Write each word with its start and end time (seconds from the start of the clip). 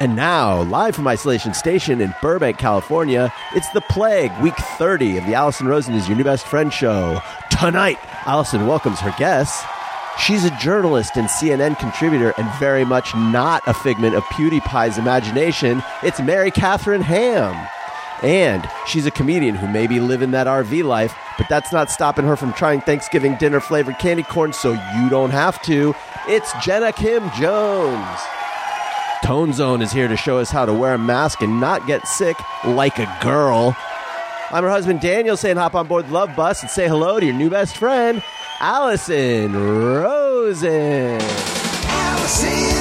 And 0.00 0.16
now, 0.16 0.62
live 0.62 0.96
from 0.96 1.06
Isolation 1.06 1.54
Station 1.54 2.00
in 2.00 2.12
Burbank, 2.20 2.58
California, 2.58 3.32
it's 3.54 3.70
The 3.70 3.80
Plague, 3.80 4.32
week 4.42 4.56
30 4.56 5.18
of 5.18 5.26
the 5.26 5.34
Alison 5.34 5.68
Rosen 5.68 5.94
is 5.94 6.08
Your 6.08 6.16
New 6.16 6.24
Best 6.24 6.44
Friend 6.46 6.72
show. 6.72 7.20
Tonight, 7.48 7.98
Alison 8.26 8.66
welcomes 8.66 8.98
her 8.98 9.14
guests. 9.16 9.64
She's 10.18 10.44
a 10.44 10.56
journalist 10.58 11.16
and 11.16 11.28
CNN 11.28 11.78
contributor 11.78 12.34
and 12.36 12.52
very 12.58 12.84
much 12.84 13.14
not 13.14 13.62
a 13.68 13.74
figment 13.74 14.16
of 14.16 14.24
PewDiePie's 14.24 14.98
imagination. 14.98 15.80
It's 16.02 16.20
Mary 16.20 16.50
Catherine 16.50 17.02
Ham. 17.02 17.54
And 18.20 18.68
she's 18.88 19.06
a 19.06 19.12
comedian 19.12 19.54
who 19.54 19.68
may 19.68 19.86
be 19.86 20.00
living 20.00 20.32
that 20.32 20.48
RV 20.48 20.82
life, 20.82 21.14
but 21.38 21.48
that's 21.48 21.72
not 21.72 21.88
stopping 21.88 22.24
her 22.24 22.36
from 22.36 22.52
trying 22.54 22.80
Thanksgiving 22.80 23.36
dinner 23.36 23.60
flavored 23.60 24.00
candy 24.00 24.24
corn 24.24 24.52
so 24.52 24.72
you 24.72 25.08
don't 25.08 25.30
have 25.30 25.62
to. 25.62 25.94
It's 26.26 26.52
Jenna 26.64 26.92
Kim 26.92 27.30
Jones. 27.38 28.18
Tone 29.24 29.54
Zone 29.54 29.80
is 29.80 29.90
here 29.90 30.06
to 30.06 30.18
show 30.18 30.36
us 30.36 30.50
how 30.50 30.66
to 30.66 30.74
wear 30.74 30.92
a 30.92 30.98
mask 30.98 31.40
and 31.40 31.58
not 31.58 31.86
get 31.86 32.06
sick 32.06 32.36
like 32.62 32.98
a 32.98 33.18
girl. 33.22 33.74
I'm 34.50 34.62
her 34.62 34.68
husband 34.68 35.00
Daniel 35.00 35.38
saying 35.38 35.56
hop 35.56 35.74
on 35.74 35.86
board 35.86 36.08
the 36.08 36.12
Love 36.12 36.36
Bus 36.36 36.60
and 36.60 36.70
say 36.70 36.86
hello 36.86 37.18
to 37.18 37.24
your 37.24 37.34
new 37.34 37.48
best 37.48 37.78
friend, 37.78 38.22
Alison 38.60 39.54
Rosen. 39.54 41.22
Alison 41.22 42.73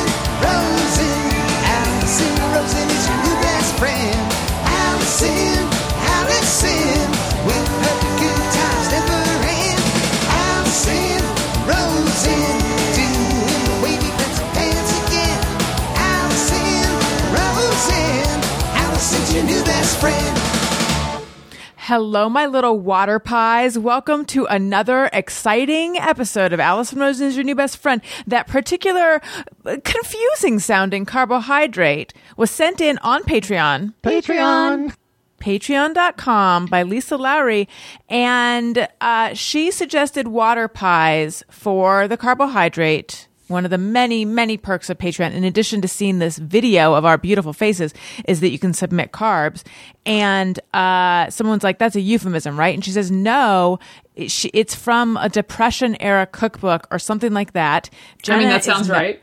Hello, 21.96 22.28
my 22.28 22.48
little 22.48 22.80
water 22.80 23.20
pies. 23.20 23.78
Welcome 23.78 24.26
to 24.26 24.46
another 24.46 25.12
exciting 25.14 25.96
episode 25.96 26.52
of 26.52 26.60
Alison 26.60 26.98
Rosen 26.98 27.28
is 27.28 27.36
your 27.36 27.44
new 27.44 27.54
best 27.54 27.78
friend. 27.78 28.02
That 28.26 28.48
particular 28.48 29.22
uh, 29.64 29.78
confusing 29.84 30.58
sounding 30.58 31.06
carbohydrate 31.06 32.12
was 32.36 32.50
sent 32.50 32.82
in 32.82 32.98
on 33.04 33.22
Patreon. 33.22 33.94
Patreon. 34.02 34.96
Patreon.com 35.40 36.66
by 36.66 36.82
Lisa 36.82 37.16
Lowry. 37.16 37.70
And 38.10 38.88
uh, 39.00 39.36
she 39.36 39.70
suggested 39.70 40.28
water 40.28 40.68
pies 40.68 41.44
for 41.52 42.08
the 42.08 42.18
carbohydrate. 42.18 43.28
One 43.48 43.66
of 43.66 43.72
the 43.72 43.78
many, 43.78 44.24
many 44.24 44.58
perks 44.58 44.90
of 44.90 44.98
Patreon, 44.98 45.34
in 45.34 45.44
addition 45.44 45.82
to 45.82 45.88
seeing 45.88 46.20
this 46.20 46.38
video 46.38 46.94
of 46.94 47.04
our 47.04 47.18
beautiful 47.18 47.52
faces, 47.52 47.94
is 48.26 48.40
that 48.40 48.50
you 48.50 48.60
can 48.60 48.74
submit 48.74 49.12
carbs. 49.12 49.64
And 50.06 50.60
uh, 50.74 51.30
someone's 51.30 51.64
like, 51.64 51.78
that's 51.78 51.96
a 51.96 52.02
euphemism, 52.02 52.58
right? 52.58 52.74
And 52.74 52.86
she 52.86 52.92
says, 52.92 53.12
no, 53.12 53.80
it's 54.16 54.76
from 54.76 55.18
a 55.18 55.28
Depression 55.28 56.02
era 56.02 56.26
cookbook 56.26 56.88
or 56.90 57.00
something 57.00 57.34
like 57.34 57.54
that. 57.54 57.90
I 58.30 58.40
mean, 58.40 58.48
that 58.48 58.64
sounds 58.64 58.90
right. 58.90 59.22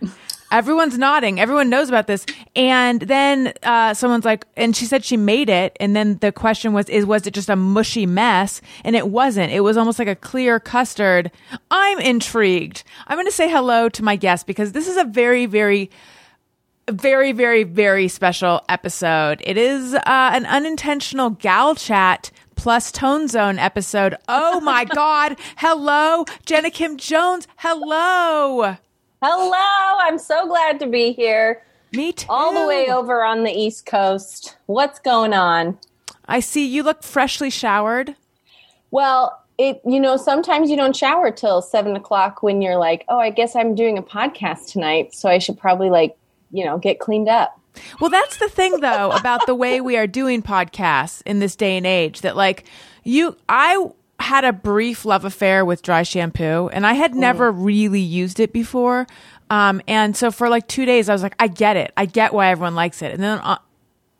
Everyone's 0.50 0.98
nodding. 0.98 1.38
Everyone 1.38 1.70
knows 1.70 1.88
about 1.88 2.06
this. 2.06 2.26
And 2.56 3.00
then 3.02 3.52
uh, 3.62 3.94
someone's 3.94 4.24
like, 4.24 4.46
and 4.56 4.74
she 4.74 4.84
said 4.84 5.04
she 5.04 5.16
made 5.16 5.48
it. 5.48 5.76
And 5.78 5.94
then 5.94 6.18
the 6.18 6.32
question 6.32 6.72
was, 6.72 6.88
is 6.88 7.06
was 7.06 7.26
it 7.26 7.34
just 7.34 7.48
a 7.48 7.56
mushy 7.56 8.06
mess? 8.06 8.60
And 8.84 8.96
it 8.96 9.08
wasn't. 9.08 9.52
It 9.52 9.60
was 9.60 9.76
almost 9.76 9.98
like 9.98 10.08
a 10.08 10.16
clear 10.16 10.58
custard. 10.58 11.30
I'm 11.70 12.00
intrigued. 12.00 12.82
I'm 13.06 13.16
going 13.16 13.26
to 13.26 13.32
say 13.32 13.48
hello 13.48 13.88
to 13.90 14.02
my 14.02 14.16
guest 14.16 14.46
because 14.46 14.72
this 14.72 14.88
is 14.88 14.96
a 14.96 15.04
very, 15.04 15.46
very 15.46 15.90
very, 16.90 17.30
very, 17.30 17.62
very 17.62 18.08
special 18.08 18.62
episode. 18.68 19.40
It 19.44 19.56
is 19.56 19.94
uh, 19.94 20.00
an 20.06 20.44
unintentional 20.44 21.30
gal 21.30 21.76
chat 21.76 22.32
plus 22.56 22.90
tone 22.90 23.28
zone 23.28 23.58
episode. 23.58 24.16
Oh 24.28 24.60
my 24.60 24.84
God. 24.94 25.38
Hello, 25.56 26.24
Jenna 26.46 26.70
Kim 26.70 26.96
Jones. 26.96 27.46
Hello. 27.56 28.76
Hello, 29.22 29.98
I'm 30.00 30.18
so 30.18 30.46
glad 30.46 30.80
to 30.80 30.86
be 30.86 31.12
here. 31.12 31.62
Me 31.92 32.10
too. 32.10 32.24
All 32.30 32.58
the 32.58 32.66
way 32.66 32.88
over 32.90 33.22
on 33.22 33.44
the 33.44 33.50
East 33.50 33.84
Coast. 33.84 34.56
What's 34.64 34.98
going 34.98 35.34
on? 35.34 35.78
I 36.26 36.40
see 36.40 36.66
you 36.66 36.82
look 36.82 37.02
freshly 37.02 37.50
showered. 37.50 38.16
Well, 38.90 39.44
it 39.58 39.82
you 39.84 40.00
know 40.00 40.16
sometimes 40.16 40.70
you 40.70 40.76
don't 40.76 40.96
shower 40.96 41.30
till 41.30 41.60
seven 41.60 41.96
o'clock 41.96 42.42
when 42.42 42.62
you're 42.62 42.78
like, 42.78 43.04
oh, 43.08 43.18
I 43.18 43.28
guess 43.28 43.54
I'm 43.54 43.74
doing 43.74 43.98
a 43.98 44.02
podcast 44.02 44.72
tonight, 44.72 45.14
so 45.14 45.28
I 45.28 45.36
should 45.36 45.58
probably 45.58 45.90
like 45.90 46.16
you 46.50 46.64
know 46.64 46.78
get 46.78 46.98
cleaned 46.98 47.28
up. 47.28 47.60
Well, 48.00 48.08
that's 48.08 48.38
the 48.38 48.48
thing 48.48 48.80
though 48.80 49.10
about 49.10 49.44
the 49.44 49.54
way 49.54 49.82
we 49.82 49.98
are 49.98 50.06
doing 50.06 50.42
podcasts 50.42 51.20
in 51.26 51.40
this 51.40 51.56
day 51.56 51.76
and 51.76 51.86
age 51.86 52.22
that 52.22 52.36
like 52.36 52.64
you 53.04 53.36
I 53.50 53.86
had 54.20 54.44
a 54.44 54.52
brief 54.52 55.04
love 55.04 55.24
affair 55.24 55.64
with 55.64 55.82
dry 55.82 56.02
shampoo 56.02 56.68
and 56.68 56.86
I 56.86 56.92
had 56.92 57.14
never 57.14 57.50
really 57.50 58.00
used 58.00 58.40
it 58.40 58.52
before. 58.52 59.06
Um 59.48 59.80
and 59.88 60.16
so 60.16 60.30
for 60.30 60.48
like 60.48 60.68
2 60.68 60.84
days 60.84 61.08
I 61.08 61.12
was 61.12 61.22
like 61.22 61.34
I 61.38 61.48
get 61.48 61.76
it. 61.76 61.92
I 61.96 62.06
get 62.06 62.32
why 62.32 62.48
everyone 62.48 62.74
likes 62.74 63.02
it. 63.02 63.12
And 63.12 63.22
then 63.22 63.38
on, 63.38 63.58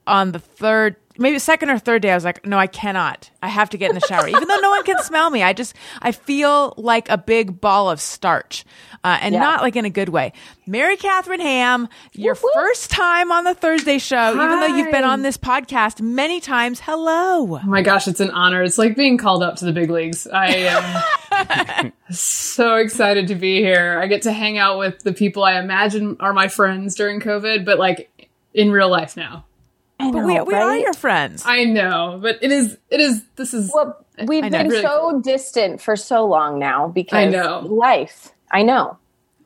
on 0.07 0.33
the 0.33 0.39
third 0.39 0.97
maybe 1.21 1.39
second 1.39 1.71
or 1.71 1.79
third 1.79 2.03
day 2.03 2.11
I 2.11 2.15
was 2.17 2.25
like 2.25 2.45
no 2.45 2.59
I 2.59 2.67
cannot. 2.67 3.31
I 3.43 3.49
have 3.49 3.71
to 3.71 3.79
get 3.79 3.91
in 3.91 3.95
the 3.95 4.01
shower 4.07 4.27
even 4.29 4.49
though 4.49 4.57
no 4.59 4.71
one 4.71 4.83
can 4.85 5.01
smell 5.03 5.31
me. 5.31 5.43
I 5.43 5.53
just 5.53 5.77
I 6.03 6.11
feel 6.13 6.75
like 6.77 7.09
a 7.09 7.17
big 7.19 7.61
ball 7.61 7.89
of 7.91 8.01
starch. 8.01 8.65
Uh, 9.03 9.17
and 9.23 9.33
Yeah. 9.33 9.41
not 9.41 9.63
like 9.63 9.77
in 9.77 9.85
a 9.87 9.91
good 9.91 10.09
way. 10.11 10.33
Mary 10.67 10.97
Catherine 10.97 11.41
Ham, 11.41 11.89
your 12.13 12.35
first 12.35 12.91
time 12.91 13.33
on 13.33 13.45
the 13.45 13.55
Thursday 13.55 13.99
show, 13.99 14.31
even 14.35 14.61
though 14.61 14.67
you've 14.77 14.91
been 14.91 15.05
on 15.05 15.23
this 15.23 15.39
podcast 15.39 16.01
many 16.03 16.39
times. 16.41 16.81
Hello. 16.81 17.57
Oh 17.57 17.63
my 17.65 17.81
gosh, 17.83 18.07
it's 18.09 18.21
an 18.21 18.31
honor. 18.31 18.63
It's 18.63 18.77
like 18.79 18.97
being 18.97 19.17
called 19.17 19.43
up 19.43 19.57
to 19.57 19.65
the 19.65 19.73
big 19.73 19.89
leagues. 19.91 20.27
I 20.27 20.47
am 20.49 21.93
so 22.11 22.77
excited 22.77 23.29
to 23.29 23.35
be 23.35 23.61
here. 23.61 23.99
I 23.99 24.07
get 24.07 24.23
to 24.23 24.33
hang 24.33 24.59
out 24.59 24.79
with 24.79 25.03
the 25.03 25.13
people 25.13 25.45
I 25.45 25.59
imagine 25.59 26.17
are 26.21 26.33
my 26.33 26.49
friends 26.49 26.95
during 26.95 27.21
COVID, 27.21 27.65
but 27.65 27.79
like 27.79 28.11
in 28.53 28.71
real 28.71 28.89
life 28.91 29.17
now. 29.17 29.45
I 30.01 30.11
But 30.11 30.25
we, 30.25 30.41
we 30.41 30.55
are 30.55 30.77
your 30.79 30.93
friends. 30.95 31.43
I 31.47 31.65
know, 31.65 32.19
but 32.23 32.39
it 32.43 32.51
is, 32.51 32.77
it 32.91 33.01
is, 33.01 33.23
this 33.37 33.53
is, 33.55 33.71
Well, 33.75 34.05
we've 34.27 34.45
I 34.45 34.49
know. 34.49 34.59
been 34.59 34.69
Really 34.69 34.83
so 34.83 35.21
distant 35.23 35.81
for 35.81 35.97
so 35.97 36.27
long 36.27 36.59
now 36.59 36.89
because 36.89 37.19
I 37.19 37.25
know. 37.29 37.61
life. 37.69 38.33
I 38.51 38.63
know. 38.63 38.99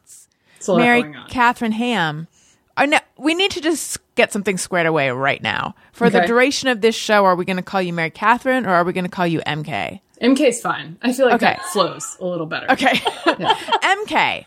it's 0.04 0.68
a 0.68 0.72
lot 0.72 0.78
Mary 0.78 1.02
going 1.02 1.16
on. 1.16 1.28
Catherine 1.28 1.72
Ham. 1.72 2.28
I 2.76 2.86
know, 2.86 2.98
we 3.16 3.34
need 3.34 3.52
to 3.52 3.60
just 3.60 3.98
get 4.16 4.32
something 4.32 4.56
squared 4.58 4.86
away 4.86 5.10
right 5.10 5.40
now. 5.42 5.74
For 5.92 6.10
the 6.10 6.22
duration 6.26 6.68
of 6.68 6.80
this 6.80 6.94
show, 6.96 7.24
are 7.24 7.36
we 7.36 7.44
going 7.44 7.56
to 7.56 7.62
call 7.62 7.80
you 7.82 7.92
Mary 7.92 8.10
Catherine 8.10 8.66
or 8.66 8.70
are 8.70 8.82
we 8.84 8.92
going 8.92 9.04
to 9.04 9.10
call 9.10 9.26
you 9.26 9.40
MK? 9.46 10.00
MK's 10.20 10.60
fine. 10.60 10.96
I 11.02 11.12
feel 11.12 11.26
like 11.26 11.34
Okay. 11.36 11.54
that 11.54 11.64
flows 11.66 12.16
a 12.20 12.24
little 12.24 12.46
better. 12.46 12.70
Okay. 12.72 12.94
MK, 13.36 14.44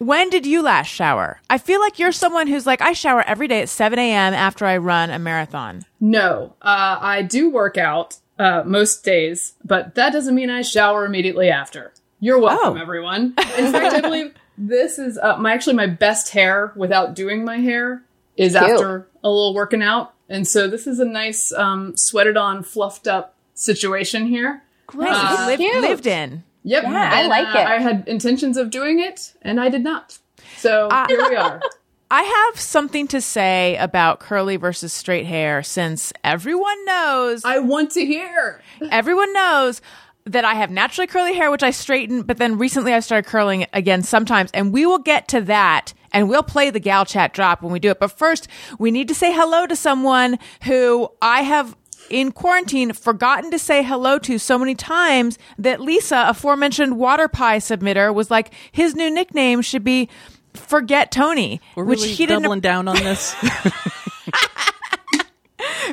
when 0.00 0.30
did 0.30 0.46
you 0.46 0.62
last 0.62 0.88
shower? 0.88 1.40
I 1.48 1.58
feel 1.58 1.78
like 1.80 1.98
you're 1.98 2.10
someone 2.10 2.46
who's 2.46 2.66
like, 2.66 2.80
I 2.80 2.92
shower 2.94 3.22
every 3.22 3.46
day 3.48 3.60
at 3.62 3.68
7 3.68 3.98
a.m. 3.98 4.34
after 4.34 4.64
I 4.66 4.78
run 4.78 5.10
a 5.10 5.18
marathon. 5.18 5.84
No, 6.00 6.54
uh, 6.62 6.98
I 7.00 7.22
do 7.22 7.50
work 7.50 7.76
out 7.76 8.16
uh, 8.38 8.62
most 8.64 9.04
days, 9.04 9.52
but 9.64 9.94
that 9.96 10.12
doesn't 10.12 10.34
mean 10.34 10.48
I 10.50 10.62
shower 10.62 11.04
immediately 11.04 11.50
after. 11.50 11.92
You're 12.18 12.38
welcome, 12.40 12.78
Oh. 12.78 12.80
everyone. 12.80 13.34
In 13.58 13.72
fact, 13.72 13.94
I 13.94 14.00
believe 14.00 14.34
this 14.56 14.98
is 14.98 15.18
uh, 15.18 15.36
my 15.36 15.52
actually 15.52 15.76
my 15.76 15.86
best 15.86 16.30
hair 16.30 16.72
without 16.76 17.14
doing 17.14 17.44
my 17.44 17.58
hair 17.58 18.02
is 18.36 18.52
Cute. 18.52 18.62
after 18.62 19.06
a 19.22 19.28
little 19.28 19.52
working 19.54 19.82
out, 19.82 20.14
and 20.30 20.46
so 20.48 20.66
this 20.68 20.86
is 20.86 20.98
a 20.98 21.04
nice 21.04 21.52
um, 21.52 21.94
sweated 21.96 22.36
on, 22.38 22.62
fluffed 22.62 23.06
up 23.06 23.34
situation 23.54 24.26
here. 24.26 24.62
Great. 24.86 25.10
Uh, 25.12 25.44
Liv- 25.46 25.58
cute. 25.60 25.80
lived 25.82 26.06
in. 26.06 26.42
Yep, 26.62 26.82
Yeah, 26.84 27.10
I 27.12 27.26
like 27.26 27.54
uh, 27.54 27.58
it. 27.58 27.66
I 27.66 27.78
had 27.78 28.06
intentions 28.06 28.56
of 28.56 28.70
doing 28.70 29.00
it, 29.00 29.34
and 29.42 29.60
I 29.60 29.68
did 29.68 29.82
not. 29.82 30.18
So 30.56 30.88
Uh, 30.88 31.06
here 31.08 31.28
we 31.28 31.36
are. 31.36 31.60
I 32.12 32.22
have 32.22 32.60
something 32.60 33.06
to 33.08 33.20
say 33.20 33.76
about 33.76 34.18
curly 34.18 34.56
versus 34.56 34.92
straight 34.92 35.26
hair 35.26 35.62
since 35.62 36.12
everyone 36.24 36.84
knows 36.84 37.44
I 37.44 37.60
want 37.60 37.92
to 37.92 38.04
hear. 38.04 38.62
everyone 38.90 39.32
knows 39.32 39.80
that 40.24 40.44
I 40.44 40.54
have 40.54 40.72
naturally 40.72 41.06
curly 41.06 41.34
hair 41.34 41.52
which 41.52 41.62
I 41.62 41.70
straighten 41.70 42.22
but 42.22 42.38
then 42.38 42.58
recently 42.58 42.92
I 42.92 43.00
started 43.00 43.28
curling 43.28 43.60
it 43.60 43.70
again 43.72 44.02
sometimes 44.02 44.50
and 44.52 44.72
we 44.72 44.86
will 44.86 44.98
get 44.98 45.28
to 45.28 45.40
that 45.42 45.94
and 46.12 46.28
we'll 46.28 46.42
play 46.42 46.70
the 46.70 46.80
gal 46.80 47.04
chat 47.04 47.32
drop 47.32 47.62
when 47.62 47.72
we 47.72 47.78
do 47.78 47.90
it 47.90 48.00
but 48.00 48.10
first 48.10 48.48
we 48.80 48.90
need 48.90 49.06
to 49.06 49.14
say 49.14 49.32
hello 49.32 49.68
to 49.68 49.76
someone 49.76 50.36
who 50.64 51.08
I 51.22 51.42
have 51.42 51.76
in 52.10 52.32
quarantine 52.32 52.92
forgotten 52.92 53.50
to 53.50 53.58
say 53.58 53.82
hello 53.82 54.18
to 54.18 54.38
so 54.38 54.58
many 54.58 54.74
times 54.74 55.38
that 55.58 55.80
Lisa 55.80 56.24
aforementioned 56.28 56.98
water 56.98 57.28
pie 57.28 57.58
submitter 57.58 58.12
was 58.12 58.30
like 58.30 58.52
his 58.72 58.94
new 58.94 59.10
nickname 59.10 59.62
should 59.62 59.84
be 59.84 60.08
forget 60.54 61.12
Tony 61.12 61.60
We're 61.76 61.84
which 61.84 62.00
really 62.00 62.12
he 62.12 62.26
didn't 62.26 62.42
doubling 62.42 62.60
down 62.60 62.88
on 62.88 62.96
this. 62.96 63.34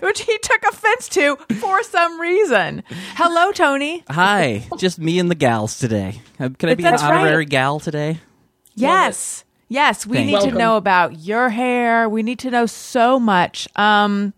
which 0.02 0.22
he 0.22 0.38
took 0.40 0.64
offense 0.64 1.10
to 1.10 1.36
for 1.60 1.84
some 1.84 2.20
reason. 2.20 2.84
Hello, 3.16 3.52
Tony. 3.52 4.04
Hi, 4.10 4.68
just 4.78 5.00
me 5.00 5.20
and 5.20 5.30
the 5.30 5.36
gals 5.36 5.78
today. 5.78 6.22
Uh, 6.40 6.50
Can 6.58 6.70
I 6.70 6.76
be 6.76 6.84
an 6.84 6.92
That's 6.92 7.04
right. 7.04 7.22
honorary 7.22 7.46
gal 7.46 7.80
today? 7.80 8.20
Yes. 8.76 9.44
Yes, 9.70 10.06
we 10.08 10.18
Thank 10.18 10.28
need 10.28 10.44
you. 10.46 10.52
to 10.52 10.58
know 10.58 10.78
about 10.78 11.20
your 11.20 11.50
hair. 11.50 12.08
We 12.08 12.24
need 12.24 12.40
to 12.40 12.50
know 12.50 12.66
so 12.68 13.20
much. 13.20 13.68
Um, 13.76 14.34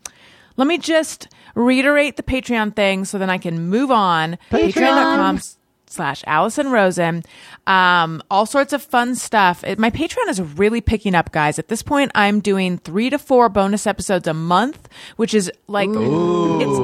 let 0.57 0.67
me 0.67 0.79
just 0.79 1.27
reiterate 1.59 2.15
the 2.15 2.23
Patreon 2.23 2.75
thing 2.75 3.05
so 3.05 3.17
then 3.17 3.29
I 3.29 3.37
can 3.37 3.67
move 3.67 3.91
on. 3.91 4.37
Patreon.com 4.49 5.39
slash 5.87 6.23
Alison 6.25 6.71
Rosen. 6.71 7.23
Um, 7.67 8.23
all 8.31 8.45
sorts 8.45 8.73
of 8.73 8.81
fun 8.81 9.15
stuff. 9.15 9.63
It, 9.63 9.77
my 9.79 9.89
Patreon 9.89 10.29
is 10.29 10.41
really 10.41 10.81
picking 10.81 11.15
up, 11.15 11.31
guys. 11.31 11.59
At 11.59 11.67
this 11.67 11.81
point, 11.81 12.11
I'm 12.15 12.39
doing 12.39 12.77
three 12.77 13.09
to 13.09 13.17
four 13.17 13.49
bonus 13.49 13.85
episodes 13.85 14.27
a 14.27 14.33
month, 14.33 14.87
which 15.17 15.33
is 15.33 15.51
like, 15.67 15.89
it's, 15.89 16.79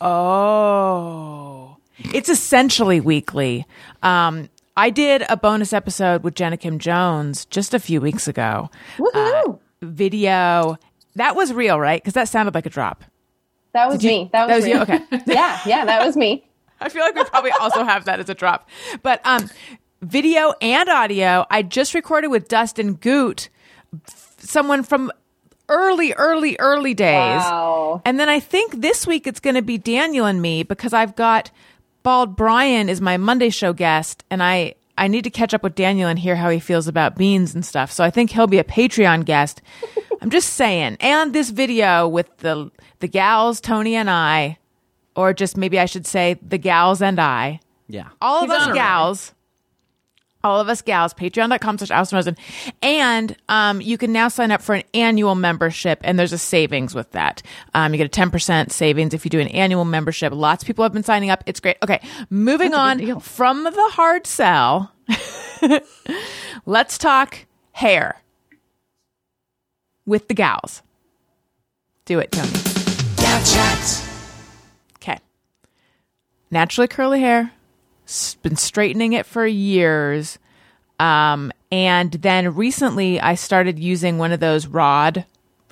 oh, 0.00 1.76
it's 1.98 2.28
essentially 2.28 3.00
weekly. 3.00 3.66
Um, 4.02 4.50
I 4.76 4.90
did 4.90 5.24
a 5.28 5.36
bonus 5.36 5.72
episode 5.72 6.22
with 6.22 6.34
Jenna 6.34 6.58
Kim 6.58 6.78
Jones 6.78 7.46
just 7.46 7.72
a 7.72 7.78
few 7.78 8.00
weeks 8.00 8.28
ago. 8.28 8.68
Woohoo! 8.98 9.58
Video. 9.80 10.76
That 11.14 11.34
was 11.34 11.52
real, 11.54 11.80
right? 11.80 12.02
Because 12.02 12.12
that 12.14 12.28
sounded 12.28 12.54
like 12.54 12.66
a 12.66 12.70
drop. 12.70 13.04
That 13.76 13.88
was 13.88 14.02
me. 14.02 14.30
That 14.32 14.48
was, 14.48 14.64
That 14.64 14.78
was 14.80 14.88
you? 14.88 14.94
Okay. 14.96 15.22
yeah, 15.32 15.60
yeah, 15.66 15.84
that 15.84 16.04
was 16.04 16.16
me. 16.16 16.44
I 16.80 16.88
feel 16.88 17.02
like 17.02 17.14
we 17.14 17.24
probably 17.24 17.52
also 17.52 17.84
have 17.84 18.04
that 18.06 18.20
as 18.20 18.28
a 18.28 18.34
drop. 18.34 18.68
But 19.02 19.20
um, 19.24 19.48
video 20.02 20.54
and 20.60 20.88
audio, 20.88 21.46
I 21.50 21.62
just 21.62 21.94
recorded 21.94 22.28
with 22.28 22.48
Dustin 22.48 22.94
Goot, 22.94 23.48
someone 24.38 24.82
from 24.82 25.10
early, 25.68 26.12
early, 26.12 26.56
early 26.58 26.94
days. 26.94 27.40
Wow. 27.40 28.02
And 28.04 28.20
then 28.20 28.28
I 28.28 28.40
think 28.40 28.80
this 28.80 29.06
week 29.06 29.26
it's 29.26 29.40
going 29.40 29.56
to 29.56 29.62
be 29.62 29.78
Daniel 29.78 30.26
and 30.26 30.40
me 30.40 30.62
because 30.62 30.92
I've 30.92 31.16
got 31.16 31.50
Bald 32.02 32.36
Brian 32.36 32.88
is 32.88 33.00
my 33.00 33.16
Monday 33.16 33.50
show 33.50 33.72
guest, 33.72 34.24
and 34.30 34.42
I 34.42 34.74
I 34.98 35.08
need 35.08 35.24
to 35.24 35.30
catch 35.30 35.52
up 35.52 35.62
with 35.62 35.74
Daniel 35.74 36.08
and 36.08 36.18
hear 36.18 36.36
how 36.36 36.48
he 36.50 36.58
feels 36.60 36.88
about 36.88 37.16
beans 37.16 37.54
and 37.54 37.64
stuff. 37.64 37.90
So 37.92 38.02
I 38.04 38.10
think 38.10 38.30
he'll 38.30 38.46
be 38.46 38.58
a 38.58 38.64
Patreon 38.64 39.24
guest. 39.24 39.60
I'm 40.22 40.30
just 40.30 40.54
saying. 40.54 40.96
And 41.00 41.32
this 41.32 41.50
video 41.50 42.08
with 42.08 42.34
the 42.38 42.70
the 43.00 43.08
gals, 43.08 43.60
Tony 43.60 43.94
and 43.94 44.08
I, 44.10 44.58
or 45.14 45.32
just 45.34 45.56
maybe 45.56 45.78
I 45.78 45.84
should 45.86 46.06
say 46.06 46.38
the 46.46 46.58
gals 46.58 47.02
and 47.02 47.18
I. 47.20 47.60
Yeah. 47.88 48.08
all 48.20 48.42
of 48.42 48.50
He's 48.50 48.56
us 48.56 48.62
honorary. 48.62 48.78
gals. 48.78 49.32
All 50.42 50.60
of 50.60 50.68
us 50.68 50.80
gals. 50.82 51.12
Patreon.com 51.14 51.78
slash 51.78 51.90
Alison 51.90 52.36
and 52.80 53.36
um, 53.48 53.80
you 53.80 53.98
can 53.98 54.12
now 54.12 54.28
sign 54.28 54.50
up 54.52 54.62
for 54.62 54.74
an 54.76 54.84
annual 54.94 55.34
membership 55.34 55.98
and 56.04 56.18
there's 56.18 56.32
a 56.32 56.38
savings 56.38 56.94
with 56.94 57.10
that. 57.12 57.42
Um, 57.74 57.92
you 57.92 57.98
get 57.98 58.06
a 58.16 58.20
10% 58.20 58.70
savings 58.70 59.12
if 59.12 59.24
you 59.24 59.30
do 59.30 59.40
an 59.40 59.48
annual 59.48 59.84
membership. 59.84 60.32
Lots 60.32 60.62
of 60.62 60.66
people 60.66 60.84
have 60.84 60.92
been 60.92 61.02
signing 61.02 61.30
up. 61.30 61.42
It's 61.46 61.58
great. 61.60 61.76
Okay 61.82 62.00
moving 62.30 62.74
on 62.74 63.20
from 63.20 63.64
the 63.64 63.88
hard 63.92 64.26
sell 64.26 64.92
let's 66.66 66.98
talk 66.98 67.46
hair 67.72 68.20
with 70.06 70.28
the 70.28 70.34
gals 70.34 70.82
do 72.06 72.18
it 72.18 72.30
tony 72.32 72.76
Gal 73.16 73.44
chat. 73.44 74.04
Okay. 74.96 75.18
Naturally 76.50 76.86
curly 76.86 77.20
hair. 77.20 77.52
Been 78.42 78.56
straightening 78.56 79.14
it 79.14 79.26
for 79.26 79.44
years. 79.44 80.38
Um, 81.00 81.50
and 81.72 82.12
then 82.12 82.54
recently 82.54 83.20
I 83.20 83.34
started 83.34 83.78
using 83.78 84.18
one 84.18 84.32
of 84.32 84.40
those 84.40 84.66
rod 84.66 85.24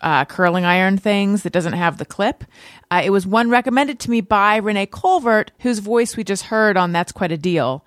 uh, 0.02 0.24
curling 0.24 0.64
iron 0.64 0.98
things 0.98 1.44
that 1.44 1.52
doesn't 1.52 1.74
have 1.74 1.98
the 1.98 2.04
clip. 2.04 2.44
Uh, 2.90 3.02
it 3.04 3.10
was 3.10 3.26
one 3.26 3.50
recommended 3.50 4.00
to 4.00 4.10
me 4.10 4.20
by 4.20 4.56
Renee 4.56 4.86
Colvert, 4.86 5.52
whose 5.60 5.78
voice 5.78 6.16
we 6.16 6.24
just 6.24 6.44
heard 6.44 6.76
on 6.76 6.92
That's 6.92 7.12
Quite 7.12 7.32
a 7.32 7.38
Deal. 7.38 7.84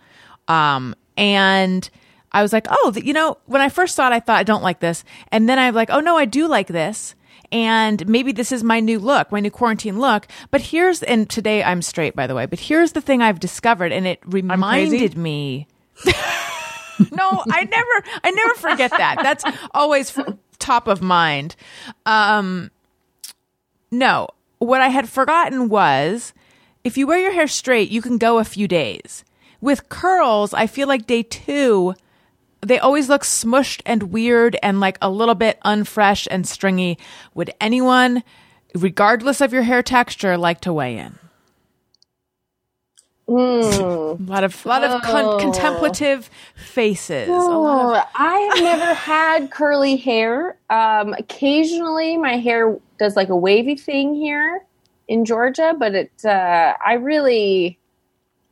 Um, 0.48 0.96
and 1.18 1.90
I 2.32 2.42
was 2.42 2.54
like, 2.54 2.68
oh, 2.70 2.94
you 2.96 3.14
know, 3.14 3.38
when 3.46 3.62
I 3.62 3.70
first 3.70 3.96
saw 3.96 4.08
it, 4.08 4.14
I 4.14 4.20
thought 4.20 4.38
I 4.38 4.44
don't 4.44 4.64
like 4.64 4.80
this. 4.80 5.04
And 5.32 5.48
then 5.48 5.60
I'm 5.60 5.74
like, 5.74 5.90
oh 5.90 6.00
no, 6.00 6.18
I 6.18 6.26
do 6.26 6.48
like 6.48 6.68
this. 6.68 7.16
And 7.52 8.06
maybe 8.08 8.34
this 8.34 8.52
is 8.52 8.64
my 8.64 8.80
new 8.80 9.00
look, 9.00 9.32
my 9.32 9.40
new 9.40 9.52
quarantine 9.52 10.00
look. 10.00 10.28
But 10.52 10.62
here's, 10.62 11.02
and 11.04 11.30
today 11.30 11.64
I'm 11.64 11.82
straight, 11.82 12.16
by 12.16 12.28
the 12.28 12.36
way, 12.36 12.46
but 12.46 12.60
here's 12.60 12.92
the 12.92 13.02
thing 13.02 13.22
I've 13.22 13.40
discovered, 13.40 13.94
and 13.94 14.06
it 14.06 14.20
reminded 14.26 15.18
me. 15.18 15.68
no, 16.06 17.44
I 17.50 17.64
never, 17.64 18.22
I 18.24 18.32
never 18.32 18.54
forget 18.56 18.92
that. 18.92 19.20
That's 19.24 19.46
always 19.74 20.18
top 20.60 20.88
of 20.88 21.02
mind. 21.02 21.56
Um, 22.06 22.70
no, 23.92 24.28
what 24.60 24.82
I 24.82 24.90
had 24.90 25.08
forgotten 25.08 25.70
was 25.70 26.34
if 26.84 26.98
you 26.98 27.08
wear 27.08 27.20
your 27.20 27.32
hair 27.32 27.48
straight, 27.48 27.90
you 27.90 28.02
can 28.02 28.18
go 28.18 28.40
a 28.40 28.44
few 28.44 28.68
days. 28.68 29.24
With 29.62 29.90
curls, 29.90 30.54
I 30.54 30.68
feel 30.68 30.88
like 30.88 31.08
day 31.08 31.24
two, 31.24 31.96
they 32.62 32.80
always 32.80 33.10
look 33.10 33.24
smushed 33.24 33.82
and 33.86 34.04
weird 34.12 34.58
and 34.64 34.80
like 34.80 34.98
a 35.02 35.10
little 35.10 35.36
bit 35.36 35.60
unfresh 35.66 36.28
and 36.32 36.48
stringy. 36.48 36.98
Would 37.36 37.52
anyone, 37.62 38.24
regardless 38.76 39.42
of 39.42 39.54
your 39.54 39.64
hair 39.64 39.84
texture, 39.84 40.38
like 40.38 40.62
to 40.62 40.74
weigh 40.74 40.98
in? 40.98 41.20
A 43.30 44.24
lot 44.26 44.44
of, 44.44 44.66
lot 44.66 44.84
of 44.84 45.02
con- 45.02 45.40
contemplative 45.40 46.30
faces. 46.56 47.28
A 47.30 47.58
lot 47.58 47.82
of 47.82 47.88
Oh, 47.96 48.04
I 48.16 48.40
have 48.40 48.64
never 48.64 48.94
had 48.94 49.52
curly 49.52 49.98
hair. 49.98 50.58
Um, 50.70 51.14
occasionally, 51.14 52.18
my 52.18 52.38
hair 52.38 52.78
does 53.00 53.16
like 53.16 53.30
a 53.30 53.36
wavy 53.36 53.76
thing 53.76 54.16
here 54.16 54.66
in 55.08 55.26
Georgia, 55.26 55.76
but 55.78 55.96
it. 55.96 56.12
Uh, 56.26 56.74
I 56.86 56.94
really, 56.96 57.80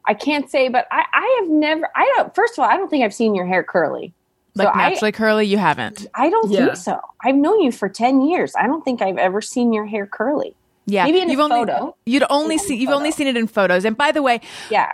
I 0.08 0.14
can't 0.14 0.50
say, 0.50 0.70
but 0.70 0.88
I, 0.92 1.04
I 1.14 1.40
have 1.42 1.50
never. 1.50 1.90
I 1.96 2.12
don't. 2.16 2.34
First 2.36 2.54
of 2.54 2.60
all, 2.64 2.70
I 2.70 2.78
don't 2.78 2.90
think 2.90 3.04
I've 3.04 3.14
seen 3.14 3.34
your 3.36 3.46
hair 3.46 3.64
curly. 3.64 4.14
like 4.56 4.68
so 4.68 4.72
I- 4.74 4.90
naturally 4.90 5.12
curly. 5.12 5.46
You 5.48 5.58
haven't. 5.58 6.08
I 6.16 6.30
don't 6.30 6.50
Yeah. 6.52 6.66
think 6.66 6.78
so. 6.78 7.00
I've 7.24 7.36
known 7.36 7.62
you 7.62 7.72
for 7.72 7.90
ten 7.90 8.22
years. 8.22 8.54
I 8.58 8.68
don't 8.68 8.84
think 8.86 9.02
I've 9.02 9.18
ever 9.18 9.42
seen 9.42 9.74
your 9.74 9.86
hair 9.86 10.06
curly. 10.06 10.56
Yeah, 10.88 11.06
Maybe 11.06 11.20
in 11.22 11.30
a 11.30 11.32
you've 11.32 11.40
only, 11.42 11.56
photo. 11.62 11.96
You'd 12.06 12.24
only 12.30 12.58
see. 12.60 12.76
You've 12.76 12.92
only 12.92 13.10
seen 13.12 13.26
it 13.28 13.36
in 13.36 13.48
photos. 13.48 13.86
And 13.86 13.98
by 13.98 14.12
the 14.12 14.22
way, 14.22 14.40
Yeah. 14.70 14.92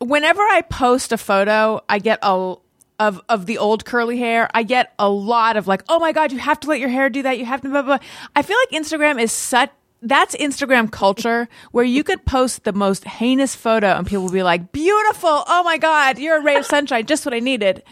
whenever 0.00 0.42
I 0.42 0.62
post 0.62 1.12
a 1.12 1.16
photo, 1.18 1.80
I 1.88 1.98
get 2.00 2.18
a 2.22 2.56
of 3.00 3.20
of 3.28 3.46
the 3.46 3.58
old 3.58 3.84
curly 3.84 4.18
hair. 4.18 4.50
I 4.52 4.64
get 4.64 4.92
a 4.98 5.08
lot 5.08 5.56
of 5.56 5.68
like, 5.68 5.84
"Oh 5.88 6.00
my 6.00 6.10
god, 6.10 6.32
you 6.32 6.38
have 6.38 6.58
to 6.60 6.68
let 6.68 6.80
your 6.80 6.88
hair 6.88 7.08
do 7.08 7.22
that. 7.22 7.38
You 7.38 7.44
have 7.44 7.60
to 7.60 7.68
blah 7.68 7.82
blah." 7.82 7.98
blah." 7.98 8.06
I 8.34 8.42
feel 8.42 8.56
like 8.58 8.70
Instagram 8.82 9.22
is 9.22 9.30
such 9.30 9.70
that's 10.02 10.36
Instagram 10.36 10.90
culture 10.90 11.48
where 11.72 11.84
you 11.84 12.04
could 12.04 12.24
post 12.24 12.64
the 12.64 12.72
most 12.72 13.04
heinous 13.04 13.54
photo 13.54 13.88
and 13.88 14.06
people 14.06 14.24
will 14.24 14.32
be 14.32 14.42
like, 14.42 14.72
"Beautiful. 14.72 15.44
Oh 15.46 15.62
my 15.64 15.78
god, 15.78 16.18
you're 16.18 16.38
a 16.38 16.42
ray 16.42 16.56
of 16.56 16.66
sunshine. 16.66 17.06
Just 17.06 17.24
what 17.24 17.34
I 17.34 17.40
needed." 17.40 17.82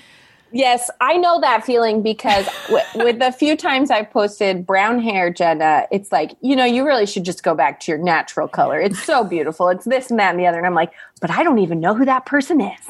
Yes, 0.57 0.91
I 1.01 1.17
know 1.17 1.41
that 1.41 1.65
feeling 1.65 2.03
because 2.03 2.47
w- 2.69 2.85
with 3.05 3.19
the 3.19 3.31
few 3.33 3.57
times 3.57 3.91
I've 3.91 4.11
posted 4.11 4.67
brown 4.67 5.01
hair, 5.01 5.31
Jenna, 5.31 5.87
it's 5.91 6.11
like, 6.13 6.33
you 6.41 6.57
know, 6.57 6.65
you 6.65 6.85
really 6.87 7.07
should 7.07 7.25
just 7.25 7.43
go 7.43 7.55
back 7.55 7.81
to 7.81 7.93
your 7.93 7.99
natural 8.01 8.49
color. 8.49 8.81
It's 8.81 9.03
so 9.03 9.23
beautiful. 9.25 9.69
It's 9.69 9.85
this 9.85 10.11
and 10.11 10.19
that 10.19 10.31
and 10.31 10.41
the 10.41 10.47
other. 10.47 10.59
And 10.59 10.67
I'm 10.67 10.75
like, 10.75 10.93
but 11.21 11.31
I 11.31 11.43
don't 11.45 11.59
even 11.59 11.81
know 11.81 11.95
who 11.95 12.05
that 12.05 12.27
person 12.27 12.61
is. 12.61 12.81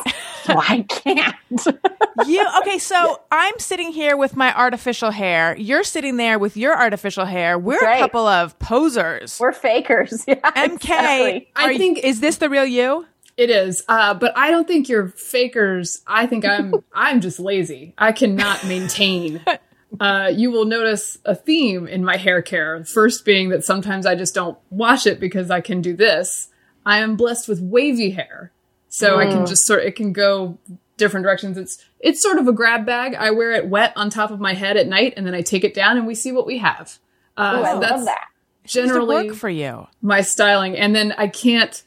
So 0.45 0.55
I 0.59 0.83
can't. 0.89 1.35
You 2.27 2.49
okay, 2.63 2.79
so 2.79 3.21
I'm 3.31 3.59
sitting 3.59 3.93
here 3.93 4.17
with 4.17 4.37
my 4.37 4.55
artificial 4.57 5.11
hair. 5.11 5.55
You're 5.59 5.85
sitting 5.85 6.17
there 6.17 6.39
with 6.39 6.57
your 6.57 6.75
artificial 6.75 7.27
hair. 7.27 7.59
We're 7.59 7.77
a 7.87 7.99
couple 7.99 8.27
of 8.27 8.59
posers. 8.59 9.39
We're 9.39 9.53
fakers. 9.53 10.25
Yeah, 10.27 10.37
MK, 10.37 10.73
exactly. 10.77 11.49
I 11.55 11.65
are 11.65 11.73
you- 11.73 11.79
think- 11.79 11.99
is 11.99 12.21
this 12.21 12.39
the 12.39 12.49
real 12.49 12.65
you? 12.65 13.05
It 13.37 13.51
is, 13.51 13.83
uh, 13.89 14.15
but 14.15 14.33
I 14.37 14.51
don't 14.51 14.67
think 14.67 14.89
you're 14.89 15.09
fakers. 15.09 16.03
I 16.07 16.27
think 16.27 16.45
I'm 16.47 16.75
I'm 16.93 17.21
just 17.21 17.39
lazy. 17.39 17.95
I 17.99 18.13
cannot 18.13 18.65
maintain. 18.67 19.45
Uh, 20.01 20.31
you 20.35 20.51
will 20.51 20.65
notice 20.67 21.17
a 21.25 21.35
theme 21.35 21.87
in 21.87 22.05
my 22.05 22.17
hair 22.17 22.43
care. 22.43 22.85
First 22.85 23.25
being 23.25 23.49
that 23.51 23.65
sometimes 23.65 24.05
I 24.05 24.15
just 24.15 24.35
don't 24.35 24.59
wash 24.69 25.07
it 25.07 25.21
because 25.21 25.51
I 25.51 25.61
can 25.63 25.81
do 25.81 25.95
this. 25.97 26.49
I 26.85 26.99
am 26.99 27.17
blessed 27.17 27.49
with 27.49 27.61
wavy 27.61 28.11
hair, 28.11 28.53
so 28.89 29.19
I 29.19 29.27
can 29.27 29.47
just 29.47 29.65
sort. 29.65 29.85
It 29.85 29.95
can 29.97 30.13
go 30.13 30.59
different 30.99 31.25
directions. 31.25 31.57
It's 31.57 31.83
it's 32.01 32.21
sort 32.21 32.39
of 32.39 32.47
a 32.49 32.53
grab 32.53 32.85
bag. 32.85 33.15
I 33.15 33.31
wear 33.31 33.53
it 33.53 33.69
wet 33.69 33.93
on 33.97 34.11
top 34.11 34.31
of 34.33 34.41
my 34.41 34.53
head 34.53 34.77
at 34.77 34.87
night, 34.89 35.15
and 35.17 35.25
then 35.25 35.35
I 35.35 35.41
take 35.41 35.65
it 35.65 35.73
down, 35.73 35.97
and 35.97 36.07
we 36.07 36.17
see 36.17 36.33
what 36.33 36.47
we 36.47 36.59
have. 36.59 36.99
Uh, 37.37 37.55
Oh, 37.59 37.63
I 37.63 37.73
so 37.73 37.79
love 37.79 38.05
that. 38.07 38.27
Generally 38.67 39.29
work 39.29 39.37
for 39.37 39.49
you? 39.49 39.87
my 40.03 40.21
styling 40.21 40.77
and 40.77 40.95
then 40.95 41.13
I 41.17 41.29
can't 41.29 41.83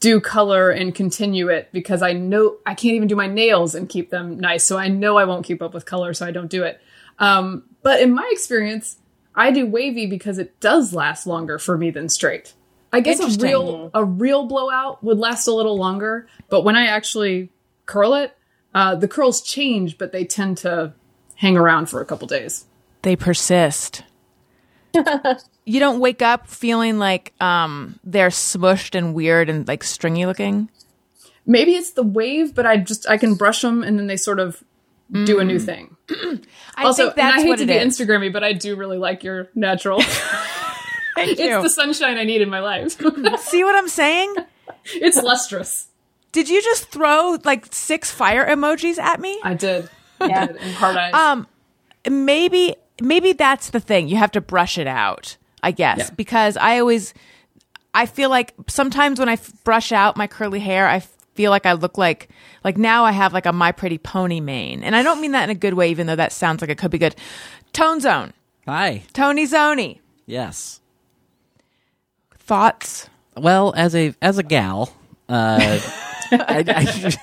do 0.00 0.20
color 0.20 0.70
and 0.70 0.94
continue 0.94 1.48
it 1.48 1.68
because 1.72 2.02
I 2.02 2.12
know 2.12 2.58
I 2.66 2.74
can't 2.74 2.94
even 2.94 3.08
do 3.08 3.16
my 3.16 3.26
nails 3.26 3.74
and 3.74 3.88
keep 3.88 4.10
them 4.10 4.38
nice. 4.38 4.66
So 4.66 4.76
I 4.76 4.88
know 4.88 5.16
I 5.16 5.24
won't 5.24 5.44
keep 5.44 5.62
up 5.62 5.74
with 5.74 5.86
color, 5.86 6.12
so 6.14 6.26
I 6.26 6.30
don't 6.30 6.50
do 6.50 6.62
it. 6.64 6.80
Um, 7.18 7.64
but 7.82 8.00
in 8.00 8.12
my 8.12 8.28
experience, 8.32 8.98
I 9.34 9.50
do 9.50 9.66
wavy 9.66 10.06
because 10.06 10.38
it 10.38 10.58
does 10.60 10.92
last 10.92 11.26
longer 11.26 11.58
for 11.58 11.78
me 11.78 11.90
than 11.90 12.08
straight. 12.08 12.54
I 12.92 13.00
guess 13.00 13.20
a 13.20 13.44
real 13.44 13.90
a 13.94 14.04
real 14.04 14.46
blowout 14.46 15.02
would 15.02 15.18
last 15.18 15.46
a 15.46 15.52
little 15.52 15.76
longer, 15.76 16.28
but 16.48 16.62
when 16.62 16.76
I 16.76 16.86
actually 16.86 17.50
curl 17.84 18.14
it, 18.14 18.36
uh, 18.74 18.94
the 18.94 19.08
curls 19.08 19.42
change, 19.42 19.98
but 19.98 20.12
they 20.12 20.24
tend 20.24 20.58
to 20.58 20.94
hang 21.34 21.56
around 21.56 21.86
for 21.86 22.00
a 22.00 22.06
couple 22.06 22.26
days. 22.26 22.66
They 23.02 23.16
persist. 23.16 24.02
you 25.66 25.80
don't 25.80 26.00
wake 26.00 26.22
up 26.22 26.48
feeling 26.48 26.98
like 26.98 27.34
um, 27.40 27.98
they're 28.04 28.28
smushed 28.28 28.94
and 28.94 29.12
weird 29.14 29.50
and 29.50 29.68
like 29.68 29.84
stringy 29.84 30.24
looking. 30.24 30.70
maybe 31.44 31.72
it's 31.72 31.90
the 31.90 32.02
wave, 32.02 32.54
but 32.54 32.64
I 32.64 32.78
just 32.78 33.06
I 33.08 33.18
can 33.18 33.34
brush 33.34 33.60
them 33.60 33.82
and 33.82 33.98
then 33.98 34.06
they 34.06 34.16
sort 34.16 34.40
of 34.40 34.62
do 35.24 35.38
a 35.38 35.44
new 35.44 35.58
thing. 35.58 35.96
I 36.76 36.84
also, 36.84 37.04
think 37.04 37.16
that's 37.16 37.42
and 37.42 37.48
I 37.48 37.50
hate 37.50 37.58
to 37.58 37.66
be 37.66 37.74
is. 37.74 37.98
Instagrammy, 37.98 38.32
but 38.32 38.42
I 38.42 38.52
do 38.52 38.76
really 38.76 38.98
like 38.98 39.22
your 39.22 39.48
natural. 39.54 40.00
Thank 41.14 41.38
you. 41.38 41.54
it's 41.54 41.62
the 41.62 41.70
sunshine 41.70 42.18
I 42.18 42.24
need 42.24 42.42
in 42.42 42.50
my 42.50 42.60
life. 42.60 43.00
See 43.40 43.64
what 43.64 43.74
I'm 43.74 43.88
saying? 43.88 44.34
it's 44.94 45.16
lustrous. 45.16 45.88
Did 46.32 46.48
you 46.48 46.62
just 46.62 46.90
throw 46.90 47.38
like 47.44 47.72
six 47.72 48.10
fire 48.10 48.46
emojis 48.46 48.98
at 48.98 49.20
me? 49.20 49.40
I 49.42 49.54
did. 49.54 49.88
Yeah. 50.20 50.42
I 50.42 50.46
did, 50.46 50.56
and 50.56 50.74
hard 50.74 50.96
eyes. 50.96 51.14
Um, 51.14 51.46
maybe 52.08 52.76
maybe 53.00 53.32
that's 53.32 53.70
the 53.70 53.80
thing. 53.80 54.08
You 54.08 54.16
have 54.16 54.32
to 54.32 54.40
brush 54.40 54.76
it 54.76 54.86
out, 54.86 55.36
I 55.62 55.70
guess, 55.72 55.98
Yeah. 55.98 56.10
because 56.16 56.56
I 56.56 56.78
always 56.78 57.12
I 57.94 58.06
feel 58.06 58.28
like 58.30 58.54
sometimes 58.68 59.18
when 59.18 59.28
I 59.28 59.34
f- 59.34 59.52
brush 59.64 59.90
out 59.92 60.16
my 60.16 60.26
curly 60.26 60.60
hair, 60.60 60.86
I 60.86 61.00
feel 61.34 61.50
like 61.50 61.66
I 61.66 61.72
look 61.72 61.96
like 61.98 62.28
like 62.64 62.76
now 62.76 63.04
I 63.04 63.12
have 63.12 63.32
like 63.32 63.46
a 63.46 63.52
my 63.52 63.72
pretty 63.72 63.98
pony 63.98 64.40
mane, 64.40 64.82
and 64.82 64.94
I 64.96 65.02
don't 65.02 65.20
mean 65.20 65.32
that 65.32 65.44
in 65.44 65.50
a 65.50 65.54
good 65.58 65.74
way, 65.74 65.90
even 65.90 66.06
though 66.06 66.16
that 66.16 66.32
sounds 66.32 66.60
like 66.60 66.70
it 66.70 66.78
could 66.78 66.90
be 66.90 66.98
good. 66.98 67.14
Tone 67.72 68.00
Zone, 68.00 68.32
Hi. 68.66 69.02
Tony 69.12 69.46
Zoni, 69.46 70.00
Yes. 70.26 70.80
thoughts? 72.38 73.08
Well, 73.36 73.72
as 73.76 73.94
a 73.94 74.14
as 74.22 74.38
a 74.38 74.42
gal, 74.42 74.90
uh, 75.28 75.78
I, 76.32 76.64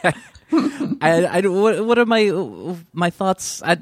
I, 0.04 0.14
I, 1.02 1.26
I, 1.26 1.42
what, 1.48 1.86
what 1.86 1.98
are 1.98 2.06
my 2.06 2.76
my 2.94 3.10
thoughts? 3.10 3.62
I 3.64 3.78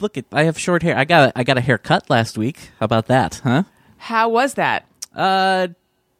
look 0.00 0.16
at. 0.18 0.24
I 0.32 0.44
have 0.44 0.58
short 0.58 0.82
hair. 0.82 0.96
I 0.96 1.04
got 1.04 1.32
I 1.36 1.44
got 1.44 1.58
a 1.58 1.60
haircut 1.60 2.08
last 2.10 2.38
week. 2.38 2.70
How 2.78 2.84
about 2.84 3.06
that, 3.06 3.40
huh? 3.42 3.64
How 3.96 4.28
was 4.28 4.54
that? 4.54 4.86
Uh, 5.14 5.68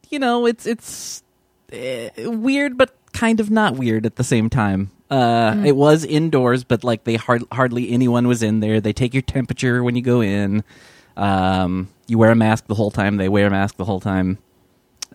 you 0.09 0.19
know, 0.19 0.45
it's 0.45 0.65
it's 0.65 1.23
uh, 1.73 2.09
weird, 2.17 2.77
but 2.77 2.93
kind 3.13 3.39
of 3.39 3.49
not 3.49 3.75
weird 3.75 4.05
at 4.05 4.15
the 4.15 4.23
same 4.23 4.49
time. 4.49 4.91
Uh, 5.09 5.63
it 5.65 5.75
was 5.75 6.05
indoors, 6.05 6.63
but 6.63 6.83
like 6.83 7.03
they 7.03 7.15
hard, 7.15 7.43
hardly 7.51 7.89
anyone 7.91 8.27
was 8.27 8.43
in 8.43 8.59
there. 8.59 8.79
They 8.79 8.93
take 8.93 9.13
your 9.13 9.23
temperature 9.23 9.83
when 9.83 9.95
you 9.95 10.03
go 10.03 10.21
in. 10.21 10.63
Um, 11.17 11.89
you 12.07 12.17
wear 12.17 12.31
a 12.31 12.35
mask 12.35 12.67
the 12.67 12.75
whole 12.75 12.91
time. 12.91 13.17
They 13.17 13.27
wear 13.27 13.47
a 13.47 13.49
mask 13.49 13.77
the 13.77 13.85
whole 13.85 13.99
time. 13.99 14.37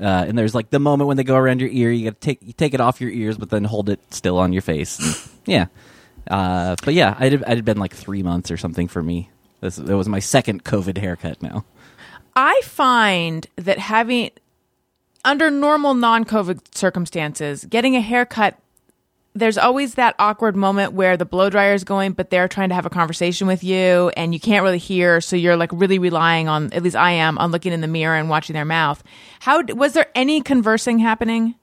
Uh, 0.00 0.24
and 0.26 0.36
there's 0.36 0.54
like 0.54 0.70
the 0.70 0.80
moment 0.80 1.06
when 1.06 1.16
they 1.16 1.22
go 1.22 1.36
around 1.36 1.60
your 1.60 1.70
ear, 1.70 1.92
you 1.92 2.10
got 2.10 2.20
to 2.20 2.26
take 2.26 2.42
you 2.42 2.52
take 2.52 2.74
it 2.74 2.80
off 2.80 3.00
your 3.00 3.10
ears, 3.10 3.38
but 3.38 3.50
then 3.50 3.62
hold 3.62 3.88
it 3.88 4.00
still 4.10 4.38
on 4.38 4.52
your 4.52 4.62
face. 4.62 5.30
Yeah, 5.46 5.66
uh, 6.30 6.76
but 6.84 6.94
yeah, 6.94 7.10
it 7.22 7.32
had, 7.32 7.42
it 7.42 7.48
had 7.48 7.64
been 7.64 7.78
like 7.78 7.94
three 7.94 8.22
months 8.22 8.50
or 8.50 8.56
something 8.56 8.88
for 8.88 9.02
me. 9.02 9.30
This 9.60 9.78
it 9.78 9.94
was 9.94 10.08
my 10.08 10.18
second 10.18 10.64
COVID 10.64 10.98
haircut 10.98 11.42
now. 11.42 11.64
I 12.36 12.60
find 12.64 13.46
that 13.56 13.78
having 13.78 14.30
under 15.24 15.50
normal 15.50 15.94
non-COVID 15.94 16.74
circumstances, 16.74 17.64
getting 17.64 17.96
a 17.96 18.00
haircut 18.00 18.58
there's 19.36 19.58
always 19.58 19.94
that 19.94 20.14
awkward 20.18 20.54
moment 20.54 20.92
where 20.92 21.16
the 21.16 21.24
blow 21.24 21.50
dryer 21.50 21.74
is 21.74 21.82
going, 21.82 22.12
but 22.12 22.30
they're 22.30 22.46
trying 22.46 22.68
to 22.68 22.74
have 22.74 22.86
a 22.86 22.90
conversation 22.90 23.48
with 23.48 23.64
you 23.64 24.10
and 24.16 24.32
you 24.32 24.38
can't 24.38 24.62
really 24.62 24.78
hear. 24.78 25.20
So 25.20 25.34
you're 25.34 25.56
like 25.56 25.70
really 25.72 25.98
relying 25.98 26.48
on, 26.48 26.72
at 26.72 26.84
least 26.84 26.94
I 26.94 27.12
am, 27.12 27.36
on 27.38 27.50
looking 27.50 27.72
in 27.72 27.80
the 27.80 27.88
mirror 27.88 28.14
and 28.14 28.28
watching 28.28 28.54
their 28.54 28.64
mouth. 28.64 29.02
How 29.40 29.62
was 29.64 29.92
there 29.92 30.06
any 30.14 30.40
conversing 30.40 31.00
happening? 31.00 31.56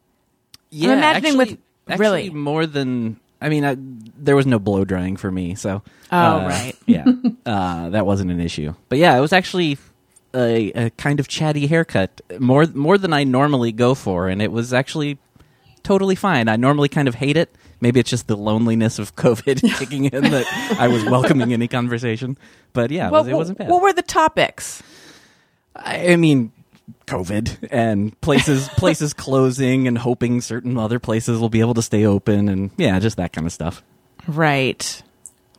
Yeah, 0.70 0.94
imagining 0.94 1.38
with- 1.38 1.58
actually 1.88 1.98
really? 1.98 2.30
more 2.30 2.66
than 2.66 3.20
I 3.42 3.50
mean, 3.50 3.66
I, 3.66 3.76
there 3.80 4.36
was 4.36 4.46
no 4.46 4.60
blow 4.60 4.86
drying 4.86 5.18
for 5.18 5.32
me, 5.32 5.56
so 5.56 5.82
Oh, 6.12 6.18
uh, 6.18 6.48
right. 6.48 6.74
yeah, 6.86 7.06
uh, 7.46 7.90
that 7.90 8.06
wasn't 8.06 8.32
an 8.32 8.40
issue. 8.40 8.74
But 8.90 9.00
yeah, 9.00 9.18
it 9.18 9.22
was 9.22 9.34
actually 9.34 9.78
a, 10.34 10.72
a 10.74 10.90
kind 10.92 11.20
of 11.20 11.28
chatty 11.28 11.68
haircut, 11.68 12.22
more 12.40 12.66
more 12.68 12.98
than 12.98 13.14
I 13.14 13.24
normally 13.24 13.72
go 13.72 13.96
for, 13.96 14.28
and 14.28 14.42
it 14.42 14.52
was 14.52 14.74
actually 14.74 15.18
totally 15.84 16.16
fine. 16.16 16.48
I 16.48 16.56
normally 16.56 16.90
kind 16.90 17.08
of 17.08 17.16
hate 17.16 17.38
it. 17.38 17.56
Maybe 17.80 18.00
it's 18.00 18.10
just 18.10 18.28
the 18.28 18.38
loneliness 18.38 19.00
of 19.00 19.16
COVID 19.16 19.62
kicking 19.80 20.06
in 20.06 20.24
that 20.24 20.76
I 20.78 20.88
was 20.88 21.04
welcoming 21.06 21.52
any 21.54 21.68
conversation. 21.68 22.38
But 22.74 22.92
yeah, 22.92 23.08
it, 23.08 23.12
was, 23.12 23.28
it 23.28 23.34
wasn't 23.34 23.58
bad. 23.58 23.70
What 23.70 23.82
were 23.82 23.94
the 23.94 24.04
topics? 24.04 24.84
I 25.76 26.12
I 26.12 26.16
mean, 26.18 26.52
COVID 27.08 27.70
and 27.72 28.20
places 28.22 28.68
places 28.78 29.14
closing 29.14 29.88
and 29.88 29.98
hoping 29.98 30.42
certain 30.42 30.78
other 30.78 31.00
places 31.00 31.40
will 31.40 31.50
be 31.50 31.60
able 31.60 31.74
to 31.76 31.82
stay 31.82 32.06
open 32.06 32.50
and 32.50 32.72
yeah, 32.78 33.00
just 33.00 33.18
that 33.18 33.34
kind 33.34 33.48
of 33.48 33.54
stuff. 33.54 33.84
Right. 34.28 35.02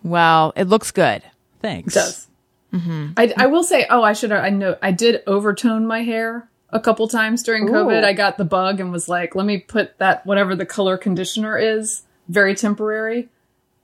Well, 0.03 0.53
it 0.57 0.69
looks 0.69 0.91
good. 0.91 1.23
Thanks. 1.61 1.95
It 1.95 1.99
does. 1.99 2.29
Mm-hmm. 2.73 3.13
I, 3.17 3.35
I 3.37 3.47
will 3.47 3.65
say, 3.65 3.87
oh, 3.91 4.03
I 4.03 4.15
should. 4.15 4.33
I 4.33 4.51
know 4.51 4.77
I 4.83 4.93
did 4.93 5.23
overtone 5.27 5.87
my 5.87 6.03
hair 6.03 6.49
a 6.71 6.81
couple 6.81 7.07
times 7.07 7.43
during 7.43 7.69
COVID. 7.69 8.03
Ooh. 8.03 8.07
I 8.07 8.13
got 8.13 8.39
the 8.39 8.45
bug 8.45 8.81
and 8.81 8.91
was 8.91 9.09
like, 9.09 9.35
let 9.35 9.47
me 9.47 9.59
put 9.59 9.99
that 9.99 10.25
whatever 10.25 10.57
the 10.57 10.67
color 10.67 10.97
conditioner 10.97 11.59
is, 11.59 12.03
very 12.29 12.55
temporary. 12.55 13.29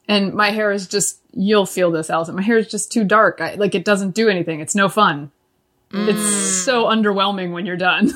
And 0.08 0.32
my 0.34 0.50
hair 0.50 0.72
is 0.72 0.86
just. 0.86 1.20
You'll 1.32 1.66
feel 1.66 1.90
this, 1.90 2.10
Alison. 2.10 2.34
My 2.34 2.42
hair 2.42 2.56
is 2.56 2.66
just 2.66 2.90
too 2.90 3.04
dark. 3.04 3.40
I, 3.40 3.54
like 3.54 3.74
it 3.74 3.84
doesn't 3.84 4.14
do 4.14 4.28
anything. 4.28 4.60
It's 4.60 4.74
no 4.74 4.88
fun. 4.88 5.30
It's 5.92 6.64
so 6.64 6.84
underwhelming 6.84 7.52
when 7.52 7.64
you're 7.66 7.76
done. 7.76 8.12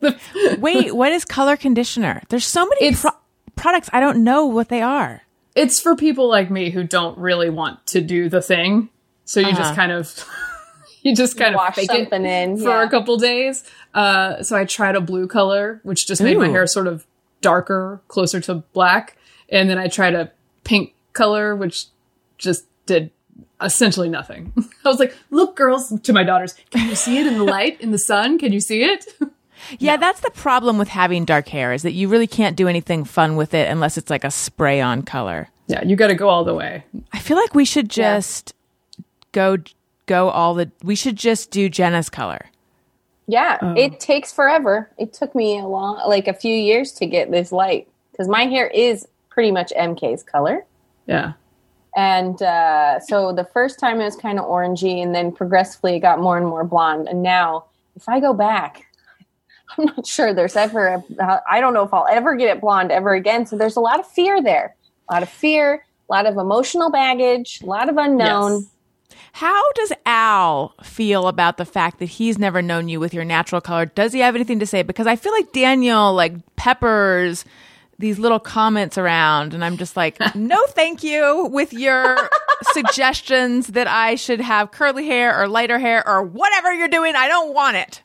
Wait, 0.58 0.94
what 0.94 1.12
is 1.12 1.24
color 1.24 1.56
conditioner? 1.56 2.22
There's 2.28 2.46
so 2.46 2.66
many 2.66 2.94
pro- 2.94 3.10
products. 3.56 3.88
I 3.92 4.00
don't 4.00 4.24
know 4.24 4.46
what 4.46 4.68
they 4.68 4.82
are. 4.82 5.22
it's 5.54 5.80
for 5.80 5.94
people 5.96 6.28
like 6.28 6.50
me 6.50 6.70
who 6.70 6.82
don't 6.84 7.16
really 7.18 7.48
want 7.50 7.86
to 7.88 8.00
do 8.00 8.28
the 8.28 8.42
thing. 8.42 8.88
So 9.24 9.40
you 9.40 9.46
Uh-huh. 9.48 9.56
just 9.58 9.74
kind 9.76 9.92
of 9.92 10.26
you 11.02 11.14
just 11.14 11.36
kind 11.38 11.54
of 11.54 11.58
Wash 11.58 11.76
fake 11.76 11.90
it 11.90 11.96
something 12.10 12.24
in, 12.26 12.56
for 12.58 12.70
yeah. 12.70 12.82
a 12.82 12.88
couple 12.90 13.16
days. 13.16 13.64
Uh, 13.94 14.42
so 14.42 14.56
I 14.56 14.64
tried 14.64 14.96
a 14.96 15.00
blue 15.00 15.26
color, 15.28 15.80
which 15.84 16.06
just 16.06 16.20
made 16.22 16.36
my 16.38 16.48
hair 16.48 16.66
sort 16.66 16.86
of 16.86 17.06
darker, 17.40 18.00
closer 18.08 18.40
to 18.40 18.54
black, 18.72 19.16
and 19.48 19.70
then 19.70 19.78
I 19.78 19.88
tried 19.88 20.14
a 20.14 20.32
pink 20.64 20.94
color, 21.12 21.54
which 21.54 21.86
just 22.38 22.64
did 22.86 23.10
essentially 23.64 24.08
nothing. 24.08 24.52
I 24.84 24.88
was 24.88 24.98
like, 24.98 25.16
"Look, 25.30 25.56
girls," 25.56 25.98
to 26.00 26.12
my 26.12 26.22
daughters, 26.22 26.54
"Can 26.70 26.88
you 26.88 26.94
see 26.94 27.18
it 27.18 27.26
in 27.26 27.38
the 27.38 27.44
light, 27.44 27.80
in 27.80 27.90
the 27.90 27.98
sun? 27.98 28.38
Can 28.38 28.52
you 28.52 28.60
see 28.60 28.82
it?" 28.84 29.06
Yeah, 29.78 29.96
that's 29.96 30.20
the 30.20 30.30
problem 30.30 30.76
with 30.76 30.88
having 30.88 31.24
dark 31.24 31.48
hair 31.48 31.72
is 31.72 31.84
that 31.84 31.92
you 31.92 32.06
really 32.08 32.26
can't 32.26 32.54
do 32.54 32.68
anything 32.68 33.02
fun 33.04 33.34
with 33.34 33.54
it 33.54 33.66
unless 33.70 33.96
it's 33.96 34.10
like 34.10 34.22
a 34.22 34.30
spray 34.30 34.78
on 34.82 35.02
color. 35.04 35.48
yeah, 35.68 35.82
you 35.82 35.96
got 35.96 36.08
to 36.08 36.14
go 36.14 36.28
all 36.28 36.44
the 36.44 36.52
way. 36.52 36.84
I 37.14 37.18
feel 37.18 37.38
like 37.38 37.54
we 37.54 37.64
should 37.64 37.88
just 37.88 38.52
go 39.32 39.56
go 40.04 40.28
all 40.28 40.52
the 40.52 40.70
we 40.82 40.94
should 40.94 41.16
just 41.16 41.50
do 41.50 41.70
Jenna's 41.70 42.10
color. 42.10 42.50
Yeah, 43.26 43.56
Oh. 43.62 43.72
it 43.74 44.00
takes 44.00 44.30
forever. 44.34 44.90
It 44.98 45.14
took 45.14 45.34
me 45.34 45.58
a 45.58 45.64
long, 45.66 46.02
like 46.06 46.28
a 46.28 46.34
few 46.34 46.54
years 46.54 46.92
to 47.00 47.06
get 47.06 47.30
this 47.30 47.50
light 47.50 47.88
because 48.12 48.28
my 48.28 48.44
hair 48.44 48.66
is 48.66 49.08
pretty 49.30 49.50
much 49.50 49.72
MK's 49.78 50.22
color. 50.22 50.66
Yeah. 51.06 51.32
And 51.96 52.40
uh, 52.42 52.98
so 53.00 53.32
the 53.32 53.44
first 53.44 53.78
time 53.78 54.00
it 54.00 54.04
was 54.04 54.16
kind 54.16 54.38
of 54.38 54.46
orangey, 54.46 55.02
and 55.02 55.14
then 55.14 55.30
progressively 55.30 55.96
it 55.96 56.00
got 56.00 56.18
more 56.18 56.36
and 56.36 56.46
more 56.46 56.64
blonde. 56.64 57.08
And 57.08 57.22
now, 57.22 57.66
if 57.94 58.08
I 58.08 58.20
go 58.20 58.32
back, 58.32 58.86
I'm 59.78 59.86
not 59.86 60.06
sure 60.06 60.34
there's 60.34 60.56
ever, 60.56 60.86
a, 60.88 61.42
I 61.48 61.60
don't 61.60 61.74
know 61.74 61.84
if 61.84 61.94
I'll 61.94 62.06
ever 62.10 62.34
get 62.34 62.56
it 62.56 62.60
blonde 62.60 62.90
ever 62.90 63.14
again. 63.14 63.46
So 63.46 63.56
there's 63.56 63.76
a 63.76 63.80
lot 63.80 64.00
of 64.00 64.06
fear 64.06 64.42
there, 64.42 64.74
a 65.08 65.14
lot 65.14 65.22
of 65.22 65.28
fear, 65.28 65.84
a 66.08 66.12
lot 66.12 66.26
of 66.26 66.36
emotional 66.36 66.90
baggage, 66.90 67.60
a 67.62 67.66
lot 67.66 67.88
of 67.88 67.96
unknown. 67.96 68.62
Yes. 68.62 68.70
How 69.32 69.72
does 69.72 69.92
Al 70.06 70.74
feel 70.84 71.26
about 71.26 71.56
the 71.56 71.64
fact 71.64 71.98
that 71.98 72.04
he's 72.04 72.38
never 72.38 72.62
known 72.62 72.88
you 72.88 73.00
with 73.00 73.12
your 73.12 73.24
natural 73.24 73.60
color? 73.60 73.86
Does 73.86 74.12
he 74.12 74.20
have 74.20 74.36
anything 74.36 74.60
to 74.60 74.66
say? 74.66 74.82
Because 74.82 75.08
I 75.08 75.16
feel 75.16 75.32
like 75.32 75.52
Daniel 75.52 76.14
like 76.14 76.34
peppers 76.54 77.44
these 77.98 78.18
little 78.18 78.40
comments 78.40 78.98
around 78.98 79.54
and 79.54 79.64
I'm 79.64 79.76
just 79.76 79.96
like, 79.96 80.18
"No, 80.34 80.64
thank 80.68 81.02
you 81.02 81.46
with 81.46 81.72
your 81.72 82.16
suggestions 82.72 83.68
that 83.68 83.86
I 83.86 84.14
should 84.14 84.40
have 84.40 84.70
curly 84.70 85.06
hair 85.06 85.40
or 85.40 85.48
lighter 85.48 85.78
hair 85.78 86.06
or 86.06 86.22
whatever 86.22 86.72
you're 86.72 86.88
doing. 86.88 87.14
I 87.16 87.28
don't 87.28 87.54
want 87.54 87.76
it." 87.76 88.02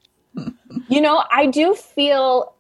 You 0.88 1.02
know, 1.02 1.24
I 1.32 1.48
do 1.48 1.76
feel 1.76 2.54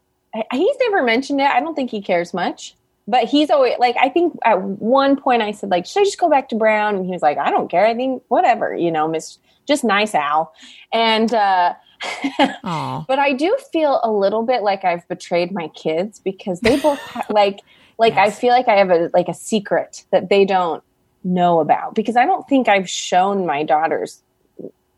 he's 0.51 0.75
never 0.81 1.03
mentioned 1.03 1.41
it. 1.41 1.49
I 1.49 1.59
don't 1.59 1.75
think 1.75 1.91
he 1.91 2.01
cares 2.01 2.33
much. 2.33 2.75
But 3.07 3.23
he's 3.25 3.49
always 3.49 3.73
like 3.79 3.95
I 3.99 4.09
think 4.09 4.37
at 4.45 4.61
one 4.61 5.19
point 5.19 5.41
I 5.41 5.51
said 5.51 5.71
like 5.71 5.87
should 5.87 6.01
I 6.01 6.03
just 6.03 6.19
go 6.19 6.29
back 6.29 6.49
to 6.49 6.55
brown 6.55 6.95
and 6.95 7.05
he 7.05 7.11
was 7.11 7.23
like 7.23 7.39
I 7.39 7.49
don't 7.49 7.67
care 7.67 7.87
I 7.87 7.95
think 7.95 8.21
whatever 8.27 8.75
you 8.75 8.91
know 8.91 9.07
miss 9.07 9.39
just 9.67 9.83
nice 9.83 10.13
Al 10.13 10.53
and 10.93 11.33
uh. 11.33 11.73
but 12.63 13.19
I 13.19 13.33
do 13.33 13.57
feel 13.71 13.99
a 14.03 14.11
little 14.11 14.43
bit 14.43 14.63
like 14.63 14.85
I've 14.85 15.07
betrayed 15.07 15.51
my 15.51 15.67
kids 15.69 16.19
because 16.19 16.61
they 16.61 16.79
both 16.79 16.99
ha- 17.03 17.25
like 17.29 17.59
like 17.97 18.13
I 18.13 18.31
feel 18.31 18.51
like 18.51 18.67
I 18.67 18.75
have 18.75 18.89
a 18.89 19.09
like 19.13 19.27
a 19.27 19.33
secret 19.33 20.05
that 20.11 20.29
they 20.29 20.45
don't 20.45 20.83
know 21.23 21.59
about 21.59 21.95
because 21.95 22.15
I 22.15 22.25
don't 22.25 22.47
think 22.47 22.67
I've 22.69 22.89
shown 22.89 23.45
my 23.45 23.63
daughters 23.63 24.23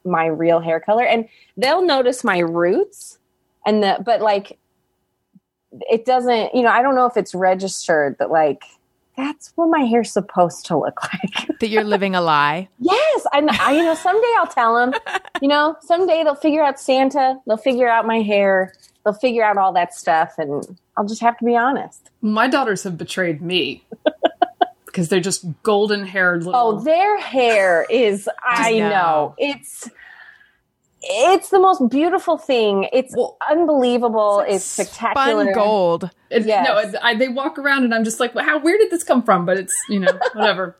my 0.03 0.25
real 0.25 0.59
hair 0.59 0.79
color. 0.79 1.03
And 1.03 1.27
they'll 1.57 1.85
notice 1.85 2.23
my 2.23 2.39
roots 2.39 3.17
and 3.65 3.83
the 3.83 3.97
but 4.03 4.21
like 4.21 4.57
it 5.71 6.05
doesn't 6.05 6.53
you 6.53 6.63
know 6.63 6.69
I 6.69 6.81
don't 6.81 6.95
know 6.95 7.05
if 7.05 7.17
it's 7.17 7.33
registered 7.33 8.17
that 8.19 8.29
like 8.29 8.63
that's 9.17 9.51
what 9.55 9.67
my 9.67 9.85
hair's 9.85 10.11
supposed 10.11 10.65
to 10.67 10.77
look 10.77 11.01
like 11.13 11.59
That 11.59 11.67
you're 11.67 11.83
living 11.83 12.15
a 12.15 12.21
lie. 12.21 12.69
Yes, 12.79 13.25
and 13.33 13.49
I, 13.49 13.73
you 13.73 13.83
know, 13.83 13.95
someday 13.95 14.33
I'll 14.37 14.47
tell 14.47 14.75
them. 14.75 14.93
You 15.41 15.47
know, 15.47 15.75
someday 15.81 16.23
they'll 16.23 16.35
figure 16.35 16.63
out 16.63 16.79
Santa. 16.79 17.39
They'll 17.45 17.57
figure 17.57 17.87
out 17.87 18.05
my 18.05 18.21
hair. 18.21 18.73
They'll 19.03 19.13
figure 19.13 19.43
out 19.43 19.57
all 19.57 19.73
that 19.73 19.93
stuff, 19.93 20.33
and 20.37 20.77
I'll 20.95 21.05
just 21.05 21.21
have 21.21 21.37
to 21.39 21.45
be 21.45 21.55
honest. 21.55 22.09
My 22.21 22.47
daughters 22.47 22.83
have 22.83 22.97
betrayed 22.97 23.41
me. 23.41 23.83
because 24.85 25.07
they're 25.07 25.21
just 25.21 25.45
golden 25.63 26.05
haired 26.05 26.43
oh, 26.43 26.45
little. 26.45 26.61
Oh, 26.61 26.79
their 26.81 27.17
hair 27.17 27.85
is 27.89 28.29
I 28.43 28.73
know. 28.73 28.89
know. 28.89 29.35
It's 29.37 29.89
it's 31.01 31.49
the 31.49 31.59
most 31.59 31.89
beautiful 31.89 32.37
thing. 32.37 32.87
It's 32.93 33.15
Well, 33.15 33.37
unbelievable. 33.49 34.43
It's, 34.47 34.63
spectacular. 34.65 35.43
Spun 35.45 35.53
gold. 35.53 36.09
It- 36.29 36.45
Yes. 36.45 36.67
No, 36.67 36.77
it- 36.77 36.95
I, 37.01 37.15
they 37.15 37.27
walk 37.27 37.57
around 37.57 37.83
and 37.83 37.93
I'm 37.93 38.03
just 38.03 38.19
like, 38.19 38.33
well, 38.35 38.45
how? 38.45 38.59
Where 38.59 38.77
did 38.77 38.91
this 38.91 39.03
come 39.03 39.23
from? 39.23 39.45
But 39.45 39.57
it's 39.57 39.73
you 39.89 39.99
know 39.99 40.11
whatever. 40.33 40.77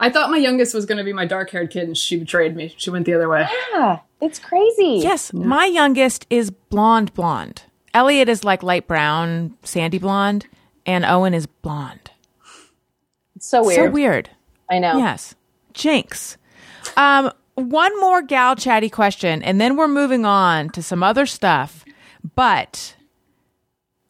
I 0.00 0.10
thought 0.10 0.30
my 0.30 0.36
youngest 0.38 0.74
was 0.74 0.86
going 0.86 0.98
to 0.98 1.04
be 1.04 1.12
my 1.12 1.24
dark 1.26 1.50
haired 1.50 1.70
kid, 1.70 1.82
and 1.84 1.96
she 1.96 2.16
betrayed 2.16 2.54
me. 2.54 2.72
She 2.76 2.88
went 2.90 3.04
the 3.04 3.14
other 3.14 3.28
way. 3.28 3.48
Yeah, 3.72 3.98
it's 4.20 4.38
crazy. 4.38 5.00
Yes, 5.02 5.32
my 5.32 5.64
youngest 5.66 6.24
is 6.30 6.50
blonde 6.50 7.12
blonde. 7.14 7.62
Elliot 7.94 8.28
is 8.28 8.44
like 8.44 8.62
light 8.62 8.86
brown, 8.86 9.56
sandy 9.64 9.98
blonde, 9.98 10.46
and 10.86 11.04
Owen 11.04 11.34
is 11.34 11.46
blonde. 11.46 12.12
It's 13.34 13.48
so 13.48 13.64
weird. 13.64 13.88
So 13.88 13.90
weird. 13.90 14.30
I 14.70 14.78
know. 14.78 14.98
Yes. 14.98 15.34
Jinx. 15.74 16.36
Um, 16.96 17.32
one 17.58 17.98
more 18.00 18.22
gal 18.22 18.54
chatty 18.54 18.88
question, 18.88 19.42
and 19.42 19.60
then 19.60 19.76
we're 19.76 19.88
moving 19.88 20.24
on 20.24 20.70
to 20.70 20.82
some 20.82 21.02
other 21.02 21.26
stuff. 21.26 21.84
But, 22.34 22.94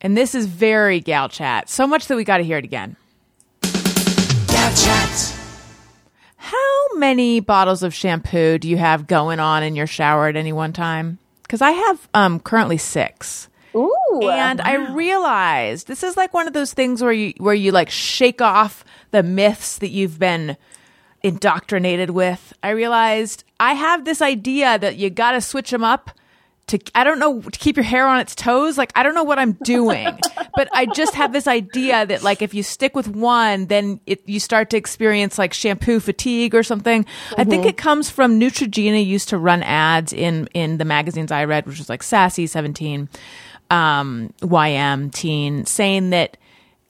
and 0.01 0.17
this 0.17 0.35
is 0.35 0.47
very 0.47 1.01
gal 1.01 1.29
chat, 1.29 1.69
so 1.69 1.87
much 1.87 2.07
that 2.07 2.17
we 2.17 2.25
got 2.25 2.39
to 2.39 2.45
hear 2.45 2.59
it 2.59 2.65
again. 2.65 2.97
Gal 3.63 4.75
chat. 4.75 5.35
How 6.37 6.87
many 6.97 7.41
bottles 7.41 7.83
of 7.83 7.95
shampoo 7.95 8.59
do 8.59 8.69
you 8.69 8.77
have 8.77 9.07
going 9.07 9.41
on 9.41 9.63
in 9.63 9.77
your 9.77 9.87
shower 9.87 10.29
at 10.29 10.37
any 10.37 10.53
one 10.53 10.73
time? 10.73 11.19
Because 11.43 11.63
I 11.63 11.71
have 11.71 12.09
um, 12.15 12.41
currently 12.41 12.79
six. 12.79 13.49
Ooh. 13.75 14.21
and 14.23 14.61
I 14.61 14.93
realized 14.95 15.87
this 15.87 16.03
is 16.03 16.17
like 16.17 16.33
one 16.33 16.47
of 16.47 16.55
those 16.55 16.73
things 16.73 17.03
where 17.03 17.13
you 17.13 17.35
where 17.37 17.55
you 17.55 17.71
like 17.71 17.91
shake 17.91 18.41
off 18.41 18.83
the 19.11 19.23
myths 19.23 19.79
that 19.79 19.91
you've 19.91 20.19
been 20.19 20.57
indoctrinated 21.23 22.11
with. 22.11 22.53
I 22.63 22.71
realized 22.71 23.45
I 23.59 23.75
have 23.75 24.05
this 24.05 24.23
idea 24.23 24.79
that 24.79 24.97
you 24.97 25.11
got 25.11 25.33
to 25.33 25.41
switch 25.41 25.71
them 25.71 25.85
up 25.85 26.11
to 26.69 26.79
I 26.95 27.03
don't 27.03 27.19
know 27.19 27.41
to 27.41 27.59
keep 27.59 27.77
your 27.77 27.85
hair 27.85 28.07
on 28.07 28.21
its 28.21 28.35
toes. 28.35 28.79
Like 28.79 28.93
I 28.95 29.03
don't 29.03 29.15
know 29.15 29.25
what 29.25 29.39
I'm 29.39 29.53
doing, 29.53 30.07
but 30.55 30.69
I 30.73 30.87
just 30.87 31.15
have 31.15 31.33
this 31.33 31.47
idea 31.47 32.07
that 32.07 32.23
like 32.23 32.41
if 32.41 32.55
you 32.55 32.63
stick 32.63 32.95
with 32.95 33.09
one, 33.09 33.67
then 33.67 34.01
it, 34.07 34.23
you 34.27 34.39
start 34.39 34.71
to 34.71 34.77
experience 34.77 35.39
like 35.39 35.53
shampoo 35.53 35.99
fatigue 35.99 36.55
or 36.55 36.63
something. 36.63 37.05
I 37.37 37.45
think 37.45 37.67
it 37.67 37.77
comes 37.77 38.11
from 38.11 38.39
Neutrogena 38.39 39.05
used 39.05 39.31
to 39.31 39.39
run 39.39 39.63
ads 39.63 40.13
in 40.13 40.47
in 40.55 40.79
the 40.79 40.85
magazines 40.85 41.33
I 41.33 41.45
read, 41.45 41.67
which 41.67 41.79
was 41.79 41.89
like 41.89 42.03
Sassy 42.03 42.47
Seventeen, 42.47 43.09
um, 43.71 44.33
YM 44.41 45.13
Teen, 45.13 45.65
saying 45.67 46.11
that 46.11 46.37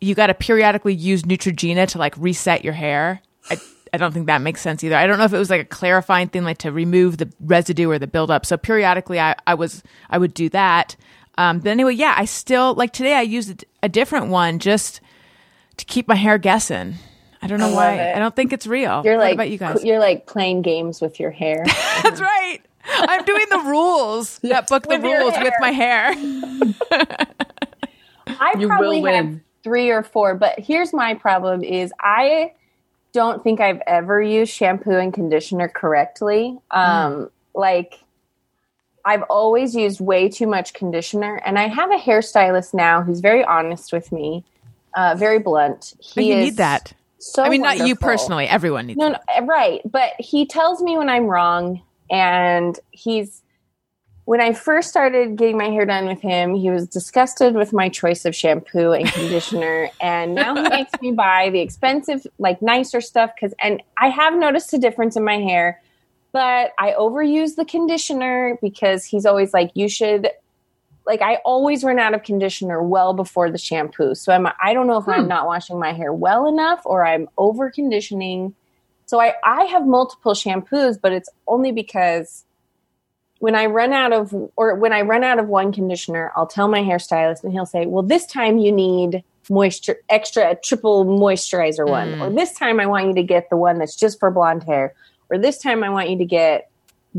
you 0.01 0.15
got 0.15 0.27
to 0.29 0.35
periodically 0.35 0.95
use 0.95 1.23
Neutrogena 1.23 1.89
to 1.89 1.99
like 1.99 2.15
reset 2.19 2.65
your 2.65 2.75
hair. 2.75 3.23
I, 3.51 3.57
I 3.93 3.97
don't 3.97 4.13
think 4.13 4.27
that 4.27 4.41
makes 4.43 4.61
sense 4.61 4.83
either. 4.85 4.97
I 4.97 5.07
don't 5.07 5.19
know 5.19 5.25
if 5.25 5.33
it 5.33 5.39
was 5.39 5.51
like 5.51 5.61
a 5.61 5.65
clarifying 5.65 6.29
thing, 6.29 6.45
like 6.45 6.59
to 6.59 6.73
remove 6.73 7.19
the 7.19 7.33
residue 7.41 7.91
or 7.91 7.99
the 7.99 8.07
buildup. 8.07 8.47
So 8.47 8.57
periodically, 8.57 9.21
I, 9.21 9.35
I 9.47 9.55
was 9.55 9.83
I 10.11 10.19
would 10.19 10.35
do 10.35 10.49
that. 10.51 10.97
Um, 11.37 11.61
but 11.61 11.71
anyway, 11.71 11.95
yeah, 11.95 12.15
I 12.17 12.25
still 12.25 12.75
like 12.75 12.93
today. 12.93 13.15
I 13.15 13.23
used 13.23 13.63
a, 13.63 13.67
a 13.85 13.89
different 13.89 14.29
one 14.29 14.59
just 14.59 15.01
to 15.77 15.85
keep 15.85 16.09
my 16.09 16.17
hair 16.17 16.39
guessing. 16.39 16.95
I 17.41 17.47
don't 17.47 17.61
know 17.61 17.69
I 17.71 17.75
why. 17.75 17.95
it. 17.95 18.17
I 18.17 18.19
don't 18.19 18.35
think 18.35 18.53
it's 18.53 18.67
real. 18.67 19.03
You're 19.05 19.17
what 19.17 19.25
like 19.25 19.35
about 19.35 19.51
you 19.51 19.59
guys? 19.59 19.85
You're 19.85 20.01
like 20.01 20.27
playing 20.27 20.63
games 20.63 21.01
with 21.01 21.21
your 21.21 21.31
hair. 21.31 21.65
That's 22.03 22.21
right. 22.21 22.59
I'm 22.85 23.25
doing 23.25 23.47
the 23.51 23.59
rules. 23.61 24.41
That 24.49 24.67
book, 24.69 24.85
the 24.85 24.99
With 24.99 25.03
rules 25.03 25.35
with 25.41 25.55
my 25.61 25.71
hair. 25.71 26.11
I 28.27 28.53
You 28.57 28.61
will 28.61 28.69
probably 28.69 29.01
have 29.03 29.41
three 29.63 29.91
or 29.91 30.03
four, 30.03 30.35
but 30.35 30.59
here's 30.59 30.93
my 30.93 31.15
problem 31.15 31.63
is 31.63 31.93
I 32.01 32.53
don't 33.13 33.43
think 33.43 33.61
I've 33.61 33.81
ever 33.87 34.21
used 34.21 34.53
shampoo 34.53 34.97
and 34.97 35.13
conditioner 35.13 35.69
correctly. 35.69 36.59
Um 36.71 37.31
like 37.55 38.01
I've 39.05 39.23
always 39.23 39.75
used 39.75 40.01
way 40.01 40.29
too 40.29 40.47
much 40.47 40.75
conditioner 40.75 41.41
and 41.45 41.59
I 41.59 41.69
have 41.69 41.91
a 41.91 41.97
hairstylist 41.97 42.75
now 42.75 43.03
who's 43.03 43.21
very 43.21 43.45
honest 43.45 43.93
with 43.93 44.13
me. 44.13 44.45
Uh, 44.95 45.15
very 45.15 45.39
blunt. 45.39 45.95
He 46.01 46.13
But 46.17 46.25
you 46.25 46.35
is 46.35 46.45
need 46.45 46.57
that. 46.57 46.93
So 47.19 47.43
I 47.43 47.49
mean, 47.49 47.63
not 47.63 47.79
you 47.79 47.95
personally. 47.95 48.47
Everyone 48.47 48.87
needs 48.87 48.99
No, 48.99 49.11
no, 49.11 49.19
right. 49.47 49.81
But 49.85 50.13
he 50.19 50.47
tells 50.47 50.83
me 50.83 50.97
when 50.97 51.09
I'm 51.09 51.27
wrong. 51.27 51.83
And 52.11 52.79
he's, 52.91 53.43
when 54.29 54.43
I 54.43 54.53
first 54.53 54.91
started 54.91 55.37
getting 55.37 55.57
my 55.57 55.71
hair 55.71 55.87
done 55.87 56.05
with 56.05 56.21
him, 56.21 56.55
he 56.55 56.69
was 56.69 56.87
disgusted 56.87 57.55
with 57.55 57.73
my 57.73 57.89
choice 57.89 58.27
of 58.27 58.37
shampoo 58.37 58.93
and 58.93 59.11
conditioner. 59.11 59.89
and 60.03 60.35
now 60.35 60.55
he 60.55 60.69
makes 60.69 60.93
me 61.01 61.13
buy 61.13 61.49
the 61.49 61.61
expensive, 61.61 62.27
like 62.39 62.61
nicer 62.61 63.01
stuff. 63.01 63.31
Cause, 63.41 63.55
and 63.59 63.83
I 63.97 64.11
have 64.11 64.37
noticed 64.37 64.75
a 64.75 64.79
difference 64.79 65.17
in 65.17 65.25
my 65.25 65.39
hair, 65.39 65.81
but 66.31 66.73
I 66.79 66.93
overuse 66.93 67.57
the 67.57 67.65
conditioner 67.65 68.59
because 68.61 69.07
he's 69.07 69.25
always 69.25 69.55
like, 69.55 69.71
you 69.73 69.89
should. 69.89 70.29
Like 71.07 71.23
I 71.23 71.37
always 71.37 71.83
run 71.83 71.99
out 71.99 72.13
of 72.13 72.23
conditioner 72.23 72.83
well 72.83 73.15
before 73.15 73.51
the 73.51 73.57
shampoo. 73.57 74.15
So 74.15 74.31
I'm 74.35 74.47
I 74.63 74.75
don't 74.75 74.87
know 74.87 74.99
if 74.99 75.09
I'm 75.09 75.23
hmm. 75.23 75.29
not 75.29 75.47
washing 75.47 75.79
my 75.79 75.95
hair 75.95 76.13
well 76.13 76.47
enough 76.47 76.83
or 76.85 77.07
I'm 77.07 77.31
over 77.39 77.71
conditioning. 77.71 78.55
So 79.07 79.23
I, 79.23 79.33
I 79.43 79.65
have 79.65 79.87
multiple 79.87 80.35
shampoos, 80.35 81.01
but 81.01 81.15
it's 81.15 81.31
only 81.47 81.73
because 81.73 82.45
when 83.39 83.55
I 83.55 83.67
run 83.67 83.93
out 83.93 84.13
of 84.13 84.35
or 84.57 84.75
when 84.75 84.93
I 84.93 85.03
run 85.03 85.25
out 85.25 85.39
of 85.39 85.49
one 85.49 85.73
conditioner, 85.73 86.33
I'll 86.37 86.47
tell 86.47 86.69
my 86.69 86.81
hairstylist 86.81 87.45
and 87.45 87.53
he'll 87.53 87.67
say, 87.67 87.87
Well, 87.87 88.03
this 88.03 88.27
time 88.27 88.59
you 88.59 88.73
need 88.73 89.23
moisture 89.51 89.97
extra 90.09 90.57
triple 90.57 91.05
moisturizer 91.05 91.89
one. 91.89 92.15
Mm. 92.15 92.21
Or 92.21 92.35
this 92.35 92.53
time 92.53 92.81
I 92.81 92.87
want 92.87 93.07
you 93.07 93.15
to 93.15 93.23
get 93.23 93.49
the 93.51 93.57
one 93.57 93.79
that's 93.79 93.97
just 93.97 94.19
for 94.19 94.31
blonde 94.31 94.65
hair. 94.65 94.95
Or 95.31 95.39
this 95.39 95.59
time 95.59 95.85
I 95.85 95.91
want 95.91 96.11
you 96.11 96.19
to 96.19 96.25
get 96.25 96.71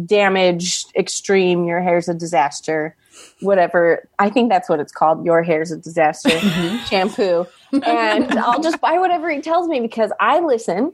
damaged 0.05 0.91
extreme, 0.95 1.65
your 1.65 1.81
hair's 1.81 2.09
a 2.09 2.13
disaster. 2.13 2.95
Whatever. 3.41 4.07
I 4.17 4.29
think 4.29 4.49
that's 4.49 4.69
what 4.69 4.79
it's 4.79 4.91
called. 4.91 5.25
Your 5.25 5.43
hair's 5.43 5.71
a 5.71 5.77
disaster 5.77 6.29
mm-hmm. 6.29 6.85
shampoo. 6.85 7.47
And 7.71 8.31
I'll 8.39 8.61
just 8.61 8.79
buy 8.81 8.97
whatever 8.97 9.29
he 9.29 9.41
tells 9.41 9.67
me 9.67 9.79
because 9.79 10.11
I 10.19 10.39
listen 10.39 10.93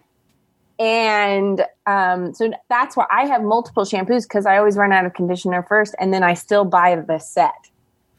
and 0.80 1.66
um, 1.86 2.34
so 2.34 2.52
that's 2.70 2.98
why 2.98 3.06
I 3.10 3.26
have 3.26 3.42
multiple 3.42 3.84
shampoos 3.84 4.24
because 4.24 4.46
I 4.46 4.58
always 4.58 4.76
run 4.76 4.92
out 4.92 5.06
of 5.06 5.14
conditioner 5.14 5.64
first, 5.68 5.96
and 6.00 6.14
then 6.14 6.24
I 6.24 6.34
still 6.34 6.66
buy 6.66 6.96
the 6.96 7.20
set. 7.20 7.54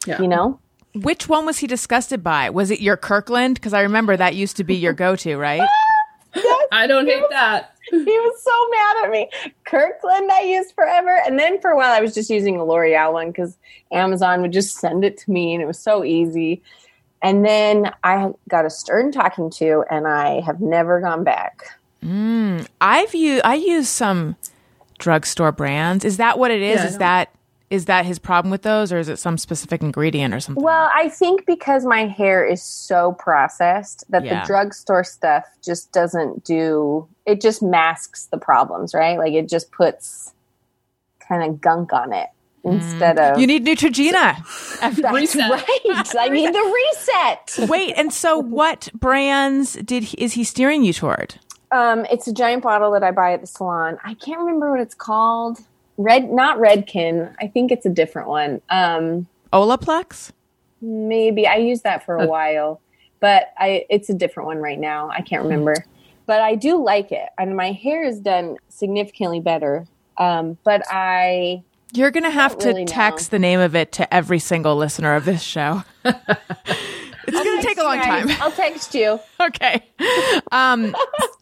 Yeah. 0.06 0.22
You 0.22 0.28
know, 0.28 0.60
Which 0.94 1.28
one 1.28 1.44
was 1.46 1.58
he 1.58 1.66
disgusted 1.66 2.22
by? 2.22 2.50
Was 2.50 2.70
it 2.70 2.80
your 2.80 2.96
Kirkland? 2.96 3.54
Because 3.54 3.74
I 3.74 3.80
remember 3.80 4.16
that 4.16 4.36
used 4.36 4.56
to 4.58 4.64
be 4.64 4.76
your 4.76 4.92
go-to, 4.92 5.36
right? 5.36 5.68
I 6.72 6.86
don't 6.86 7.06
hate 7.06 7.24
that. 7.30 7.74
he 7.90 7.96
was 7.96 8.42
so 8.42 8.68
mad 8.70 9.04
at 9.04 9.10
me. 9.10 9.30
Kirkland 9.64 10.30
I 10.30 10.42
used 10.42 10.74
forever, 10.74 11.20
and 11.26 11.38
then 11.38 11.60
for 11.60 11.70
a 11.70 11.76
while 11.76 11.92
I 11.92 12.00
was 12.00 12.14
just 12.14 12.30
using 12.30 12.56
a 12.58 12.64
L'Oreal 12.64 13.12
one 13.12 13.28
because 13.28 13.56
Amazon 13.92 14.42
would 14.42 14.52
just 14.52 14.76
send 14.76 15.04
it 15.04 15.16
to 15.18 15.30
me, 15.30 15.54
and 15.54 15.62
it 15.62 15.66
was 15.66 15.78
so 15.78 16.04
easy. 16.04 16.62
And 17.22 17.44
then 17.44 17.92
I 18.04 18.30
got 18.48 18.66
a 18.66 18.70
stern 18.70 19.10
talking 19.12 19.50
to, 19.52 19.84
and 19.90 20.06
I 20.06 20.40
have 20.40 20.60
never 20.60 21.00
gone 21.00 21.24
back. 21.24 21.78
I've 22.02 23.14
used 23.14 23.44
I 23.44 23.54
use 23.54 23.88
some 23.88 24.36
drugstore 24.98 25.52
brands. 25.52 26.04
Is 26.04 26.16
that 26.18 26.38
what 26.38 26.50
it 26.50 26.62
is? 26.62 26.80
Yeah, 26.80 26.86
is 26.86 26.98
that 26.98 27.30
is 27.68 27.86
that 27.86 28.06
his 28.06 28.18
problem 28.18 28.50
with 28.50 28.62
those, 28.62 28.92
or 28.92 28.98
is 28.98 29.08
it 29.08 29.18
some 29.18 29.36
specific 29.36 29.82
ingredient 29.82 30.32
or 30.32 30.40
something? 30.40 30.62
Well, 30.62 30.88
I 30.94 31.08
think 31.08 31.46
because 31.46 31.84
my 31.84 32.06
hair 32.06 32.44
is 32.46 32.62
so 32.62 33.12
processed 33.18 34.04
that 34.10 34.24
Yeah. 34.24 34.40
the 34.40 34.46
drugstore 34.46 35.02
stuff 35.02 35.44
just 35.64 35.92
doesn't 35.92 36.44
do 36.44 37.08
it 37.26 37.40
just 37.40 37.62
masks 37.62 38.26
the 38.30 38.38
problems, 38.38 38.94
right? 38.94 39.18
Like 39.18 39.32
it 39.32 39.48
just 39.48 39.72
puts 39.72 40.32
kind 41.28 41.42
of 41.42 41.60
gunk 41.60 41.92
on 41.92 42.12
it 42.12 42.28
mm. 42.64 42.74
instead 42.74 43.18
of 43.18 43.38
you 43.40 43.46
need 43.48 43.64
Neutrogena. 43.66 44.36
That's 44.80 44.98
Reset. 45.12 45.50
right. 45.50 46.14
I 46.18 46.28
need 46.28 46.54
the 46.54 46.74
reset. 47.56 47.68
Wait, 47.68 47.94
and 47.96 48.12
so 48.12 48.38
what 48.60 48.90
brands 48.94 49.74
did 49.74 50.04
he, 50.04 50.16
is 50.18 50.34
he 50.34 50.44
steering 50.44 50.84
you 50.84 50.92
toward? 50.92 51.40
Um, 51.72 52.04
it's 52.10 52.28
a 52.28 52.32
giant 52.32 52.62
bottle 52.62 52.92
that 52.92 53.02
I 53.02 53.10
buy 53.10 53.32
at 53.32 53.40
the 53.40 53.46
salon. 53.46 53.98
I 54.04 54.14
can't 54.14 54.38
remember 54.38 54.70
what 54.70 54.80
it's 54.80 54.94
called. 54.94 55.58
Red, 55.98 56.30
not 56.30 56.58
Redken. 56.58 57.34
I 57.40 57.46
think 57.48 57.72
it's 57.72 57.86
a 57.86 57.90
different 57.90 58.28
one. 58.28 58.60
Um, 58.70 59.26
Olaplex? 59.52 60.32
maybe 60.80 61.46
I 61.46 61.56
used 61.56 61.84
that 61.84 62.04
for 62.04 62.16
a 62.16 62.26
while, 62.26 62.80
but 63.20 63.52
I 63.58 63.86
it's 63.88 64.10
a 64.10 64.14
different 64.14 64.46
one 64.46 64.58
right 64.58 64.78
now. 64.78 65.08
I 65.08 65.22
can't 65.22 65.42
remember, 65.42 65.74
but 66.26 66.40
I 66.40 66.54
do 66.54 66.82
like 66.82 67.12
it, 67.12 67.28
and 67.38 67.56
my 67.56 67.72
hair 67.72 68.04
is 68.04 68.20
done 68.20 68.56
significantly 68.68 69.40
better. 69.40 69.86
Um, 70.18 70.58
but 70.64 70.82
I 70.90 71.62
You're 71.92 72.10
going 72.10 72.24
to 72.24 72.30
have 72.30 72.52
don't 72.52 72.60
to 72.60 72.68
really 72.68 72.84
know. 72.84 72.92
text 72.92 73.30
the 73.30 73.38
name 73.38 73.60
of 73.60 73.74
it 73.74 73.92
to 73.92 74.14
every 74.14 74.38
single 74.38 74.76
listener 74.76 75.14
of 75.14 75.24
this 75.24 75.42
show. 75.42 75.82
it's 77.26 77.42
going 77.42 77.60
to 77.60 77.66
take 77.66 77.78
a 77.78 77.82
long 77.82 78.00
time. 78.00 78.28
I'll 78.40 78.50
text 78.52 78.94
you. 78.94 79.18
okay. 79.40 79.82
Um, 80.52 80.94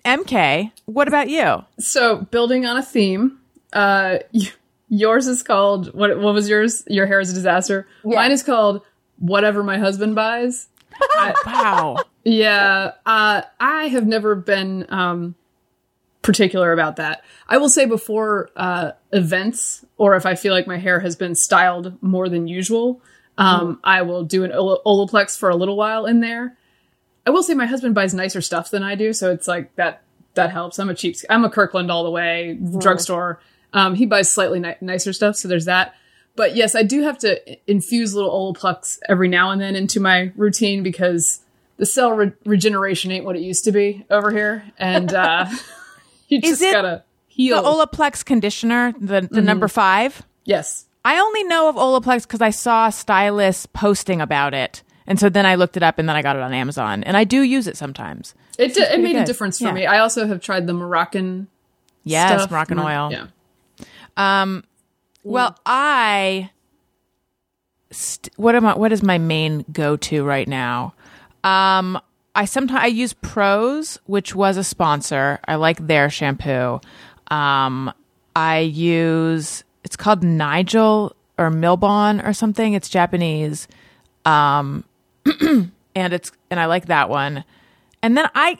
MK, 0.04 0.72
what 0.86 1.08
about 1.08 1.28
you? 1.28 1.64
So, 1.78 2.18
building 2.30 2.66
on 2.66 2.76
a 2.76 2.82
theme, 2.82 3.38
uh, 3.72 4.18
y- 4.32 4.52
yours 4.88 5.26
is 5.26 5.42
called 5.42 5.94
what? 5.94 6.18
What 6.18 6.34
was 6.34 6.48
yours? 6.48 6.84
Your 6.88 7.06
hair 7.06 7.20
is 7.20 7.30
a 7.30 7.34
disaster. 7.34 7.86
Yeah. 8.04 8.16
Mine 8.16 8.32
is 8.32 8.42
called 8.42 8.82
whatever 9.18 9.62
my 9.62 9.78
husband 9.78 10.14
buys. 10.14 10.68
Wow. 11.46 11.96
Yeah, 12.24 12.92
uh, 13.04 13.42
I 13.60 13.84
have 13.88 14.06
never 14.06 14.34
been 14.34 14.86
um, 14.88 15.34
particular 16.22 16.72
about 16.72 16.96
that. 16.96 17.22
I 17.48 17.58
will 17.58 17.68
say 17.68 17.84
before 17.84 18.48
uh, 18.56 18.92
events, 19.12 19.84
or 19.98 20.16
if 20.16 20.24
I 20.24 20.34
feel 20.36 20.54
like 20.54 20.66
my 20.66 20.78
hair 20.78 21.00
has 21.00 21.16
been 21.16 21.34
styled 21.34 22.00
more 22.02 22.28
than 22.28 22.46
usual, 22.48 23.02
um, 23.38 23.80
I 23.82 24.02
will 24.02 24.24
do 24.24 24.44
an 24.44 24.52
Ol- 24.52 24.80
Olaplex 24.86 25.38
for 25.38 25.48
a 25.50 25.56
little 25.56 25.76
while 25.76 26.06
in 26.06 26.20
there. 26.20 26.56
I 27.26 27.30
will 27.30 27.42
say 27.42 27.54
my 27.54 27.66
husband 27.66 27.94
buys 27.94 28.12
nicer 28.14 28.40
stuff 28.40 28.70
than 28.70 28.82
I 28.82 28.94
do, 28.94 29.12
so 29.12 29.30
it's 29.30 29.48
like 29.48 29.74
that 29.76 30.02
that 30.34 30.50
helps. 30.50 30.78
I'm 30.78 30.90
a 30.90 30.94
cheap. 30.94 31.16
I'm 31.30 31.44
a 31.44 31.50
Kirkland 31.50 31.90
all 31.90 32.04
the 32.04 32.10
way 32.10 32.58
drugstore. 32.78 33.40
Um, 33.72 33.94
he 33.94 34.06
buys 34.06 34.32
slightly 34.32 34.60
ni- 34.60 34.76
nicer 34.80 35.12
stuff, 35.12 35.36
so 35.36 35.48
there's 35.48 35.64
that. 35.64 35.94
But 36.36 36.54
yes, 36.56 36.74
I 36.74 36.82
do 36.82 37.02
have 37.02 37.18
to 37.20 37.70
infuse 37.70 38.14
little 38.14 38.30
Olaplex 38.30 38.98
every 39.08 39.28
now 39.28 39.50
and 39.52 39.60
then 39.60 39.74
into 39.76 40.00
my 40.00 40.32
routine 40.36 40.82
because 40.82 41.40
the 41.76 41.86
cell 41.86 42.12
re- 42.12 42.32
regeneration 42.44 43.10
ain't 43.10 43.24
what 43.24 43.36
it 43.36 43.42
used 43.42 43.64
to 43.64 43.72
be 43.72 44.04
over 44.10 44.30
here, 44.30 44.64
and 44.78 45.12
uh, 45.14 45.46
you 46.28 46.40
just 46.40 46.60
gotta 46.60 47.04
heal. 47.26 47.62
The. 47.62 47.68
Olaplex 47.68 48.24
conditioner, 48.24 48.92
the 49.00 49.28
the 49.30 49.42
number 49.42 49.68
five. 49.68 50.22
yes, 50.44 50.83
I 51.04 51.18
only 51.20 51.44
know 51.44 51.68
of 51.68 51.76
Olaplex 51.76 52.22
because 52.22 52.40
I 52.40 52.50
saw 52.50 52.88
stylists 52.90 53.66
posting 53.66 54.20
about 54.20 54.54
it, 54.54 54.82
and 55.06 55.18
so 55.20 55.28
then 55.28 55.44
I 55.46 55.54
looked 55.56 55.76
it 55.76 55.82
up, 55.82 55.98
and 55.98 56.08
then 56.08 56.16
I 56.16 56.22
got 56.22 56.36
it 56.36 56.42
on 56.42 56.52
Amazon, 56.54 57.04
and 57.04 57.16
I 57.16 57.24
do 57.24 57.42
use 57.42 57.66
it 57.66 57.76
sometimes. 57.76 58.34
it 58.58 58.74
di- 58.74 58.82
it 58.82 59.00
made 59.00 59.16
a 59.16 59.24
difference 59.24 59.58
for 59.58 59.64
Yeah. 59.66 59.72
me. 59.72 59.86
I 59.86 59.98
also 59.98 60.26
have 60.28 60.40
tried 60.40 60.66
the 60.68 60.72
Moroccan. 60.72 61.48
Yes, 62.04 62.40
stuff. 62.42 62.50
Moroccan 62.50 62.78
oil. 62.78 63.10
Yeah, 63.10 63.26
Um, 64.16 64.62
Well, 65.24 65.56
I 65.66 66.50
st- 67.90 68.32
what 68.36 68.54
am 68.54 68.66
I? 68.66 68.76
What 68.76 68.92
is 68.92 69.02
my 69.02 69.18
main 69.18 69.64
go 69.72 69.96
to 69.96 70.24
right 70.24 70.46
now? 70.46 70.94
Um, 71.42 71.98
I 72.34 72.44
sometimes 72.44 72.80
I 72.82 72.86
use 72.86 73.12
Prose, 73.14 73.98
which 74.06 74.34
was 74.34 74.56
a 74.56 74.64
sponsor. 74.64 75.40
I 75.48 75.54
like 75.56 75.86
their 75.86 76.10
shampoo. 76.10 76.80
Um, 77.28 77.92
I 78.36 78.58
use 78.60 79.64
it's 79.84 79.96
called 79.96 80.22
Nigelle 80.22 81.12
or 81.38 81.50
Milbon 81.50 82.26
or 82.26 82.32
something. 82.32 82.72
It's 82.72 82.88
Japanese. 82.88 83.68
Um, 84.24 84.84
and 85.94 86.12
it's 86.12 86.32
and 86.50 86.58
I 86.58 86.66
like 86.66 86.86
that 86.86 87.08
one. 87.08 87.44
And 88.02 88.16
then 88.16 88.28
I 88.34 88.58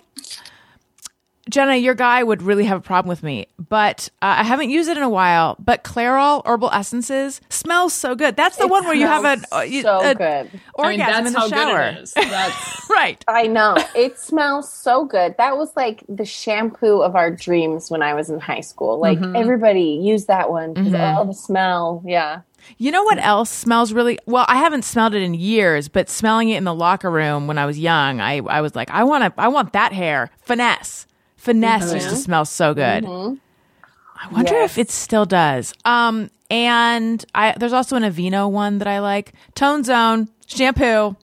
Jenna, 1.50 1.76
your 1.76 1.94
guy 1.94 2.22
would 2.22 2.42
really 2.42 2.64
have 2.64 2.78
a 2.78 2.80
problem 2.80 3.08
with 3.10 3.22
me, 3.22 3.46
but 3.58 4.08
uh, 4.22 4.36
I 4.38 4.44
haven't 4.44 4.70
used 4.70 4.88
it 4.88 4.96
in 4.96 5.02
a 5.02 5.08
while. 5.08 5.56
But 5.58 5.84
Clairol 5.84 6.42
herbal 6.46 6.70
essences 6.70 7.40
smells 7.50 7.92
so 7.92 8.14
good. 8.14 8.34
That's 8.36 8.56
the 8.56 8.64
It 8.64 8.70
one 8.70 8.84
where 8.84 8.94
you 8.94 9.06
have 9.06 9.24
an 9.26 9.40
smells 9.40 9.52
uh, 9.52 9.64
you- 9.64 9.82
so 9.82 10.00
a 10.00 10.14
good. 10.14 10.24
I 10.26 10.42
mean, 10.42 11.00
orgasm 11.00 11.06
that's 11.06 11.26
in 11.28 11.32
the 11.34 11.40
how 11.40 11.48
shower. 11.48 11.90
good 11.92 11.98
it 11.98 12.02
is. 12.02 12.12
That's 12.14 12.86
right. 12.90 13.24
I 13.28 13.46
know. 13.46 13.76
It 13.94 14.18
smells 14.18 14.72
so 14.72 15.04
good. 15.04 15.34
That 15.36 15.58
was 15.58 15.70
like 15.76 16.02
the 16.08 16.24
shampoo 16.24 17.02
of 17.02 17.14
our 17.14 17.30
dreams 17.30 17.90
when 17.90 18.02
I 18.02 18.14
was 18.14 18.30
in 18.30 18.40
high 18.40 18.60
school. 18.60 18.98
Like 18.98 19.18
everybody 19.34 20.00
used 20.02 20.28
that 20.28 20.50
one. 20.50 20.74
'cause, 20.74 20.94
Oh, 20.94 21.26
the 21.26 21.34
smell. 21.34 22.02
Yeah. 22.06 22.40
You 22.78 22.90
know 22.90 23.02
what 23.04 23.18
else 23.18 23.50
smells 23.50 23.92
really 23.92 24.18
well? 24.24 24.46
I 24.48 24.56
haven't 24.56 24.86
smelled 24.86 25.14
it 25.14 25.20
in 25.22 25.34
years, 25.34 25.88
but 25.88 26.08
smelling 26.08 26.48
it 26.48 26.56
in 26.56 26.64
the 26.64 26.74
locker 26.74 27.10
room 27.10 27.46
when 27.46 27.58
I 27.58 27.66
was 27.66 27.78
young, 27.78 28.22
I, 28.22 28.38
I 28.38 28.62
was 28.62 28.74
like, 28.74 28.90
I 28.90 29.04
want 29.04 29.24
to, 29.24 29.32
I 29.40 29.48
want 29.48 29.74
that 29.74 29.92
hair. 29.92 30.30
Finesse, 30.46 31.06
finesse 31.44 31.92
used 31.94 32.08
to 32.10 32.16
smell 32.16 32.44
so 32.44 32.74
good. 32.74 33.04
I 33.06 34.28
wonder 34.32 34.54
if 34.56 34.78
it 34.78 34.90
still 34.90 35.24
does. 35.26 35.74
Um, 35.84 36.30
and 36.50 37.24
I 37.34 37.54
there's 37.58 37.72
also 37.72 37.96
an 37.96 38.02
Aveeno 38.02 38.50
one 38.50 38.78
that 38.78 38.88
I 38.88 39.00
like. 39.00 39.32
Tone 39.54 39.84
Zone 39.84 40.28
shampoo. 40.46 41.16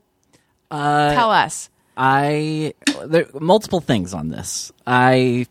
Uh, 0.69 1.13
Tell 1.13 1.31
us. 1.31 1.69
I 1.97 2.73
there 3.05 3.25
multiple 3.39 3.81
things 3.81 4.13
on 4.13 4.29
this. 4.29 4.71
I 4.88 5.45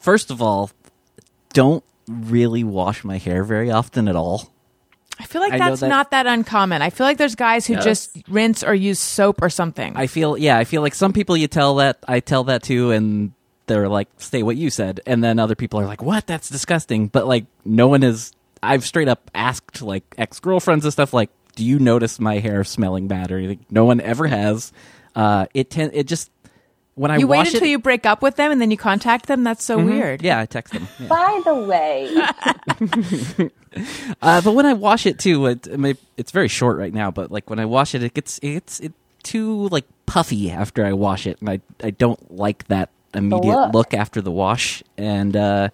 first 0.00 0.30
of 0.30 0.40
all 0.40 0.70
don't 1.52 1.84
really 2.08 2.64
wash 2.64 3.04
my 3.04 3.18
hair 3.18 3.44
very 3.44 3.70
often 3.70 4.08
at 4.08 4.16
all. 4.16 4.50
I 5.20 5.24
feel 5.24 5.40
like 5.42 5.52
I 5.52 5.58
that's 5.58 5.80
that- 5.80 5.88
not 5.88 6.10
that 6.10 6.26
uncommon. 6.26 6.82
I 6.82 6.90
feel 6.90 7.06
like 7.06 7.18
there's 7.18 7.34
guys 7.36 7.66
who 7.66 7.74
Yes. 7.74 7.84
just 7.84 8.16
rinse 8.28 8.64
or 8.64 8.74
use 8.74 8.98
soap 8.98 9.42
or 9.42 9.50
something. 9.50 9.92
I 9.96 10.06
feel 10.06 10.36
yeah, 10.38 10.58
I 10.58 10.64
feel 10.64 10.82
like 10.82 10.94
some 10.94 11.12
people 11.12 11.36
you 11.36 11.46
tell 11.48 11.76
that 11.76 11.98
I 12.08 12.20
tell 12.20 12.44
that 12.44 12.62
to 12.64 12.90
and 12.92 13.32
they're 13.72 13.88
like 13.88 14.08
say 14.18 14.42
what 14.42 14.56
you 14.56 14.68
said 14.70 15.00
and 15.06 15.24
then 15.24 15.38
other 15.38 15.54
people 15.54 15.80
are 15.80 15.86
like 15.86 16.02
what 16.02 16.26
that's 16.26 16.48
disgusting 16.48 17.08
but 17.08 17.26
like 17.26 17.46
no 17.64 17.88
one 17.88 18.02
is 18.02 18.32
I've 18.62 18.84
straight 18.84 19.08
up 19.08 19.30
asked 19.34 19.80
like 19.82 20.04
ex-girlfriends 20.18 20.84
and 20.84 20.92
stuff 20.92 21.12
like 21.14 21.30
do 21.56 21.64
you 21.64 21.78
notice 21.78 22.20
my 22.20 22.38
hair 22.38 22.64
smelling 22.64 23.08
bad 23.08 23.32
or 23.32 23.38
anything 23.38 23.64
no 23.70 23.84
one 23.84 24.00
ever 24.00 24.26
has 24.26 24.72
uh 25.16 25.46
it 25.54 25.70
ten- 25.70 25.90
it 25.94 26.06
just 26.06 26.30
when 26.94 27.10
I 27.10 27.16
you 27.16 27.26
wait 27.26 27.46
until 27.46 27.62
it 27.62 27.70
you 27.70 27.78
break 27.78 28.04
up 28.04 28.20
with 28.20 28.36
them 28.36 28.52
and 28.52 28.60
then 28.60 28.70
you 28.70 28.76
contact 28.76 29.26
them. 29.26 29.44
That's 29.44 29.64
so 29.64 29.82
weird. 29.82 30.20
yeah 30.22 30.38
I 30.40 30.44
text 30.46 30.74
them 30.74 30.86
yeah. 31.00 31.08
By 31.08 31.40
the 31.44 31.54
way, 31.54 33.48
Uh, 34.20 34.42
but 34.42 34.52
when 34.52 34.66
I 34.66 34.74
wash 34.74 35.06
it 35.06 35.18
too, 35.18 35.46
it, 35.46 35.66
it 35.66 35.78
may, 35.80 35.94
it's 36.18 36.30
very 36.30 36.48
short 36.48 36.76
right 36.76 36.92
now. 36.92 37.10
But 37.10 37.30
like 37.32 37.48
when 37.48 37.58
I 37.58 37.64
wash 37.64 37.94
it, 37.94 38.02
it 38.02 38.12
gets 38.12 38.38
it's 38.42 38.80
it 38.80 38.92
too 39.22 39.68
like 39.68 39.86
puffy 40.04 40.50
after 40.50 40.84
I 40.84 40.92
wash 40.92 41.26
it, 41.26 41.38
and 41.40 41.48
I 41.48 41.60
I 41.82 41.90
don't 41.90 42.30
like 42.36 42.66
that 42.68 42.90
immediate 43.14 43.44
look. 43.54 43.74
look. 43.74 43.94
after 43.94 44.20
the 44.20 44.30
wash. 44.30 44.82
And 44.96 45.36
uh, 45.36 45.68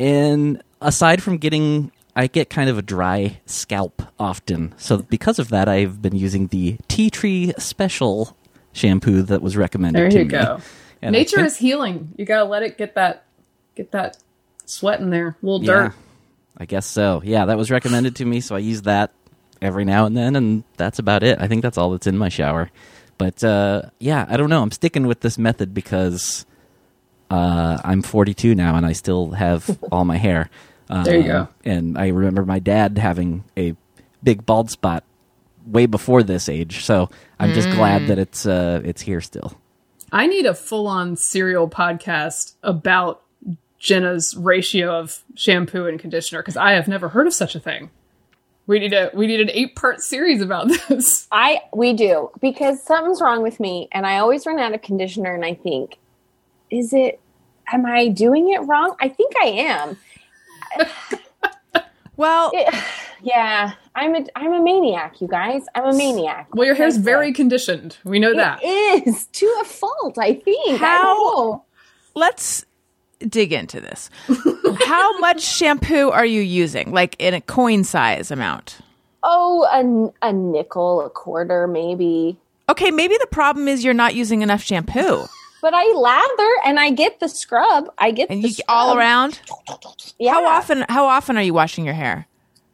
and 0.00 0.62
aside 0.80 1.22
from 1.22 1.38
getting, 1.38 1.90
I 2.14 2.26
get 2.26 2.50
kind 2.50 2.70
of 2.70 2.78
a 2.78 2.82
dry 2.82 3.40
scalp 3.46 4.02
often. 4.18 4.74
So 4.76 4.98
because 4.98 5.38
of 5.38 5.48
that, 5.50 5.68
I've 5.68 6.00
been 6.02 6.16
using 6.16 6.48
the 6.48 6.78
Tea 6.88 7.10
Tree 7.10 7.52
Special 7.58 8.36
shampoo 8.72 9.22
that 9.22 9.42
was 9.42 9.56
recommended. 9.56 10.00
there 10.00 10.10
to 10.10 10.18
you 10.18 10.24
me. 10.24 10.30
go. 10.30 10.60
And 11.00 11.12
Nature 11.12 11.36
think- 11.36 11.46
is 11.46 11.56
healing. 11.58 12.12
You 12.16 12.24
gotta 12.24 12.44
let 12.44 12.64
it 12.64 12.76
get 12.76 12.96
that 12.96 13.22
get 13.76 13.92
that 13.92 14.16
sweat 14.66 14.98
in 14.98 15.10
there, 15.10 15.36
a 15.40 15.46
little 15.46 15.64
Yeah, 15.64 15.72
dirt. 15.84 15.92
I 16.58 16.64
guess 16.64 16.86
so. 16.86 17.22
Yeah, 17.24 17.44
that 17.44 17.56
was 17.56 17.70
recommended 17.70 18.16
to 18.16 18.24
me, 18.24 18.40
so 18.40 18.56
I 18.56 18.58
use 18.58 18.82
that 18.82 19.12
every 19.62 19.84
now 19.84 20.06
and 20.06 20.16
then, 20.16 20.34
and 20.34 20.64
that's 20.76 20.98
about 20.98 21.22
it. 21.22 21.38
I 21.40 21.46
think 21.46 21.62
that's 21.62 21.78
all 21.78 21.92
that's 21.92 22.08
in 22.08 22.18
my 22.18 22.28
shower. 22.28 22.68
But 23.16 23.44
uh, 23.44 23.82
yeah, 24.00 24.26
I 24.28 24.36
don't 24.36 24.50
know. 24.50 24.60
I'm 24.60 24.72
sticking 24.72 25.06
with 25.06 25.20
this 25.20 25.38
method 25.38 25.72
because 25.72 26.44
uh, 27.30 27.78
I'm 27.84 28.02
42 28.02 28.54
now, 28.54 28.76
and 28.76 28.86
I 28.86 28.92
still 28.92 29.30
have 29.32 29.78
all 29.92 30.04
my 30.04 30.16
hair. 30.16 30.50
Uh, 30.90 31.04
There 31.04 31.16
you 31.16 31.24
go. 31.24 31.48
And 31.64 31.98
I 31.98 32.08
remember 32.08 32.44
my 32.44 32.58
dad 32.58 32.98
having 32.98 33.44
a 33.56 33.74
big 34.22 34.46
bald 34.46 34.70
spot 34.70 35.04
way 35.66 35.86
before 35.86 36.22
this 36.22 36.48
age, 36.48 36.84
so 36.84 37.10
I'm 37.38 37.52
just 37.52 37.70
glad 37.70 38.06
that 38.08 38.18
it's 38.18 38.46
uh, 38.46 38.80
it's 38.84 39.02
here 39.02 39.20
still. 39.20 39.58
I 40.10 40.26
need 40.26 40.46
a 40.46 40.54
full 40.54 40.86
on 40.86 41.16
serial 41.16 41.68
podcast 41.68 42.54
about 42.62 43.22
Jenna's 43.78 44.34
ratio 44.34 44.98
of 44.98 45.22
shampoo 45.34 45.86
and 45.86 46.00
conditioner 46.00 46.40
because 46.42 46.56
I 46.56 46.72
have 46.72 46.88
never 46.88 47.10
heard 47.10 47.26
of 47.26 47.34
such 47.34 47.54
a 47.54 47.60
thing. 47.60 47.90
We 48.66 48.78
need 48.78 48.94
a 48.94 49.10
we 49.12 49.26
need 49.26 49.40
an 49.40 49.50
eight 49.50 49.76
part 49.76 50.00
series 50.00 50.40
about 50.40 50.68
this. 50.88 51.26
I 51.30 51.60
we 51.74 51.92
do 51.92 52.30
because 52.40 52.82
something's 52.82 53.20
wrong 53.20 53.42
with 53.42 53.60
me, 53.60 53.88
and 53.92 54.06
I 54.06 54.18
always 54.18 54.46
run 54.46 54.58
out 54.58 54.72
of 54.74 54.80
conditioner, 54.80 55.34
and 55.34 55.44
I 55.44 55.52
think, 55.54 55.98
is 56.70 56.92
it? 56.92 57.20
Am 57.72 57.84
I 57.86 58.08
doing 58.08 58.50
it 58.52 58.60
wrong? 58.60 58.96
I 59.00 59.08
think 59.08 59.32
I 59.42 59.46
am. 59.46 59.96
Well, 62.16 62.50
It- 62.52 62.74
yeah, 63.22 63.74
I'm 63.94 64.16
a 64.16 64.26
I'm 64.34 64.52
a 64.52 64.60
maniac, 64.60 65.20
you 65.20 65.28
guys. 65.28 65.62
I'm 65.76 65.84
a 65.84 65.92
maniac. 65.96 66.48
Well, 66.52 66.66
your 66.66 66.74
hair's 66.74 66.96
very 66.96 67.32
conditioned. 67.32 67.96
We 68.02 68.18
know 68.18 68.34
that. 68.34 68.58
It 68.60 69.06
is 69.06 69.26
to 69.26 69.58
a 69.60 69.64
fault. 69.64 70.18
I 70.18 70.34
think. 70.34 70.80
How- 70.80 71.14
don't 71.14 71.62
let's 72.16 72.64
dig 73.20 73.52
into 73.52 73.80
this. 73.80 74.10
How 74.84 75.16
much 75.20 75.42
shampoo 75.42 76.10
are 76.10 76.26
you 76.26 76.40
using? 76.40 76.90
Like 76.90 77.14
in 77.20 77.34
a 77.34 77.40
coin 77.40 77.84
size 77.84 78.32
amount? 78.32 78.78
Oh, 79.22 80.12
a, 80.22 80.28
a 80.28 80.32
nickel, 80.32 81.04
a 81.06 81.10
quarter, 81.10 81.68
maybe. 81.68 82.36
Okay, 82.68 82.90
maybe 82.90 83.16
the 83.20 83.28
problem 83.30 83.68
is 83.68 83.84
you're 83.84 83.94
not 83.94 84.14
using 84.16 84.42
enough 84.42 84.62
shampoo. 84.62 85.26
But 85.60 85.74
I 85.74 85.84
lather 85.92 86.50
and 86.64 86.78
I 86.78 86.90
get 86.90 87.20
the 87.20 87.28
scrub. 87.28 87.90
I 87.98 88.10
get 88.12 88.30
And 88.30 88.42
the 88.44 88.48
you 88.48 88.54
scrub. 88.54 88.66
all 88.68 88.96
around? 88.96 89.40
Yeah. 90.18 90.32
How 90.34 90.46
often 90.46 90.84
how 90.88 91.06
often 91.06 91.36
are 91.36 91.42
you 91.42 91.54
washing 91.54 91.84
your 91.84 91.94
hair? 91.94 92.26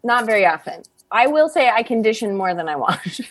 Not 0.03 0.27
very 0.27 0.45
often. 0.45 0.83
I 1.11 1.27
will 1.29 1.49
say 1.49 1.71
I 1.71 1.83
condition 1.83 2.37
more 2.37 2.55
than 2.55 2.69
I 2.69 2.77
wash. 2.77 3.21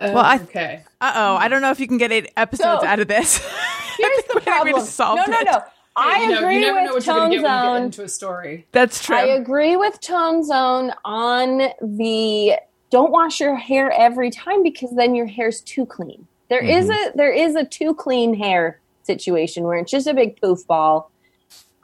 Well, 0.00 0.18
I- 0.18 0.38
oh, 0.38 0.42
okay. 0.44 0.84
Uh-oh, 1.00 1.34
I 1.34 1.48
don't 1.48 1.60
know 1.60 1.72
if 1.72 1.80
you 1.80 1.88
can 1.88 1.98
get 1.98 2.12
eight 2.12 2.30
episodes 2.36 2.82
So- 2.82 2.86
out 2.86 3.00
of 3.00 3.08
this. 3.08 3.38
Here's 3.98 4.22
the 4.28 4.34
we 4.34 4.40
just 4.40 4.46
problem. 4.46 4.84
solved 4.86 5.22
no, 5.28 5.32
no, 5.34 5.40
it. 5.40 5.44
no. 5.46 5.62
I 5.96 6.22
you 6.22 6.28
know, 6.28 6.38
agree 6.38 6.54
you 6.54 6.60
never 6.60 6.84
know 6.84 6.94
with 6.94 7.04
what 7.04 7.06
you're 7.06 7.14
gonna 7.16 7.20
Tone 7.24 7.30
get 7.32 7.42
when 7.42 7.52
you 7.52 7.58
get 7.58 7.64
Zone. 7.78 7.82
into 7.82 8.02
a 8.04 8.08
story. 8.08 8.66
That's 8.70 9.04
true. 9.04 9.16
I 9.16 9.22
agree 9.22 9.76
with 9.76 10.00
Tone 10.00 10.44
Zone 10.44 10.92
on 11.04 11.70
the 11.82 12.54
don't 12.90 13.10
wash 13.10 13.40
your 13.40 13.56
hair 13.56 13.90
every 13.90 14.30
time 14.30 14.62
because 14.62 14.92
then 14.94 15.16
your 15.16 15.26
hair's 15.26 15.60
too 15.62 15.84
clean. 15.84 16.27
There 16.48 16.64
is 16.64 16.86
mm-hmm. 16.86 17.14
a 17.14 17.16
there 17.16 17.32
is 17.32 17.54
a 17.54 17.64
too 17.64 17.94
clean 17.94 18.34
hair 18.34 18.80
situation 19.02 19.64
where 19.64 19.78
it's 19.78 19.90
just 19.90 20.06
a 20.06 20.14
big 20.14 20.40
poof 20.40 20.66
ball. 20.66 21.10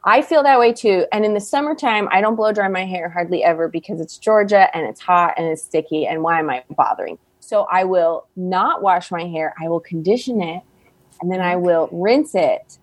I 0.04 0.20
feel 0.20 0.42
that 0.42 0.58
way 0.58 0.72
too. 0.72 1.06
And 1.12 1.24
in 1.24 1.32
the 1.32 1.40
summertime, 1.40 2.08
I 2.10 2.20
don't 2.20 2.36
blow 2.36 2.52
dry 2.52 2.68
my 2.68 2.84
hair 2.84 3.08
hardly 3.08 3.42
ever 3.42 3.68
because 3.68 4.00
it's 4.00 4.18
Georgia 4.18 4.74
and 4.76 4.86
it's 4.86 5.00
hot 5.00 5.34
and 5.38 5.46
it's 5.46 5.62
sticky. 5.62 6.06
And 6.06 6.22
why 6.22 6.38
am 6.38 6.50
I 6.50 6.62
bothering? 6.70 7.18
So 7.40 7.66
I 7.70 7.84
will 7.84 8.26
not 8.36 8.82
wash 8.82 9.10
my 9.10 9.24
hair. 9.24 9.54
I 9.62 9.68
will 9.68 9.80
condition 9.80 10.42
it. 10.42 10.62
and 11.20 11.30
then 11.32 11.40
I 11.40 11.56
will 11.56 11.88
rinse 11.92 12.34
it. 12.34 12.78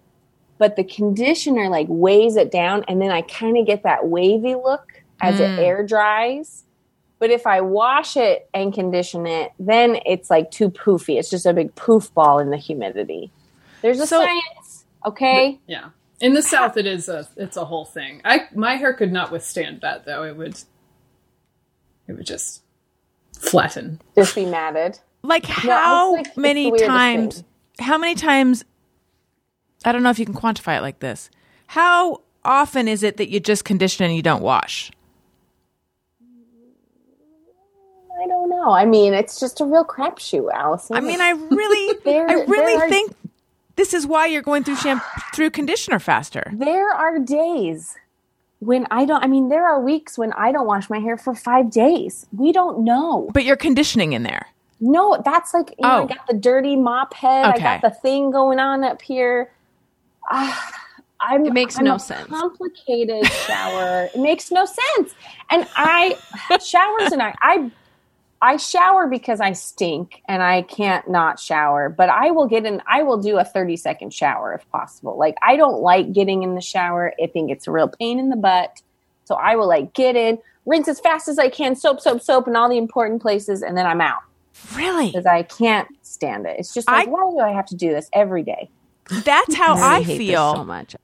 But 0.58 0.76
the 0.76 0.84
conditioner 0.84 1.70
like 1.70 1.88
weighs 1.90 2.36
it 2.36 2.52
down, 2.52 2.86
and 2.88 3.02
then 3.02 3.12
I 3.12 3.22
kind 3.24 3.58
of 3.58 3.66
get 3.66 3.84
that 3.84 4.08
wavy 4.08 4.56
look 4.56 5.04
as 5.20 5.40
it 5.40 5.50
mm. 5.50 5.58
air 5.58 5.86
dries. 5.86 6.64
But 7.22 7.30
if 7.30 7.46
I 7.46 7.62
wash 7.62 8.18
it 8.18 8.50
and 8.52 8.74
condition 8.74 9.28
it, 9.28 9.52
then 9.60 10.00
it's 10.08 10.32
like 10.32 10.50
too 10.50 10.72
poofy. 10.72 11.20
It's 11.20 11.30
just 11.30 11.46
a 11.46 11.54
big 11.54 11.76
poof 11.76 12.12
ball 12.16 12.40
in 12.40 12.50
the 12.50 12.58
humidity. 12.58 13.32
There's 13.84 14.00
a 14.00 14.08
So- 14.08 14.22
science, 14.26 14.86
okay? 15.06 15.60
Yeah. 15.68 15.90
In 16.20 16.34
the 16.34 16.42
South, 16.42 16.78
it 16.78 16.88
is 16.88 17.08
a 17.10 17.28
it's 17.38 17.58
a 17.58 17.66
whole 17.66 17.86
thing. 17.86 18.22
I 18.26 18.48
my 18.56 18.76
hair 18.76 18.94
could 18.94 19.12
not 19.14 19.32
withstand 19.32 19.82
that 19.82 20.06
though. 20.06 20.24
It 20.24 20.36
would 20.36 20.56
it 22.08 22.14
would 22.14 22.26
just 22.26 22.64
flatten. 23.40 24.02
Just 24.16 24.34
be 24.34 24.48
matted. 24.48 24.98
Like 25.22 25.44
it's 25.48 25.60
how 25.60 26.14
like- 26.16 26.36
many 26.36 26.76
times? 26.80 27.36
thing. 27.42 27.46
How 27.86 28.00
many 28.00 28.16
times? 28.16 28.66
I 29.86 29.92
don't 29.92 30.02
know 30.02 30.10
if 30.10 30.18
you 30.18 30.26
can 30.26 30.34
quantify 30.36 30.78
it 30.80 30.82
like 30.82 31.00
this. 31.02 31.30
How 31.68 32.22
often 32.44 32.88
is 32.88 33.04
it 33.04 33.18
that 33.18 33.30
you 33.30 33.40
just 33.40 33.64
condition 33.64 34.06
and 34.06 34.16
you 34.16 34.24
don't 34.24 34.42
wash? 34.42 34.92
I 38.24 38.28
don't 38.28 38.51
know. 38.62 38.72
I 38.72 38.86
mean, 38.86 39.14
it's 39.14 39.40
just 39.40 39.62
a 39.62 39.66
real 39.66 39.86
crapshoot, 39.86 40.52
Alison. 40.54 40.96
I 40.96 41.02
mean, 41.02 41.22
I 41.22 41.32
really, 41.32 42.00
There- 42.06 42.30
I 42.30 42.34
really 42.46 42.76
are- 42.82 42.90
think 42.90 43.14
this 43.76 43.94
is 43.94 44.06
why 44.06 44.28
you're 44.28 44.42
going 44.42 44.64
through 44.64 44.76
shampoo 44.78 45.04
through 45.34 45.50
conditioner 45.52 46.00
faster. 46.00 46.52
there 46.54 46.90
are 46.92 47.20
days 47.20 47.96
when 48.60 48.86
I 48.92 49.06
don't. 49.06 49.24
I 49.24 49.28
mean, 49.28 49.50
there 49.50 49.66
are 49.66 49.80
weeks 49.82 50.18
when 50.18 50.34
I 50.34 50.52
don't 50.52 50.68
wash 50.68 50.90
my 50.90 51.00
hair 51.00 51.18
for 51.18 51.34
five 51.34 51.72
days. 51.72 52.28
We 52.32 52.52
don't 52.52 52.84
know. 52.84 53.30
But 53.34 53.44
you're 53.46 53.56
conditioning 53.56 54.14
in 54.14 54.24
there. 54.24 54.48
No, 54.80 55.20
that's 55.24 55.54
like 55.54 55.70
you 55.80 55.88
know, 55.88 56.02
Oh. 56.02 56.04
I 56.04 56.08
got 56.08 56.28
the 56.28 56.34
dirty 56.36 56.76
mop 56.76 57.14
head. 57.14 57.56
Okay. 57.56 57.66
I 57.66 57.78
got 57.80 57.82
the 57.82 58.00
thing 58.00 58.30
going 58.32 58.60
on 58.60 58.84
up 58.84 59.02
here. 59.02 59.52
Ah, 60.30 60.74
I'm, 61.20 61.46
It 61.46 61.54
makes 61.54 61.78
I'm 61.78 61.86
no 61.86 61.96
a 61.96 62.00
sense. 62.00 62.28
Complicated 62.30 63.26
shower. 63.28 64.10
it 64.14 64.20
makes 64.20 64.52
no 64.52 64.66
sense. 64.66 65.14
And 65.50 65.68
I 65.76 66.18
showers 66.64 67.12
and 67.12 67.22
I 67.22 67.34
I 67.42 67.72
I 68.42 68.58
shower 68.58 69.08
because 69.08 69.40
I 69.40 69.52
stink 69.54 70.22
and 70.28 70.42
I 70.42 70.64
can't 70.64 71.08
not 71.10 71.40
shower. 71.40 71.90
But 71.90 72.10
I 72.10 72.32
will 72.32 72.48
get 72.48 72.66
in. 72.66 72.82
I 72.88 73.04
will 73.04 73.18
do 73.22 73.38
a 73.38 73.44
thirty 73.46 73.78
second 73.78 74.14
shower 74.14 74.54
if 74.54 74.68
possible. 74.72 75.18
Like 75.18 75.36
I 75.44 75.56
don't 75.58 75.82
like 75.82 76.12
getting 76.14 76.42
in 76.44 76.56
the 76.56 76.62
shower. 76.62 77.14
I 77.22 77.28
think 77.28 77.52
it's 77.52 77.68
a 77.68 77.72
real 77.72 77.88
pain 77.88 78.18
in 78.20 78.30
the 78.30 78.36
butt. 78.36 78.82
So 79.26 79.36
I 79.36 79.56
will 79.56 79.68
like 79.68 79.94
get 79.94 80.16
in, 80.16 80.40
rinse 80.66 80.88
as 80.88 81.00
fast 81.00 81.28
as 81.28 81.38
I 81.40 81.50
can, 81.50 81.76
soap, 81.76 82.02
soap, 82.02 82.22
soap, 82.22 82.48
in 82.48 82.56
all 82.56 82.68
the 82.70 82.78
important 82.78 83.22
places, 83.22 83.62
and 83.62 83.78
then 83.78 83.86
I'm 83.86 84.02
out 84.02 84.22
Really? 84.76 85.08
because 85.08 85.26
I 85.26 85.44
can't 85.44 85.88
stand 86.02 86.46
it. 86.48 86.58
It's 86.60 86.74
just 86.74 86.88
like, 86.88 87.08
I- 87.08 87.12
why 87.12 87.30
do 87.32 87.40
I 87.40 87.52
have 87.54 87.68
to 87.68 87.76
do 87.76 87.90
this 87.92 88.10
every 88.12 88.44
day? 88.44 88.70
That's 89.24 89.56
how 89.56 89.76
I, 89.78 90.02
hate 90.02 90.18
this 90.18 90.18
feel. 90.18 90.56
so 90.56 90.64
much. 90.66 90.96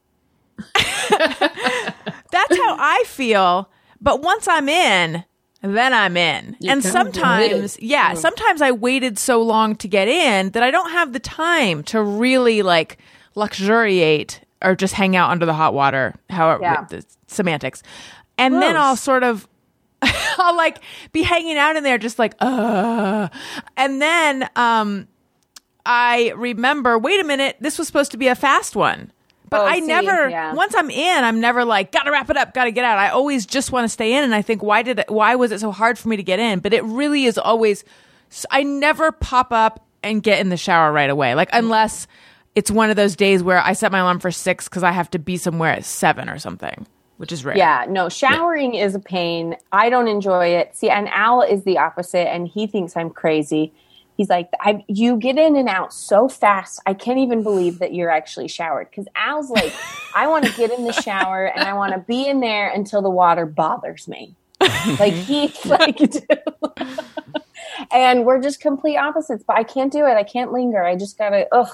That's 1.09 2.57
how 2.57 2.75
I 2.79 3.03
feel. 3.05 3.69
But 4.01 4.21
once 4.21 4.47
I'm 4.47 4.67
in, 4.69 5.23
then 5.75 5.93
I'm 5.93 6.15
in. 6.17 6.55
and 6.67 6.83
sometimes, 6.83 7.79
yeah, 7.79 8.13
sometimes 8.13 8.61
I 8.61 8.71
waited 8.71 9.17
so 9.17 9.41
long 9.41 9.75
to 9.77 9.87
get 9.87 10.07
in 10.07 10.51
that 10.51 10.61
I 10.63 10.69
don't 10.71 10.91
have 10.91 11.13
the 11.13 11.19
time 11.19 11.83
to 11.85 12.01
really 12.01 12.61
like 12.61 12.97
luxuriate 13.35 14.41
or 14.61 14.75
just 14.75 14.93
hang 14.93 15.15
out 15.15 15.29
under 15.31 15.45
the 15.45 15.53
hot 15.53 15.73
water, 15.73 16.13
however, 16.29 16.63
Yeah. 16.63 16.85
the 16.89 17.05
semantics. 17.27 17.81
And 18.37 18.61
then 18.61 18.75
I'll 18.75 18.95
sort 18.95 19.23
of 19.23 19.47
I'll 20.37 20.55
like 20.55 20.79
be 21.11 21.23
hanging 21.23 21.57
out 21.57 21.75
in 21.75 21.83
there 21.83 21.97
just 21.97 22.19
like 22.19 22.33
uh 22.39 23.29
and 23.75 23.99
then 24.01 24.47
um 24.55 25.07
I 25.85 26.33
remember, 26.35 26.99
wait 26.99 27.19
a 27.21 27.23
minute, 27.23 27.55
this 27.61 27.77
was 27.79 27.87
supposed 27.87 28.11
to 28.11 28.17
be 28.17 28.27
a 28.27 28.35
fast 28.35 28.75
one. 28.75 29.11
But 29.49 29.61
Oh, 29.61 29.65
I 29.65 29.79
see, 29.79 29.87
never 29.87 30.29
yeah. 30.29 30.53
once 30.53 30.75
I'm 30.75 30.89
in, 30.89 31.23
I'm 31.23 31.39
never 31.39 31.63
like, 31.63 31.91
gotta 31.91 32.11
wrap 32.11 32.29
it 32.29 32.37
up, 32.37 32.53
gotta 32.53 32.71
get 32.71 32.83
out. 32.83 32.97
I 32.97 33.09
always 33.09 33.45
just 33.45 33.71
want 33.71 33.85
to 33.85 33.89
stay 33.89 34.13
in 34.13 34.23
and 34.23 34.35
I 34.35 34.41
think 34.41 34.61
why 34.61 34.83
did 34.83 34.99
it 34.99 35.09
why 35.09 35.35
was 35.35 35.51
it 35.51 35.59
so 35.59 35.71
hard 35.71 35.97
for 35.97 36.09
me 36.09 36.17
to 36.17 36.23
get 36.23 36.39
in? 36.39 36.59
But 36.59 36.73
it 36.73 36.83
really 36.83 37.25
is 37.25 37.37
always 37.37 37.83
I 38.51 38.63
never 38.63 39.11
pop 39.11 39.51
up 39.51 39.85
and 40.03 40.21
get 40.21 40.39
in 40.39 40.49
the 40.49 40.57
shower 40.57 40.91
right 40.91 41.09
away. 41.09 41.35
Like 41.35 41.51
mm. 41.51 41.59
unless 41.59 42.07
it's 42.57 42.71
one 42.71 42.89
of 42.89 42.95
those 42.95 43.15
days 43.15 43.43
where 43.43 43.59
I 43.59 43.73
set 43.73 43.91
my 43.91 43.99
alarm 43.99 44.19
for 44.19 44.31
six 44.31 44.67
because 44.67 44.83
I 44.83 44.91
have 44.91 45.11
to 45.11 45.19
be 45.19 45.37
somewhere 45.37 45.73
at 45.73 45.85
seven 45.85 46.27
or 46.27 46.39
something, 46.39 46.87
which 47.17 47.31
is 47.31 47.45
rare. 47.45 47.55
Yeah, 47.55 47.85
no, 47.87 48.09
showering 48.09 48.73
is 48.73 48.95
a 48.95 48.99
pain. 48.99 49.55
I 49.71 49.91
don't 49.91 50.07
enjoy 50.07 50.47
it. 50.47 50.75
See, 50.75 50.89
and 50.89 51.07
Al 51.09 51.43
is 51.43 51.63
the 51.65 51.77
opposite, 51.77 52.27
and 52.27 52.47
he 52.47 52.65
thinks 52.65 52.97
I'm 52.97 53.11
crazy. 53.11 53.73
He's 54.17 54.29
like, 54.29 54.49
I, 54.59 54.83
you 54.87 55.17
get 55.17 55.37
in 55.37 55.55
and 55.55 55.69
out 55.69 55.93
so 55.93 56.27
fast. 56.27 56.81
I 56.87 56.95
can't 56.95 57.19
even 57.19 57.43
believe 57.43 57.77
that 57.79 57.93
you're 57.93 58.09
actually 58.09 58.47
showered. 58.47 58.89
Because 58.89 59.07
Al's 59.15 59.51
like, 59.51 59.71
I 60.15 60.27
want 60.27 60.45
to 60.45 60.51
get 60.57 60.71
in 60.71 60.85
the 60.85 60.91
shower 60.91 61.45
and 61.45 61.63
I 61.63 61.73
want 61.73 61.93
to 61.93 61.99
be 61.99 62.27
in 62.27 62.39
there 62.39 62.69
until 62.69 63.03
the 63.03 63.11
water 63.11 63.45
bothers 63.45 64.07
me. 64.07 64.35
like 64.59 65.13
he's 65.13 65.63
like, 65.65 65.99
and 67.91 68.25
we're 68.25 68.41
just 68.41 68.59
complete 68.59 68.97
opposites. 68.97 69.43
But 69.45 69.57
I 69.57 69.63
can't 69.63 69.93
do 69.93 70.07
it. 70.07 70.15
I 70.15 70.23
can't 70.23 70.51
linger. 70.51 70.83
I 70.83 70.95
just 70.95 71.19
gotta. 71.19 71.47
Ugh, 71.51 71.69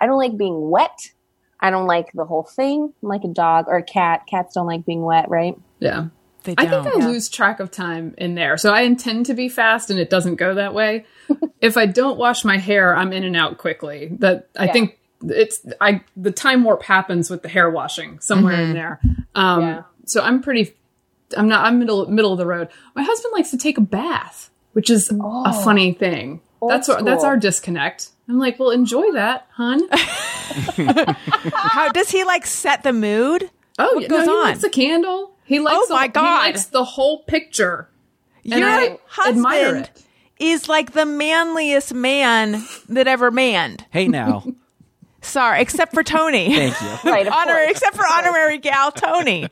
I 0.00 0.06
don't 0.06 0.18
like 0.18 0.36
being 0.36 0.70
wet. 0.70 1.12
I 1.60 1.70
don't 1.70 1.86
like 1.86 2.12
the 2.12 2.24
whole 2.24 2.42
thing. 2.42 2.92
I'm 3.02 3.08
like 3.08 3.24
a 3.24 3.28
dog 3.28 3.66
or 3.68 3.76
a 3.76 3.82
cat. 3.82 4.26
Cats 4.26 4.54
don't 4.54 4.66
like 4.66 4.84
being 4.84 5.02
wet, 5.02 5.30
right? 5.30 5.56
Yeah. 5.78 6.08
They 6.44 6.54
I 6.58 6.66
don't. 6.66 6.84
think 6.84 7.02
I 7.02 7.08
lose 7.08 7.28
track 7.28 7.58
of 7.60 7.70
time 7.70 8.14
in 8.18 8.34
there. 8.34 8.56
So 8.56 8.72
I 8.72 8.82
intend 8.82 9.26
to 9.26 9.34
be 9.34 9.48
fast 9.48 9.90
and 9.90 9.98
it 9.98 10.10
doesn't 10.10 10.36
go 10.36 10.54
that 10.54 10.74
way. 10.74 11.04
if 11.60 11.76
I 11.76 11.86
don't 11.86 12.18
wash 12.18 12.44
my 12.44 12.58
hair, 12.58 12.94
I'm 12.96 13.12
in 13.12 13.24
and 13.24 13.36
out 13.36 13.58
quickly. 13.58 14.10
That 14.20 14.48
I 14.58 14.66
Yeah. 14.66 14.72
think 14.72 14.98
it's 15.26 15.60
I 15.80 16.02
the 16.16 16.30
time 16.30 16.64
warp 16.64 16.82
happens 16.82 17.30
with 17.30 17.42
the 17.42 17.48
hair 17.48 17.70
washing 17.70 18.20
somewhere 18.20 18.60
in 18.60 18.72
there. 18.74 19.00
Um 19.34 19.60
Yeah. 19.62 19.82
so 20.06 20.20
I'm 20.22 20.42
pretty 20.42 20.74
I'm 21.36 21.48
not 21.48 21.64
I'm 21.64 21.78
middle 21.78 22.06
middle 22.10 22.32
of 22.32 22.38
the 22.38 22.46
road. 22.46 22.68
My 22.94 23.02
husband 23.02 23.32
likes 23.32 23.50
to 23.50 23.56
take 23.58 23.78
a 23.78 23.80
bath, 23.82 24.50
which 24.74 24.90
is 24.90 25.10
a 25.10 25.52
funny 25.64 25.92
thing. 25.94 26.40
that's 26.68 26.88
our, 26.88 27.02
that's 27.02 27.24
our 27.24 27.36
disconnect. 27.36 28.10
I'm 28.28 28.38
like, 28.38 28.58
"Well, 28.58 28.70
enjoy 28.70 29.12
that, 29.12 29.46
hun." 29.52 29.82
How 31.52 31.88
does 31.90 32.10
he 32.10 32.24
like 32.24 32.46
set 32.46 32.82
the 32.82 32.92
mood? 32.92 33.50
Oh, 33.78 33.94
What 33.94 34.02
yeah, 34.02 34.08
goes 34.08 34.26
no, 34.26 34.32
he 34.32 34.38
on? 34.38 34.44
lights 34.44 34.64
a 34.64 34.70
candle. 34.70 35.33
He 35.44 35.60
likes 35.60 35.76
Oh 35.78 35.86
the, 35.88 35.94
my 35.94 36.02
He 36.04 36.08
God. 36.08 36.38
likes 36.46 36.64
the 36.66 36.84
whole 36.84 37.22
picture. 37.24 37.88
And 38.44 38.60
Your 38.60 38.68
I 38.68 38.98
admire 39.28 39.64
husband 39.76 39.90
it. 39.94 40.02
is 40.44 40.68
like 40.68 40.92
the 40.92 41.06
manliest 41.06 41.94
man 41.94 42.62
that 42.88 43.06
ever 43.08 43.30
manned. 43.30 43.84
Hey 43.90 44.08
now. 44.08 44.44
Sorry, 45.22 45.62
except 45.62 45.94
for 45.94 46.02
Tony. 46.02 46.54
Thank 46.54 46.80
you. 47.04 47.10
Right. 47.10 47.26
Of 47.26 47.32
Honor, 47.32 47.58
except 47.68 47.96
for 47.96 48.04
honorary 48.06 48.58
gal 48.58 48.92
Tony. 48.92 49.48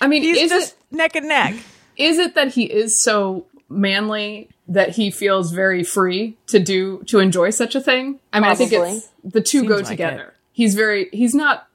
I 0.00 0.06
mean, 0.06 0.22
He's 0.22 0.36
is 0.38 0.50
just 0.50 0.72
it 0.90 0.96
neck 0.96 1.16
and 1.16 1.28
neck. 1.28 1.54
is 1.96 2.18
it 2.18 2.34
that 2.34 2.48
he 2.48 2.64
is 2.64 3.02
so 3.02 3.46
manly 3.70 4.50
that 4.68 4.90
he 4.90 5.10
feels 5.10 5.50
very 5.52 5.82
free 5.82 6.36
to 6.48 6.58
do 6.58 7.02
to 7.04 7.20
enjoy 7.20 7.50
such 7.50 7.74
a 7.74 7.80
thing? 7.80 8.20
I 8.32 8.40
mean, 8.40 8.50
I 8.50 8.54
think 8.54 8.72
it's 8.72 9.08
the 9.24 9.40
two 9.40 9.60
Seems 9.60 9.68
go 9.68 9.76
like 9.76 9.86
together. 9.86 10.34
He's 10.52 10.74
very 10.74 11.08
he's 11.12 11.34
not 11.34 11.68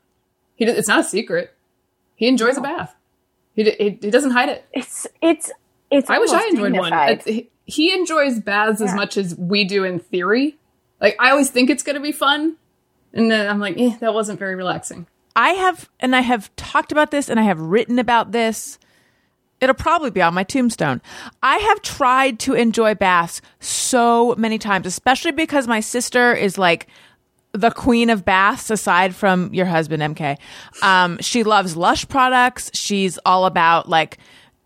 he 0.56 0.66
it's 0.66 0.88
not 0.88 1.00
a 1.00 1.04
secret. 1.04 1.54
He 2.16 2.28
enjoys 2.28 2.56
a 2.58 2.62
bath. 2.62 2.94
He, 3.64 3.72
he 3.72 3.98
he 4.02 4.10
doesn't 4.12 4.32
hide 4.32 4.50
it. 4.50 4.66
It's 4.74 5.06
it's 5.22 5.52
it's. 5.92 6.10
I 6.10 6.20
wish 6.20 6.32
I 6.32 6.48
enjoyed 6.48 6.74
one. 6.74 6.92
dignified. 6.92 7.12
It's- 7.20 7.26
he- 7.36 7.50
he 7.66 7.94
enjoys 7.94 8.40
baths 8.40 8.82
as 8.82 8.96
much 8.96 9.16
as 9.16 9.36
we 9.36 9.64
do 9.64 9.84
in 9.84 10.00
theory. 10.00 10.58
Like 11.00 11.16
I 11.20 11.30
always 11.30 11.52
think 11.52 11.70
it's 11.70 11.84
going 11.84 11.96
to 11.98 12.02
be 12.02 12.12
fun, 12.12 12.56
and 13.14 13.30
then 13.30 13.48
I'm 13.48 13.60
like, 13.60 13.78
eh, 13.80 13.96
that 14.00 14.14
wasn't 14.14 14.40
very 14.40 14.56
relaxing. 14.56 15.06
I 15.36 15.50
have, 15.52 15.88
and 16.00 16.16
I 16.16 16.22
have 16.22 16.54
talked 16.56 16.92
about 16.92 17.12
this, 17.12 17.30
and 17.30 17.40
I 17.40 17.44
have 17.44 17.60
written 17.60 18.00
about 18.00 18.32
this. 18.32 18.80
It'll 19.62 19.76
probably 19.76 20.10
be 20.10 20.22
on 20.22 20.34
my 20.34 20.44
tombstone. 20.44 21.00
I 21.44 21.58
have 21.58 21.82
tried 21.84 22.40
to 22.40 22.54
enjoy 22.56 22.96
baths 22.96 23.40
so 23.60 24.34
many 24.36 24.58
times, 24.58 24.88
especially 24.88 25.32
because 25.34 25.68
my 25.68 25.80
sister 25.82 26.34
is 26.34 26.58
like 26.58 26.88
the 27.52 27.72
queen 27.72 28.10
of 28.10 28.24
baths 28.24 28.70
aside 28.70 29.16
from 29.16 29.54
your 29.54 29.66
husband 29.66 30.04
mk 30.16 30.38
um, 30.82 31.18
she 31.20 31.44
loves 31.44 31.76
lush 31.76 32.08
products. 32.08 32.70
She's 32.74 33.18
all 33.26 33.46
about 33.46 33.90
like 33.90 34.18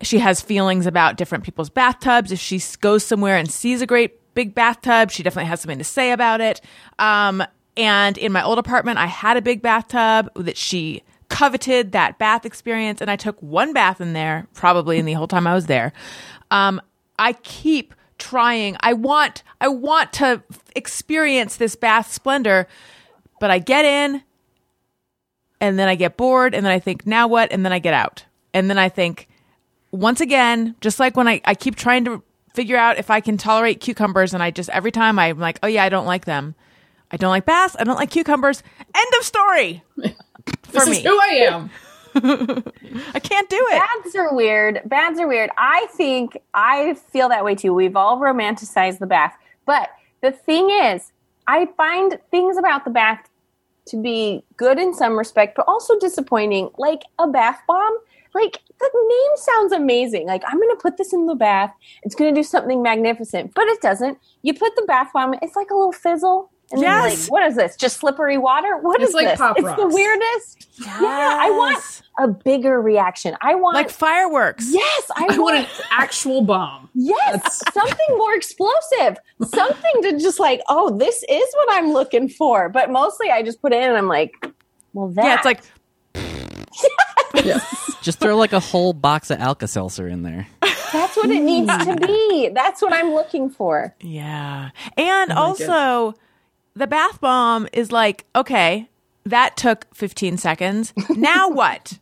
she 0.02 0.18
has 0.18 0.40
feelings 0.40 0.86
about 0.86 1.16
different 1.16 1.44
people's 1.44 1.70
bathtubs. 1.70 2.30
If 2.30 2.38
she 2.38 2.60
goes 2.80 3.04
somewhere 3.04 3.36
and 3.36 3.50
sees 3.50 3.80
a 3.80 3.86
great 3.86 4.34
big 4.34 4.54
bathtub 4.54 5.10
she 5.10 5.22
definitely 5.22 5.48
has 5.48 5.60
something 5.60 5.78
to 5.78 5.84
say 5.84 6.12
about 6.12 6.40
it. 6.40 6.60
Um, 6.98 7.42
and 7.76 8.18
in 8.18 8.32
my 8.32 8.42
old 8.42 8.58
apartment 8.58 8.98
i 8.98 9.06
had 9.06 9.36
a 9.36 9.42
big 9.42 9.60
bathtub 9.62 10.30
that 10.36 10.56
she 10.56 11.02
coveted 11.28 11.92
that 11.92 12.18
bath 12.18 12.44
experience 12.46 13.00
and 13.00 13.10
i 13.10 13.16
took 13.16 13.40
one 13.42 13.72
bath 13.72 14.00
in 14.00 14.12
there 14.12 14.46
probably 14.54 14.98
in 14.98 15.04
the 15.06 15.12
whole 15.14 15.28
time 15.28 15.46
i 15.46 15.54
was 15.54 15.66
there. 15.66 15.92
Um, 16.50 16.80
i 17.18 17.32
keep 17.32 17.94
trying 18.18 18.76
i 18.80 18.92
want 18.92 19.42
i 19.60 19.68
want 19.68 20.12
to 20.12 20.42
experience 20.76 21.56
this 21.56 21.76
bath 21.76 22.12
splendor 22.12 22.66
but 23.40 23.50
i 23.50 23.58
get 23.58 23.84
in 23.84 24.22
and 25.60 25.78
then 25.78 25.88
i 25.88 25.94
get 25.94 26.16
bored 26.16 26.54
and 26.54 26.64
then 26.64 26.72
i 26.72 26.78
think 26.78 27.06
now 27.06 27.26
what 27.26 27.52
and 27.52 27.64
then 27.64 27.72
i 27.72 27.78
get 27.78 27.94
out 27.94 28.24
and 28.52 28.70
then 28.70 28.78
i 28.78 28.88
think 28.88 29.28
once 29.90 30.20
again 30.20 30.74
just 30.80 31.00
like 31.00 31.16
when 31.16 31.28
i, 31.28 31.40
I 31.44 31.54
keep 31.54 31.76
trying 31.76 32.04
to 32.04 32.22
figure 32.54 32.76
out 32.76 32.98
if 32.98 33.10
i 33.10 33.20
can 33.20 33.36
tolerate 33.36 33.80
cucumbers 33.80 34.32
and 34.32 34.42
i 34.42 34.50
just 34.50 34.70
every 34.70 34.92
time 34.92 35.18
i'm 35.18 35.38
like 35.38 35.58
oh 35.62 35.66
yeah 35.66 35.84
i 35.84 35.88
don't 35.88 36.06
like 36.06 36.24
them 36.24 36.54
I 37.14 37.16
don't 37.16 37.30
like 37.30 37.46
baths. 37.46 37.76
I 37.78 37.84
don't 37.84 37.94
like 37.94 38.10
cucumbers. 38.10 38.60
End 38.92 39.06
of 39.18 39.24
story. 39.24 39.84
For 40.64 40.72
this 40.72 40.88
me, 40.88 40.96
is 40.96 41.04
who 41.04 41.16
I 41.16 41.46
am. 41.48 41.70
I 43.14 43.20
can't 43.20 43.48
do 43.50 43.66
it. 43.70 43.82
Baths 44.02 44.14
are 44.16 44.34
weird. 44.34 44.80
Baths 44.84 45.18
are 45.18 45.26
weird. 45.26 45.50
I 45.56 45.86
think 45.92 46.38
I 46.54 46.94
feel 46.94 47.28
that 47.28 47.44
way 47.44 47.54
too. 47.54 47.72
We've 47.74 47.96
all 47.96 48.18
romanticized 48.18 48.98
the 48.98 49.06
bath. 49.06 49.34
But 49.66 49.90
the 50.20 50.30
thing 50.32 50.70
is, 50.70 51.12
I 51.46 51.66
find 51.76 52.18
things 52.30 52.56
about 52.56 52.84
the 52.84 52.90
bath 52.90 53.28
to 53.86 54.00
be 54.00 54.42
good 54.56 54.78
in 54.78 54.94
some 54.94 55.16
respect, 55.18 55.56
but 55.56 55.66
also 55.68 55.98
disappointing. 55.98 56.70
Like 56.78 57.02
a 57.18 57.26
bath 57.26 57.60
bomb. 57.66 57.98
Like 58.34 58.60
the 58.80 58.90
name 58.92 59.36
sounds 59.36 59.72
amazing. 59.72 60.26
Like 60.26 60.42
I'm 60.46 60.58
going 60.58 60.70
to 60.74 60.80
put 60.80 60.96
this 60.96 61.12
in 61.12 61.26
the 61.26 61.34
bath. 61.34 61.72
It's 62.02 62.14
going 62.14 62.34
to 62.34 62.38
do 62.40 62.42
something 62.44 62.82
magnificent, 62.82 63.54
but 63.54 63.66
it 63.68 63.80
doesn't. 63.80 64.18
You 64.42 64.54
put 64.54 64.74
the 64.76 64.82
bath 64.86 65.10
bomb. 65.12 65.34
It's 65.42 65.54
like 65.56 65.70
a 65.70 65.74
little 65.74 65.92
fizzle. 65.92 66.50
And 66.72 66.80
Yes. 66.80 67.24
like, 67.24 67.30
what 67.30 67.46
is 67.46 67.54
this? 67.56 67.76
Just 67.76 67.98
slippery 67.98 68.38
water? 68.38 68.78
What 68.78 69.00
is 69.02 69.08
It's 69.10 69.14
like 69.14 69.26
this? 69.28 69.38
Pop 69.38 69.56
it's 69.58 69.68
the 69.76 69.82
Rocks. 69.82 69.94
weirdest. 69.94 70.66
Yeah, 70.80 71.38
I 71.40 71.50
want 71.50 71.74
Yes. 71.76 72.02
A 72.18 72.28
bigger 72.28 72.80
reaction. 72.80 73.36
I 73.40 73.54
want 73.54 73.74
like 73.74 73.90
fireworks. 73.90 74.66
Yes, 74.72 75.10
I, 75.16 75.24
I 75.30 75.38
want 75.38 75.40
want 75.40 75.56
an 75.56 75.66
actual 75.90 76.42
bomb. 76.42 76.88
yes, 76.94 77.60
something 77.72 78.16
more 78.16 78.34
explosive. 78.34 79.18
Something 79.42 80.02
to 80.02 80.18
just 80.18 80.38
like, 80.40 80.60
oh, 80.68 80.96
this 80.96 81.24
is 81.28 81.54
what 81.54 81.68
I'm 81.72 81.92
looking 81.92 82.28
for. 82.28 82.68
But 82.68 82.90
mostly 82.90 83.30
I 83.30 83.42
just 83.42 83.60
put 83.60 83.72
it 83.72 83.82
in 83.82 83.88
and 83.88 83.96
I'm 83.96 84.08
like, 84.08 84.32
well, 84.92 85.08
that 85.08 85.24
Yeah, 85.24 85.34
it's 85.36 85.44
like 85.44 85.60
Just 88.02 88.20
throw 88.20 88.36
like 88.36 88.52
a 88.52 88.60
whole 88.60 88.92
box 88.92 89.30
of 89.30 89.40
Alka 89.40 89.66
Seltzer 89.66 90.06
in 90.08 90.22
there. 90.22 90.46
that's 90.92 91.16
what 91.16 91.30
it 91.30 91.42
needs 91.42 91.68
to 91.84 91.96
be. 92.06 92.50
That's 92.54 92.80
what 92.82 92.92
I'm 92.92 93.12
looking 93.12 93.50
for. 93.50 93.94
Yeah. 94.00 94.70
And 94.96 95.32
oh 95.32 95.34
like 95.34 95.36
also, 95.36 96.14
the 96.74 96.86
bath 96.86 97.20
bomb 97.20 97.66
is 97.72 97.90
like, 97.92 98.26
okay, 98.36 98.88
that 99.24 99.56
took 99.56 99.86
15 99.94 100.36
seconds. 100.36 100.92
Now 101.10 101.48
what? 101.48 101.98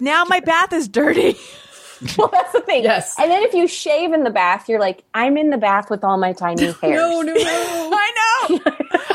Now 0.00 0.24
my 0.24 0.40
bath 0.40 0.72
is 0.72 0.88
dirty. 0.88 1.36
Well, 2.18 2.28
that's 2.28 2.52
the 2.52 2.60
thing. 2.60 2.84
Yes. 2.84 3.14
And 3.18 3.30
then 3.30 3.42
if 3.42 3.54
you 3.54 3.66
shave 3.66 4.12
in 4.12 4.22
the 4.22 4.30
bath, 4.30 4.68
you're 4.68 4.78
like, 4.78 5.02
I'm 5.14 5.38
in 5.38 5.48
the 5.48 5.56
bath 5.56 5.88
with 5.88 6.04
all 6.04 6.18
my 6.18 6.34
tiny 6.34 6.64
hairs. 6.66 6.78
No, 6.82 7.22
no, 7.22 7.32
no. 7.32 7.34
I 7.42 8.12
know. 8.50 8.60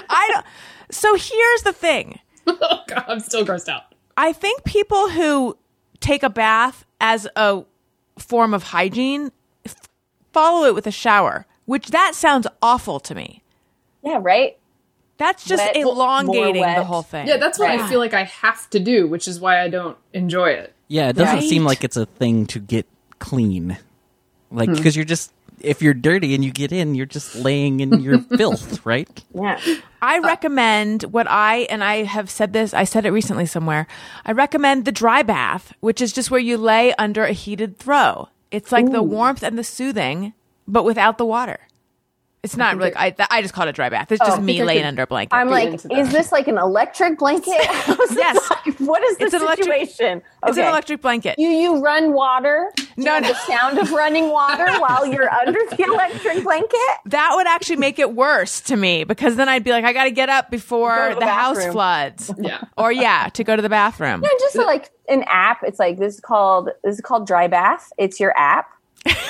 I 0.10 0.30
don't. 0.34 0.46
So 0.90 1.14
here's 1.16 1.62
the 1.62 1.74
thing. 1.74 2.20
oh 2.48 2.80
god, 2.88 3.06
I'm 3.08 3.20
still 3.20 3.46
grossed 3.46 3.70
out. 3.70 3.84
I 4.18 4.34
think 4.34 4.64
people 4.64 5.10
who 5.10 5.58
take 6.00 6.24
a 6.24 6.30
bath 6.30 6.86
as 7.00 7.28
a 7.36 7.64
form 8.18 8.54
of 8.54 8.64
hygiene 8.64 9.32
f- 9.64 9.76
follow 10.34 10.66
it 10.66 10.74
with 10.74 10.88
a 10.88 10.92
shower, 10.92 11.46
which 11.66 11.90
that 11.92 12.16
sounds 12.16 12.48
awful 12.64 13.00
to 13.02 13.14
me. 13.14 13.44
Yeah, 14.04 14.18
right. 14.22 14.58
That's 15.22 15.46
just 15.46 15.64
Wet, 15.64 15.76
elongating 15.78 16.64
the 16.64 16.84
whole 16.84 17.04
thing. 17.04 17.28
Yeah, 17.28 17.38
that's 17.38 17.60
what 17.60 17.70
I 17.70 17.88
feel 17.88 18.00
like 18.00 18.16
I 18.16 18.24
have 18.24 18.68
to 18.72 18.80
do, 18.80 19.08
which 19.08 19.28
is 19.28 19.40
why 19.40 19.62
I 19.62 19.68
don't 19.70 19.96
enjoy 20.14 20.50
it. 20.50 20.74
Yeah, 20.88 21.10
it 21.10 21.14
doesn't 21.16 21.36
Right. 21.36 21.48
seem 21.48 21.64
like 21.64 21.84
it's 21.84 21.96
a 21.96 22.08
thing 22.08 22.48
to 22.48 22.60
get 22.60 22.88
clean. 23.20 23.78
Like, 24.52 24.70
Hmm. 24.70 24.76
because 24.76 24.96
you're 24.96 25.06
just, 25.06 25.32
if 25.62 25.80
you're 25.84 25.94
dirty 25.94 26.34
and 26.34 26.44
you 26.44 26.50
get 26.52 26.72
in, 26.72 26.96
you're 26.96 27.06
just 27.06 27.36
laying 27.36 27.82
in 27.82 28.02
your 28.02 28.18
filth, 28.38 28.84
right? 28.84 29.08
Yeah. 29.36 29.60
I 30.02 30.18
recommend 30.18 31.04
what 31.04 31.28
I 31.30 31.68
and 31.70 31.84
I 31.84 32.02
have 32.04 32.28
said 32.32 32.52
this. 32.52 32.74
I 32.74 32.84
said 32.84 33.06
it 33.06 33.12
recently 33.12 33.46
somewhere. 33.46 33.86
I 34.26 34.32
recommend 34.32 34.86
the 34.86 34.92
dry 34.92 35.22
bath, 35.22 35.72
which 35.82 36.02
is 36.02 36.12
just 36.12 36.32
where 36.32 36.40
you 36.40 36.58
lay 36.58 36.94
under 36.96 37.24
a 37.26 37.32
heated 37.34 37.78
throw. 37.78 38.30
It's 38.50 38.72
like 38.72 38.92
the 38.92 39.04
warmth 39.04 39.44
and 39.44 39.56
the 39.58 39.64
soothing, 39.64 40.34
but 40.68 40.84
without 40.84 41.20
the 41.20 41.26
water. 41.26 41.60
It's 42.44 42.58
not 42.58 42.78
like 42.80 42.96
I. 42.96 43.12
th- 43.12 43.28
I 43.30 43.44
just 43.44 43.54
call 43.54 43.68
it 43.68 43.70
a 43.70 43.74
dry 43.74 43.90
bath. 43.90 44.12
It's 44.12 44.20
just 44.20 44.40
I 44.40 44.42
me 44.42 44.64
laying 44.64 44.84
under 44.84 45.04
a 45.04 45.08
blanket. 45.08 45.36
I'm 45.36 45.50
like, 45.50 45.74
is 45.74 46.12
this 46.12 46.32
like 46.32 46.48
an 46.48 46.58
electric 46.58 47.20
blanket? 47.20 47.54
Yes. 47.54 48.50
like- 48.66 48.80
what 48.80 49.04
is 49.04 49.18
the 49.18 49.26
It's 49.26 49.34
an 49.36 49.42
electric- 49.44 49.68
situation? 49.88 50.24
it's 50.48 50.58
an 50.58 50.66
electric 50.66 51.02
blanket. 51.04 51.36
Do 51.38 51.44
you 51.44 51.80
run 51.80 52.14
water? 52.14 52.72
Do 52.76 52.84
No, 52.98 53.04
you 53.04 53.12
have 53.12 53.24
no. 53.24 53.30
the 53.30 53.36
sound 53.36 53.78
of 53.78 53.92
running 53.92 54.30
water 54.30 54.66
while 54.80 55.06
you're 55.06 55.32
under 55.32 55.60
the 55.70 55.84
electric 55.84 56.44
blanket? 56.44 56.80
that 57.06 57.34
would 57.36 57.46
actually 57.46 57.76
make 57.76 58.00
it 58.00 58.14
worse 58.16 58.60
to 58.62 58.76
me 58.76 59.04
because 59.04 59.36
then 59.36 59.48
I'd 59.48 59.64
be 59.64 59.70
like, 59.72 59.86
I 59.86 59.94
got 59.94 60.06
to 60.06 60.12
get 60.12 60.30
up 60.30 60.50
before 60.50 61.12
the, 61.14 61.20
the 61.20 61.28
house 61.28 61.64
floods. 61.68 62.32
Yeah. 62.42 62.64
Or 62.76 62.92
yeah, 62.92 63.30
to 63.34 63.44
go 63.44 63.56
to 63.56 63.62
the 63.62 63.70
bathroom. 63.70 64.24
And 64.24 64.32
just 64.40 64.56
like 64.56 64.90
an 65.08 65.24
app, 65.28 65.60
it's 65.64 65.78
like 65.78 66.00
this 66.00 66.16
is 66.16 66.20
called 66.20 66.70
this 66.84 66.96
is 66.96 67.02
called 67.02 67.28
Dry 67.28 67.48
Bath. 67.48 67.92
It's 68.00 68.20
your 68.20 68.36
app, 68.36 68.68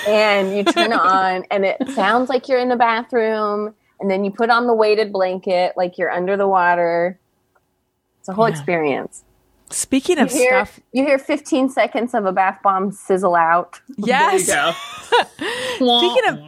and 0.07 0.55
you 0.55 0.63
turn 0.63 0.91
it 0.91 0.95
on, 0.99 1.45
and 1.51 1.65
it 1.65 1.77
sounds 1.93 2.29
like 2.29 2.47
you're 2.47 2.59
in 2.59 2.69
the 2.69 2.75
bathroom, 2.75 3.73
and 3.99 4.09
then 4.09 4.23
you 4.23 4.31
put 4.31 4.49
on 4.49 4.67
the 4.67 4.73
weighted 4.73 5.11
blanket 5.13 5.73
like 5.77 5.97
you're 5.97 6.11
under 6.11 6.35
the 6.37 6.47
water. 6.47 7.19
It's 8.19 8.29
a 8.29 8.33
whole 8.33 8.45
Yeah. 8.45 8.51
experience. 8.51 9.23
Speaking 9.69 10.17
You 10.17 10.23
of 10.25 10.31
hear, 10.31 10.65
stuff, 10.65 10.79
you 10.91 11.05
hear 11.05 11.17
15 11.17 11.69
seconds 11.69 12.13
of 12.13 12.25
a 12.25 12.31
bath 12.33 12.59
bomb 12.63 12.91
sizzle 12.91 13.35
out. 13.35 13.79
yes. 13.97 14.45
There 14.47 14.57
you 14.67 14.73
go. 15.79 15.97
Speaking 15.97 16.29
of 16.29 16.39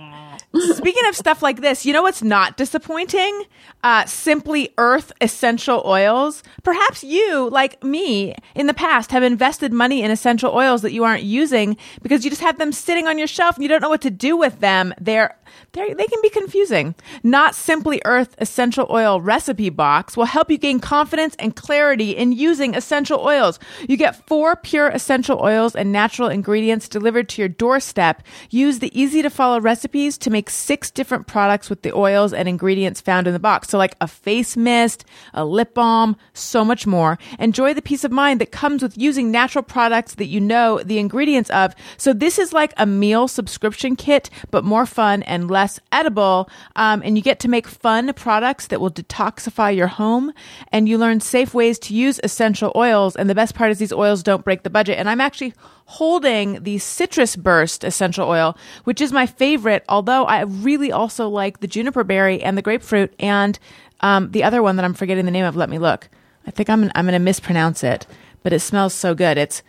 speaking 0.60 1.06
of 1.08 1.16
stuff 1.16 1.42
like 1.42 1.62
this, 1.62 1.86
you 1.86 1.94
know 1.94 2.04
what's 2.04 2.22
not 2.22 2.58
disappointing? 2.58 3.44
Uh, 3.84 4.06
Simply 4.06 4.74
Earth 4.78 5.12
essential 5.22 5.82
oils. 5.86 6.44
Perhaps 6.64 7.04
you, 7.04 7.50
like 7.50 7.84
me, 7.84 8.36
in 8.56 8.68
the 8.68 8.74
past, 8.74 9.12
have 9.12 9.24
invested 9.24 9.74
money 9.74 10.04
in 10.04 10.12
essential 10.12 10.54
oils 10.54 10.82
that 10.82 10.94
you 10.94 11.04
aren't 11.04 11.24
using 11.24 11.78
because 12.02 12.24
you 12.24 12.30
just 12.30 12.42
have 12.42 12.58
them 12.58 12.72
sitting 12.72 13.08
on 13.08 13.18
your 13.18 13.28
shelf 13.28 13.56
and 13.56 13.64
you 13.64 13.70
don't 13.70 13.82
know 13.82 13.90
what 13.90 14.02
to 14.02 14.12
do 14.12 14.38
with 14.38 14.60
them. 14.60 14.94
They're 15.00 15.36
they're, 15.74 15.94
they 15.94 16.06
can 16.06 16.20
be 16.22 16.30
confusing. 16.30 16.96
Not 17.24 17.56
Simply 17.56 18.02
Earth 18.06 18.36
Essential 18.40 18.88
Oil 18.90 19.22
Recipe 19.22 19.70
Box 19.70 20.16
will 20.16 20.26
help 20.26 20.50
you 20.50 20.58
gain 20.58 20.80
confidence 20.80 21.36
and 21.40 21.56
clarity 21.56 22.12
in 22.12 22.32
using 22.32 22.76
essential 22.76 23.20
oils. 23.20 23.60
You 23.88 23.98
get 23.98 24.28
four 24.28 24.56
pure 24.56 24.90
essential 24.90 25.40
oils 25.42 25.76
and 25.76 25.92
natural 25.92 26.30
ingredients 26.30 26.88
delivered 26.88 27.30
to 27.30 27.42
your 27.42 27.50
doorstep. 27.50 28.24
Use 28.50 28.80
the 28.80 29.00
easy 29.00 29.22
to 29.22 29.30
follow 29.30 29.60
recipes 29.60 30.18
to 30.20 30.30
make 30.30 30.43
six 30.50 30.92
different 30.92 31.28
products 31.28 31.70
with 31.70 31.82
the 31.82 31.94
oils 31.94 32.34
and 32.34 32.48
ingredients 32.48 33.02
found 33.02 33.28
in 33.28 33.34
the 33.34 33.40
box. 33.40 33.70
So, 33.70 33.78
like 33.78 33.96
a 34.02 34.08
face 34.08 34.58
mist, 34.58 35.06
a 35.34 35.46
lip 35.46 35.74
balm, 35.74 36.16
so 36.34 36.64
much 36.64 36.86
more. 36.88 37.18
Enjoy 37.40 37.74
the 37.74 37.82
peace 37.82 38.04
of 38.04 38.12
mind 38.12 38.42
that 38.42 38.52
comes 38.52 38.82
with 38.82 38.98
using 38.98 39.32
natural 39.32 39.64
products 39.64 40.16
that 40.16 40.26
you 40.26 40.40
know 40.40 40.82
the 40.84 41.00
ingredients 41.00 41.50
of. 41.50 41.74
So, 41.98 42.14
this 42.14 42.40
is 42.40 42.54
like 42.54 42.74
a 42.78 42.86
meal 42.86 43.28
subscription 43.28 43.96
kit, 43.96 44.30
but 44.52 44.64
more 44.64 44.86
fun 44.86 45.24
and 45.24 45.50
less 45.50 45.80
edible. 45.92 46.50
Um, 46.76 47.02
and 47.04 47.18
you 47.18 47.24
get 47.24 47.40
to 47.42 47.48
make 47.48 47.68
fun 47.68 48.14
products 48.14 48.68
that 48.68 48.82
will 48.82 48.92
detoxify 48.92 49.76
your 49.76 49.88
home. 49.88 50.34
And 50.72 50.88
you 50.88 50.98
learn 50.98 51.20
safe 51.20 51.54
ways 51.54 51.80
to 51.80 51.94
use 51.94 52.20
essential 52.24 52.72
oils. 52.76 53.16
And 53.16 53.30
the 53.30 53.36
best 53.36 53.56
part 53.56 53.72
is 53.72 53.80
these 53.80 53.94
oils 53.94 54.24
don't 54.24 54.44
break 54.44 54.64
the 54.64 54.70
budget. 54.70 54.98
And 54.98 55.10
I'm 55.10 55.22
actually 55.22 55.54
holding 55.86 56.64
the 56.64 56.78
citrus 56.78 57.36
burst 57.36 57.84
essential 57.84 58.28
oil, 58.28 58.58
which 58.84 59.02
is 59.02 59.12
my 59.12 59.26
favorite, 59.26 59.84
although 59.90 60.26
I 60.40 60.44
really 60.44 60.92
also 60.92 61.30
like 61.30 61.60
the 61.60 61.68
juniper 61.68 62.04
berry 62.04 62.42
and 62.42 62.58
the 62.58 62.62
grapefruit 62.62 63.14
and 63.20 63.58
um, 64.02 64.32
the 64.32 64.44
other 64.44 64.62
one 64.62 64.76
that 64.76 64.86
I'm 64.86 64.94
forgetting 64.94 65.26
the 65.26 65.32
name 65.32 65.46
of. 65.46 65.56
Let 65.56 65.70
me 65.70 65.78
look. 65.78 66.10
I 66.46 66.52
think 66.52 66.70
I'm, 66.70 66.92
I'm 66.96 67.06
going 67.06 67.14
to 67.14 67.20
mispronounce 67.20 67.84
it, 67.84 68.06
but 68.42 68.54
it 68.54 68.60
smells 68.60 68.94
so 68.94 69.16
good. 69.16 69.38
It's 69.38 69.64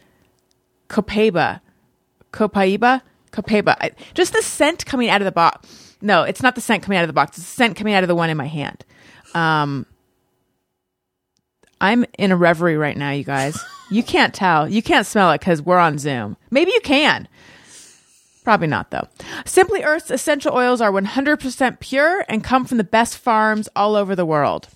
copaiba. 0.89 1.61
Copaiba? 2.33 3.03
Copaiba. 3.31 3.77
I, 3.81 3.93
just 4.15 4.33
the 4.33 4.43
scent 4.43 4.85
coming 4.87 5.09
out 5.09 5.21
of 5.21 5.25
the 5.25 5.33
box. 5.33 5.97
No, 6.01 6.23
it's 6.23 6.43
not 6.43 6.55
the 6.55 6.61
scent 6.61 6.83
coming 6.83 6.99
out 6.99 7.05
of 7.05 7.09
the 7.09 7.15
box. 7.15 7.39
It's 7.39 7.47
the 7.47 7.55
scent 7.55 7.77
coming 7.77 7.95
out 7.95 8.03
of 8.03 8.09
the 8.09 8.15
one 8.15 8.31
in 8.31 8.37
my 8.37 8.47
hand. 8.47 8.85
Um, 9.35 9.87
I'm 11.81 12.05
in 12.19 12.33
a 12.33 12.37
reverie 12.37 12.77
right 12.77 12.97
now, 12.97 13.11
you 13.11 13.25
guys. 13.25 13.59
You 13.91 14.03
can't 14.03 14.35
tell. 14.35 14.69
You 14.69 14.83
can't 14.83 15.07
smell 15.07 15.31
it 15.33 15.41
because 15.41 15.63
we're 15.63 15.79
on 15.79 15.99
Zoom. 15.99 16.37
Maybe 16.51 16.73
you 16.73 16.81
can. 16.81 17.29
Probably 18.45 18.67
not, 18.67 18.91
though. 18.91 19.09
Simply 19.47 19.83
Earth's 19.83 20.11
essential 20.11 20.55
oils 20.55 20.83
are 20.83 20.93
100% 20.93 21.81
pure 21.81 22.25
and 22.29 22.45
come 22.45 22.67
from 22.67 22.79
the 22.79 22.85
best 22.85 23.17
farms 23.17 23.69
all 23.75 23.97
over 23.97 24.15
the 24.15 24.27
world. 24.27 24.69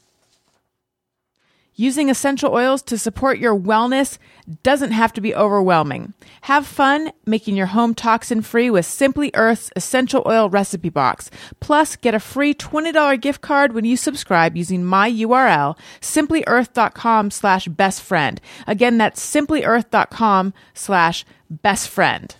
Using 1.80 2.10
essential 2.10 2.52
oils 2.52 2.82
to 2.82 2.98
support 2.98 3.38
your 3.38 3.56
wellness 3.56 4.18
doesn't 4.64 4.90
have 4.90 5.12
to 5.12 5.20
be 5.20 5.32
overwhelming. 5.32 6.12
Have 6.40 6.66
fun 6.66 7.12
making 7.24 7.54
your 7.54 7.66
home 7.66 7.94
toxin 7.94 8.42
free 8.42 8.68
with 8.68 8.84
Simply 8.84 9.30
Earth's 9.34 9.70
essential 9.76 10.24
oil 10.26 10.50
recipe 10.50 10.88
box. 10.88 11.30
Plus, 11.60 11.94
get 11.94 12.16
a 12.16 12.20
free 12.20 12.52
$20 12.52 13.20
gift 13.20 13.42
card 13.42 13.74
when 13.74 13.84
you 13.84 13.96
subscribe 13.96 14.56
using 14.56 14.84
my 14.84 15.08
URL, 15.08 15.78
simplyearth.com 16.00 17.30
slash 17.30 17.68
best 17.68 18.02
friend. 18.02 18.40
Again, 18.66 18.98
that's 18.98 19.24
simplyearth.com 19.24 20.54
slash 20.74 21.24
best 21.48 21.88
friend. 21.88 22.34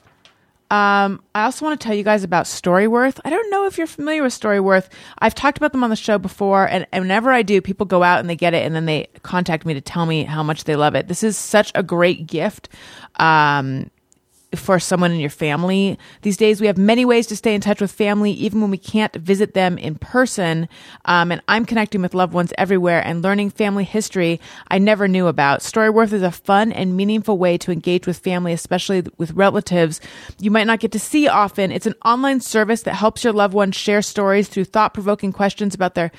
Um, 0.71 1.23
I 1.35 1.45
also 1.45 1.64
want 1.64 1.81
to 1.81 1.85
tell 1.85 1.95
you 1.95 2.03
guys 2.03 2.25
about 2.25 2.45
Storyworth. 2.45 3.21
I 3.25 3.31
don't 3.31 3.51
know 3.51 3.66
if 3.66 3.79
you're 3.79 3.87
familiar 3.87 4.23
with 4.23 4.39
Storyworth. 4.39 4.89
I've 5.19 5.35
talked 5.35 5.57
about 5.57 5.73
them 5.73 5.83
on 5.83 5.91
the 5.91 5.97
show 5.97 6.19
before, 6.19 6.69
and, 6.69 6.87
and 6.93 7.05
whenever 7.05 7.33
I 7.33 7.43
do, 7.43 7.62
people 7.62 7.87
go 7.87 8.03
out 8.03 8.21
and 8.21 8.29
they 8.29 8.37
get 8.37 8.53
it, 8.53 8.66
and 8.66 8.75
then 8.75 8.85
they 8.85 9.09
contact 9.23 9.64
me 9.64 9.73
to 9.75 9.81
tell 9.81 10.05
me 10.05 10.25
how 10.25 10.43
much 10.43 10.64
they 10.64 10.77
love 10.77 10.95
it. 10.95 11.09
This 11.09 11.23
is 11.23 11.39
such 11.39 11.73
a 11.75 11.83
great 11.83 12.27
gift. 12.27 12.69
Um, 13.16 13.91
for 14.55 14.78
someone 14.78 15.12
in 15.12 15.20
your 15.20 15.30
family. 15.30 15.99
These 16.22 16.38
days, 16.38 16.61
we 16.61 16.66
have 16.66 16.78
many 16.78 17.05
ways 17.05 17.26
to 17.26 17.36
stay 17.36 17.55
in 17.55 17.61
touch 17.61 17.80
with 17.80 17.92
family, 17.92 18.32
even 18.32 18.61
when 18.61 18.70
we 18.70 18.78
can't 18.78 19.14
visit 19.14 19.55
them 19.55 19.76
in 19.76 19.96
person. 19.96 20.68
Um, 21.05 21.30
and 21.30 21.42
I'm 21.49 21.66
connecting 21.66 22.01
with 22.01 22.14
loved 22.14 22.32
ones 22.32 22.53
everywhere 22.57 23.03
and 23.05 23.22
learning 23.22 23.51
family 23.51 23.84
history 23.84 24.40
I 24.68 24.78
never 24.78 25.07
knew 25.07 25.26
about. 25.26 25.61
Storyworth 25.61 26.12
is 26.12 26.22
a 26.22 26.30
fun 26.30 26.72
and 26.72 26.96
meaningful 26.96 27.36
way 27.36 27.59
to 27.59 27.72
engage 27.72 28.07
with 28.07 28.18
family, 28.18 28.53
especially 28.53 29.05
with 29.18 29.32
relatives 29.32 30.01
you 30.38 30.51
might 30.51 30.66
not 30.66 30.80
get 30.80 30.92
to 30.92 30.99
see 30.99 31.28
often. 31.28 31.70
It's 31.70 31.86
an 31.86 31.94
online 32.05 32.40
service 32.40 32.82
that 32.82 32.94
helps 32.94 33.24
your 33.24 33.32
loved 33.32 33.55
ones 33.55 33.76
share 33.76 34.03
stories 34.03 34.49
through 34.49 34.64
thought 34.64 34.94
provoking 34.94 35.32
questions 35.32 35.74
about 35.74 35.94
their 35.94 36.11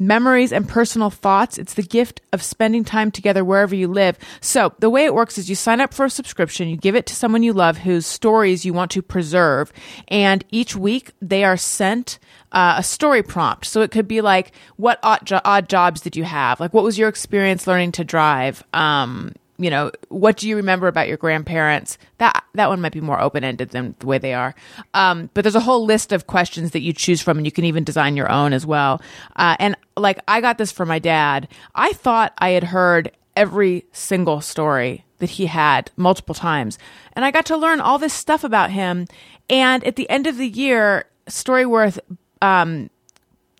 memories 0.00 0.52
and 0.52 0.68
personal 0.68 1.10
thoughts. 1.10 1.58
It's 1.58 1.74
the 1.74 1.82
gift 1.82 2.20
of 2.32 2.42
spending 2.42 2.84
time 2.84 3.10
together 3.10 3.44
wherever 3.44 3.74
you 3.74 3.86
live. 3.86 4.18
So 4.40 4.72
the 4.78 4.90
way 4.90 5.04
it 5.04 5.14
works 5.14 5.38
is 5.38 5.48
you 5.48 5.54
sign 5.54 5.80
up 5.80 5.94
for 5.94 6.06
a 6.06 6.10
subscription, 6.10 6.68
you 6.68 6.76
give 6.76 6.96
it 6.96 7.06
to 7.06 7.14
someone 7.14 7.42
you 7.42 7.52
love 7.52 7.78
whose 7.78 8.06
stories 8.06 8.64
you 8.64 8.72
want 8.72 8.90
to 8.92 9.02
preserve, 9.02 9.72
and 10.08 10.44
each 10.50 10.74
week 10.74 11.12
they 11.20 11.44
are 11.44 11.56
sent 11.56 12.18
uh, 12.52 12.74
a 12.78 12.82
story 12.82 13.22
prompt. 13.22 13.66
So 13.66 13.82
it 13.82 13.90
could 13.90 14.08
be 14.08 14.20
like, 14.20 14.52
what 14.76 14.98
odd, 15.02 15.24
jo- 15.24 15.40
odd 15.44 15.68
jobs 15.68 16.00
did 16.00 16.16
you 16.16 16.24
have? 16.24 16.58
Like, 16.58 16.74
what 16.74 16.82
was 16.82 16.98
your 16.98 17.08
experience 17.08 17.66
learning 17.66 17.92
to 17.92 18.04
drive? 18.04 18.64
Um, 18.72 19.34
you 19.60 19.70
know, 19.70 19.90
what 20.08 20.38
do 20.38 20.48
you 20.48 20.56
remember 20.56 20.88
about 20.88 21.06
your 21.06 21.18
grandparents? 21.18 21.98
That 22.18 22.44
that 22.54 22.68
one 22.68 22.80
might 22.80 22.92
be 22.92 23.00
more 23.00 23.20
open 23.20 23.44
ended 23.44 23.70
than 23.70 23.94
the 23.98 24.06
way 24.06 24.18
they 24.18 24.32
are. 24.32 24.54
Um, 24.94 25.30
but 25.34 25.42
there's 25.42 25.54
a 25.54 25.60
whole 25.60 25.84
list 25.84 26.12
of 26.12 26.26
questions 26.26 26.70
that 26.70 26.80
you 26.80 26.92
choose 26.92 27.20
from, 27.20 27.36
and 27.36 27.46
you 27.46 27.52
can 27.52 27.64
even 27.64 27.84
design 27.84 28.16
your 28.16 28.30
own 28.30 28.52
as 28.52 28.64
well. 28.64 29.02
Uh, 29.36 29.56
and 29.58 29.76
like 29.96 30.18
I 30.26 30.40
got 30.40 30.58
this 30.58 30.72
from 30.72 30.88
my 30.88 30.98
dad. 30.98 31.48
I 31.74 31.92
thought 31.92 32.32
I 32.38 32.50
had 32.50 32.64
heard 32.64 33.12
every 33.36 33.84
single 33.92 34.40
story 34.40 35.04
that 35.18 35.30
he 35.30 35.46
had 35.46 35.90
multiple 35.96 36.34
times, 36.34 36.78
and 37.12 37.24
I 37.24 37.30
got 37.30 37.46
to 37.46 37.56
learn 37.56 37.80
all 37.80 37.98
this 37.98 38.14
stuff 38.14 38.44
about 38.44 38.70
him. 38.70 39.06
And 39.50 39.84
at 39.84 39.96
the 39.96 40.08
end 40.08 40.26
of 40.26 40.38
the 40.38 40.48
year, 40.48 41.04
Storyworth 41.28 41.98
um, 42.40 42.88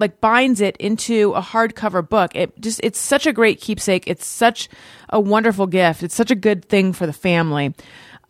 like 0.01 0.21
binds 0.21 0.61
it 0.61 0.77
into 0.79 1.33
a 1.35 1.43
hardcover 1.43 2.07
book. 2.07 2.35
It 2.35 2.59
just 2.61 2.81
it's 2.83 2.99
such 2.99 3.27
a 3.27 3.33
great 3.33 3.61
keepsake. 3.61 4.05
It's 4.07 4.27
such 4.27 4.69
a 5.11 5.21
wonderful 5.21 5.67
gift. 5.67 6.03
It's 6.03 6.15
such 6.15 6.31
a 6.31 6.35
good 6.35 6.65
thing 6.65 6.93
for 6.93 7.07
the 7.07 7.13
family. 7.13 7.75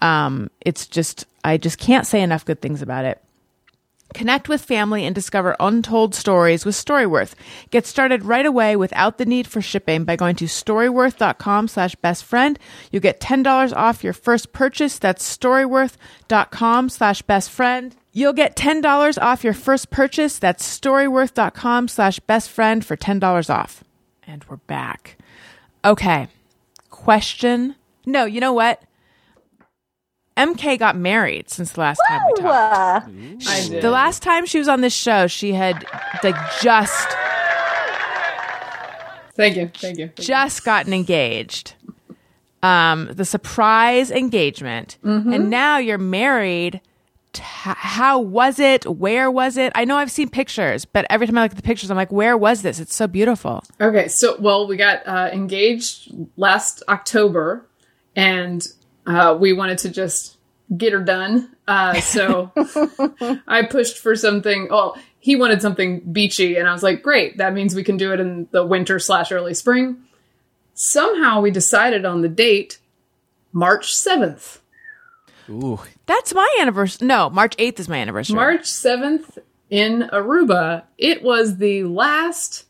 Um, 0.00 0.50
it's 0.60 0.86
just 0.86 1.26
I 1.44 1.56
just 1.56 1.78
can't 1.78 2.06
say 2.06 2.20
enough 2.22 2.44
good 2.44 2.60
things 2.60 2.82
about 2.82 3.04
it. 3.04 3.22
Connect 4.12 4.48
with 4.48 4.64
family 4.64 5.06
and 5.06 5.14
discover 5.14 5.54
untold 5.60 6.14
stories 6.14 6.64
with 6.64 6.74
Storyworth. 6.74 7.34
Get 7.70 7.86
started 7.86 8.24
right 8.24 8.44
away 8.44 8.74
without 8.74 9.18
the 9.18 9.24
need 9.24 9.46
for 9.46 9.62
shipping 9.62 10.04
by 10.04 10.16
going 10.16 10.34
to 10.36 10.46
storyworth.com 10.46 11.68
slash 11.68 11.94
best 11.96 12.24
friend. 12.24 12.58
You'll 12.90 13.02
get 13.02 13.20
$10 13.20 13.72
off 13.76 14.02
your 14.02 14.12
first 14.12 14.52
purchase. 14.52 14.98
That's 14.98 15.36
storyworth.com 15.36 16.88
slash 16.88 17.22
best 17.22 17.50
friend. 17.50 17.94
You'll 18.12 18.32
get 18.32 18.56
$10 18.56 19.22
off 19.22 19.44
your 19.44 19.54
first 19.54 19.90
purchase. 19.90 20.38
That's 20.38 20.78
storyworth.com 20.80 21.88
slash 21.88 22.18
best 22.20 22.50
friend 22.50 22.84
for 22.84 22.96
$10 22.96 23.50
off. 23.54 23.84
And 24.26 24.44
we're 24.48 24.56
back. 24.56 25.16
Okay. 25.84 26.28
Question. 26.90 27.76
No, 28.06 28.24
you 28.24 28.40
know 28.40 28.52
what? 28.52 28.82
MK 30.36 30.78
got 30.78 30.96
married 30.96 31.50
since 31.50 31.72
the 31.72 31.80
last 31.80 32.00
time 32.08 32.20
we 32.26 32.42
talked. 32.42 33.08
I 33.48 33.68
did. 33.68 33.82
The 33.82 33.90
last 33.90 34.22
time 34.22 34.46
she 34.46 34.58
was 34.58 34.68
on 34.68 34.80
this 34.80 34.94
show, 34.94 35.26
she 35.26 35.52
had 35.52 35.84
like 36.22 36.36
just 36.62 37.08
Thank 39.34 39.56
you. 39.56 39.70
Thank 39.74 39.98
you. 39.98 40.06
Thank 40.06 40.18
you. 40.18 40.24
just 40.24 40.64
gotten 40.64 40.92
engaged. 40.92 41.74
Um, 42.62 43.08
the 43.12 43.24
surprise 43.24 44.10
engagement, 44.10 44.98
and 45.02 45.48
now 45.48 45.78
you're 45.78 45.96
married. 45.98 46.80
T- 47.32 47.42
how 47.44 48.18
was 48.18 48.58
it? 48.58 48.84
Where 48.86 49.30
was 49.30 49.56
it? 49.56 49.72
I 49.74 49.84
know 49.84 49.96
I've 49.96 50.10
seen 50.10 50.28
pictures, 50.28 50.84
but 50.84 51.06
every 51.08 51.26
time 51.26 51.38
I 51.38 51.42
look 51.42 51.52
at 51.52 51.56
the 51.56 51.62
pictures, 51.62 51.90
I'm 51.90 51.96
like, 51.96 52.10
where 52.10 52.36
was 52.36 52.62
this? 52.62 52.80
It's 52.80 52.94
so 52.94 53.06
beautiful. 53.06 53.62
Okay, 53.80 54.08
so 54.08 54.36
well, 54.40 54.66
we 54.66 54.76
got 54.76 55.06
uh, 55.06 55.30
engaged 55.32 56.12
last 56.36 56.82
October, 56.88 57.66
and 58.16 58.66
uh, 59.06 59.36
we 59.38 59.52
wanted 59.52 59.78
to 59.78 59.90
just 59.90 60.38
get 60.76 60.92
her 60.92 61.00
done. 61.02 61.54
Uh, 61.68 62.00
so 62.00 62.50
I 63.46 63.62
pushed 63.62 63.98
for 63.98 64.16
something. 64.16 64.68
Well, 64.70 64.98
he 65.20 65.36
wanted 65.36 65.62
something 65.62 66.00
beachy, 66.00 66.56
and 66.56 66.68
I 66.68 66.72
was 66.72 66.82
like, 66.82 67.02
"Great, 67.02 67.38
that 67.38 67.54
means 67.54 67.74
we 67.74 67.84
can 67.84 67.96
do 67.96 68.12
it 68.12 68.20
in 68.20 68.48
the 68.50 68.64
winter 68.64 68.98
slash 68.98 69.30
early 69.30 69.54
spring." 69.54 69.98
Somehow 70.74 71.40
we 71.40 71.50
decided 71.50 72.04
on 72.04 72.22
the 72.22 72.28
date, 72.28 72.78
March 73.52 73.92
seventh. 73.92 74.60
Ooh, 75.48 75.80
That's 76.10 76.34
my 76.34 76.56
anniversary. 76.60 77.06
No, 77.06 77.30
March 77.30 77.56
8th 77.56 77.78
is 77.78 77.88
my 77.88 77.98
anniversary. 77.98 78.34
March 78.34 78.66
seventh 78.66 79.38
in 79.70 80.08
Aruba. 80.12 80.82
It 80.98 81.22
was 81.22 81.58
the 81.58 81.84
last 81.84 82.64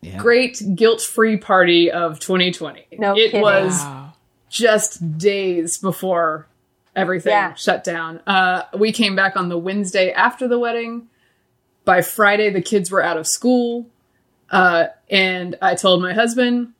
yeah. 0.00 0.16
great 0.18 0.62
guilt-free 0.76 1.38
party 1.38 1.90
of 1.90 2.20
2020. 2.20 2.86
No 2.98 3.16
it 3.16 3.32
kidding. 3.32 3.40
was 3.40 3.80
Wow. 3.80 4.12
just 4.48 5.18
days 5.18 5.76
before 5.78 6.46
everything 6.94 7.32
Yeah. 7.32 7.54
shut 7.54 7.82
down. 7.82 8.20
Uh, 8.28 8.62
we 8.78 8.92
came 8.92 9.16
back 9.16 9.36
on 9.36 9.48
the 9.48 9.58
Wednesday 9.58 10.12
after 10.12 10.46
the 10.46 10.60
wedding. 10.60 11.08
By 11.84 12.00
Friday, 12.00 12.50
the 12.50 12.62
kids 12.62 12.92
were 12.92 13.02
out 13.02 13.16
of 13.16 13.26
school. 13.26 13.86
Uh, 14.52 14.86
and 15.10 15.56
I 15.60 15.74
told 15.74 16.00
my 16.00 16.12
husband, 16.12 16.74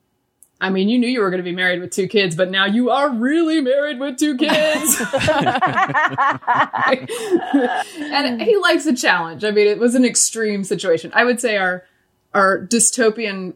I 0.61 0.71
mean, 0.71 0.89
you 0.89 0.99
knew 0.99 1.09
you 1.09 1.21
were 1.21 1.31
going 1.31 1.43
to 1.43 1.45
be 1.45 1.55
married 1.55 1.81
with 1.81 1.91
two 1.91 2.07
kids, 2.07 2.37
but 2.37 2.51
now 2.51 2.65
you 2.65 2.91
are 2.91 3.11
really 3.11 3.61
married 3.61 3.99
with 3.99 4.19
two 4.19 4.37
kids. 4.37 5.03
and 7.99 8.41
he 8.41 8.57
likes 8.57 8.87
a 8.87 8.95
challenge. 8.95 9.45
I 9.45 9.51
mean, 9.51 9.67
it 9.67 9.79
was 9.79 9.95
an 9.95 10.05
extreme 10.05 10.65
situation. 10.65 11.11
I 11.15 11.25
would 11.25 11.41
say 11.41 11.57
our 11.57 11.85
our 12.33 12.67
dystopian 12.67 13.55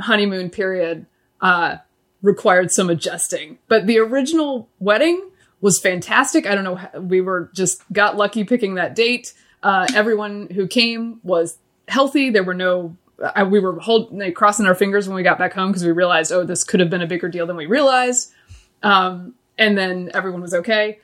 honeymoon 0.00 0.50
period 0.50 1.06
uh, 1.40 1.76
required 2.22 2.72
some 2.72 2.90
adjusting, 2.90 3.58
but 3.68 3.86
the 3.86 3.98
original 3.98 4.68
wedding 4.78 5.30
was 5.60 5.80
fantastic. 5.80 6.46
I 6.46 6.54
don't 6.54 6.64
know, 6.64 6.76
how- 6.76 7.00
we 7.00 7.20
were 7.20 7.50
just 7.54 7.82
got 7.92 8.16
lucky 8.16 8.44
picking 8.44 8.74
that 8.74 8.94
date. 8.94 9.32
Uh, 9.62 9.86
everyone 9.94 10.48
who 10.50 10.66
came 10.66 11.20
was 11.22 11.58
healthy. 11.88 12.30
There 12.30 12.44
were 12.44 12.54
no. 12.54 12.96
I, 13.34 13.42
we 13.42 13.60
were 13.60 13.78
holding, 13.80 14.18
like, 14.18 14.34
crossing 14.34 14.66
our 14.66 14.74
fingers 14.74 15.08
when 15.08 15.16
we 15.16 15.22
got 15.22 15.38
back 15.38 15.52
home 15.52 15.70
because 15.70 15.84
we 15.84 15.92
realized, 15.92 16.32
oh, 16.32 16.44
this 16.44 16.64
could 16.64 16.80
have 16.80 16.90
been 16.90 17.02
a 17.02 17.06
bigger 17.06 17.28
deal 17.28 17.46
than 17.46 17.56
we 17.56 17.66
realized. 17.66 18.32
Um, 18.82 19.34
and 19.56 19.76
then 19.76 20.10
everyone 20.14 20.40
was 20.40 20.54
okay. 20.54 20.98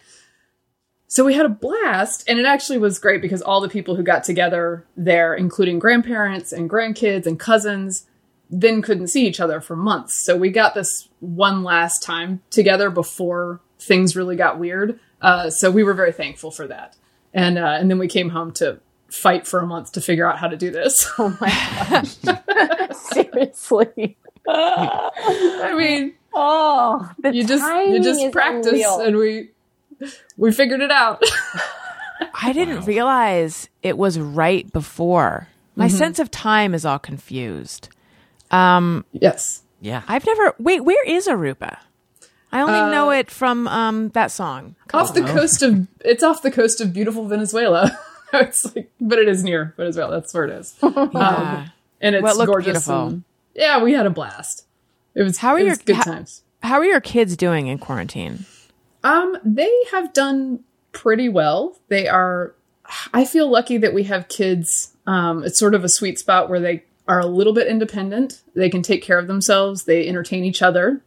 So 1.08 1.24
we 1.24 1.34
had 1.34 1.46
a 1.46 1.50
blast, 1.50 2.24
and 2.28 2.38
it 2.38 2.46
actually 2.46 2.78
was 2.78 2.98
great 2.98 3.22
because 3.22 3.42
all 3.42 3.60
the 3.60 3.68
people 3.68 3.94
who 3.94 4.02
got 4.02 4.24
together 4.24 4.84
there, 4.96 5.34
including 5.34 5.78
grandparents 5.78 6.52
and 6.52 6.68
grandkids 6.68 7.26
and 7.26 7.38
cousins, 7.38 8.06
then 8.50 8.82
couldn't 8.82 9.08
see 9.08 9.26
each 9.26 9.40
other 9.40 9.60
for 9.60 9.76
months. 9.76 10.24
So 10.24 10.36
we 10.36 10.50
got 10.50 10.74
this 10.74 11.08
one 11.20 11.62
last 11.62 12.02
time 12.02 12.42
together 12.50 12.90
before 12.90 13.60
things 13.78 14.16
really 14.16 14.36
got 14.36 14.58
weird. 14.58 14.98
Uh, 15.20 15.50
so 15.50 15.70
we 15.70 15.82
were 15.82 15.94
very 15.94 16.12
thankful 16.12 16.50
for 16.50 16.66
that. 16.66 16.96
And 17.32 17.58
uh, 17.58 17.76
and 17.78 17.90
then 17.90 17.98
we 17.98 18.08
came 18.08 18.30
home 18.30 18.52
to 18.52 18.80
fight 19.14 19.46
for 19.46 19.60
a 19.60 19.66
month 19.66 19.92
to 19.92 20.00
figure 20.00 20.28
out 20.28 20.38
how 20.38 20.48
to 20.48 20.56
do 20.56 20.70
this. 20.70 21.08
oh 21.18 21.36
my 21.40 21.48
gosh. 21.48 22.16
Seriously. 22.96 24.16
I 24.46 25.74
mean, 25.76 26.14
Oh, 26.36 27.10
the 27.20 27.32
you 27.32 27.44
just 27.44 27.64
you 27.88 28.02
just 28.02 28.32
practice, 28.32 28.72
unreal. 28.72 29.00
and 29.00 29.16
we 29.16 29.50
we 30.36 30.50
figured 30.50 30.80
it 30.80 30.90
out. 30.90 31.22
I 32.42 32.52
didn't 32.52 32.86
realize 32.86 33.68
it 33.82 33.96
was 33.96 34.18
right 34.18 34.70
before. 34.72 35.48
My 35.76 35.88
sense 35.88 36.18
of 36.18 36.30
time 36.30 36.74
is 36.74 36.84
all 36.84 36.98
confused. 36.98 37.88
yes. 38.50 39.62
yeah. 39.80 40.02
I've 40.08 40.26
never. 40.26 40.54
Wait, 40.58 40.80
where 40.80 41.04
is 41.04 41.28
Aruba? 41.28 41.78
I 42.52 42.60
only 42.60 42.92
know 42.92 43.10
it 43.10 43.30
from 43.30 43.66
um, 43.66 44.10
that 44.10 44.30
song. 44.30 44.76
off 44.92 45.14
the 45.14 45.22
coast 45.22 45.62
of 45.62 45.86
it's 46.00 46.22
off 46.22 46.42
the 46.42 46.50
coast 46.52 46.80
of 46.80 46.92
beautiful 46.92 47.26
Venezuela. 47.26 47.96
it's 48.42 48.74
like, 48.76 48.90
but 49.00 49.18
it 49.18 49.28
is 49.28 49.42
near 49.44 49.74
Venezuela. 49.76 50.12
That's 50.20 50.32
where 50.34 50.44
it 50.44 50.50
is, 50.58 50.76
Yeah. 50.82 51.68
and 52.00 52.14
it's 52.16 52.22
Well, 52.22 52.40
it 52.40 52.46
gorgeous. 52.46 52.88
and- 52.88 53.24
yeah, 53.54 53.82
we 53.82 53.92
had 53.92 54.06
a 54.06 54.10
blast. 54.10 54.66
It 55.14 55.22
was 55.22 55.38
How 55.38 55.50
are 55.52 55.60
your- 55.60 55.76
good 55.76 55.96
how- 55.96 56.02
times. 56.02 56.42
How 56.62 56.78
are 56.78 56.84
your 56.84 57.00
kids 57.00 57.36
doing 57.36 57.66
in 57.66 57.78
quarantine? 57.78 58.46
Um, 59.02 59.36
they 59.44 59.70
have 59.92 60.12
done 60.14 60.60
pretty 60.92 61.28
well. 61.28 61.78
They 61.88 62.08
are. 62.08 62.54
I 63.12 63.24
feel 63.26 63.50
lucky 63.50 63.76
that 63.78 63.92
we 63.92 64.04
have 64.04 64.28
kids. 64.28 64.94
Um, 65.06 65.44
it's 65.44 65.58
sort 65.58 65.74
of 65.74 65.84
a 65.84 65.88
sweet 65.90 66.18
spot 66.18 66.48
where 66.48 66.60
they 66.60 66.84
are 67.06 67.20
a 67.20 67.26
little 67.26 67.52
bit 67.52 67.66
independent. 67.66 68.40
They 68.54 68.70
can 68.70 68.80
take 68.82 69.02
care 69.02 69.18
of 69.18 69.26
themselves. 69.26 69.84
They 69.84 70.08
entertain 70.08 70.44
each 70.44 70.62
other. 70.62 71.02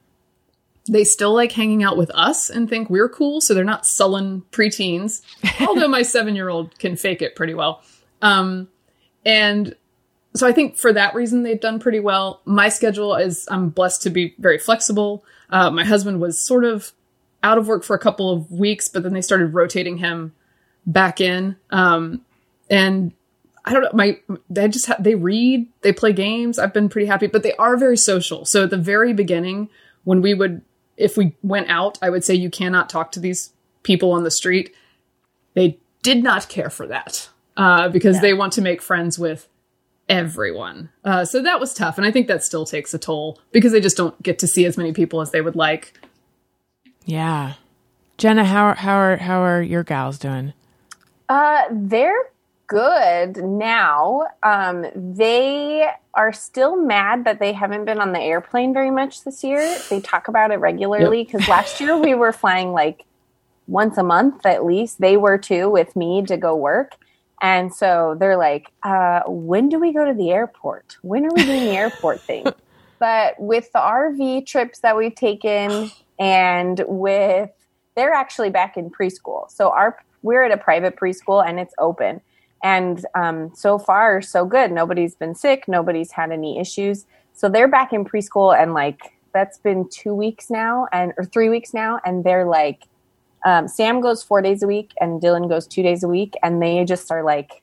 They 0.87 1.03
still 1.03 1.33
like 1.33 1.51
hanging 1.51 1.83
out 1.83 1.97
with 1.97 2.09
us 2.11 2.49
and 2.49 2.69
think 2.69 2.89
we're 2.89 3.09
cool, 3.09 3.41
so 3.41 3.53
they're 3.53 3.63
not 3.63 3.85
sullen 3.85 4.43
preteens. 4.51 5.21
Although 5.67 5.87
my 5.87 6.01
seven 6.01 6.35
year 6.35 6.49
old 6.49 6.77
can 6.79 6.95
fake 6.95 7.21
it 7.21 7.35
pretty 7.35 7.53
well. 7.53 7.83
Um, 8.21 8.69
and 9.25 9.75
so 10.35 10.47
I 10.47 10.51
think 10.51 10.77
for 10.77 10.93
that 10.93 11.15
reason 11.15 11.43
they've 11.43 11.59
done 11.59 11.79
pretty 11.79 11.99
well. 11.99 12.41
My 12.45 12.69
schedule 12.69 13.15
is 13.15 13.47
I'm 13.49 13.69
blessed 13.69 14.03
to 14.03 14.09
be 14.09 14.35
very 14.37 14.57
flexible. 14.57 15.25
Uh, 15.49 15.71
my 15.71 15.83
husband 15.83 16.21
was 16.21 16.45
sort 16.45 16.63
of 16.63 16.93
out 17.43 17.57
of 17.57 17.67
work 17.67 17.83
for 17.83 17.95
a 17.95 17.99
couple 17.99 18.31
of 18.31 18.51
weeks, 18.51 18.87
but 18.89 19.03
then 19.03 19.13
they 19.13 19.21
started 19.21 19.53
rotating 19.53 19.97
him 19.97 20.33
back 20.85 21.21
in. 21.21 21.55
Um, 21.69 22.21
and 22.69 23.13
I 23.65 23.73
don't 23.73 23.83
know, 23.83 23.91
my 23.93 24.19
they 24.49 24.67
just 24.69 24.85
ha- 24.85 24.95
they 24.99 25.15
read, 25.15 25.67
they 25.81 25.91
play 25.91 26.13
games. 26.13 26.57
I've 26.57 26.73
been 26.73 26.89
pretty 26.89 27.07
happy, 27.07 27.27
but 27.27 27.43
they 27.43 27.53
are 27.55 27.77
very 27.77 27.97
social. 27.97 28.45
So 28.45 28.63
at 28.63 28.69
the 28.69 28.77
very 28.77 29.13
beginning, 29.13 29.69
when 30.03 30.21
we 30.21 30.33
would, 30.33 30.61
if 30.97 31.15
we 31.15 31.35
went 31.41 31.69
out, 31.69 31.97
I 32.01 32.09
would 32.09 32.23
say 32.23 32.33
you 32.33 32.49
cannot 32.49 32.89
talk 32.89 33.11
to 33.13 33.19
these 33.19 33.53
people 33.83 34.11
on 34.11 34.23
the 34.23 34.31
street. 34.31 34.75
They 35.53 35.79
did 36.03 36.23
not 36.23 36.49
care 36.49 36.69
for 36.69 36.87
that 36.87 37.29
uh, 37.55 37.89
because 37.89 38.21
they 38.21 38.33
want 38.33 38.53
to 38.53 38.61
make 38.61 38.81
friends 38.81 39.17
with 39.17 39.47
everyone. 40.09 40.89
Uh, 41.03 41.25
so 41.25 41.41
that 41.41 41.59
was 41.59 41.73
tough, 41.73 41.97
and 41.97 42.05
I 42.05 42.11
think 42.11 42.27
that 42.27 42.43
still 42.43 42.65
takes 42.65 42.93
a 42.93 42.99
toll 42.99 43.39
because 43.51 43.71
they 43.71 43.81
just 43.81 43.97
don't 43.97 44.21
get 44.23 44.39
to 44.39 44.47
see 44.47 44.65
as 44.65 44.77
many 44.77 44.93
people 44.93 45.21
as 45.21 45.31
they 45.31 45.41
would 45.41 45.55
like. 45.55 45.99
Yeah. 47.05 47.53
Jenna, 48.17 48.43
how 48.43 48.73
how 48.73 48.95
are 48.95 49.17
how 49.17 49.41
are 49.41 49.61
your 49.61 49.83
gals 49.83 50.17
doing? 50.17 50.53
Uh, 51.29 51.63
they're 51.71 52.31
good 52.67 53.37
now. 53.37 54.27
Um, 54.43 54.85
they 54.95 55.89
are 56.13 56.33
still 56.33 56.75
mad 56.75 57.25
that 57.25 57.39
they 57.39 57.53
haven't 57.53 57.85
been 57.85 57.99
on 57.99 58.11
the 58.11 58.19
airplane 58.19 58.73
very 58.73 58.91
much 58.91 59.23
this 59.23 59.43
year. 59.43 59.77
They 59.89 60.01
talk 60.01 60.27
about 60.27 60.51
it 60.51 60.57
regularly 60.57 61.23
because 61.23 61.47
last 61.47 61.79
year 61.79 61.97
we 61.97 62.13
were 62.13 62.33
flying 62.33 62.73
like 62.73 63.05
once 63.67 63.97
a 63.97 64.03
month 64.03 64.45
at 64.45 64.65
least. 64.65 64.99
They 64.99 65.17
were 65.17 65.37
too 65.37 65.69
with 65.69 65.95
me 65.95 66.23
to 66.23 66.37
go 66.37 66.55
work. 66.55 66.95
And 67.41 67.73
so 67.73 68.15
they're 68.19 68.37
like, 68.37 68.71
uh, 68.83 69.21
when 69.27 69.69
do 69.69 69.79
we 69.79 69.93
go 69.93 70.05
to 70.05 70.13
the 70.13 70.31
airport? 70.31 70.97
When 71.01 71.25
are 71.25 71.31
we 71.33 71.45
doing 71.45 71.65
the 71.65 71.77
airport 71.77 72.21
thing? 72.21 72.45
But 72.99 73.39
with 73.39 73.71
the 73.73 73.79
RV 73.79 74.47
trips 74.47 74.79
that 74.79 74.97
we've 74.97 75.13
taken 75.13 75.91
and 76.17 76.83
with 76.87 77.51
they're 77.95 78.13
actually 78.13 78.49
back 78.49 78.75
in 78.75 78.89
preschool. 78.89 79.51
So 79.51 79.69
our 79.69 79.99
we're 80.23 80.43
at 80.43 80.51
a 80.51 80.57
private 80.57 80.95
preschool 80.95 81.47
and 81.47 81.59
it's 81.59 81.75
open. 81.77 82.21
And 82.63 83.05
um, 83.15 83.51
so 83.55 83.77
far, 83.77 84.21
so 84.21 84.45
good. 84.45 84.71
Nobody's 84.71 85.15
been 85.15 85.35
sick. 85.35 85.65
Nobody's 85.67 86.11
had 86.11 86.31
any 86.31 86.59
issues. 86.59 87.05
So 87.33 87.49
they're 87.49 87.67
back 87.67 87.93
in 87.93 88.03
preschool, 88.03 88.57
and 88.59 88.73
like 88.73 88.99
that's 89.33 89.59
been 89.59 89.87
two 89.89 90.13
weeks 90.15 90.49
now, 90.49 90.87
and 90.91 91.13
or 91.17 91.25
three 91.25 91.49
weeks 91.49 91.73
now, 91.73 91.99
and 92.03 92.23
they're 92.23 92.45
like, 92.45 92.83
um, 93.45 93.67
Sam 93.67 94.01
goes 94.01 94.23
four 94.23 94.41
days 94.41 94.63
a 94.63 94.67
week, 94.67 94.91
and 94.99 95.21
Dylan 95.21 95.47
goes 95.47 95.67
two 95.67 95.83
days 95.83 96.03
a 96.03 96.07
week, 96.07 96.33
and 96.41 96.61
they 96.61 96.83
just 96.85 97.11
are 97.11 97.23
like, 97.23 97.61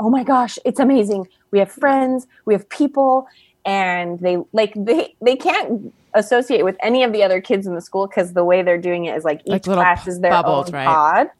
oh 0.00 0.10
my 0.10 0.24
gosh, 0.24 0.58
it's 0.64 0.80
amazing. 0.80 1.28
We 1.52 1.60
have 1.60 1.70
friends, 1.70 2.26
we 2.44 2.54
have 2.54 2.68
people, 2.68 3.28
and 3.64 4.18
they 4.18 4.38
like 4.52 4.72
they 4.74 5.14
they 5.20 5.36
can't 5.36 5.94
associate 6.14 6.64
with 6.64 6.76
any 6.82 7.04
of 7.04 7.12
the 7.12 7.22
other 7.22 7.40
kids 7.40 7.66
in 7.66 7.74
the 7.76 7.80
school 7.80 8.08
because 8.08 8.32
the 8.32 8.44
way 8.44 8.62
they're 8.62 8.76
doing 8.76 9.04
it 9.04 9.16
is 9.16 9.22
like 9.24 9.40
each 9.44 9.52
Like 9.52 9.62
class 9.62 10.06
is 10.08 10.18
their 10.20 10.32
bubbles, 10.32 10.66
own 10.68 10.74
right? 10.74 10.86
pod 10.86 11.30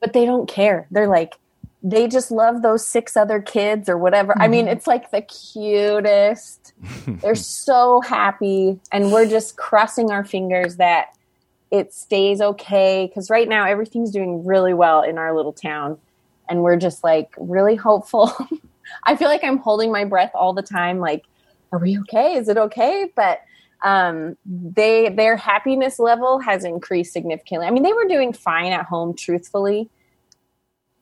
but 0.00 0.12
they 0.12 0.26
don't 0.26 0.46
care. 0.48 0.86
They're 0.90 1.08
like, 1.08 1.36
they 1.82 2.08
just 2.08 2.30
love 2.30 2.62
those 2.62 2.86
six 2.86 3.16
other 3.16 3.40
kids 3.40 3.88
or 3.88 3.96
whatever. 3.96 4.34
I 4.38 4.48
mean, 4.48 4.66
it's 4.66 4.86
like 4.86 5.10
the 5.10 5.22
cutest. 5.22 6.72
They're 7.06 7.36
so 7.36 8.00
happy. 8.00 8.80
And 8.90 9.12
we're 9.12 9.28
just 9.28 9.56
crossing 9.56 10.10
our 10.10 10.24
fingers 10.24 10.76
that 10.76 11.16
it 11.70 11.94
stays 11.94 12.40
okay. 12.40 13.06
Because 13.06 13.30
right 13.30 13.48
now, 13.48 13.64
everything's 13.64 14.10
doing 14.10 14.44
really 14.44 14.74
well 14.74 15.02
in 15.02 15.18
our 15.18 15.34
little 15.34 15.52
town. 15.52 15.98
And 16.48 16.62
we're 16.62 16.76
just 16.76 17.04
like 17.04 17.32
really 17.38 17.76
hopeful. 17.76 18.32
I 19.04 19.14
feel 19.14 19.28
like 19.28 19.44
I'm 19.44 19.58
holding 19.58 19.92
my 19.92 20.04
breath 20.04 20.32
all 20.34 20.54
the 20.54 20.62
time. 20.62 20.98
Like, 20.98 21.26
are 21.70 21.78
we 21.78 21.98
okay? 22.00 22.34
Is 22.34 22.48
it 22.48 22.56
okay? 22.56 23.10
But 23.14 23.42
um 23.84 24.36
they 24.44 25.08
their 25.10 25.36
happiness 25.36 26.00
level 26.00 26.40
has 26.40 26.64
increased 26.64 27.12
significantly 27.12 27.64
i 27.64 27.70
mean 27.70 27.84
they 27.84 27.92
were 27.92 28.06
doing 28.06 28.32
fine 28.32 28.72
at 28.72 28.84
home 28.84 29.14
truthfully 29.14 29.88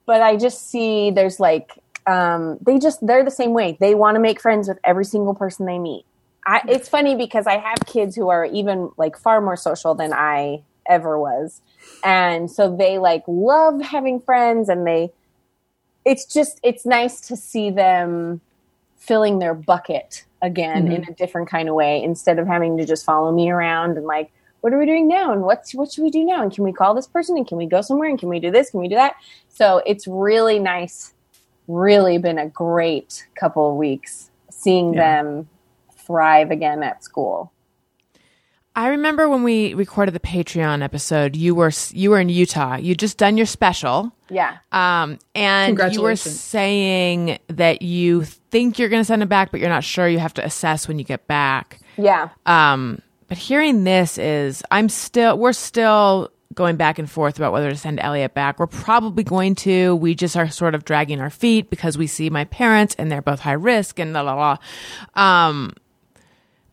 but 0.07 0.23
i 0.23 0.35
just 0.35 0.71
see 0.71 1.11
there's 1.11 1.39
like 1.39 1.77
um 2.07 2.57
they 2.61 2.79
just 2.79 3.05
they're 3.05 3.23
the 3.23 3.29
same 3.29 3.53
way. 3.53 3.77
They 3.79 3.93
want 3.93 4.15
to 4.15 4.19
make 4.19 4.41
friends 4.41 4.67
with 4.67 4.79
every 4.83 5.05
single 5.05 5.35
person 5.35 5.65
they 5.65 5.77
meet. 5.77 6.05
I, 6.45 6.61
it's 6.67 6.87
funny 6.87 7.15
because 7.15 7.45
i 7.45 7.57
have 7.57 7.79
kids 7.85 8.15
who 8.15 8.29
are 8.29 8.45
even 8.45 8.89
like 8.97 9.17
far 9.17 9.41
more 9.41 9.57
social 9.57 9.93
than 9.93 10.13
i 10.13 10.63
ever 10.87 11.19
was. 11.19 11.61
And 12.03 12.49
so 12.49 12.73
they 12.75 12.97
like 12.97 13.23
love 13.27 13.81
having 13.81 14.21
friends 14.21 14.69
and 14.69 14.87
they 14.87 15.11
it's 16.05 16.25
just 16.25 16.59
it's 16.63 16.85
nice 16.85 17.19
to 17.27 17.35
see 17.35 17.69
them 17.69 18.39
filling 18.95 19.39
their 19.39 19.53
bucket 19.53 20.23
again 20.41 20.89
in 20.91 21.03
a 21.09 21.13
different 21.13 21.49
kind 21.49 21.67
of 21.67 21.75
way 21.75 22.01
instead 22.01 22.39
of 22.39 22.47
having 22.47 22.77
to 22.77 22.85
just 22.85 23.03
follow 23.03 23.31
me 23.31 23.49
around 23.49 23.97
and 23.97 24.05
like 24.05 24.31
what 24.67 24.73
are 24.73 24.79
we 24.79 24.85
doing 24.85 25.07
now? 25.07 25.31
And 25.31 25.43
what's 25.43 25.73
what 25.73 25.93
should 25.93 26.03
we 26.03 26.09
do 26.09 26.25
now? 26.25 26.43
And 26.43 26.53
can 26.53 26.65
we 26.65 26.73
call 26.73 26.93
this 26.93 27.07
person? 27.07 27.37
And 27.37 27.47
can 27.47 27.57
we 27.57 27.67
go 27.67 27.79
somewhere? 27.79 28.09
And 28.09 28.19
can 28.19 28.27
we 28.27 28.41
do 28.41 28.51
this? 28.51 28.71
Can 28.71 28.81
we 28.81 28.89
do 28.89 28.95
that? 28.95 29.15
So 29.47 29.81
it's 29.85 30.05
really 30.09 30.59
nice. 30.59 31.13
Really 31.69 32.17
been 32.17 32.37
a 32.37 32.49
great 32.49 33.25
couple 33.39 33.69
of 33.71 33.77
weeks 33.77 34.29
seeing 34.49 34.91
them 34.91 35.47
thrive 35.93 36.51
again 36.51 36.83
at 36.83 37.01
school. 37.01 37.53
I 38.75 38.89
remember 38.89 39.29
when 39.29 39.43
we 39.43 39.73
recorded 39.73 40.13
the 40.13 40.19
Patreon 40.19 40.83
episode, 40.83 41.37
you 41.37 41.55
were 41.55 41.71
you 41.91 42.09
were 42.09 42.19
in 42.19 42.27
Utah. 42.27 42.75
You 42.75 42.93
just 42.93 43.17
done 43.17 43.37
your 43.37 43.45
special. 43.45 44.11
yeah. 44.29 44.57
Um, 44.73 45.17
and 45.33 45.79
you 45.93 46.01
were 46.01 46.17
saying 46.17 47.39
that 47.47 47.81
you 47.81 48.25
think 48.25 48.79
you're 48.79 48.89
going 48.89 48.99
to 48.99 49.05
send 49.05 49.23
it 49.23 49.29
back, 49.29 49.51
but 49.51 49.61
you're 49.61 49.69
not 49.69 49.85
sure. 49.85 50.09
You 50.09 50.19
have 50.19 50.33
to 50.33 50.45
assess 50.45 50.89
when 50.89 50.99
you 50.99 51.05
get 51.05 51.25
back. 51.25 51.79
yeah. 51.95 52.31
Um, 52.45 53.01
but 53.27 53.37
hearing 53.37 53.83
this 53.83 54.17
is, 54.17 54.63
I'm 54.71 54.89
still, 54.89 55.37
we're 55.37 55.53
still 55.53 56.31
going 56.53 56.75
back 56.75 56.97
and 56.97 57.09
forth 57.09 57.37
about 57.37 57.53
whether 57.53 57.69
to 57.69 57.75
send 57.77 57.99
Elliot 57.99 58.33
back. 58.33 58.57
We're 58.59 58.67
probably 58.67 59.23
going 59.23 59.55
to. 59.55 59.95
We 59.95 60.15
just 60.15 60.35
are 60.37 60.49
sort 60.49 60.73
of 60.75 60.85
dragging 60.85 61.19
our 61.21 61.29
feet 61.29 61.69
because 61.69 61.97
we 61.97 62.07
see 62.07 62.29
my 62.29 62.45
parents 62.45 62.95
and 62.97 63.11
they're 63.11 63.21
both 63.21 63.41
high 63.41 63.51
risk 63.53 63.99
and 63.99 64.13
la 64.13 64.21
la 64.21 64.33
la. 64.33 64.57
Um, 65.21 65.73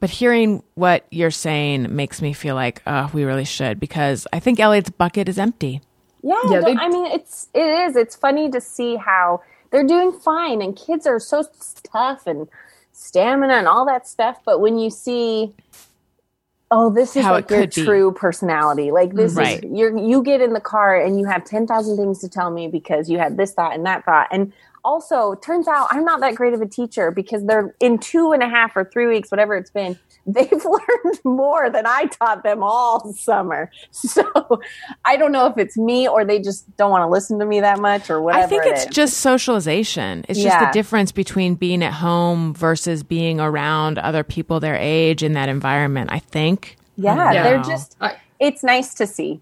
but 0.00 0.11
hearing 0.11 0.62
what 0.74 1.07
you're 1.11 1.30
saying 1.30 1.94
makes 1.94 2.20
me 2.22 2.32
feel 2.32 2.55
like 2.55 2.82
uh, 2.86 3.09
we 3.12 3.24
really 3.24 3.44
should 3.44 3.80
because 3.80 4.26
I 4.32 4.40
think 4.40 4.61
Elliot's 4.61 4.90
bucket 4.90 5.28
is 5.28 5.38
empty. 5.38 5.80
Yeah, 6.22 6.34
Yeah, 6.50 6.61
they- 6.61 6.76
I 6.76 6.88
mean 6.88 7.07
it's 7.07 7.48
it 7.55 7.66
is. 7.66 7.96
It's 7.96 8.16
funny 8.16 8.50
to 8.50 8.61
see 8.61 8.96
how 8.96 9.42
they're 9.70 9.86
doing 9.86 10.12
fine 10.12 10.62
and 10.62 10.76
kids 10.76 11.07
are 11.07 11.18
so 11.20 11.44
tough 11.90 12.26
and 12.26 12.48
stamina 12.92 13.55
and 13.55 13.66
all 13.66 13.84
that 13.86 14.07
stuff. 14.07 14.38
But 14.44 14.61
when 14.61 14.78
you 14.78 14.88
see, 14.90 15.52
oh, 16.70 16.90
this 16.94 17.16
is 17.16 17.28
How 17.28 17.30
like 17.30 17.46
it 17.46 17.48
your 17.50 17.66
could 17.66 17.74
be. 17.74 17.98
true 17.98 18.12
personality. 18.12 18.92
Like 18.92 19.14
this 19.16 19.36
Right. 19.36 19.56
is 19.56 19.60
you're 19.64 19.96
you 19.98 20.22
get 20.22 20.40
in 20.42 20.54
the 20.54 20.60
car 20.60 21.00
and 21.00 21.18
you 21.20 21.26
have 21.26 21.44
ten 21.44 21.66
thousand 21.66 21.96
things 21.98 22.20
to 22.20 22.28
tell 22.28 22.50
me 22.50 22.68
because 22.68 23.10
you 23.10 23.18
had 23.18 23.36
this 23.38 23.52
thought 23.54 23.74
and 23.74 23.86
that 23.86 24.04
thought 24.06 24.28
and. 24.32 24.52
Also, 24.84 25.34
turns 25.36 25.68
out 25.68 25.88
I'm 25.90 26.04
not 26.04 26.20
that 26.20 26.36
great 26.36 26.54
of 26.54 26.62
a 26.62 26.66
teacher 26.66 27.10
because 27.10 27.44
they're 27.46 27.74
in 27.80 27.98
two 27.98 28.32
and 28.32 28.42
a 28.42 28.48
half 28.48 28.76
or 28.76 28.84
three 28.92 29.06
weeks, 29.06 29.30
whatever 29.30 29.56
it's 29.56 29.70
been. 29.70 29.98
They've 30.27 30.51
learned 30.64 31.20
more 31.25 31.68
than 31.70 31.87
I 31.87 32.07
taught 32.07 32.43
them 32.43 32.62
all 32.62 33.12
summer. 33.14 33.70
So 33.93 34.61
I 35.05 35.16
don't 35.16 35.33
know 35.33 35.47
if 35.47 35.59
it's 35.59 35.77
me 35.77 36.09
or 36.09 36.25
they 36.25 36.41
just 36.41 36.77
don't 36.77 36.91
want 36.91 37.03
to 37.03 37.09
listen 37.09 37.39
to 37.41 37.45
me 37.45 37.61
that 37.61 37.79
much 37.79 38.11
or 38.11 38.20
whatever. 38.22 38.45
I 38.45 38.47
think 38.47 38.64
it 38.66 38.72
it's 38.72 38.85
is. 38.87 38.91
just 38.95 39.18
socialization. 39.18 40.25
It's 40.29 40.41
just 40.43 40.59
the 40.59 40.70
difference 40.72 41.12
between 41.12 41.55
being 41.55 41.83
at 41.83 41.93
home 41.95 42.55
versus 42.55 43.03
being 43.03 43.41
around 43.41 43.99
other 43.99 44.25
people 44.25 44.61
their 44.61 44.77
age 44.77 45.22
in 45.22 45.33
that 45.35 45.49
environment. 45.49 46.11
I 46.12 46.18
think. 46.18 46.77
yeah, 46.97 47.33
Yeah. 47.33 47.43
they're 47.43 47.62
just. 47.62 47.97
I, 48.01 48.16
It's 48.41 48.62
nice 48.62 48.95
to 48.95 49.07
see. 49.07 49.41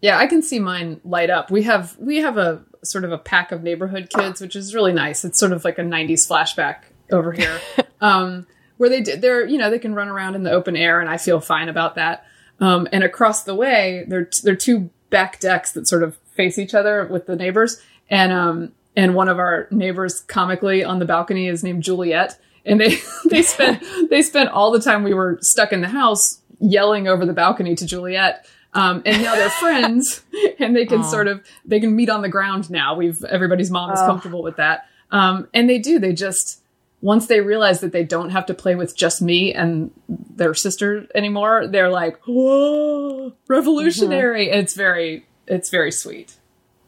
yeah, 0.00 0.18
I 0.18 0.26
can 0.26 0.42
see 0.42 0.58
mine 0.58 1.00
light 1.04 1.30
up. 1.30 1.50
We 1.50 1.62
have 1.64 1.96
we 1.98 2.18
have 2.18 2.36
a 2.38 2.62
sort 2.84 3.04
of 3.04 3.12
a 3.12 3.18
pack 3.18 3.50
of 3.52 3.62
neighborhood 3.62 4.08
kids, 4.14 4.40
which 4.40 4.54
is 4.56 4.74
really 4.74 4.92
nice. 4.92 5.24
It's 5.24 5.38
sort 5.40 5.52
of 5.52 5.64
like 5.64 5.78
a 5.78 5.82
'90s 5.82 6.28
flashback 6.28 6.76
over 7.10 7.32
here, 7.32 7.60
um, 8.00 8.46
where 8.78 8.88
they 8.88 9.00
did 9.02 9.20
they're 9.20 9.46
you 9.46 9.58
know 9.58 9.70
they 9.70 9.78
can 9.78 9.94
run 9.94 10.08
around 10.08 10.34
in 10.34 10.42
the 10.42 10.50
open 10.50 10.76
air, 10.76 11.00
and 11.00 11.10
I 11.10 11.18
feel 11.18 11.40
fine 11.40 11.68
about 11.68 11.96
that. 11.96 12.24
Um, 12.60 12.88
and 12.90 13.04
across 13.04 13.44
the 13.44 13.54
way, 13.54 14.04
there 14.08 14.28
there 14.42 14.54
are 14.54 14.56
two 14.56 14.90
back 15.10 15.38
decks 15.40 15.72
that 15.72 15.86
sort 15.86 16.02
of 16.02 16.16
face 16.34 16.58
each 16.58 16.74
other 16.74 17.06
with 17.06 17.26
the 17.26 17.36
neighbors, 17.36 17.80
and 18.08 18.32
um, 18.32 18.72
and 18.96 19.14
one 19.14 19.28
of 19.28 19.38
our 19.38 19.68
neighbors 19.70 20.20
comically 20.20 20.82
on 20.82 20.98
the 20.98 21.04
balcony 21.04 21.46
is 21.46 21.62
named 21.62 21.82
Juliet, 21.82 22.38
and 22.64 22.80
they 22.80 22.98
they 23.30 23.42
spent 23.42 23.82
they 24.10 24.22
spent 24.22 24.50
all 24.50 24.70
the 24.70 24.80
time 24.80 25.02
we 25.02 25.14
were 25.14 25.38
stuck 25.42 25.72
in 25.72 25.80
the 25.80 25.88
house 25.88 26.40
yelling 26.60 27.06
over 27.06 27.26
the 27.26 27.32
balcony 27.32 27.74
to 27.76 27.86
Juliet. 27.86 28.46
Um, 28.74 29.02
and 29.06 29.22
now 29.22 29.34
they're 29.34 29.50
friends, 29.60 30.22
and 30.58 30.76
they 30.76 30.84
can 30.84 31.02
sort 31.02 31.26
of 31.26 31.44
they 31.64 31.80
can 31.80 31.96
meet 31.96 32.10
on 32.10 32.22
the 32.22 32.28
ground 32.28 32.70
now. 32.70 32.94
We've 32.94 33.22
everybody's 33.24 33.70
mom 33.70 33.92
is 33.92 34.00
comfortable 34.00 34.42
with 34.42 34.56
that, 34.56 34.86
um, 35.10 35.48
and 35.54 35.68
they 35.68 35.78
do. 35.78 35.98
They 35.98 36.12
just 36.12 36.60
once 37.00 37.26
they 37.26 37.40
realize 37.40 37.80
that 37.80 37.92
they 37.92 38.04
don't 38.04 38.30
have 38.30 38.46
to 38.46 38.54
play 38.54 38.74
with 38.74 38.96
just 38.96 39.22
me 39.22 39.54
and 39.54 39.90
their 40.08 40.54
sister 40.54 41.06
anymore, 41.14 41.66
they're 41.66 41.90
like, 41.90 42.18
"Whoa, 42.26 43.32
revolutionary!" 43.48 44.50
And 44.50 44.60
it's 44.60 44.74
very 44.74 45.26
it's 45.46 45.70
very 45.70 45.92
sweet. 45.92 46.36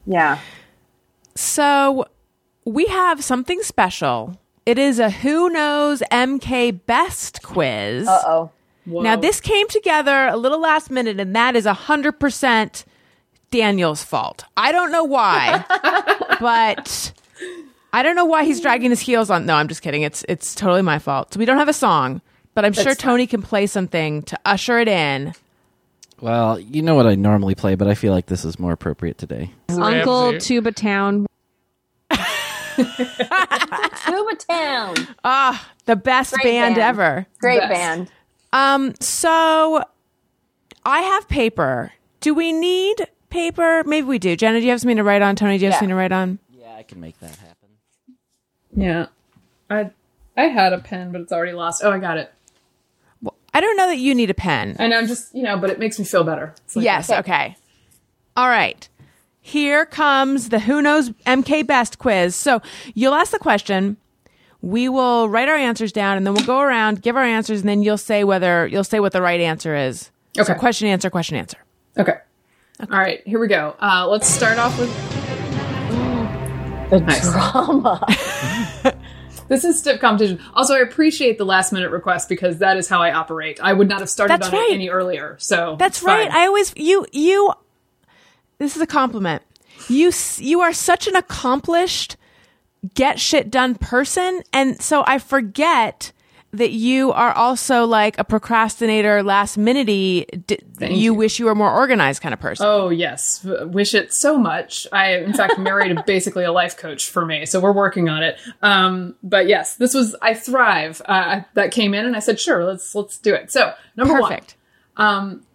Yeah. 0.06 0.38
So 1.36 2.06
we 2.64 2.86
have 2.86 3.22
something 3.24 3.62
special. 3.62 4.38
It 4.66 4.78
is 4.78 4.98
a 4.98 5.10
Who 5.10 5.48
Knows 5.48 6.02
MK 6.10 6.84
Best 6.86 7.42
quiz. 7.42 8.06
Uh 8.06 8.22
oh. 8.26 8.50
Now, 8.86 9.14
this 9.14 9.40
came 9.40 9.68
together 9.68 10.26
a 10.26 10.36
little 10.36 10.60
last 10.60 10.90
minute, 10.90 11.20
and 11.20 11.36
that 11.36 11.54
is 11.54 11.64
100% 11.64 12.84
Daniel's 13.50 14.02
fault. 14.02 14.44
I 14.56 14.72
don't 14.72 14.90
know 14.90 15.04
why, 15.04 15.64
but 16.40 17.12
I 17.92 18.02
don't 18.02 18.14
know 18.16 18.24
why 18.24 18.44
he's 18.44 18.60
dragging 18.60 18.90
his 18.90 19.00
heels 19.00 19.30
on. 19.30 19.46
No, 19.46 19.54
I'm 19.56 19.68
just 19.68 19.82
kidding. 19.82 20.02
It's 20.02 20.24
it's 20.28 20.54
totally 20.54 20.82
my 20.82 20.98
fault. 20.98 21.34
So 21.34 21.38
we 21.40 21.44
don't 21.44 21.58
have 21.58 21.68
a 21.68 21.72
song, 21.72 22.20
but 22.54 22.64
I'm 22.64 22.72
sure 22.72 22.94
Tony 22.94 23.26
can 23.26 23.42
play 23.42 23.66
something 23.66 24.22
to 24.24 24.38
usher 24.44 24.78
it 24.78 24.88
in. 24.88 25.34
Well, 26.20 26.60
you 26.60 26.82
know 26.82 26.94
what 26.94 27.06
I 27.06 27.14
normally 27.14 27.54
play, 27.54 27.74
but 27.74 27.88
I 27.88 27.94
feel 27.94 28.12
like 28.12 28.26
this 28.26 28.44
is 28.44 28.58
more 28.58 28.72
appropriate 28.72 29.16
today. 29.18 29.50
Uncle 29.70 30.38
Tuba 30.38 30.70
Town. 30.72 31.26
Tuba 32.76 34.34
Town. 34.48 34.94
Ah, 35.24 35.68
the 35.86 35.96
best 35.96 36.34
Great 36.34 36.44
band, 36.44 36.74
band. 36.76 36.78
ever. 36.88 37.26
Great 37.40 37.60
Best. 37.60 37.72
band. 37.72 38.10
Um, 38.52 38.94
so 39.00 39.82
I 40.84 41.00
have 41.00 41.28
paper. 41.28 41.92
Do 42.20 42.34
we 42.34 42.52
need 42.52 43.06
paper? 43.30 43.82
Maybe 43.84 44.06
we 44.06 44.18
do. 44.18 44.36
Jenna, 44.36 44.58
do 44.60 44.64
you 44.64 44.70
have 44.70 44.80
something 44.80 44.96
to 44.96 45.04
write 45.04 45.22
on? 45.22 45.36
Tony, 45.36 45.58
do 45.58 45.64
you 45.64 45.70
have 45.70 45.74
Yeah. 45.76 45.78
something 45.78 45.88
to 45.90 45.94
write 45.96 46.12
on? 46.12 46.38
Yeah, 46.52 46.74
I 46.74 46.82
can 46.82 47.00
make 47.00 47.18
that 47.20 47.30
happen. 47.30 47.49
Yeah. 48.74 49.06
I 49.68 49.90
I 50.36 50.44
had 50.44 50.72
a 50.72 50.78
pen, 50.78 51.12
but 51.12 51.20
it's 51.20 51.32
already 51.32 51.52
lost. 51.52 51.82
Oh, 51.84 51.90
I 51.90 51.98
got 51.98 52.16
it. 52.18 52.32
Well, 53.22 53.34
I 53.52 53.60
don't 53.60 53.76
know 53.76 53.86
that 53.88 53.98
you 53.98 54.14
need 54.14 54.30
a 54.30 54.34
pen. 54.34 54.76
And 54.78 54.94
I'm 54.94 55.06
just, 55.06 55.34
you 55.34 55.42
know, 55.42 55.58
but 55.58 55.70
it 55.70 55.78
makes 55.78 55.98
me 55.98 56.04
feel 56.04 56.24
better. 56.24 56.54
Like- 56.74 56.84
Yes, 56.84 57.10
okay. 57.10 57.56
All 58.36 58.48
right. 58.48 58.88
Here 59.42 59.84
comes 59.86 60.48
the 60.50 60.60
Who 60.60 60.80
Knows 60.82 61.10
MK 61.26 61.66
Best 61.66 61.98
quiz. 61.98 62.34
So 62.36 62.62
you'll 62.94 63.14
ask 63.14 63.32
the 63.32 63.38
question. 63.38 63.96
We 64.62 64.88
will 64.88 65.28
write 65.28 65.48
our 65.48 65.56
answers 65.56 65.90
down 65.92 66.16
and 66.18 66.26
then 66.26 66.34
we'll 66.34 66.44
go 66.46 66.60
around, 66.60 67.00
give 67.02 67.16
our 67.16 67.24
answers, 67.24 67.60
and 67.60 67.68
then 67.68 67.82
you'll 67.82 67.96
say 67.98 68.24
whether 68.24 68.66
you'll 68.66 68.84
say 68.84 69.00
what 69.00 69.12
the 69.12 69.22
right 69.22 69.40
answer 69.40 69.74
is. 69.74 70.10
So 70.36 70.42
Okay. 70.42 70.54
question, 70.54 70.86
answer, 70.88 71.08
question, 71.10 71.36
answer. 71.38 71.56
Okay. 71.98 72.14
All 72.80 72.98
right, 72.98 73.20
here 73.26 73.38
we 73.38 73.48
go. 73.48 73.74
Uh, 73.80 74.06
let's 74.08 74.26
start 74.28 74.58
off 74.58 74.78
with 74.78 74.90
The 76.90 77.00
Nice. 77.00 77.30
drama. 77.32 78.06
this 79.50 79.64
is 79.64 79.80
stiff 79.80 80.00
competition. 80.00 80.40
Also, 80.54 80.74
I 80.74 80.78
appreciate 80.78 81.36
the 81.36 81.44
last 81.44 81.72
minute 81.72 81.90
request 81.90 82.28
because 82.28 82.58
that 82.58 82.76
is 82.76 82.88
how 82.88 83.02
I 83.02 83.12
operate. 83.12 83.58
I 83.60 83.72
would 83.72 83.88
not 83.88 83.98
have 83.98 84.08
started 84.08 84.32
That's 84.32 84.46
on 84.46 84.54
right. 84.54 84.70
it 84.70 84.74
any 84.74 84.88
earlier. 84.88 85.36
So 85.40 85.74
That's 85.76 85.98
fine. 85.98 86.28
right. 86.28 86.30
I 86.30 86.46
always 86.46 86.72
you 86.76 87.04
you. 87.12 87.52
This 88.58 88.76
is 88.76 88.82
a 88.82 88.86
compliment. 88.86 89.42
You 89.88 90.12
you 90.36 90.60
are 90.60 90.72
such 90.72 91.08
an 91.08 91.16
accomplished, 91.16 92.16
get 92.94 93.18
shit 93.18 93.50
done 93.50 93.74
person, 93.74 94.42
and 94.52 94.80
so 94.80 95.02
I 95.04 95.18
forget 95.18 96.12
that 96.52 96.72
you 96.72 97.12
are 97.12 97.32
also 97.32 97.84
like 97.84 98.18
a 98.18 98.24
procrastinator, 98.24 99.22
last 99.22 99.56
minutey. 99.56 100.46
D- 100.46 100.58
you, 100.80 100.88
you. 100.88 101.14
wish 101.14 101.38
you 101.38 101.44
were 101.44 101.54
more 101.54 101.72
organized 101.72 102.22
kind 102.22 102.32
of 102.32 102.40
person. 102.40 102.66
Oh 102.66 102.88
yes, 102.88 103.44
wish 103.44 103.94
it 103.94 104.12
so 104.12 104.36
much. 104.36 104.86
I 104.92 105.16
in 105.18 105.32
fact 105.32 105.58
married 105.58 106.04
basically 106.06 106.44
a 106.44 106.52
life 106.52 106.76
coach 106.76 107.08
for 107.08 107.24
me, 107.24 107.46
so 107.46 107.60
we're 107.60 107.72
working 107.72 108.08
on 108.08 108.22
it. 108.22 108.38
Um, 108.62 109.14
but 109.22 109.46
yes, 109.46 109.76
this 109.76 109.94
was 109.94 110.16
I 110.20 110.34
thrive. 110.34 111.00
Uh, 111.04 111.42
that 111.54 111.70
came 111.70 111.94
in, 111.94 112.04
and 112.04 112.16
I 112.16 112.20
said, 112.20 112.40
sure, 112.40 112.64
let's 112.64 112.94
let's 112.94 113.18
do 113.18 113.34
it. 113.34 113.52
So 113.52 113.72
number 113.96 114.14
Perfect. 114.14 114.56
one, 114.96 115.06
um, 115.06 115.46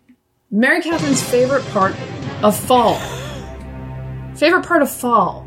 Mary 0.51 0.81
Catherine's 0.81 1.23
favorite 1.23 1.65
part 1.67 1.95
of 2.41 2.57
fall. 2.57 2.95
Favorite 4.35 4.65
part 4.65 4.81
of 4.81 4.89
fall. 4.89 5.45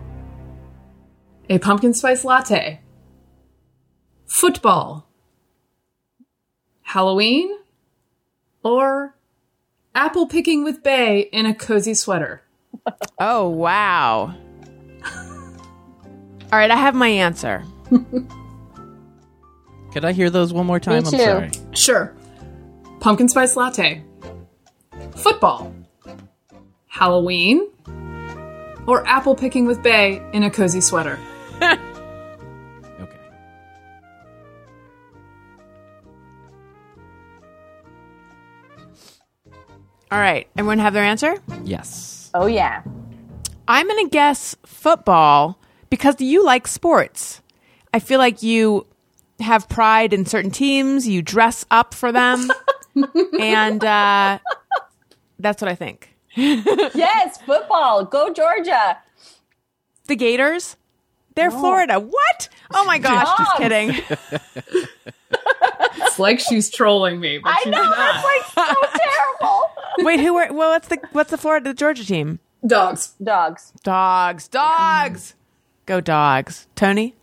A 1.49 1.59
pumpkin 1.59 1.95
spice 1.95 2.25
latte. 2.25 2.81
Football. 4.27 5.08
Halloween. 6.89 7.51
Or 8.63 9.15
apple 9.95 10.27
picking 10.27 10.65
with 10.65 10.83
Bay 10.83 11.29
in 11.33 11.45
a 11.45 11.55
cozy 11.55 11.95
sweater. 11.95 12.43
Oh 13.21 13.49
wow. 13.49 14.35
All 15.05 16.53
right, 16.53 16.71
I 16.71 16.77
have 16.77 16.95
my 16.95 17.09
answer. 17.09 17.65
Could 19.93 20.05
I 20.05 20.13
hear 20.13 20.31
those 20.31 20.53
one 20.53 20.67
more 20.67 20.79
time? 20.81 21.03
Me 21.03 21.11
too. 21.11 21.17
I'm 21.17 21.23
sorry. 21.23 21.51
Sure. 21.73 22.15
Pumpkin 23.01 23.29
spice 23.29 23.57
latte. 23.57 24.05
Football. 25.17 25.75
Halloween. 26.87 27.69
Or 28.87 29.07
apple 29.07 29.35
picking 29.35 29.67
with 29.67 29.83
Bay 29.83 30.23
in 30.33 30.45
a 30.45 30.51
cozy 30.51 30.81
sweater. 30.81 31.19
All 40.11 40.19
right, 40.19 40.47
everyone 40.57 40.79
have 40.79 40.95
their 40.95 41.05
answer? 41.05 41.37
Yes. 41.65 42.31
Oh 42.35 42.47
yeah. 42.47 42.83
I'm 43.67 43.87
going 43.87 44.07
to 44.07 44.11
guess 44.11 44.57
football 44.65 45.59
because 45.91 46.21
you 46.21 46.45
like 46.45 46.67
sports. 46.67 47.43
I 47.93 47.99
feel 47.99 48.19
like 48.19 48.43
you 48.43 48.87
have 49.41 49.69
pride 49.69 50.13
in 50.15 50.25
certain 50.25 50.51
teams, 50.51 51.07
you 51.07 51.21
dress 51.21 51.65
up 51.71 51.93
for 51.93 52.11
them, 52.11 52.51
and 53.41 53.85
uh, 53.85 54.39
that's 55.39 55.61
what 55.61 55.71
I 55.71 55.75
think. 55.75 56.15
Yes, 56.37 57.39
football. 57.43 58.05
Go 58.05 58.33
Georgia. 58.33 58.99
The 60.07 60.15
Gators? 60.17 60.77
They're 61.35 61.51
Florida. 61.51 61.99
What? 62.01 62.49
Oh 62.75 62.85
my 62.85 62.99
gosh, 62.99 63.29
just 63.39 63.57
kidding. 63.57 63.95
It's 66.01 66.19
like 66.19 66.41
she's 66.41 66.71
trolling 66.71 67.21
me, 67.21 67.39
but 67.39 67.51
I 67.51 67.57
she's 67.63 67.73
know 67.73 67.83
not. 67.83 67.97
that's 67.97 68.25
like 68.25 68.73
so 68.75 68.99
terrible. 68.99 69.61
Wait, 69.99 70.21
who 70.21 70.35
were 70.35 70.49
well 70.53 70.71
what's 70.71 70.89
the 70.89 70.99
what's 71.13 71.31
the 71.31 71.39
Florida 71.39 71.71
the 71.71 71.75
Georgia 71.75 72.05
team? 72.05 72.41
Dogs. 72.67 73.15
Dogs. 73.23 73.73
Dogs. 73.83 74.49
Dogs. 74.49 75.35
Go 75.87 76.01
dogs. 76.01 76.67
Tony? 76.75 77.15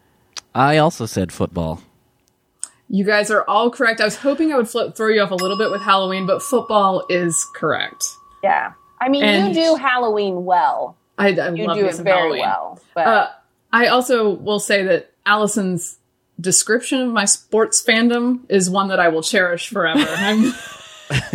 I 0.53 0.77
also 0.77 1.05
said 1.05 1.31
football. 1.31 1.81
You 2.89 3.03
guys 3.03 3.29
are 3.31 3.43
all 3.47 3.69
correct. 3.69 3.99
I 3.99 4.05
was 4.05 4.15
hoping 4.17 4.53
I 4.53 4.57
would 4.57 4.69
flip, 4.69 4.95
throw 4.95 5.09
you 5.09 5.21
off 5.21 5.31
a 5.31 5.35
little 5.35 5.57
bit 5.57 5.71
with 5.71 5.81
Halloween, 5.81 6.25
but 6.25 6.41
football 6.41 7.05
is 7.09 7.45
correct. 7.55 8.03
Yeah. 8.43 8.73
I 9.01 9.09
mean, 9.09 9.23
And- 9.23 9.55
you 9.55 9.61
do 9.63 9.75
Halloween 9.75 10.45
well. 10.45 10.95
I, 11.17 11.29
I 11.29 11.49
You 11.51 11.65
love 11.67 11.77
do 11.77 11.83
me 11.83 11.89
it 11.89 11.95
some 11.95 12.03
very 12.05 12.17
Halloween. 12.19 12.41
well. 12.41 12.79
But 12.93 13.07
Uh, 13.07 13.29
I 13.73 13.87
also 13.87 14.29
will 14.29 14.59
say 14.59 14.83
that 14.83 15.11
Alison's 15.25 15.97
description 16.39 17.01
of 17.01 17.09
my 17.11 17.25
sports 17.25 17.83
fandom 17.83 18.41
is 18.49 18.69
one 18.69 18.89
that 18.89 18.99
I 18.99 19.07
will 19.09 19.23
cherish 19.23 19.69
forever. 19.69 19.99
I'm 20.17 20.43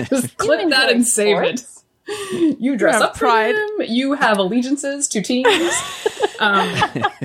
just 0.07 0.36
clip 0.36 0.68
that 0.70 0.91
and 0.91 1.07
save 1.07 1.36
sports? 1.36 1.84
it. 2.07 2.61
You 2.61 2.76
dress 2.76 2.95
have 2.95 3.03
up 3.03 3.16
pride. 3.16 3.55
for 3.55 3.84
them. 3.84 3.86
You 3.88 4.14
have 4.14 4.38
allegiances 4.38 5.07
to 5.09 5.22
teams. 5.22 5.47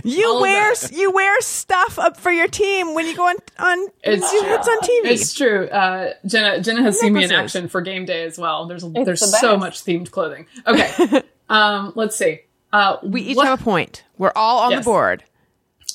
You 0.03 0.39
wear 0.41 0.73
you 0.91 1.11
wear 1.11 1.39
stuff 1.41 1.97
up 1.97 2.17
for 2.17 2.31
your 2.31 2.49
team 2.49 2.93
when 2.93 3.07
you 3.07 3.15
go 3.15 3.27
on 3.29 3.35
on 3.57 3.87
It's 4.03 4.31
you- 4.33 4.41
it's 4.43 4.67
on 4.67 4.79
TV. 4.81 5.05
It's 5.11 5.33
true. 5.33 5.67
Uh, 5.69 6.13
Jenna 6.25 6.59
Jenna 6.61 6.81
has 6.83 6.99
seen 6.99 7.13
me 7.13 7.23
in 7.23 7.31
action 7.31 7.69
for 7.69 7.79
game 7.81 8.03
day 8.05 8.25
as 8.25 8.37
well. 8.37 8.65
There's 8.67 8.83
the 8.83 8.89
there's 8.89 9.21
best. 9.21 9.39
so 9.39 9.57
much 9.57 9.83
themed 9.85 10.11
clothing. 10.11 10.47
Okay, 10.67 11.21
um, 11.49 11.93
let's 11.95 12.17
see. 12.17 12.41
Uh, 12.73 12.97
we 13.03 13.21
each 13.21 13.37
what- 13.37 13.47
have 13.47 13.61
a 13.61 13.63
point. 13.63 14.03
We're 14.17 14.33
all 14.35 14.59
on 14.65 14.71
Yes. 14.71 14.81
the 14.83 14.89
board. 14.89 15.23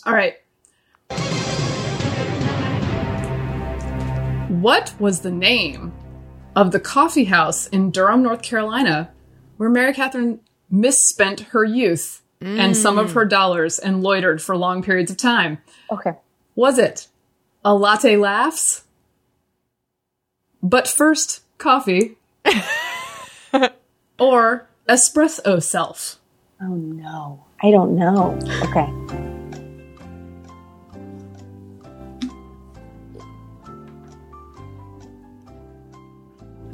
All 0.07 0.15
right. 0.15 0.37
What 4.61 4.95
was 5.01 5.21
the 5.21 5.31
name 5.31 5.91
of 6.55 6.71
the 6.71 6.81
coffee 6.81 7.25
house 7.25 7.67
in 7.69 7.91
Durham, 7.91 8.23
North 8.23 8.43
Carolina, 8.43 9.11
where 9.57 9.71
Mary 9.71 9.95
Catherine 9.95 10.41
misspent 10.71 11.41
her 11.41 11.65
youth 11.65 12.21
and 12.43 12.77
some 12.77 12.99
of 12.99 13.13
her 13.13 13.25
mm. 13.25 13.31
dollars 13.31 13.79
and 13.79 14.03
loitered 14.03 14.43
for 14.43 14.55
long 14.55 14.83
periods 14.83 15.11
of 15.11 15.17
time? 15.17 15.63
okay. 15.91 16.13
Was 16.57 16.79
it 16.79 17.09
a 17.65 17.75
latte 17.75 18.17
laughs? 18.17 18.85
But 20.63 20.87
first, 20.87 21.41
coffee. 21.57 22.19
or 24.19 24.69
espresso 24.87 25.63
self? 25.63 26.19
Oh 26.61 26.75
no. 26.75 27.47
I 27.63 27.71
don't 27.71 27.97
know. 27.97 28.39
Okay. 28.65 29.40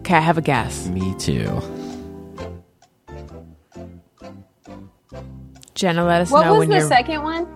Okay, 0.06 0.14
I 0.14 0.20
have 0.20 0.38
a 0.38 0.40
guess. 0.40 0.86
Me 0.86 1.16
too. 1.18 1.60
Jenna, 5.74 6.04
let 6.04 6.20
us 6.20 6.30
What 6.30 6.44
know 6.44 6.52
was 6.52 6.58
when 6.60 6.68
the 6.68 6.76
you're 6.76 6.86
second 6.86 7.24
one? 7.24 7.48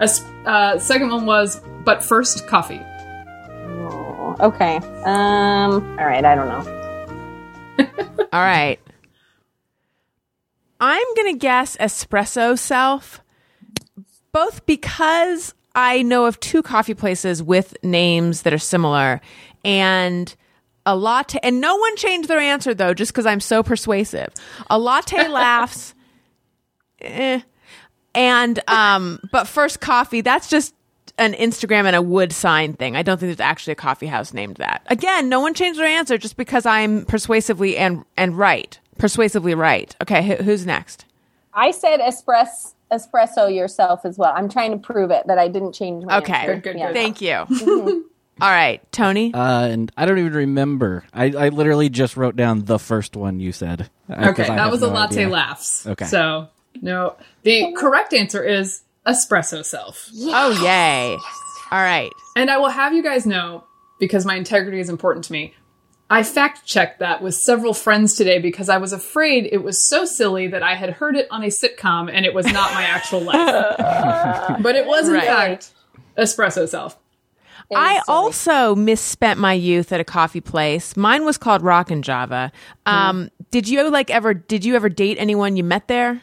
Es- 0.00 0.24
uh, 0.44 0.76
second 0.80 1.10
one 1.10 1.24
was, 1.24 1.60
but 1.84 2.02
first, 2.02 2.48
coffee. 2.48 2.80
Oh, 2.80 4.34
okay. 4.40 4.78
Um. 5.04 5.96
All 6.00 6.04
right. 6.04 6.24
I 6.24 6.34
don't 6.34 6.48
know. 6.48 7.86
All 8.32 8.40
right. 8.42 8.80
I'm 10.80 11.14
going 11.14 11.32
to 11.32 11.38
guess 11.38 11.76
espresso 11.76 12.58
self, 12.58 13.20
both 14.32 14.66
because 14.66 15.54
I 15.76 16.02
know 16.02 16.26
of 16.26 16.40
two 16.40 16.60
coffee 16.60 16.94
places 16.94 17.40
with 17.40 17.76
names 17.84 18.42
that 18.42 18.52
are 18.52 18.58
similar, 18.58 19.20
and 19.64 20.34
a 20.86 20.96
latte. 20.96 21.38
And 21.42 21.60
no 21.60 21.76
one 21.76 21.96
changed 21.96 22.28
their 22.28 22.38
answer 22.40 22.74
though, 22.74 22.94
just 22.94 23.12
because 23.12 23.26
I'm 23.26 23.40
so 23.40 23.62
persuasive. 23.62 24.28
A 24.70 24.78
latte 24.78 25.28
laughs. 25.28 25.94
Eh. 27.00 27.40
And 28.14 28.60
um, 28.68 29.18
but 29.32 29.48
first 29.48 29.80
coffee. 29.80 30.20
That's 30.20 30.48
just 30.48 30.74
an 31.18 31.32
Instagram 31.34 31.84
and 31.84 31.96
a 31.96 32.02
wood 32.02 32.32
sign 32.32 32.74
thing. 32.74 32.96
I 32.96 33.02
don't 33.02 33.18
think 33.18 33.28
there's 33.36 33.40
actually 33.46 33.72
a 33.72 33.76
coffee 33.76 34.06
house 34.06 34.32
named 34.32 34.56
that. 34.56 34.82
Again, 34.86 35.28
no 35.28 35.40
one 35.40 35.54
changed 35.54 35.78
their 35.80 35.86
answer 35.86 36.18
just 36.18 36.36
because 36.36 36.66
I'm 36.66 37.04
persuasively 37.06 37.76
and 37.76 38.04
and 38.16 38.36
right, 38.38 38.78
persuasively 38.98 39.54
right. 39.54 39.94
Okay, 40.02 40.22
who, 40.26 40.34
who's 40.44 40.64
next? 40.66 41.04
I 41.52 41.70
said 41.72 42.00
espresso 42.00 42.72
espresso 42.92 43.52
yourself 43.52 44.04
as 44.04 44.18
well. 44.18 44.32
I'm 44.36 44.48
trying 44.48 44.70
to 44.72 44.78
prove 44.78 45.10
it 45.10 45.26
that 45.26 45.38
I 45.38 45.48
didn't 45.48 45.72
change 45.72 46.04
my 46.04 46.18
Okay, 46.18 46.32
answer. 46.32 46.54
Good, 46.54 46.62
good, 46.62 46.78
Yeah. 46.78 46.86
good. 46.92 46.94
thank 46.94 47.20
you. 47.20 48.10
All 48.40 48.50
right, 48.50 48.80
Tony. 48.92 49.32
Uh, 49.32 49.66
and 49.68 49.92
I 49.96 50.06
don't 50.06 50.18
even 50.18 50.32
remember. 50.34 51.04
I, 51.12 51.26
I 51.26 51.48
literally 51.50 51.88
just 51.88 52.16
wrote 52.16 52.34
down 52.36 52.64
the 52.64 52.78
first 52.78 53.16
one 53.16 53.38
you 53.40 53.52
said. 53.52 53.88
uh, 54.10 54.14
'cause 54.14 54.28
Okay, 54.30 54.42
that 54.48 54.58
have 54.58 54.70
was 54.72 54.82
a 54.82 54.88
latte 54.88 55.16
idea. 55.22 55.28
laughs. 55.28 55.86
Okay. 55.86 56.04
So 56.06 56.48
no, 56.82 57.16
the 57.44 57.72
correct 57.76 58.12
answer 58.12 58.42
is 58.42 58.82
espresso 59.06 59.64
self. 59.64 60.10
Oh 60.16 60.50
yay! 60.64 61.16
All 61.70 61.80
right. 61.82 62.10
And 62.36 62.50
I 62.50 62.56
will 62.58 62.70
have 62.70 62.92
you 62.92 63.02
guys 63.02 63.24
know, 63.26 63.64
because 64.00 64.26
my 64.26 64.34
integrity 64.34 64.80
is 64.80 64.88
important 64.88 65.24
to 65.26 65.32
me, 65.32 65.54
I 66.10 66.22
fact 66.24 66.66
checked 66.66 66.98
that 66.98 67.22
with 67.22 67.34
several 67.34 67.72
friends 67.72 68.14
today 68.14 68.38
because 68.40 68.68
I 68.68 68.78
was 68.78 68.92
afraid 68.92 69.48
it 69.50 69.62
was 69.62 69.88
so 69.88 70.04
silly 70.04 70.48
that 70.48 70.62
I 70.62 70.74
had 70.74 70.90
heard 70.90 71.16
it 71.16 71.28
on 71.30 71.42
a 71.44 71.46
sitcom 71.48 72.10
and 72.12 72.26
it 72.26 72.34
was 72.34 72.46
not 72.46 72.74
my 72.74 72.82
actual 72.82 73.20
life. 73.20 73.76
but 74.62 74.74
it 74.76 74.86
was, 74.86 75.06
in 75.08 75.14
Right. 75.14 75.24
fact, 75.24 75.70
espresso 76.18 76.68
self. 76.68 76.98
I 77.74 78.00
also 78.08 78.74
misspent 78.74 79.38
my 79.40 79.52
youth 79.52 79.92
at 79.92 80.00
a 80.00 80.04
coffee 80.04 80.40
place. 80.40 80.96
Mine 80.96 81.24
was 81.24 81.38
called 81.38 81.62
Rock 81.62 81.90
and 81.90 82.02
Java. 82.04 82.52
Um, 82.86 83.30
Did 83.50 83.68
you 83.68 83.88
like 83.90 84.10
ever? 84.10 84.34
Did 84.34 84.64
you 84.64 84.76
ever 84.76 84.88
date 84.88 85.16
anyone 85.18 85.56
you 85.56 85.64
met 85.64 85.88
there? 85.88 86.22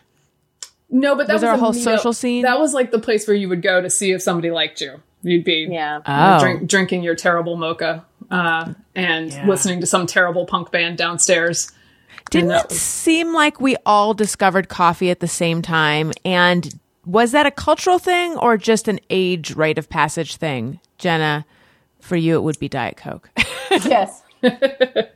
No, 0.89 1.15
but 1.15 1.27
that 1.27 1.33
Was 1.33 1.41
was, 1.41 1.41
there 1.41 1.53
a 1.53 1.57
whole 1.57 1.71
meetup- 1.73 1.83
social 1.97 2.13
scene? 2.13 2.43
That 2.43 2.59
was 2.59 2.73
like 2.73 2.91
the 2.91 2.99
place 2.99 3.27
where 3.27 3.35
you 3.35 3.47
would 3.49 3.61
go 3.61 3.81
to 3.81 3.89
see 3.89 4.11
if 4.11 4.21
somebody 4.21 4.51
liked 4.51 4.81
you. 4.81 5.01
You'd 5.23 5.43
be 5.45 5.67
Yeah. 5.69 6.01
Oh, 6.05 6.39
drink, 6.39 6.67
drinking 6.69 7.03
your 7.03 7.15
terrible 7.15 7.55
mocha 7.55 8.05
uh, 8.29 8.73
and 8.95 9.47
listening 9.47 9.79
to 9.81 9.85
some 9.87 10.05
terrible 10.07 10.45
punk 10.45 10.71
band 10.71 10.97
downstairs. 10.97 11.71
didn't 12.29 12.51
it 12.51 12.69
was- 12.69 12.81
seem 12.81 13.33
like 13.33 13.61
we 13.61 13.75
all 13.85 14.13
discovered 14.13 14.67
coffee 14.67 15.09
at 15.09 15.19
the 15.21 15.27
same 15.27 15.61
time? 15.61 16.11
And 16.25 16.77
was 17.05 17.31
that 17.31 17.45
a 17.45 17.51
cultural 17.51 17.97
thing 17.99 18.35
or 18.37 18.57
just 18.57 18.87
an 18.87 18.99
age 19.09 19.51
rite 19.55 19.77
of 19.77 19.89
passage 19.89 20.35
thing, 20.35 20.79
Jenna? 21.01 21.45
For 21.99 22.15
you, 22.15 22.35
it 22.35 22.41
would 22.43 22.57
be 22.59 22.69
Diet 22.69 22.95
Coke. 22.97 23.29
yes. 23.71 24.23
I 24.43 25.09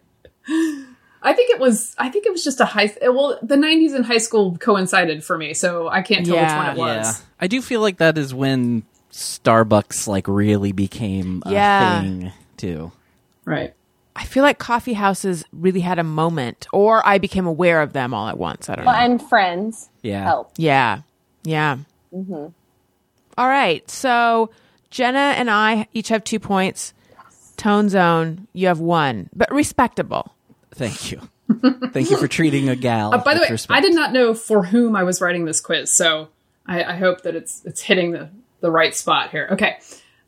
think 1.34 1.50
it 1.50 1.60
was. 1.60 1.96
I 1.98 2.10
think 2.10 2.26
it 2.28 2.32
was 2.32 2.44
just 2.44 2.60
a 2.60 2.66
high. 2.66 2.94
Well, 3.02 3.40
the 3.42 3.56
'90s 3.56 3.96
and 3.96 4.06
high 4.06 4.20
school 4.20 4.56
coincided 4.58 5.24
for 5.24 5.36
me, 5.38 5.54
so 5.56 5.88
I 5.88 6.02
can't 6.04 6.24
tell 6.26 6.36
Yeah, 6.36 6.70
which 6.70 6.78
one 6.78 6.78
it 6.78 6.80
was. 6.98 7.20
Yeah, 7.20 7.26
I 7.40 7.48
do 7.48 7.62
feel 7.64 7.82
like 7.82 7.98
that 7.98 8.18
is 8.18 8.34
when 8.34 8.84
Starbucks 9.12 10.08
like 10.08 10.28
really 10.28 10.72
became 10.72 11.42
a 11.46 11.52
Yeah. 11.52 12.02
thing 12.02 12.32
too. 12.58 12.92
Right. 13.46 13.74
I 14.16 14.24
feel 14.26 14.44
like 14.44 14.60
coffee 14.60 14.94
houses 14.94 15.44
really 15.52 15.82
had 15.82 15.98
a 16.00 16.04
moment, 16.04 16.68
or 16.72 17.06
I 17.06 17.18
became 17.18 17.46
aware 17.48 17.82
of 17.82 17.92
them 17.94 18.14
all 18.14 18.28
at 18.30 18.38
once. 18.38 18.70
I 18.70 18.76
don't 18.76 18.86
know. 18.86 18.92
Well, 18.92 19.02
and 19.02 19.22
friends 19.22 19.90
Yeah. 20.04 20.24
help. 20.24 20.52
Yeah. 20.58 21.02
Yeah. 21.44 21.78
Mm-hmm. 22.14 22.48
All 23.38 23.48
right. 23.48 23.90
So 23.90 24.52
Jenna 24.96 25.20
and 25.36 25.50
I 25.52 25.88
each 25.92 26.08
have 26.08 26.24
two 26.24 26.40
points. 26.40 26.94
Tone 27.58 27.90
zone, 27.90 28.48
you 28.54 28.68
have 28.68 28.80
one, 28.80 29.30
but 29.36 29.52
respectable. 29.52 30.34
Thank 30.74 31.12
you. 31.12 31.20
Thank 31.92 32.10
you 32.10 32.16
for 32.18 32.30
treating 32.30 32.70
a 32.70 32.78
gal. 32.78 33.14
Uh, 33.14 33.18
by 33.18 33.34
the 33.34 33.42
way, 33.42 33.48
respect. 33.50 33.78
I 33.78 33.82
did 33.82 33.94
not 33.94 34.14
know 34.14 34.34
for 34.34 34.64
whom 34.64 34.96
I 34.96 35.04
was 35.04 35.20
writing 35.20 35.44
this 35.44 35.60
quiz, 35.60 35.94
so 35.96 36.30
I, 36.66 36.82
I 36.84 36.96
hope 36.96 37.24
that 37.24 37.36
it's 37.36 37.62
it's 37.66 37.82
hitting 37.82 38.12
the 38.12 38.30
the 38.62 38.72
right 38.72 38.96
spot 38.96 39.32
here. 39.32 39.50
Okay. 39.52 39.78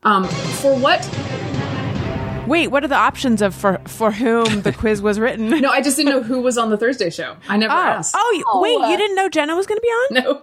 Um, 0.04 0.26
for 0.26 0.76
what? 0.78 1.00
Wait, 2.46 2.68
what 2.68 2.84
are 2.84 2.88
the 2.90 2.96
options 2.96 3.42
of 3.42 3.56
for 3.56 3.80
for 3.88 4.12
whom 4.12 4.62
the 4.64 4.72
quiz 4.78 5.02
was 5.02 5.18
written? 5.18 5.50
No, 5.50 5.70
I 5.70 5.82
just 5.82 5.96
didn't 5.96 6.12
know 6.12 6.22
who 6.24 6.42
was 6.42 6.58
on 6.58 6.70
the 6.72 6.78
Thursday 6.78 7.10
show. 7.10 7.38
I 7.50 7.56
never 7.58 7.74
Oh, 7.74 7.78
asked. 7.78 8.16
oh, 8.18 8.34
you- 8.38 8.44
Oh, 8.48 8.62
wait, 8.62 8.82
uh, 8.82 8.90
you 8.90 8.98
didn't 8.98 9.16
know 9.16 9.28
Jenna 9.30 9.56
was 9.56 9.66
going 9.66 9.78
to 9.78 9.82
be 9.82 9.88
on? 9.88 10.08
no, 10.24 10.42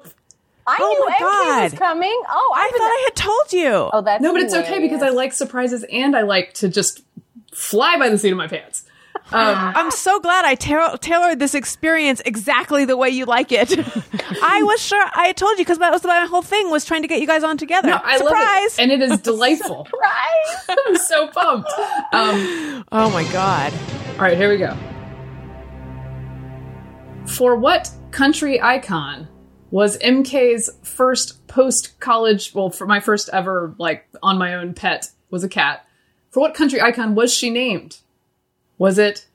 I 0.67 0.79
Oh 0.81 0.89
knew 0.89 1.07
my 1.07 1.15
MK 1.15 1.63
was 1.63 1.73
God. 1.73 1.79
coming. 1.79 2.23
Oh, 2.31 2.55
I 2.57 2.61
I've 2.65 2.73
been- 2.73 2.79
thought 2.79 2.85
I 2.87 3.03
had 3.05 3.17
told 3.17 3.53
you. 3.53 3.91
Oh, 3.93 4.01
that's 4.03 4.23
no, 4.23 4.33
but 4.33 4.43
it's 4.43 4.55
okay 4.55 4.79
because 4.81 5.03
I 5.03 5.11
like 5.11 5.33
surprises 5.33 5.85
and 5.93 6.17
I 6.17 6.23
like 6.23 6.55
to 6.55 6.69
just 6.69 7.03
fly 7.53 7.99
by 7.99 8.09
the 8.09 8.17
seat 8.19 8.31
of 8.31 8.39
my 8.39 8.49
pants. 8.49 8.85
I'm 9.33 9.91
so 9.91 10.21
glad 10.21 10.45
I 10.45 10.55
ta- 10.55 10.97
tailored 11.01 11.39
this 11.39 11.55
experience 11.55 12.21
exactly 12.27 12.85
the 12.85 12.97
way 12.97 13.09
you 13.09 13.25
like 13.25 13.53
it. 13.53 13.71
I 14.43 14.63
was 14.65 14.81
sure 14.83 15.03
I 15.15 15.29
had 15.29 15.37
told 15.37 15.53
you 15.59 15.65
because 15.65 15.79
that 15.79 15.91
was 15.93 16.05
my 16.05 16.27
whole 16.27 16.43
thing 16.43 16.71
was 16.71 16.85
trying 16.85 17.03
to 17.03 17.09
get 17.09 17.21
you 17.21 17.27
guys 17.27 17.43
on 17.43 17.57
together. 17.57 17.89
No, 17.89 18.01
I 18.05 18.19
Surprise! 18.19 18.35
love 18.35 18.65
it, 18.67 18.79
and 18.81 18.93
it 18.93 19.03
is 19.03 19.21
delightful. 19.23 19.87
Surprise! 19.87 20.77
I'm 20.87 20.97
so 20.97 21.29
pumped. 21.29 21.71
Um, 22.13 22.85
oh 22.93 23.11
my 23.13 23.25
god! 23.33 23.73
All 24.15 24.19
right, 24.21 24.37
here 24.37 24.51
we 24.51 24.59
go. 24.59 24.77
For 27.27 27.57
what 27.57 27.91
country 28.11 28.61
icon 28.61 29.27
was 29.75 29.99
MK's 29.99 30.71
first 30.85 31.45
post 31.49 31.99
college? 31.99 32.55
Well, 32.55 32.71
for 32.71 32.87
my 32.87 33.01
first 33.01 33.29
ever, 33.33 33.75
like, 33.77 34.07
on 34.23 34.39
my 34.39 34.55
own 34.55 34.73
pet 34.73 35.11
was 35.31 35.43
a 35.43 35.49
cat. 35.49 35.85
For 36.31 36.39
what 36.39 36.55
country 36.55 36.81
icon 36.81 37.17
was 37.17 37.35
she 37.35 37.51
named? 37.51 37.99
Was 38.79 38.99
it 38.99 39.27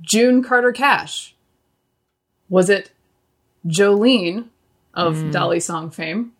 June 0.00 0.40
Carter 0.40 0.70
Cash? 0.70 1.34
Was 2.48 2.70
it 2.70 2.92
Jolene 3.66 4.50
of 4.94 5.16
hmm. 5.16 5.30
Dolly 5.32 5.58
Song 5.58 5.90
fame? 5.90 6.30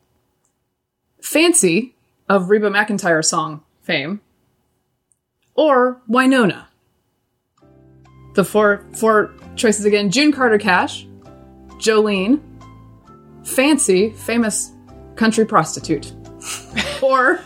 Fancy 1.21 1.97
of 2.29 2.49
Reba 2.49 2.71
McEntire 2.71 3.25
song 3.25 3.65
fame? 3.83 4.21
Or 5.57 6.01
Winona? 6.07 6.69
The 8.35 8.45
four 8.45 8.87
four 8.95 9.35
choices 9.57 9.85
again: 9.85 10.13
June 10.13 10.31
Carter 10.31 10.59
Cash, 10.59 11.09
Jolene, 11.81 12.41
Fancy, 13.45 14.11
famous 14.11 14.73
country 15.17 15.45
prostitute, 15.45 16.13
or 17.03 17.41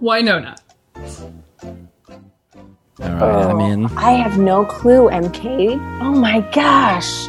Winona. 0.00 0.56
All 3.00 3.08
right, 3.08 3.46
I'm 3.46 3.60
in. 3.60 3.86
Oh, 3.86 3.94
I 3.96 4.12
have 4.12 4.38
no 4.38 4.64
clue, 4.64 5.08
MK. 5.10 5.74
Oh 6.00 6.12
my 6.12 6.40
gosh. 6.52 7.28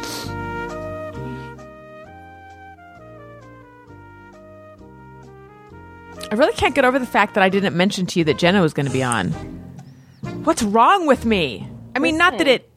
I 6.30 6.34
really 6.34 6.52
can't 6.54 6.74
get 6.74 6.84
over 6.84 6.98
the 6.98 7.06
fact 7.06 7.34
that 7.34 7.42
I 7.42 7.48
didn't 7.48 7.76
mention 7.76 8.06
to 8.06 8.18
you 8.18 8.24
that 8.24 8.38
Jenna 8.38 8.60
was 8.60 8.72
going 8.72 8.86
to 8.86 8.92
be 8.92 9.02
on. 9.02 9.30
What's 10.44 10.62
wrong 10.62 11.06
with 11.06 11.24
me? 11.24 11.68
I 11.94 11.98
mean, 11.98 12.16
not 12.16 12.38
that 12.38 12.48
it, 12.48 12.70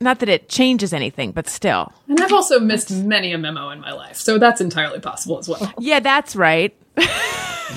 not 0.00 0.20
that 0.20 0.28
it 0.28 0.48
changes 0.48 0.92
anything, 0.92 1.32
but 1.32 1.48
still. 1.48 1.92
And 2.08 2.20
I've 2.20 2.32
also 2.32 2.60
missed 2.60 2.90
many 2.90 3.32
a 3.32 3.38
memo 3.38 3.70
in 3.70 3.80
my 3.80 3.92
life, 3.92 4.16
so 4.16 4.38
that's 4.38 4.60
entirely 4.60 5.00
possible 5.00 5.38
as 5.38 5.48
well. 5.48 5.72
Yeah, 5.78 6.00
that's 6.00 6.36
right. 6.36 6.74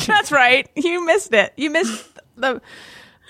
that's 0.06 0.32
right. 0.32 0.70
You 0.76 1.06
missed 1.06 1.34
it. 1.34 1.54
You 1.58 1.70
missed 1.70 2.20
the 2.36 2.62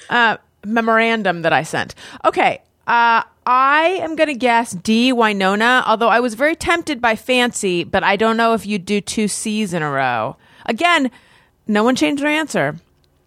uh, 0.10 0.38
memorandum 0.66 1.42
that 1.44 1.54
I 1.54 1.64
sent. 1.64 1.96
Okay. 2.26 2.62
Uh, 2.88 3.24
I 3.46 4.00
am 4.02 4.16
going 4.16 4.28
to 4.28 4.34
guess 4.34 4.72
D, 4.72 5.12
Winona, 5.12 5.84
although 5.86 6.08
I 6.08 6.22
was 6.22 6.36
very 6.36 6.56
tempted 6.56 7.02
by 7.02 7.16
Fancy, 7.16 7.84
but 7.84 8.04
I 8.04 8.16
don't 8.16 8.38
know 8.38 8.54
if 8.54 8.66
you'd 8.66 8.86
do 8.86 9.02
two 9.02 9.28
C's 9.28 9.74
in 9.74 9.82
a 9.82 9.90
row. 9.92 10.38
Again, 10.66 11.12
no 11.68 11.84
one 11.84 11.96
changed 11.96 12.24
their 12.24 12.30
answer. 12.30 12.76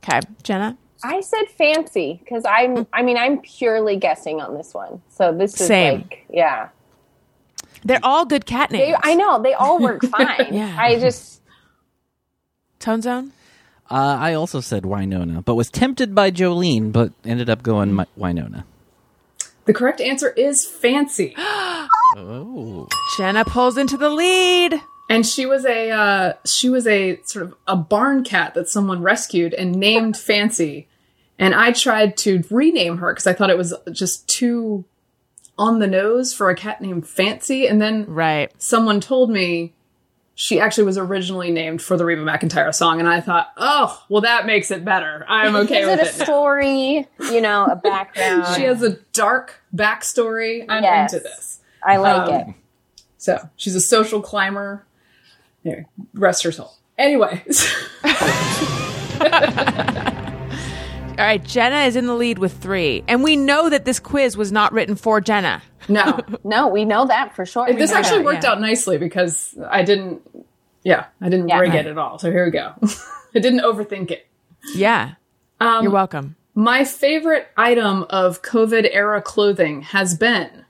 Okay, 0.03 0.21
Jenna? 0.43 0.79
I 1.03 1.21
said 1.21 1.49
fancy 1.57 2.21
because 2.23 2.45
I'm. 2.45 2.87
I 2.93 3.03
mean, 3.03 3.17
I'm 3.17 3.39
purely 3.41 3.97
guessing 3.97 4.41
on 4.41 4.55
this 4.57 4.75
one. 4.75 5.03
So 5.11 5.33
this 5.33 5.61
is 5.61 5.67
Same. 5.67 6.01
like, 6.03 6.27
yeah. 6.31 6.69
They're 7.85 8.01
all 8.03 8.27
good 8.27 8.45
cat 8.45 8.69
They, 8.71 8.79
names. 8.91 8.99
I 9.03 9.15
know 9.15 9.43
they 9.43 9.55
all 9.55 9.79
work 9.79 10.03
fine. 10.11 10.53
Yeah. 10.53 10.77
I 10.79 10.99
just 10.99 11.41
Tone 12.79 13.03
Zone? 13.03 13.33
Uh, 13.91 14.17
I 14.21 14.35
also 14.35 14.61
said 14.61 14.87
Winona, 14.87 15.43
but 15.43 15.55
was 15.57 15.71
tempted 15.71 16.15
by 16.15 16.31
Jolene, 16.31 16.93
but 16.93 17.13
ended 17.25 17.51
up 17.51 17.63
going 17.63 17.97
Mi- 17.97 18.05
Winona. 18.17 18.65
The 19.65 19.75
correct 19.75 20.01
answer 20.01 20.31
is 20.31 20.65
Fancy, 20.67 21.35
Oh, 22.17 22.89
Jenna 23.19 23.45
pulls 23.45 23.77
into 23.77 23.97
the 23.97 24.09
lead. 24.11 24.81
and 25.09 25.27
she 25.27 25.45
was 25.47 25.65
a 25.65 25.91
uh, 25.91 26.33
she 26.47 26.69
was 26.69 26.87
a 26.87 27.21
sort 27.25 27.47
of 27.47 27.55
a 27.67 27.77
barn 27.77 28.25
cat 28.25 28.55
that 28.55 28.69
someone 28.69 29.03
rescued 29.03 29.55
and 29.55 29.73
named 29.75 30.17
Fancy. 30.17 30.87
And 31.41 31.55
I 31.55 31.73
tried 31.73 32.17
to 32.19 32.45
rename 32.51 32.99
her 32.99 33.13
because 33.13 33.27
I 33.27 33.33
thought 33.33 33.51
it 33.51 33.59
was 33.59 33.75
just 33.91 34.29
too 34.29 34.85
on 35.59 35.79
the 35.81 35.87
nose 35.89 36.33
for 36.33 36.49
a 36.51 36.55
cat 36.55 36.81
named 36.81 37.09
Fancy. 37.09 37.67
And 37.67 37.81
then 37.83 38.05
Right. 38.07 38.53
someone 38.59 39.01
told 39.01 39.31
me 39.31 39.73
she 40.35 40.59
actually 40.61 40.85
was 40.85 40.97
originally 40.97 41.51
named 41.51 41.83
for 41.83 41.97
the 41.99 42.05
Reba 42.07 42.23
McEntire 42.23 42.75
song, 42.75 42.99
and 42.99 43.07
I 43.07 43.21
thought, 43.21 43.49
oh, 43.59 44.03
well, 44.09 44.23
that 44.23 44.47
makes 44.47 44.71
it 44.71 44.85
better. 44.87 45.25
I'm 45.29 45.55
okay 45.57 45.81
Is 45.83 45.87
with 45.89 46.01
it 46.01 46.07
a 46.07 46.09
it. 46.15 46.19
now. 46.19 46.25
story? 46.25 47.09
You 47.31 47.41
know, 47.43 47.67
a 47.67 47.77
background. 47.77 48.55
She 48.57 48.63
has 48.63 48.83
a 48.83 48.97
dark 49.13 49.61
backstory. 49.75 50.65
I'm 50.67 50.83
Yes. 50.83 51.13
into 51.13 51.23
this. 51.23 51.61
I 51.85 51.99
like 51.99 52.29
um, 52.31 52.35
it. 52.35 52.47
So 53.19 53.51
she's 53.57 53.75
a 53.75 53.81
social 53.83 54.23
climber. 54.23 54.87
Anyway, 55.65 55.85
rest 56.15 56.43
her 56.45 56.53
soul. 56.53 56.73
Anyway, 56.97 57.43
All 61.21 61.27
right, 61.27 61.45
Jenna 61.45 61.81
is 61.81 61.97
in 61.97 62.07
the 62.07 62.15
lead 62.15 62.39
with 62.39 62.55
three, 62.63 63.05
and 63.07 63.23
we 63.23 63.37
know 63.37 63.69
that 63.69 63.85
this 63.85 64.01
quiz 64.01 64.39
was 64.39 64.51
not 64.51 64.73
written 64.73 64.97
for 64.97 65.21
Jenna. 65.21 65.61
no, 65.87 66.19
No, 66.45 66.69
we 66.69 66.87
know 66.87 67.07
that 67.07 67.37
for 67.37 67.45
sure. 67.45 67.71
this 67.73 67.93
actually 67.93 68.19
that, 68.21 68.25
worked 68.25 68.45
yeah. 68.45 68.53
out 68.53 68.61
nicely 68.63 68.97
because 68.97 69.55
I 69.69 69.83
didn't. 69.83 70.23
Yeah, 70.83 71.07
I 71.21 71.29
didn't 71.29 71.49
Yeah. 71.49 71.59
rig 71.59 71.75
it 71.75 71.87
at 71.87 71.99
all. 71.99 72.19
So 72.19 72.31
here 72.31 72.47
we 72.47 72.51
go. 72.51 72.73
I 73.35 73.39
didn't 73.39 73.61
overthink 73.61 74.11
it. 74.11 74.27
Yeah, 74.75 75.17
Um, 75.61 75.83
you're 75.83 75.93
welcome. 75.93 76.37
My 76.55 76.85
favorite 76.85 77.49
item 77.57 78.07
of 78.09 78.41
COVID 78.41 78.89
era 78.91 79.21
clothing 79.21 79.83
has 79.83 80.15
been 80.17 80.65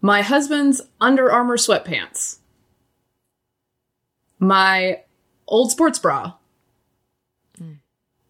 my 0.00 0.22
husband's 0.22 0.82
Under 1.00 1.30
Armour 1.32 1.56
sweatpants, 1.56 2.38
my 4.38 5.00
old 5.48 5.70
sports 5.72 5.98
bra, 5.98 6.34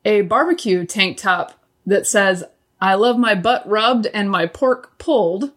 a 0.05 0.23
barbecue 0.23 0.85
tank 0.85 1.17
top 1.19 1.53
that 1.87 2.07
says, 2.07 2.45
I 2.81 2.95
love 2.95 3.19
my 3.19 3.35
butt 3.35 3.69
rubbed 3.69 4.07
and 4.07 4.31
my 4.31 4.47
pork 4.47 4.99
pulled, 4.99 5.53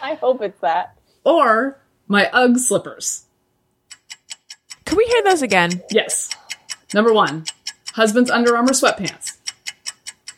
I 0.00 0.14
hope 0.14 0.40
it's 0.42 0.60
that. 0.60 0.96
or 1.24 1.78
my 2.06 2.28
UGG 2.30 2.58
slippers. 2.58 3.24
Can 4.84 4.96
we 4.96 5.04
hear 5.06 5.22
those 5.24 5.42
again? 5.42 5.82
Yes. 5.90 6.30
Number 6.94 7.12
one, 7.12 7.44
husband's 7.92 8.30
Under 8.30 8.56
Armour 8.56 8.72
sweatpants. 8.72 9.36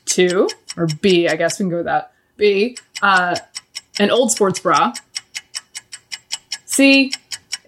Two, 0.05 0.49
or 0.77 0.89
B, 1.01 1.29
I 1.29 1.37
guess 1.37 1.59
we 1.59 1.64
can 1.64 1.71
go 1.71 1.77
with 1.77 1.87
that. 1.87 2.12
B, 2.37 2.77
uh, 3.03 3.37
an 4.01 4.11
old 4.11 4.33
sports 4.33 4.59
bra. 4.59 4.93
C, 6.64 7.12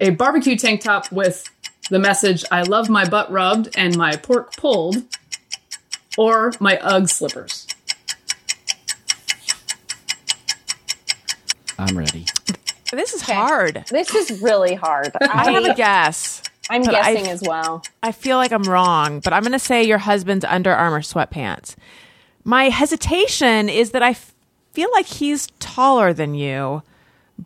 a 0.00 0.10
barbecue 0.10 0.56
tank 0.56 0.80
top 0.80 1.12
with 1.12 1.48
the 1.92 1.98
message, 1.98 2.42
I 2.50 2.62
love 2.62 2.88
my 2.88 3.06
butt 3.06 3.30
rubbed 3.30 3.68
and 3.76 3.96
my 3.98 4.16
pork 4.16 4.56
pulled. 4.56 4.96
Or 6.18 6.52
my 6.58 6.78
UGG 6.78 7.08
slippers. 7.08 7.66
I'm 11.78 11.96
ready. 11.96 12.26
This 12.92 13.12
is 13.12 13.22
hard. 13.22 13.84
This 13.90 14.14
is 14.14 14.42
really 14.42 14.74
hard. 14.74 15.12
I 15.20 15.50
have 15.50 15.64
a 15.64 15.74
guess. 15.74 16.42
I'm 16.70 16.82
but 16.82 16.94
I- 16.94 17.14
guessing 17.14 17.30
as 17.30 17.42
well. 17.46 17.82
I 18.02 18.12
feel 18.12 18.36
like 18.38 18.52
I'm 18.52 18.64
wrong, 18.64 19.20
but 19.20 19.32
I'm 19.32 19.42
going 19.42 19.52
to 19.52 19.58
say 19.58 19.82
your 19.82 19.98
husband's 19.98 20.44
Under 20.44 20.72
Armour 20.72 21.00
sweatpants. 21.00 21.76
My 22.44 22.70
hesitation 22.70 23.68
is 23.68 23.90
that 23.92 24.02
I 24.02 24.10
f- 24.10 24.34
feel 24.72 24.90
like 24.92 25.06
he's 25.06 25.48
taller 25.60 26.12
than 26.12 26.34
you 26.34 26.82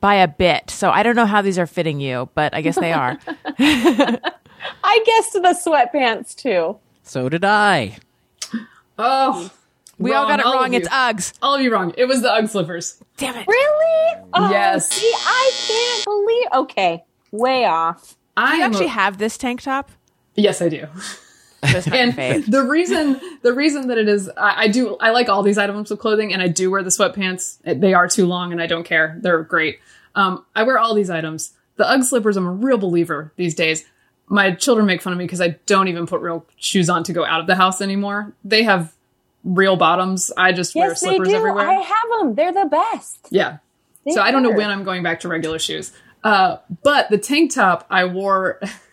by 0.00 0.14
a 0.16 0.28
bit. 0.28 0.70
So 0.70 0.90
I 0.90 1.02
don't 1.02 1.16
know 1.16 1.26
how 1.26 1.42
these 1.42 1.58
are 1.58 1.66
fitting 1.66 2.00
you, 2.00 2.28
but 2.34 2.54
I 2.54 2.60
guess 2.60 2.76
they 2.76 2.92
are. 2.92 3.18
I 3.58 5.02
guessed 5.04 5.32
the 5.32 5.56
sweatpants 5.64 6.34
too. 6.34 6.78
So 7.02 7.28
did 7.28 7.44
I. 7.44 7.98
Oh, 8.98 9.50
We 9.98 10.12
all 10.12 10.26
got 10.26 10.40
it 10.40 10.46
of 10.46 10.52
wrong. 10.54 10.74
It's 10.74 10.88
Uggs. 10.88 11.34
All 11.42 11.54
of 11.54 11.60
you 11.60 11.72
wrong. 11.72 11.92
It 11.96 12.06
was 12.06 12.22
the 12.22 12.32
UGG 12.32 12.48
slippers. 12.48 13.02
Damn 13.16 13.36
it. 13.36 13.46
Really? 13.46 14.22
Oh, 14.34 14.50
Yes. 14.50 14.88
See, 14.90 15.12
I 15.14 15.52
can't 15.66 16.04
believe. 16.04 16.46
Okay, 16.62 17.04
way 17.30 17.64
off. 17.64 18.16
I 18.36 18.56
you 18.56 18.62
actually 18.64 18.86
a- 18.86 18.90
have 18.90 19.18
this 19.18 19.36
tank 19.38 19.62
top? 19.62 19.90
yes, 20.34 20.60
I 20.60 20.68
do. 20.68 20.86
That's 21.72 21.86
not 21.86 21.96
and 21.96 22.12
fave. 22.12 22.50
the 22.50 22.62
reason 22.62 23.20
the 23.42 23.52
reason 23.52 23.88
that 23.88 23.98
it 23.98 24.08
is 24.08 24.28
I, 24.36 24.64
I 24.64 24.68
do 24.68 24.96
I 24.98 25.10
like 25.10 25.28
all 25.28 25.42
these 25.42 25.58
items 25.58 25.90
of 25.90 25.98
clothing 25.98 26.32
and 26.32 26.40
I 26.42 26.48
do 26.48 26.70
wear 26.70 26.82
the 26.82 26.90
sweatpants. 26.90 27.58
They 27.64 27.94
are 27.94 28.08
too 28.08 28.26
long 28.26 28.52
and 28.52 28.60
I 28.62 28.66
don't 28.66 28.84
care. 28.84 29.18
They're 29.20 29.42
great. 29.42 29.78
Um, 30.14 30.44
I 30.54 30.62
wear 30.62 30.78
all 30.78 30.94
these 30.94 31.10
items. 31.10 31.52
The 31.76 31.86
UGG 31.88 32.04
slippers, 32.04 32.36
I'm 32.36 32.46
a 32.46 32.50
real 32.50 32.78
believer 32.78 33.32
these 33.36 33.54
days. 33.54 33.84
My 34.28 34.52
children 34.52 34.86
make 34.86 35.02
fun 35.02 35.12
of 35.12 35.18
me 35.18 35.24
because 35.24 35.40
I 35.42 35.56
don't 35.66 35.88
even 35.88 36.06
put 36.06 36.20
real 36.20 36.46
shoes 36.56 36.88
on 36.88 37.04
to 37.04 37.12
go 37.12 37.24
out 37.24 37.40
of 37.40 37.46
the 37.46 37.54
house 37.54 37.80
anymore. 37.82 38.32
They 38.44 38.62
have 38.64 38.94
real 39.44 39.76
bottoms. 39.76 40.32
I 40.36 40.52
just 40.52 40.74
wear 40.74 40.88
Yes, 40.88 41.00
they 41.00 41.08
slippers 41.08 41.28
do. 41.28 41.34
everywhere. 41.34 41.68
I 41.68 41.74
have 41.74 42.04
them. 42.18 42.34
They're 42.34 42.52
the 42.52 42.64
best. 42.68 43.28
Yeah. 43.30 43.58
They 44.04 44.12
so 44.12 44.22
I 44.22 44.30
don't 44.30 44.42
know 44.42 44.50
when 44.52 44.70
I'm 44.70 44.84
going 44.84 45.02
back 45.02 45.20
to 45.20 45.28
regular 45.28 45.58
shoes. 45.58 45.92
Uh, 46.24 46.56
but 46.82 47.08
the 47.10 47.18
tank 47.18 47.54
top 47.54 47.86
I 47.90 48.06
wore 48.06 48.60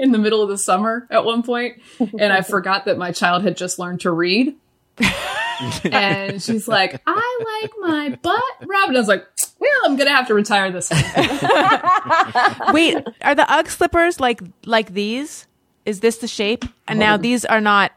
in 0.02 0.12
the 0.12 0.18
middle 0.18 0.42
of 0.42 0.48
the 0.48 0.58
summer 0.58 1.06
at 1.10 1.24
one 1.24 1.42
point, 1.42 1.80
and 1.98 2.32
I 2.32 2.40
forgot 2.42 2.84
that 2.86 2.98
my 2.98 3.12
child 3.12 3.42
had 3.44 3.56
just 3.56 3.78
learned 3.78 4.00
to 4.00 4.10
read. 4.10 4.56
and 5.84 6.42
she's 6.42 6.66
like, 6.68 7.00
I 7.06 7.60
like 7.62 7.70
my 7.80 8.18
butt 8.22 8.42
rubbed. 8.66 8.88
And 8.88 8.96
I 8.96 9.00
was 9.00 9.08
like, 9.08 9.26
well, 9.58 9.70
I'm 9.84 9.96
going 9.96 10.08
to 10.08 10.14
have 10.14 10.26
to 10.28 10.34
retire 10.34 10.70
this. 10.70 10.90
Wait, 12.72 12.96
are 13.22 13.34
the 13.34 13.46
UGG 13.48 13.68
slippers 13.68 14.20
like 14.20 14.40
like 14.64 14.92
these? 14.92 15.46
Is 15.86 16.00
this 16.00 16.18
the 16.18 16.28
shape? 16.28 16.64
And 16.88 16.98
now 16.98 17.16
these 17.16 17.44
are 17.44 17.60
not. 17.60 17.92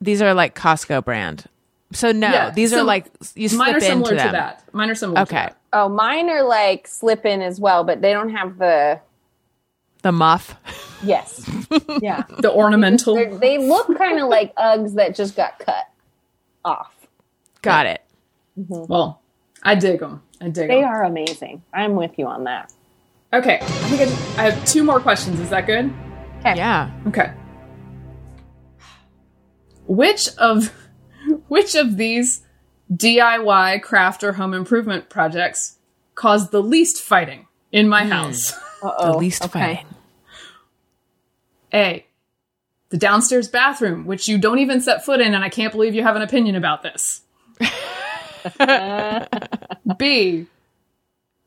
These 0.00 0.22
are 0.22 0.32
like 0.34 0.54
Costco 0.54 1.04
brand. 1.04 1.44
So 1.92 2.12
no, 2.12 2.28
Yeah, 2.30 2.50
these 2.50 2.70
so 2.70 2.80
are 2.80 2.84
like 2.84 3.06
you 3.34 3.48
slip 3.48 3.58
Mine 3.60 3.70
are 3.74 3.76
into 3.76 3.86
similar 3.86 4.14
them. 4.14 4.26
to 4.26 4.32
that. 4.32 4.62
Mine 4.74 4.90
are 4.90 4.94
similar 4.94 5.16
to 5.16 5.22
Okay, 5.22 5.34
that. 5.36 5.56
Oh, 5.72 5.88
mine 5.88 6.28
are 6.30 6.42
like 6.42 6.86
slip 6.86 7.24
in 7.26 7.42
as 7.42 7.58
well, 7.60 7.82
but 7.84 8.00
they 8.02 8.12
don't 8.12 8.30
have 8.30 8.58
the. 8.58 9.00
The 10.02 10.12
muff. 10.12 10.56
Yes. 11.02 11.48
yeah. 12.00 12.22
The 12.38 12.52
ornamental. 12.52 13.14
They're, 13.14 13.36
they 13.36 13.58
look 13.58 13.96
kind 13.96 14.20
of 14.20 14.28
like 14.28 14.54
Uggs 14.56 14.94
that 14.94 15.14
just 15.14 15.36
got 15.36 15.58
cut 15.58 15.88
off. 16.64 16.94
Got 17.62 17.86
it. 17.86 18.02
Mm-hmm. 18.58 18.92
Well, 18.92 19.20
I 19.62 19.74
dig 19.74 20.00
them. 20.00 20.22
I 20.40 20.48
dig 20.48 20.68
They 20.68 20.80
them. 20.80 20.84
are 20.84 21.04
amazing. 21.04 21.62
I'm 21.72 21.94
with 21.94 22.18
you 22.18 22.26
on 22.26 22.44
that. 22.44 22.72
Okay. 23.32 23.58
I 23.60 23.66
think 23.66 24.02
I, 24.02 24.04
just, 24.04 24.38
I 24.38 24.50
have 24.50 24.64
two 24.64 24.84
more 24.84 25.00
questions. 25.00 25.40
Is 25.40 25.50
that 25.50 25.66
good? 25.66 25.92
Okay. 26.40 26.56
Yeah. 26.56 26.90
Okay. 27.08 27.32
Which 29.86 30.28
of 30.36 30.72
which 31.48 31.74
of 31.74 31.96
these 31.96 32.42
DIY 32.92 33.82
craft 33.82 34.24
or 34.24 34.34
home 34.34 34.54
improvement 34.54 35.08
projects 35.08 35.78
caused 36.14 36.50
the 36.52 36.62
least 36.62 37.02
fighting 37.02 37.46
in 37.72 37.88
my 37.88 38.04
hmm. 38.04 38.10
house? 38.10 38.52
Uh-oh. 38.82 39.12
The 39.12 39.18
least 39.18 39.44
Okay. 39.44 39.60
fighting. 39.60 39.86
A. 41.74 42.04
The 42.90 42.96
downstairs 42.96 43.48
bathroom, 43.48 44.06
which 44.06 44.28
you 44.28 44.38
don't 44.38 44.60
even 44.60 44.80
set 44.80 45.04
foot 45.04 45.20
in, 45.20 45.34
and 45.34 45.44
I 45.44 45.50
can't 45.50 45.72
believe 45.72 45.94
you 45.94 46.02
have 46.02 46.16
an 46.16 46.22
opinion 46.22 46.56
about 46.56 46.82
this. 46.82 47.20
B. 49.98 50.46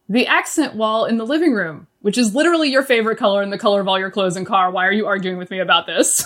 The 0.10 0.28
accent 0.28 0.76
wall 0.76 1.06
in 1.06 1.18
the 1.18 1.26
living 1.26 1.54
room, 1.54 1.88
which 2.02 2.18
is 2.18 2.36
literally 2.36 2.70
your 2.70 2.84
favorite 2.84 3.18
color 3.18 3.42
and 3.42 3.52
the 3.52 3.58
color 3.58 3.82
of 3.82 3.88
all 3.88 3.98
your 3.98 4.12
clothes 4.12 4.36
and 4.36 4.46
car. 4.46 4.70
Why 4.70 4.86
are 4.86 4.92
you 4.92 5.08
arguing 5.08 5.38
with 5.38 5.50
me 5.50 5.60
about 5.60 5.88
this? 5.88 6.24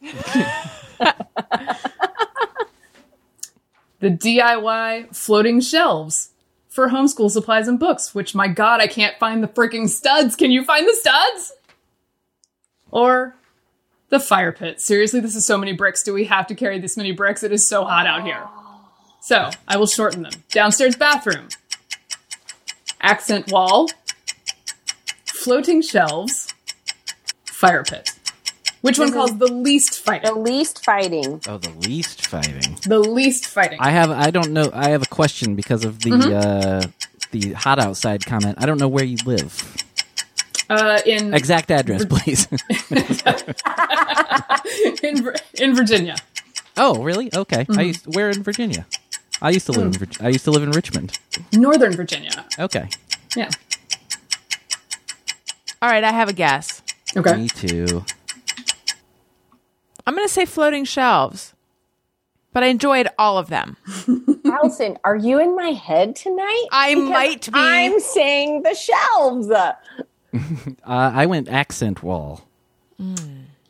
the 4.00 4.10
DIY 4.10 5.14
floating 5.16 5.60
shelves 5.60 6.30
for 6.78 6.90
homeschool 6.90 7.28
supplies 7.28 7.66
and 7.66 7.76
books, 7.76 8.14
which 8.14 8.36
my 8.36 8.46
god, 8.46 8.80
I 8.80 8.86
can't 8.86 9.18
find 9.18 9.42
the 9.42 9.48
freaking 9.48 9.88
studs. 9.88 10.36
Can 10.36 10.52
you 10.52 10.62
find 10.62 10.86
the 10.86 10.94
studs? 10.94 11.52
Or 12.92 13.34
the 14.10 14.20
fire 14.20 14.52
pit. 14.52 14.80
Seriously, 14.80 15.18
this 15.18 15.34
is 15.34 15.44
so 15.44 15.58
many 15.58 15.72
bricks. 15.72 16.04
Do 16.04 16.14
we 16.14 16.26
have 16.26 16.46
to 16.46 16.54
carry 16.54 16.78
this 16.78 16.96
many 16.96 17.10
bricks? 17.10 17.42
It 17.42 17.50
is 17.50 17.68
so 17.68 17.84
hot 17.84 18.06
out 18.06 18.22
here. 18.22 18.46
So 19.20 19.50
I 19.66 19.76
will 19.76 19.88
shorten 19.88 20.22
them. 20.22 20.30
Downstairs 20.52 20.94
bathroom, 20.94 21.48
accent 23.00 23.50
wall, 23.50 23.88
floating 25.24 25.82
shelves, 25.82 26.54
fire 27.44 27.82
pit. 27.82 28.12
Which 28.80 28.98
one 28.98 29.12
calls 29.12 29.36
the 29.38 29.52
least 29.52 30.00
fighting? 30.04 30.32
The 30.32 30.38
least 30.38 30.84
fighting. 30.84 31.40
Oh, 31.48 31.58
the 31.58 31.70
least 31.88 32.26
fighting. 32.26 32.78
The 32.86 32.98
least 33.00 33.46
fighting. 33.46 33.78
I 33.80 33.90
have. 33.90 34.10
I 34.10 34.30
don't 34.30 34.52
know. 34.52 34.70
I 34.72 34.90
have 34.90 35.02
a 35.02 35.06
question 35.06 35.56
because 35.56 35.84
of 35.84 36.00
the 36.00 36.12
uh, 36.12 36.82
the 37.32 37.52
hot 37.54 37.78
outside 37.78 38.24
comment. 38.24 38.58
I 38.60 38.66
don't 38.66 38.78
know 38.78 38.88
where 38.88 39.04
you 39.04 39.16
live. 39.26 39.76
Uh, 40.70 41.00
in 41.06 41.32
Exact 41.34 41.70
address, 41.70 42.04
please. 42.04 42.46
in, 45.02 45.32
in 45.54 45.74
Virginia. 45.74 46.16
oh, 46.76 47.02
really? 47.02 47.30
Okay. 47.34 47.66
I 47.70 47.82
used. 47.82 48.14
Where 48.14 48.30
in 48.30 48.42
Virginia? 48.42 48.86
I 49.40 49.50
used 49.50 49.66
to 49.66 49.72
live 49.72 49.86
in. 49.86 49.92
Vir- 49.92 50.24
I 50.24 50.28
used 50.28 50.44
to 50.44 50.50
live 50.50 50.62
in 50.62 50.70
Richmond. 50.70 51.18
Northern 51.52 51.94
Virginia. 51.94 52.44
Okay. 52.58 52.88
Yeah. 53.34 53.50
All 55.80 55.88
right, 55.88 56.04
I 56.04 56.12
have 56.12 56.28
a 56.28 56.32
guess. 56.32 56.82
Okay. 57.16 57.36
Me 57.36 57.48
too. 57.48 58.04
I'm 60.08 60.14
going 60.14 60.26
to 60.26 60.32
say 60.32 60.46
floating 60.46 60.86
shelves, 60.86 61.52
but 62.54 62.62
I 62.62 62.68
enjoyed 62.68 63.08
all 63.18 63.36
of 63.36 63.48
them. 63.50 63.76
Alison, 64.46 64.96
are 65.04 65.16
you 65.16 65.38
in 65.38 65.54
my 65.54 65.72
head 65.72 66.16
tonight? 66.16 66.66
I 66.72 66.94
Because 66.94 67.10
might 67.10 67.44
be. 67.44 67.50
I'm 67.54 68.00
saying 68.00 68.62
the 68.62 68.74
shelves. 68.74 69.48
Uh, 70.84 71.12
I 71.14 71.26
went 71.26 71.48
accent 71.48 72.02
wall. 72.02 72.46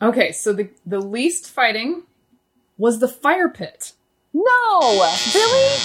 Okay, 0.02 0.32
so 0.32 0.52
the 0.52 0.68
the 0.84 0.98
least 1.00 1.48
fighting 1.48 2.02
was 2.76 2.98
the 2.98 3.06
fire 3.08 3.48
pit. 3.48 3.92
No, 4.34 4.80
really? 5.34 5.78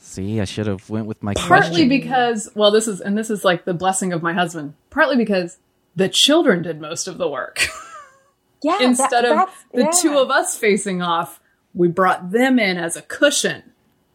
See, 0.00 0.40
I 0.40 0.44
should 0.44 0.66
have 0.66 0.90
went 0.90 1.06
with 1.06 1.22
my 1.22 1.34
Partly 1.34 1.68
question. 1.70 1.88
because, 1.88 2.48
well, 2.56 2.72
this 2.72 2.88
is 2.88 3.00
and 3.00 3.16
this 3.16 3.30
is 3.30 3.44
like 3.44 3.64
the 3.64 3.74
blessing 3.74 4.12
of 4.12 4.22
my 4.22 4.32
husband. 4.32 4.74
Partly 4.90 5.16
because 5.16 5.58
the 5.94 6.08
children 6.08 6.62
did 6.62 6.80
most 6.80 7.06
of 7.06 7.16
the 7.16 7.28
work 7.28 7.68
Yeah. 8.62 8.78
instead 8.80 9.24
that- 9.24 9.48
of 9.48 9.64
the 9.72 9.82
yeah. 9.82 9.90
two 10.00 10.18
of 10.18 10.30
us 10.30 10.56
facing 10.56 11.02
off. 11.02 11.40
We 11.74 11.88
brought 11.88 12.30
them 12.32 12.58
in 12.58 12.76
as 12.78 12.96
a 12.96 13.02
cushion. 13.02 13.62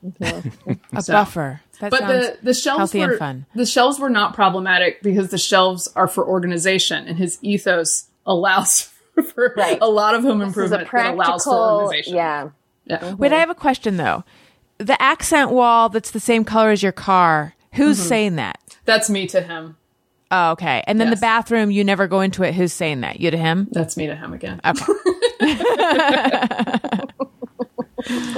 a 0.21 1.01
So- 1.01 1.13
buffer. 1.13 1.61
That 1.79 1.89
But 1.91 2.07
the 2.07 2.37
the 2.43 2.53
shelves 2.53 2.93
were 2.93 3.09
and 3.11 3.19
fun. 3.19 3.45
the 3.55 3.65
shelves 3.65 3.99
were 3.99 4.09
not 4.09 4.33
problematic 4.35 5.01
because 5.01 5.29
the 5.29 5.37
shelves 5.37 5.89
are 5.95 6.07
for 6.07 6.25
organization, 6.25 7.07
and 7.07 7.17
his 7.17 7.37
ethos 7.41 8.05
allows 8.25 8.89
for 9.33 9.53
Right. 9.57 9.77
a 9.81 9.89
lot 9.89 10.15
of 10.15 10.21
home 10.23 10.39
This 10.39 10.55
is 10.55 10.71
a 10.71 10.79
improvement 10.79 10.89
that 10.91 11.13
allows 11.13 11.43
for 11.43 11.49
practical. 11.51 11.79
organization. 11.81 12.15
Yeah. 12.15 12.49
Yeah. 12.85 13.13
Wait, 13.15 13.33
I 13.33 13.39
have 13.39 13.49
a 13.49 13.55
question 13.55 13.97
though. 13.97 14.23
The 14.77 15.01
accent 15.01 15.51
wall 15.51 15.89
that's 15.89 16.11
the 16.11 16.19
same 16.19 16.45
color 16.45 16.69
as 16.69 16.83
your 16.83 16.91
car. 16.91 17.55
Who's 17.73 17.97
Mm-hmm. 17.99 18.07
saying 18.07 18.35
that? 18.37 18.59
That's 18.85 19.09
me 19.09 19.25
to 19.27 19.41
him. 19.41 19.77
Oh, 20.35 20.51
okay. 20.53 20.83
And 20.87 20.99
then 20.99 21.09
Yes. 21.09 21.19
the 21.19 21.21
bathroom, 21.21 21.69
you 21.69 21.83
never 21.83 22.07
go 22.07 22.21
into 22.21 22.41
it. 22.43 22.55
Who's 22.55 22.73
saying 22.73 23.01
that? 23.01 23.19
You 23.19 23.29
to 23.29 23.37
him? 23.37 23.67
That's 23.71 23.95
me 23.95 24.07
to 24.07 24.15
him 24.15 24.33
again. 24.33 24.59
Okay. 24.65 24.83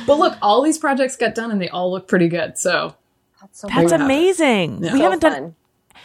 But 0.06 0.20
look, 0.20 0.38
all 0.44 0.62
these 0.62 0.78
projects 0.78 1.16
got 1.16 1.34
done 1.34 1.50
and 1.50 1.60
they 1.60 1.70
all 1.70 1.90
look 1.92 2.08
pretty 2.08 2.28
good. 2.28 2.56
So 2.58 2.94
That's 3.42 3.62
so 3.62 3.68
That's 3.68 3.92
have 3.92 4.02
it. 4.02 4.04
amazing. 4.06 4.82
We 4.82 4.90
so 4.90 4.98
haven't 4.98 5.22
done, 5.22 5.56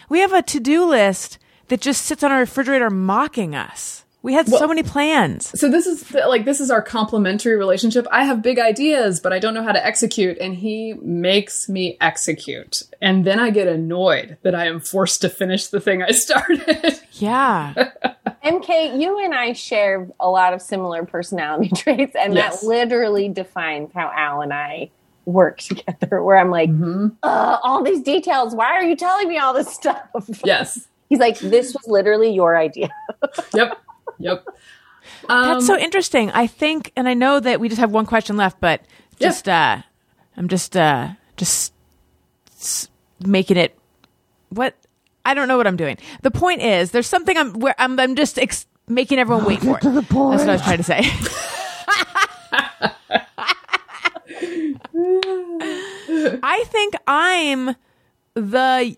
we 0.09 0.21
have 0.21 0.33
a 0.33 0.41
to-do 0.43 0.87
list 0.87 1.39
that 1.69 1.81
just 1.83 2.07
sits 2.07 2.25
on 2.25 2.33
our 2.33 2.39
refrigerator 2.41 2.89
mocking 2.89 3.55
us. 3.55 4.00
We 4.23 4.35
had 4.35 4.49
so 4.49 4.69
many 4.69 4.83
plans. 4.83 5.59
so 5.59 5.71
this 5.71 5.87
is 5.87 6.03
the, 6.09 6.27
like 6.29 6.45
this 6.45 6.61
is 6.61 6.71
our 6.71 6.83
complementary 6.83 7.57
relationship. 7.57 8.07
I 8.11 8.25
have 8.25 8.43
big 8.43 8.59
ideas, 8.59 9.19
but 9.19 9.33
I 9.33 9.39
don't 9.39 9.55
know 9.55 9.63
how 9.63 9.73
to 9.73 9.85
execute, 9.85 10.37
and 10.39 10.55
he 10.55 10.93
makes 11.01 11.69
me 11.71 11.97
execute. 12.03 12.83
And 13.01 13.25
then 13.25 13.41
I 13.41 13.49
get 13.49 13.67
annoyed 13.67 14.37
that 14.43 14.55
I 14.55 14.67
am 14.67 14.79
forced 14.81 15.23
to 15.23 15.31
finish 15.31 15.69
the 15.69 15.81
thing 15.81 16.03
I 16.03 16.11
started. 16.13 17.01
Yeah. 17.15 17.73
MK, 18.45 19.01
you 19.01 19.23
and 19.25 19.35
I 19.35 19.53
share 19.55 20.09
a 20.21 20.29
lot 20.29 20.53
of 20.55 20.61
similar 20.63 21.05
personality 21.07 21.69
traits, 21.75 22.15
and 22.15 22.35
Yes. 22.35 22.61
that 22.61 22.67
literally 22.67 23.29
defines 23.31 23.91
how 23.95 24.11
Al 24.15 24.43
and 24.43 24.53
I 24.53 24.91
work 25.25 25.59
together. 25.61 26.23
Where 26.23 26.37
I'm 26.39 26.51
like, 26.51 26.69
Mm-hmm. 26.71 27.09
uh, 27.23 27.59
all 27.63 27.83
these 27.83 28.03
details. 28.03 28.55
Why 28.55 28.73
are 28.73 28.83
you 28.83 28.97
telling 28.97 29.29
me 29.29 29.39
all 29.39 29.55
this 29.55 29.73
stuff? 29.73 30.03
yes. 30.45 30.87
He's 31.09 31.19
like, 31.19 31.39
this 31.39 31.75
was 31.75 31.87
literally 31.89 32.33
your 32.33 32.57
idea. 32.57 32.89
Yep. 33.55 33.79
Yep. 34.19 34.45
Um, 35.29 35.49
That's 35.55 35.67
so 35.67 35.79
interesting. 35.79 36.31
I 36.33 36.47
think, 36.47 36.93
and 36.97 37.09
I 37.09 37.15
know 37.15 37.41
that 37.41 37.61
we 37.61 37.69
just 37.69 37.81
have 37.81 37.91
one 37.91 38.07
question 38.07 38.37
left, 38.37 38.61
but 38.61 38.81
Yeah. 39.19 39.29
just, 39.29 39.49
uh, 39.49 39.79
I'm 40.37 40.49
just, 40.49 40.77
uh, 40.77 41.09
just 41.37 41.73
making 43.25 43.57
it. 43.57 43.77
What 44.51 44.75
I 45.25 45.35
don't 45.35 45.49
know 45.49 45.57
what 45.57 45.67
I'm 45.67 45.77
doing. 45.77 45.97
The 46.23 46.31
point 46.31 46.63
is, 46.63 46.91
there's 46.91 47.07
something 47.07 47.37
I'm 47.37 47.53
where 47.55 47.75
I'm. 47.79 47.99
I'm 48.01 48.15
just 48.17 48.39
ex- 48.39 48.67
making 48.89 49.19
everyone 49.19 49.45
wait 49.45 49.61
for 49.61 49.77
it. 49.83 49.83
That's 49.83 50.11
what 50.13 50.49
I 50.49 50.53
was 50.53 50.63
trying 50.63 50.79
to 50.79 50.83
say. 50.83 51.03
I 56.43 56.65
think 56.69 56.95
I'm 57.07 57.77
the 58.35 58.97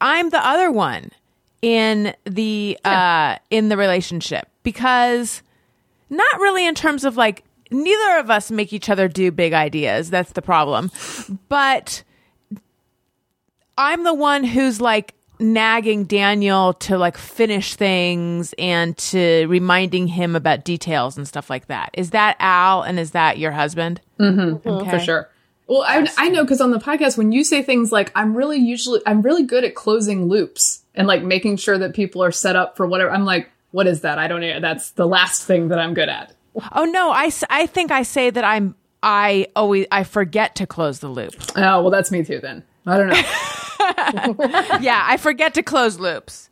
I'm 0.00 0.30
the 0.30 0.46
other 0.46 0.70
one 0.70 1.10
in 1.66 2.14
the 2.24 2.78
uh 2.84 3.36
in 3.50 3.68
the 3.68 3.76
relationship 3.76 4.48
because 4.62 5.42
not 6.08 6.38
really 6.38 6.64
in 6.64 6.76
terms 6.76 7.04
of 7.04 7.16
like 7.16 7.42
neither 7.72 8.18
of 8.18 8.30
us 8.30 8.52
make 8.52 8.72
each 8.72 8.88
other 8.88 9.08
do 9.08 9.32
big 9.32 9.52
ideas. 9.52 10.08
That's 10.08 10.30
the 10.32 10.42
problem. 10.42 10.92
But 11.48 12.04
i'm 13.78 14.04
the 14.04 14.14
one 14.14 14.42
who's 14.42 14.80
like 14.80 15.12
nagging 15.38 16.04
daniel 16.04 16.72
to 16.72 16.96
like 16.96 17.18
finish 17.18 17.74
things 17.74 18.54
and 18.56 18.96
to 18.96 19.44
reminding 19.48 20.06
him 20.06 20.34
about 20.34 20.64
details 20.64 21.16
and 21.16 21.26
stuff 21.26 21.50
like 21.50 21.66
that. 21.66 21.90
Is 21.94 22.10
that 22.10 22.36
al 22.38 22.82
and 22.82 22.96
is 23.00 23.10
that 23.10 23.38
your 23.38 23.50
husband? 23.50 24.00
Mm-hmm. 24.20 24.88
for 24.88 25.00
sure. 25.00 25.28
Well, 25.66 25.82
I, 25.82 26.08
I 26.16 26.28
know 26.28 26.44
because 26.44 26.60
on 26.60 26.70
the 26.70 26.78
podcast, 26.78 27.18
when 27.18 27.32
you 27.32 27.42
say 27.42 27.60
things 27.60 27.90
like, 27.90 28.12
I'm 28.14 28.36
really 28.36 28.58
usually, 28.58 29.00
I'm 29.04 29.20
really 29.20 29.42
good 29.42 29.64
at 29.64 29.74
closing 29.74 30.28
loops 30.28 30.84
and 30.96 31.06
like 31.06 31.22
making 31.22 31.56
sure 31.58 31.78
that 31.78 31.94
people 31.94 32.22
are 32.24 32.32
set 32.32 32.56
up 32.56 32.76
for 32.76 32.86
whatever. 32.86 33.10
I'm 33.10 33.24
like, 33.24 33.50
what 33.70 33.86
is 33.86 34.00
that? 34.00 34.18
I 34.18 34.26
don't 34.28 34.40
know. 34.40 34.60
That's 34.60 34.90
the 34.92 35.06
last 35.06 35.44
thing 35.44 35.68
that 35.68 35.78
I'm 35.78 35.94
good 35.94 36.08
at. 36.08 36.32
oh 36.72 36.84
no 36.86 37.10
I, 37.10 37.30
I 37.50 37.66
think 37.66 37.90
i 37.90 38.02
say 38.02 38.30
that 38.30 38.42
i'm 38.42 38.74
i 39.02 39.46
always 39.54 39.84
i 39.92 40.04
forget 40.04 40.54
to 40.54 40.66
close 40.66 41.00
the 41.00 41.08
loop 41.08 41.34
Oh, 41.54 41.82
well, 41.82 41.90
that's 41.90 42.10
me 42.10 42.24
too 42.24 42.38
then. 42.40 42.62
I 42.86 42.96
don't 42.96 43.08
know. 43.08 44.78
yeah 44.80 45.04
i 45.06 45.18
forget 45.18 45.52
to 45.54 45.62
close 45.62 45.98
loops 46.00 46.48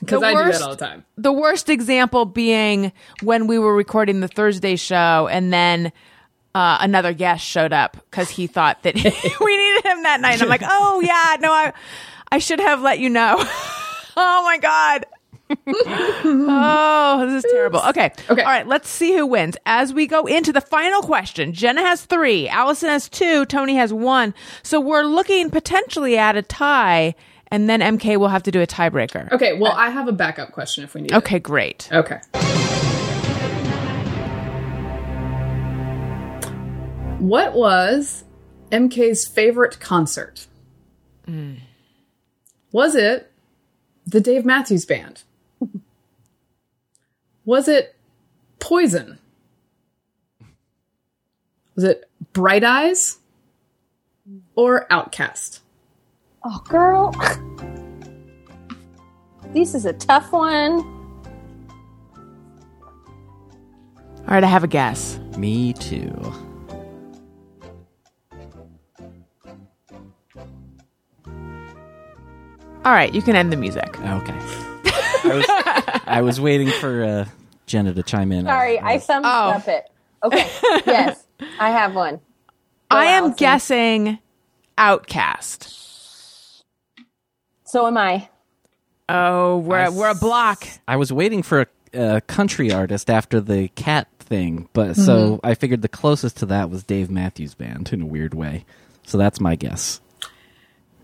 Because 0.00 0.22
I 0.22 0.32
do 0.34 0.52
that 0.52 0.60
all 0.60 0.76
the 0.76 0.76
time. 0.76 1.06
the 1.16 1.32
worst 1.32 1.70
example 1.70 2.26
being 2.26 2.92
when 3.22 3.46
we 3.46 3.58
were 3.58 3.74
recording 3.74 4.20
the 4.20 4.28
Thursday 4.28 4.76
show 4.76 5.26
and 5.30 5.50
then 5.50 5.90
uh, 6.54 6.76
another 6.82 7.14
guest 7.14 7.42
showed 7.42 7.72
up 7.72 7.96
because 8.10 8.28
he 8.28 8.46
thought 8.46 8.82
that 8.82 8.94
we 8.94 9.56
needed 9.56 9.84
him 9.86 10.02
that 10.04 10.20
night. 10.20 10.34
And 10.34 10.42
I'm 10.42 10.48
like, 10.48 10.62
oh 10.64 11.00
yeah, 11.00 11.36
no, 11.40 11.50
I 11.52 11.72
I 12.30 12.38
should 12.38 12.60
have 12.60 12.80
let 12.82 12.98
you 12.98 13.08
know. 13.10 13.42
Oh 14.16 14.42
my 14.44 14.58
god. 14.58 15.06
oh, 15.68 17.26
this 17.28 17.44
is 17.44 17.52
terrible. 17.52 17.80
Okay. 17.88 18.10
Okay. 18.28 18.42
All 18.42 18.48
right. 18.48 18.66
Let's 18.66 18.88
see 18.88 19.14
who 19.14 19.26
wins. 19.26 19.56
As 19.64 19.92
we 19.92 20.06
go 20.06 20.26
into 20.26 20.52
the 20.52 20.60
final 20.60 21.02
question, 21.02 21.52
Jenna 21.52 21.82
has 21.82 22.04
three, 22.04 22.48
Alison 22.48 22.88
has 22.88 23.08
two, 23.08 23.44
Tony 23.46 23.76
has 23.76 23.92
one. 23.92 24.34
So 24.62 24.80
we're 24.80 25.04
looking 25.04 25.50
potentially 25.50 26.18
at 26.18 26.36
a 26.36 26.42
tie, 26.42 27.14
and 27.48 27.68
then 27.68 27.80
MK 27.80 28.16
will 28.16 28.28
have 28.28 28.42
to 28.44 28.50
do 28.50 28.60
a 28.60 28.66
tiebreaker. 28.66 29.30
Okay. 29.32 29.52
Well, 29.52 29.72
I 29.72 29.90
have 29.90 30.08
a 30.08 30.12
backup 30.12 30.52
question 30.52 30.82
if 30.82 30.94
we 30.94 31.02
need 31.02 31.12
it. 31.12 31.16
Okay, 31.16 31.38
great. 31.38 31.88
Okay. 31.92 32.20
What 37.18 37.54
was 37.54 38.24
MK's 38.72 39.26
favorite 39.26 39.78
concert? 39.80 40.46
Mm. 41.28 41.58
Was 42.72 42.94
it 42.94 43.32
the 44.06 44.20
Dave 44.20 44.44
Matthews 44.44 44.84
Band? 44.84 45.22
Was 47.44 47.68
it 47.68 47.94
Poison? 48.58 49.18
Was 51.74 51.84
it 51.84 52.08
Bright 52.32 52.64
Eyes? 52.64 53.18
Or 54.54 54.86
OutKast? 54.90 55.60
Oh, 56.44 56.62
girl. 56.68 57.14
This 59.52 59.74
is 59.74 59.84
a 59.86 59.92
tough 59.92 60.32
one. 60.32 60.80
All 64.18 64.34
right, 64.34 64.42
I 64.42 64.48
have 64.48 64.64
a 64.64 64.68
guess. 64.68 65.18
Me 65.36 65.72
too. 65.72 66.10
All 72.86 72.92
right, 72.92 73.12
you 73.12 73.20
can 73.20 73.34
end 73.34 73.52
the 73.52 73.56
music. 73.56 73.98
Okay. 74.00 74.32
I 75.24 75.32
was, 75.34 76.02
I 76.06 76.20
was 76.22 76.40
waiting 76.40 76.70
for 76.70 77.02
uh, 77.02 77.24
Jenna 77.66 77.92
to 77.92 78.02
chime 78.04 78.30
in. 78.30 78.44
Sorry, 78.46 78.78
I 78.78 78.98
summed 78.98 79.26
Oh. 79.26 79.50
up 79.50 79.66
it. 79.66 79.90
Okay. 80.22 80.48
yes, 80.86 81.26
I 81.58 81.70
have 81.70 81.96
one. 81.96 82.20
I 82.88 83.06
am 83.06 83.24
Alison. 83.24 83.36
guessing 83.36 84.18
OutKast. 84.78 86.62
So 87.64 87.88
am 87.88 87.98
I. 87.98 88.28
Oh, 89.08 89.58
we're 89.58 89.78
I 89.78 89.88
we're 89.88 90.10
a 90.10 90.14
block. 90.14 90.64
I 90.86 90.94
was 90.94 91.12
waiting 91.12 91.42
for 91.42 91.66
a, 91.92 92.16
a 92.16 92.20
country 92.20 92.72
artist 92.72 93.10
after 93.10 93.40
the 93.40 93.66
cat 93.70 94.06
thing, 94.20 94.68
but 94.72 94.94
so 94.94 95.40
I 95.42 95.54
figured 95.54 95.82
the 95.82 95.88
closest 95.88 96.36
to 96.36 96.46
that 96.46 96.70
was 96.70 96.84
Dave 96.84 97.10
Matthews 97.10 97.54
Band 97.54 97.92
in 97.92 98.02
a 98.02 98.06
weird 98.06 98.32
way. 98.34 98.64
So 99.02 99.18
that's 99.18 99.40
my 99.40 99.56
guess. 99.56 100.00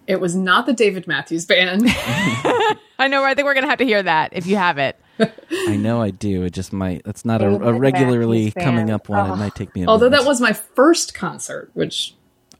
It 0.06 0.20
was 0.20 0.34
not 0.34 0.66
the 0.66 0.72
David 0.72 1.06
Matthews 1.06 1.46
Band. 1.46 1.82
I 1.86 3.08
know. 3.08 3.24
I 3.24 3.34
think 3.34 3.46
we're 3.46 3.54
gonna 3.54 3.68
have 3.68 3.78
to 3.78 3.84
hear 3.84 4.02
that 4.02 4.30
if 4.32 4.46
you 4.46 4.56
have 4.56 4.78
it. 4.78 4.98
I 5.50 5.76
know 5.76 6.00
I 6.02 6.10
do. 6.10 6.42
It 6.42 6.52
just 6.52 6.72
might. 6.72 7.02
That's 7.04 7.24
not 7.24 7.42
a, 7.42 7.46
a 7.46 7.72
regularly 7.72 8.50
coming 8.50 8.90
up 8.90 9.08
one. 9.08 9.30
Oh. 9.30 9.34
It 9.34 9.36
might 9.36 9.54
take 9.54 9.74
me. 9.74 9.82
A 9.82 9.84
while. 9.84 9.92
Although 9.94 10.10
minute. 10.10 10.22
that 10.22 10.28
was 10.28 10.40
my 10.40 10.52
first 10.52 11.14
concert, 11.14 11.70
which 11.74 12.14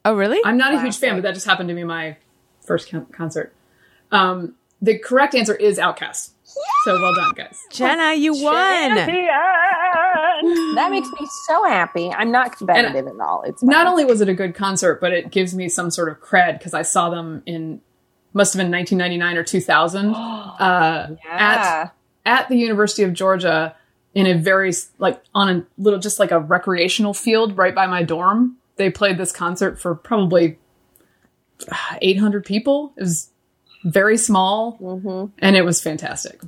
Oh, 0.05 0.15
really? 0.15 0.41
I'm 0.45 0.57
not 0.57 0.75
a 0.75 0.81
huge 0.81 0.99
fan, 0.99 1.15
but 1.15 1.23
that 1.23 1.35
just 1.35 1.47
happened 1.47 1.69
to 1.69 1.75
be 1.75 1.85
my 1.85 2.17
first 2.61 2.91
con- 2.91 3.07
concert. 3.07 3.53
Um, 4.11 4.55
the 4.81 4.99
correct 4.99 5.35
answer 5.35 5.55
is 5.55 5.79
OutKast. 5.79 6.31
So 6.85 7.01
well 7.01 7.15
done, 7.15 7.33
guys. 7.35 7.61
Jenna, 7.71 8.15
you 8.15 8.33
won. 8.35 8.95
That 10.75 10.89
makes 10.91 11.09
me 11.09 11.27
so 11.49 11.65
happy. 11.65 12.11
I'm 12.11 12.33
not 12.33 12.57
competitive 12.57 13.07
at 13.07 13.21
all. 13.21 13.43
It's 13.43 13.63
Not 13.63 13.87
only 13.87 14.05
was 14.05 14.21
it 14.21 14.29
a 14.29 14.35
good 14.35 14.55
concert, 14.55 15.01
but 15.01 15.13
it 15.13 15.31
gives 15.31 15.55
me 15.55 15.69
some 15.69 15.91
sort 15.91 16.09
of 16.09 16.21
cred 16.21 16.59
because 16.59 16.75
I 16.75 16.83
saw 16.83 17.11
them 17.11 17.43
in 17.47 17.81
must 18.35 18.55
have 18.55 18.59
been 18.59 18.71
1999 18.73 19.37
or 19.37 19.45
2000 19.45 20.15
uh, 20.15 20.17
Yeah. 20.59 21.17
at 21.31 21.95
at 22.25 22.49
the 22.49 22.57
University 22.57 23.03
of 23.03 23.13
Georgia 23.13 23.77
in 24.15 24.27
a 24.27 24.35
very 24.35 24.73
like 24.99 25.23
on 25.35 25.49
a 25.49 25.67
little 25.79 25.99
just 25.99 26.19
like 26.19 26.31
a 26.31 26.41
recreational 26.41 27.15
field 27.15 27.57
right 27.57 27.75
by 27.75 27.87
my 27.87 28.03
dorm. 28.03 28.57
They 28.77 28.91
played 28.91 29.19
this 29.19 29.33
concert 29.33 29.79
for 29.79 29.95
probably 29.95 30.59
uh, 31.71 31.77
800 32.01 32.45
people. 32.45 32.93
It 32.97 33.03
was 33.03 33.29
very 33.85 34.17
small, 34.17 35.31
and 35.39 35.57
it 35.57 35.65
was 35.65 35.81
fantastic. 35.83 36.41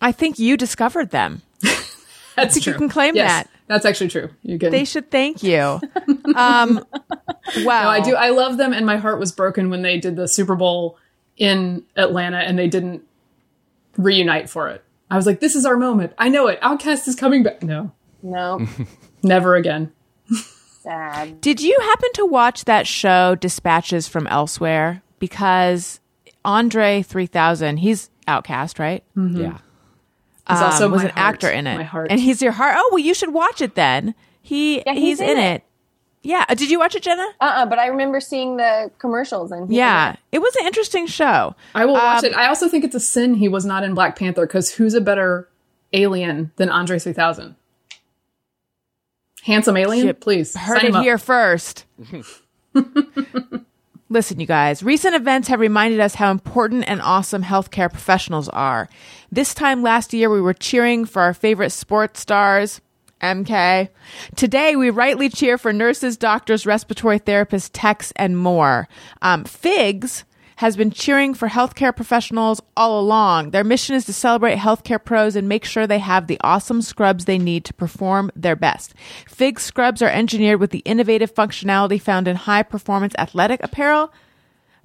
I 0.00 0.12
think 0.12 0.38
you 0.38 0.56
discovered 0.56 1.10
them. 1.10 1.42
That's 2.34 2.54
think 2.54 2.66
you 2.66 2.74
can 2.74 2.88
claim 2.88 3.14
Yes, 3.14 3.30
that. 3.44 3.50
That's 3.68 3.84
actually 3.84 4.08
true. 4.08 4.30
You 4.42 4.58
can. 4.58 4.70
They 4.70 4.84
should 4.84 5.10
thank 5.10 5.42
you. 5.42 5.80
Um, 6.34 6.82
wow. 7.58 7.82
No, 7.82 7.88
I 7.90 8.00
do. 8.00 8.14
I 8.14 8.30
love 8.30 8.56
them, 8.56 8.72
and 8.72 8.86
my 8.86 8.96
heart 8.96 9.18
was 9.20 9.32
broken 9.32 9.68
when 9.68 9.82
they 9.82 9.98
did 9.98 10.16
the 10.16 10.26
Super 10.26 10.54
Bowl 10.54 10.96
in 11.36 11.84
Atlanta 11.94 12.38
and 12.38 12.58
they 12.58 12.68
didn't 12.68 13.02
reunite 13.98 14.48
for 14.48 14.68
it. 14.70 14.82
I 15.10 15.16
was 15.16 15.26
like, 15.26 15.40
"This 15.40 15.54
is 15.54 15.66
our 15.66 15.76
moment. 15.76 16.14
I 16.16 16.30
know 16.30 16.46
it. 16.46 16.58
OutKast 16.62 17.06
is 17.06 17.16
coming 17.16 17.42
back." 17.42 17.62
No, 17.62 17.92
No, 18.22 18.66
never 19.22 19.56
again. 19.56 19.92
sad. 20.80 21.40
Did 21.42 21.60
you 21.60 21.78
happen 21.80 22.08
to 22.14 22.24
watch 22.24 22.64
that 22.64 22.86
show 22.86 23.34
Dispatches 23.34 24.08
from 24.08 24.26
Elsewhere? 24.28 25.02
Because 25.18 26.00
Andre 26.44 27.02
3000, 27.02 27.78
he's 27.78 28.10
OutKast, 28.28 28.78
right? 28.78 29.02
Yeah. 29.16 29.58
He's 30.48 30.60
also 30.60 30.86
Um, 30.86 30.92
was 30.92 31.02
my 31.02 31.08
an 31.08 31.14
heart, 31.14 31.34
actor 31.34 31.50
in 31.50 31.66
it. 31.66 31.76
My 31.76 31.82
heart. 31.84 32.08
And 32.10 32.20
he's 32.20 32.42
your 32.42 32.52
heart. 32.52 32.74
Oh, 32.76 32.88
well, 32.92 32.98
you 32.98 33.14
should 33.14 33.32
watch 33.32 33.60
it 33.60 33.74
then. 33.74 34.14
He 34.40 34.78
Yeah, 34.84 34.92
he's, 34.94 35.18
he's 35.18 35.20
in, 35.20 35.30
in 35.30 35.38
it. 35.38 35.54
it. 35.56 35.62
Yeah. 36.24 36.44
Uh, 36.48 36.54
Did 36.54 36.70
you 36.70 36.78
watch 36.78 36.94
it, 36.96 37.02
Jenna? 37.02 37.26
Uh, 37.40 37.44
uh 37.58 37.66
but 37.66 37.78
I 37.78 37.86
remember 37.86 38.20
seeing 38.20 38.56
the 38.56 38.90
commercials 38.98 39.50
and 39.52 39.72
Yeah. 39.72 40.16
It 40.32 40.40
was 40.40 40.54
an 40.56 40.66
interesting 40.66 41.06
show. 41.06 41.54
I 41.74 41.84
will 41.84 41.94
watch 41.94 42.24
Um, 42.24 42.30
it. 42.30 42.34
I 42.36 42.46
also 42.48 42.68
think 42.68 42.84
it's 42.84 42.94
a 42.94 43.00
sin 43.00 43.34
he 43.34 43.48
was 43.48 43.64
not 43.64 43.82
in 43.84 43.94
Black 43.94 44.16
Panther 44.18 44.46
because 44.46 44.72
who's 44.74 44.94
a 44.94 45.00
better 45.00 45.48
alien 45.92 46.50
than 46.56 46.68
Andre 46.70 46.98
3000? 46.98 47.54
Handsome 49.44 49.76
alien, 49.76 50.06
Yep. 50.06 50.20
please. 50.20 50.56
Heard 50.56 50.76
sign 50.78 50.84
it 50.86 50.88
him 50.90 50.96
up. 50.96 51.02
here 51.02 51.18
first. 51.18 51.84
Listen, 54.12 54.38
you 54.38 54.46
guys, 54.46 54.82
recent 54.82 55.14
events 55.14 55.48
have 55.48 55.58
reminded 55.58 55.98
us 55.98 56.16
how 56.16 56.30
important 56.30 56.84
and 56.86 57.00
awesome 57.00 57.42
healthcare 57.42 57.90
professionals 57.90 58.46
are. 58.50 58.86
This 59.30 59.54
time 59.54 59.82
last 59.82 60.12
year, 60.12 60.28
we 60.28 60.42
were 60.42 60.52
cheering 60.52 61.06
for 61.06 61.22
our 61.22 61.32
favorite 61.32 61.70
sports 61.70 62.20
stars, 62.20 62.82
MK. 63.22 63.88
Today, 64.36 64.76
we 64.76 64.90
rightly 64.90 65.30
cheer 65.30 65.56
for 65.56 65.72
nurses, 65.72 66.18
doctors, 66.18 66.66
respiratory 66.66 67.20
therapists, 67.20 67.70
techs, 67.72 68.12
and 68.14 68.36
more. 68.36 68.86
Um, 69.22 69.44
FIGS 69.44 70.24
has 70.56 70.76
been 70.76 70.90
cheering 70.90 71.34
for 71.34 71.48
healthcare 71.48 71.94
professionals 71.94 72.60
all 72.76 73.00
along. 73.00 73.50
Their 73.50 73.64
mission 73.64 73.94
is 73.94 74.04
to 74.06 74.12
celebrate 74.12 74.58
healthcare 74.58 75.02
pros 75.02 75.36
and 75.36 75.48
make 75.48 75.64
sure 75.64 75.86
they 75.86 75.98
have 75.98 76.26
the 76.26 76.40
awesome 76.42 76.82
scrubs 76.82 77.24
they 77.24 77.38
need 77.38 77.64
to 77.66 77.74
perform 77.74 78.30
their 78.36 78.56
best. 78.56 78.94
FIG 79.26 79.60
scrubs 79.60 80.02
are 80.02 80.08
engineered 80.08 80.60
with 80.60 80.70
the 80.70 80.80
innovative 80.80 81.34
functionality 81.34 82.00
found 82.00 82.28
in 82.28 82.36
high 82.36 82.62
performance 82.62 83.14
athletic 83.18 83.62
apparel 83.62 84.12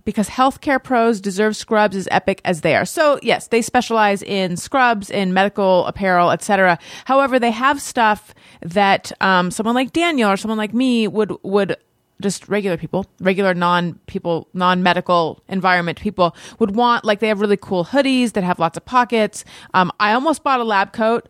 because 0.08 0.30
healthcare 0.30 0.82
pros 0.82 1.20
deserve 1.20 1.54
scrubs 1.54 1.94
as 1.94 2.08
epic 2.12 2.40
as 2.46 2.62
they 2.62 2.78
are. 2.78 2.86
So, 2.86 3.20
yes, 3.22 3.48
they 3.50 3.62
specialize 3.62 4.24
in 4.24 4.56
scrubs, 4.56 5.10
in 5.10 5.34
medical 5.34 5.86
apparel, 5.86 6.32
etc. 6.32 6.80
However, 7.04 7.40
they 7.40 7.52
have 7.52 7.82
stuff 7.82 8.34
that 8.62 9.12
um, 9.20 9.52
someone 9.52 9.76
like 9.76 9.92
Daniel 9.92 10.32
or 10.32 10.38
someone 10.38 10.58
like 10.58 10.74
me 10.74 11.10
would 11.10 11.34
would 11.44 11.76
just 12.22 12.48
regular 12.48 12.78
people, 12.78 13.06
regular 13.20 13.54
non 13.54 13.96
people, 14.08 14.48
non 14.54 14.84
medical 14.84 15.44
environment 15.48 16.00
people 16.00 16.36
would 16.60 16.76
want. 16.76 17.06
Like 17.06 17.20
they 17.20 17.28
have 17.28 17.42
really 17.42 17.58
cool 17.58 17.86
hoodies 17.86 18.34
that 18.34 18.44
have 18.44 18.60
lots 18.60 18.78
of 18.78 18.86
pockets. 18.86 19.46
Um, 19.74 19.92
I 20.00 20.14
almost 20.14 20.44
bought 20.44 20.60
a 20.60 20.64
lab 20.64 20.94
coat. 20.94 21.30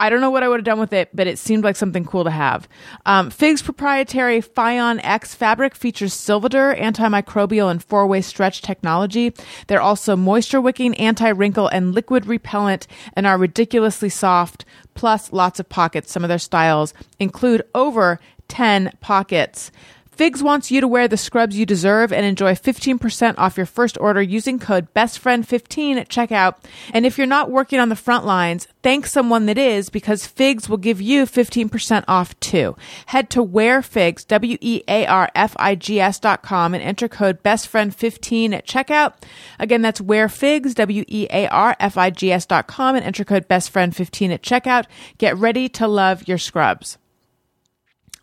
I 0.00 0.10
don't 0.10 0.20
know 0.20 0.30
what 0.30 0.44
I 0.44 0.48
would 0.48 0.60
have 0.60 0.64
done 0.64 0.78
with 0.78 0.92
it, 0.92 1.08
but 1.12 1.26
it 1.26 1.40
seemed 1.40 1.64
like 1.64 1.74
something 1.74 2.04
cool 2.04 2.22
to 2.22 2.30
have. 2.30 2.68
Um, 3.04 3.30
Fig's 3.30 3.62
proprietary 3.62 4.40
FIONx 4.40 5.34
fabric 5.34 5.74
features 5.74 6.14
Silvadur, 6.14 6.78
antimicrobial 6.78 7.68
and 7.68 7.82
four-way 7.82 8.20
stretch 8.20 8.62
technology. 8.62 9.34
They're 9.66 9.80
also 9.80 10.14
moisture 10.14 10.60
wicking, 10.60 10.94
anti-wrinkle, 10.94 11.66
and 11.68 11.92
liquid 11.96 12.26
repellent, 12.26 12.86
and 13.14 13.26
are 13.26 13.36
ridiculously 13.36 14.08
soft. 14.08 14.64
Plus, 14.94 15.32
lots 15.32 15.58
of 15.58 15.68
pockets. 15.68 16.12
Some 16.12 16.22
of 16.22 16.28
their 16.28 16.38
styles 16.38 16.94
include 17.18 17.62
over 17.74 18.20
10 18.48 18.98
pockets. 19.00 19.70
Figs 20.18 20.42
wants 20.42 20.70
you 20.72 20.80
to 20.80 20.88
wear 20.88 21.06
the 21.06 21.16
scrubs 21.16 21.56
you 21.56 21.64
deserve 21.64 22.12
and 22.12 22.26
enjoy 22.26 22.56
15% 22.56 23.36
off 23.38 23.56
your 23.56 23.66
first 23.66 23.96
order 24.00 24.20
using 24.20 24.58
code 24.58 24.92
BESTFRIEND15 24.92 25.96
at 25.96 26.08
checkout. 26.08 26.56
And 26.92 27.06
if 27.06 27.16
you're 27.16 27.26
not 27.28 27.52
working 27.52 27.78
on 27.78 27.88
the 27.88 27.94
front 27.94 28.26
lines, 28.26 28.66
thank 28.82 29.06
someone 29.06 29.46
that 29.46 29.58
is 29.58 29.90
because 29.90 30.26
Figs 30.26 30.68
will 30.68 30.76
give 30.76 31.00
you 31.00 31.22
15% 31.24 32.02
off 32.08 32.38
too. 32.40 32.74
Head 33.06 33.30
to 33.30 33.46
wearfigs, 33.46 34.26
W-E-A-R-F-I-G-S 34.26 36.18
dot 36.18 36.42
com 36.42 36.74
and 36.74 36.82
enter 36.82 37.06
code 37.06 37.40
BESTFRIEND15 37.44 38.54
at 38.54 38.66
checkout. 38.66 39.12
Again, 39.60 39.82
that's 39.82 40.00
wearfigs, 40.00 40.74
W-E-A-R-F-I-G-S 40.74 42.46
dot 42.46 42.66
com 42.66 42.96
and 42.96 43.04
enter 43.04 43.24
code 43.24 43.46
BESTFRIEND15 43.46 44.32
at 44.32 44.42
checkout. 44.42 44.86
Get 45.18 45.36
ready 45.36 45.68
to 45.68 45.86
love 45.86 46.26
your 46.26 46.38
scrubs. 46.38 46.98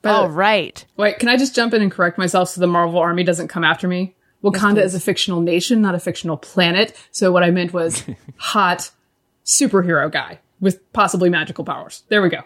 By 0.06 0.12
the 0.12 0.18
All 0.20 0.28
way- 0.28 0.34
right. 0.36 0.86
Wait, 0.98 1.18
can 1.18 1.30
I 1.30 1.36
just 1.36 1.56
jump 1.56 1.74
in 1.74 1.82
and 1.82 1.92
correct 1.92 2.20
myself 2.20 2.50
so 2.50 2.62
the 2.62 2.68
Marvel 2.68 3.00
army 3.00 3.24
doesn't 3.24 3.48
come 3.48 3.64
after 3.64 3.88
me? 3.88 4.14
Wakanda 4.44 4.84
is 4.84 4.94
a 4.94 5.00
fictional 5.00 5.42
nation, 5.42 5.82
not 5.82 5.96
a 5.96 6.00
fictional 6.00 6.38
planet. 6.38 6.96
So 7.10 7.32
what 7.32 7.42
I 7.42 7.50
meant 7.50 7.74
was 7.74 8.04
hot 8.38 8.92
superhero 9.44 10.12
guy 10.12 10.40
with 10.60 10.94
possibly 10.94 11.32
magical 11.32 11.66
powers. 11.66 12.04
There 12.10 12.22
we 12.22 12.30
go. 12.30 12.42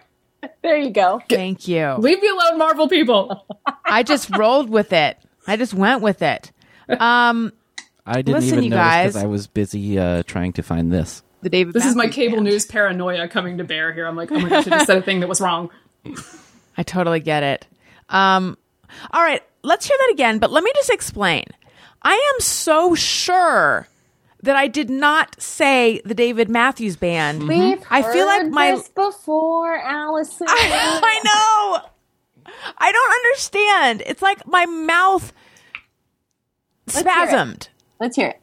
There 0.62 0.78
you 0.78 0.88
go. 0.88 1.20
Thank 1.28 1.68
you. 1.68 1.96
Leave 1.98 2.22
me 2.22 2.28
alone, 2.28 2.56
Marvel 2.56 2.88
people. 2.88 3.46
I 3.84 4.04
just 4.04 4.34
rolled 4.34 4.70
with 4.70 4.94
it. 4.94 5.18
I 5.46 5.56
just 5.58 5.74
went 5.74 6.00
with 6.00 6.22
it. 6.22 6.50
Um, 6.88 7.52
I 8.06 8.22
didn't 8.22 8.40
Listen, 8.40 8.48
even 8.52 8.64
you 8.64 8.70
notice 8.70 9.12
because 9.12 9.16
I 9.22 9.26
was 9.26 9.46
busy 9.48 9.98
uh, 9.98 10.22
trying 10.22 10.54
to 10.54 10.62
find 10.62 10.90
this. 10.90 11.22
The 11.42 11.50
David. 11.50 11.74
This 11.74 11.84
is 11.84 11.94
my 11.94 12.08
cable 12.08 12.36
Band. 12.36 12.46
news 12.46 12.64
paranoia 12.64 13.28
coming 13.28 13.58
to 13.58 13.64
bear 13.64 13.92
here. 13.92 14.06
I'm 14.06 14.16
like, 14.16 14.32
oh 14.32 14.38
my 14.38 14.48
gosh, 14.48 14.66
I 14.66 14.70
just 14.70 14.86
said 14.86 14.96
a 14.96 15.02
thing 15.02 15.20
that 15.20 15.28
was 15.28 15.42
wrong. 15.42 15.68
I 16.80 16.82
totally 16.82 17.20
get 17.20 17.42
it. 17.42 17.66
Um, 18.08 18.56
all 19.10 19.20
right, 19.22 19.42
let's 19.62 19.86
hear 19.86 19.98
that 19.98 20.10
again, 20.14 20.38
but 20.38 20.50
let 20.50 20.64
me 20.64 20.72
just 20.74 20.88
explain. 20.88 21.44
I 22.00 22.14
am 22.14 22.40
so 22.40 22.94
sure 22.94 23.86
that 24.42 24.56
I 24.56 24.66
did 24.66 24.88
not 24.88 25.38
say 25.38 26.00
the 26.06 26.14
David 26.14 26.48
Matthews 26.48 26.96
Band. 26.96 27.46
We've 27.46 27.84
I 27.90 28.00
feel 28.00 28.24
like 28.24 28.46
my- 28.48 28.70
this 28.76 28.88
before, 28.88 29.76
Alison. 29.76 30.46
I 30.50 31.20
know. 31.22 32.54
I 32.78 32.90
don't 32.92 33.12
understand. 33.12 34.02
It's 34.06 34.22
like 34.22 34.46
my 34.46 34.64
mouth 34.64 35.34
hear 36.90 37.02
it. 37.02 37.06
spasmed. 37.06 37.68
Let's 38.00 38.16
hear 38.16 38.28
it. 38.28 38.40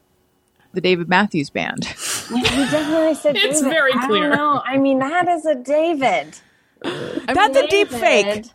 The 0.73 0.81
David 0.81 1.09
Matthews 1.09 1.49
Band. 1.49 1.87
You 2.29 2.43
definitely 2.43 3.15
said 3.15 3.37
It's 3.37 3.61
David. 3.61 3.73
very 3.73 3.93
I 3.93 3.99
don't 3.99 4.07
clear. 4.09 4.29
know. 4.35 4.61
I 4.65 4.77
mean, 4.77 4.99
that 4.99 5.29
is 5.29 5.45
a 5.45 5.55
David. 5.55 6.37
That's 6.81 7.57
a 7.57 7.67
deep 7.67 7.89
fake. 7.89 8.45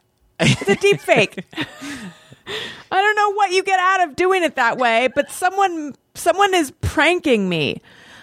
It's 0.41 0.69
a 0.69 0.77
deep 0.77 1.01
fake. 1.01 1.45
I 2.91 3.01
don't 3.01 3.17
know 3.17 3.33
what 3.33 3.53
you 3.53 3.63
get 3.63 3.79
out 3.79 4.09
of 4.09 4.17
doing 4.17 4.43
it 4.43 4.57
that 4.57 4.79
way, 4.79 5.09
but 5.15 5.31
someone 5.31 5.95
someone 6.15 6.55
is 6.55 6.73
pranking 6.81 7.49
me. 7.49 7.81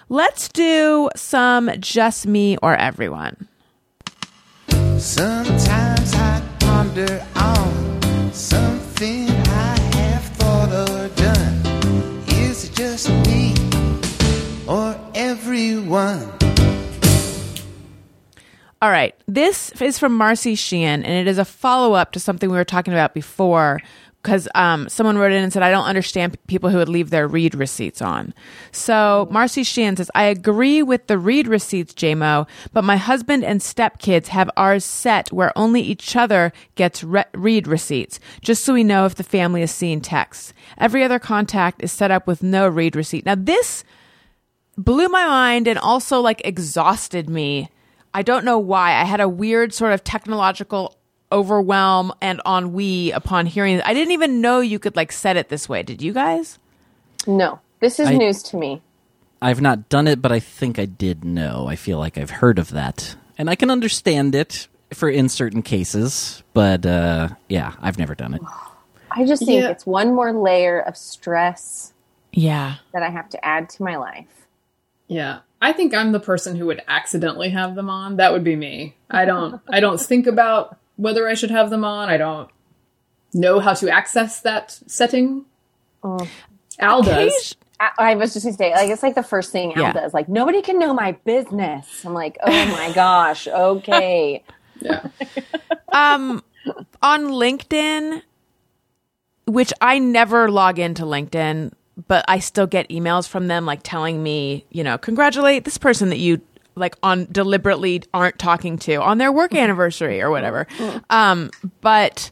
Let's 0.09 0.49
do 0.49 1.09
some 1.15 1.71
just 1.79 2.27
me 2.27 2.57
or 2.61 2.75
everyone. 2.75 3.47
Sometimes 4.97 6.13
I 6.13 6.41
ponder 6.59 7.25
on 7.35 8.33
something 8.33 9.29
I 9.29 9.79
have 9.95 10.23
thought 10.37 10.89
or 10.89 11.07
done. 11.15 12.23
Is 12.27 12.65
it 12.65 12.73
just 12.73 13.09
me 13.27 13.55
or 14.67 14.95
everyone? 15.15 16.38
All 18.81 18.89
right. 18.89 19.13
This 19.27 19.71
is 19.81 19.99
from 19.99 20.15
Marcy 20.15 20.55
Sheehan, 20.55 21.03
and 21.03 21.13
it 21.13 21.29
is 21.29 21.37
a 21.37 21.43
follow 21.43 21.93
up 21.93 22.13
to 22.13 22.19
something 22.19 22.49
we 22.49 22.55
were 22.55 22.63
talking 22.63 22.93
about 22.93 23.13
before. 23.13 23.81
Because 24.21 24.49
um, 24.53 24.89
someone 24.89 25.17
wrote 25.17 25.31
in 25.31 25.41
and 25.41 25.51
said, 25.51 25.63
I 25.63 25.71
don't 25.71 25.85
understand 25.85 26.37
people 26.47 26.69
who 26.69 26.77
would 26.77 26.89
leave 26.89 27.09
their 27.09 27.25
read 27.25 27.55
receipts 27.55 28.01
on. 28.01 28.33
So 28.73 29.29
Marcy 29.31 29.63
Sheehan 29.63 29.95
says, 29.95 30.11
I 30.13 30.23
agree 30.23 30.83
with 30.83 31.07
the 31.07 31.17
read 31.17 31.47
receipts, 31.47 31.93
JMO, 31.93 32.45
but 32.73 32.83
my 32.83 32.97
husband 32.97 33.45
and 33.45 33.61
stepkids 33.61 34.27
have 34.27 34.49
ours 34.57 34.83
set 34.83 35.31
where 35.31 35.57
only 35.57 35.81
each 35.81 36.17
other 36.17 36.51
gets 36.75 37.01
re- 37.01 37.23
read 37.33 37.65
receipts, 37.65 38.19
just 38.41 38.65
so 38.65 38.73
we 38.73 38.83
know 38.83 39.05
if 39.05 39.15
the 39.15 39.23
family 39.23 39.61
is 39.61 39.71
seeing 39.71 40.01
texts. 40.01 40.53
Every 40.77 41.01
other 41.01 41.19
contact 41.19 41.81
is 41.81 41.93
set 41.93 42.11
up 42.11 42.27
with 42.27 42.43
no 42.43 42.67
read 42.67 42.97
receipt. 42.97 43.25
Now, 43.25 43.35
this 43.35 43.85
blew 44.77 45.07
my 45.07 45.25
mind 45.25 45.65
and 45.65 45.79
also 45.79 46.19
like 46.19 46.41
exhausted 46.43 47.29
me. 47.29 47.69
I 48.13 48.21
don't 48.23 48.45
know 48.45 48.57
why. 48.59 48.91
I 48.99 49.03
had 49.05 49.19
a 49.21 49.29
weird 49.29 49.73
sort 49.73 49.93
of 49.93 50.03
technological 50.03 50.95
overwhelm 51.31 52.11
and 52.21 52.41
ennui 52.45 53.11
upon 53.11 53.45
hearing 53.45 53.75
it. 53.77 53.85
I 53.85 53.93
didn't 53.93 54.13
even 54.13 54.41
know 54.41 54.59
you 54.61 54.79
could 54.79 54.95
like 54.95 55.11
set 55.11 55.37
it 55.37 55.49
this 55.49 55.69
way. 55.69 55.83
Did 55.83 56.01
you 56.01 56.11
guys? 56.13 56.57
No, 57.27 57.59
this 57.79 57.99
is 57.99 58.07
I- 58.07 58.17
news 58.17 58.41
to 58.43 58.57
me. 58.57 58.81
I've 59.41 59.61
not 59.61 59.87
done 59.87 60.07
it, 60.07 60.21
but 60.21 60.33
I 60.33 60.39
think 60.41 60.77
I 60.79 60.85
did 60.85 61.23
know. 61.23 61.65
I 61.67 61.77
feel 61.77 61.97
like 61.97 62.17
I've 62.17 62.29
heard 62.29 62.59
of 62.59 62.71
that, 62.71 63.15
and 63.37 63.49
I 63.49 63.55
can 63.55 63.69
understand 63.69 64.35
it 64.35 64.67
for 64.93 65.07
in 65.09 65.29
certain 65.29 65.61
cases. 65.61 66.43
But 66.53 66.85
uh, 66.85 67.29
yeah, 67.47 67.73
I've 67.79 67.97
never 67.97 68.15
done 68.15 68.33
it. 68.33 68.41
I 69.11 69.25
just 69.25 69.45
think 69.45 69.61
Yeah. 69.61 69.69
it's 69.69 69.85
one 69.85 70.13
more 70.13 70.33
layer 70.33 70.81
of 70.81 70.97
stress 70.97 71.93
Yeah. 72.33 72.75
that 72.91 73.01
I 73.01 73.09
have 73.09 73.29
to 73.29 73.45
add 73.45 73.69
to 73.69 73.83
my 73.83 73.95
life. 73.95 74.47
Yeah. 75.07 75.39
I 75.61 75.73
think 75.73 75.93
I'm 75.93 76.11
the 76.13 76.19
person 76.19 76.55
who 76.55 76.65
would 76.67 76.81
accidentally 76.87 77.49
have 77.49 77.75
them 77.75 77.89
on. 77.89 78.15
That 78.17 78.31
would 78.31 78.43
be 78.43 78.55
me. 78.55 78.95
I 79.09 79.25
don't 79.25 79.61
I 79.69 79.79
don't 79.79 79.99
think 79.99 80.25
about 80.27 80.77
whether 80.95 81.27
I 81.27 81.33
should 81.33 81.51
have 81.51 81.69
them 81.69 81.83
on. 81.83 82.09
I 82.09 82.17
don't 82.17 82.49
know 83.33 83.59
how 83.59 83.73
to 83.73 83.89
access 83.89 84.41
that 84.41 84.71
setting. 84.87 85.45
Al 86.79 87.01
does. 87.03 87.55
I, 87.79 87.89
I 87.97 88.15
was 88.15 88.33
just 88.33 88.45
gonna 88.45 88.57
say, 88.57 88.71
like, 88.71 88.89
it's 88.89 89.03
like 89.03 89.15
the 89.15 89.23
first 89.23 89.51
thing 89.51 89.73
Al 89.75 89.81
Yeah. 89.83 89.93
does. 89.93 90.13
Like, 90.13 90.27
nobody 90.29 90.61
can 90.61 90.79
know 90.79 90.93
my 90.93 91.13
business. 91.25 92.03
I'm 92.05 92.13
like, 92.13 92.37
oh 92.41 92.65
my 92.71 92.91
gosh, 92.95 93.47
okay. 93.47 94.43
Yeah. 94.81 95.07
Um, 95.91 96.43
on 97.01 97.25
LinkedIn, 97.27 98.21
which 99.45 99.73
I 99.81 99.99
never 99.99 100.49
log 100.49 100.79
into 100.79 101.03
LinkedIn, 101.03 101.71
but 102.07 102.25
I 102.27 102.39
still 102.39 102.67
get 102.67 102.89
emails 102.89 103.27
from 103.27 103.47
them 103.47 103.65
like 103.65 103.81
telling 103.83 104.21
me, 104.23 104.65
you 104.69 104.83
know, 104.83 104.97
congratulate 104.97 105.65
this 105.65 105.77
person 105.77 106.09
that 106.09 106.19
you 106.19 106.41
like 106.75 106.95
on 107.03 107.27
deliberately 107.31 108.03
aren't 108.13 108.39
talking 108.39 108.77
to 108.79 108.95
on 108.95 109.17
their 109.17 109.31
work 109.31 109.53
anniversary 109.53 110.21
or 110.21 110.29
whatever. 110.29 110.65
Um, 111.09 111.51
but 111.81 112.31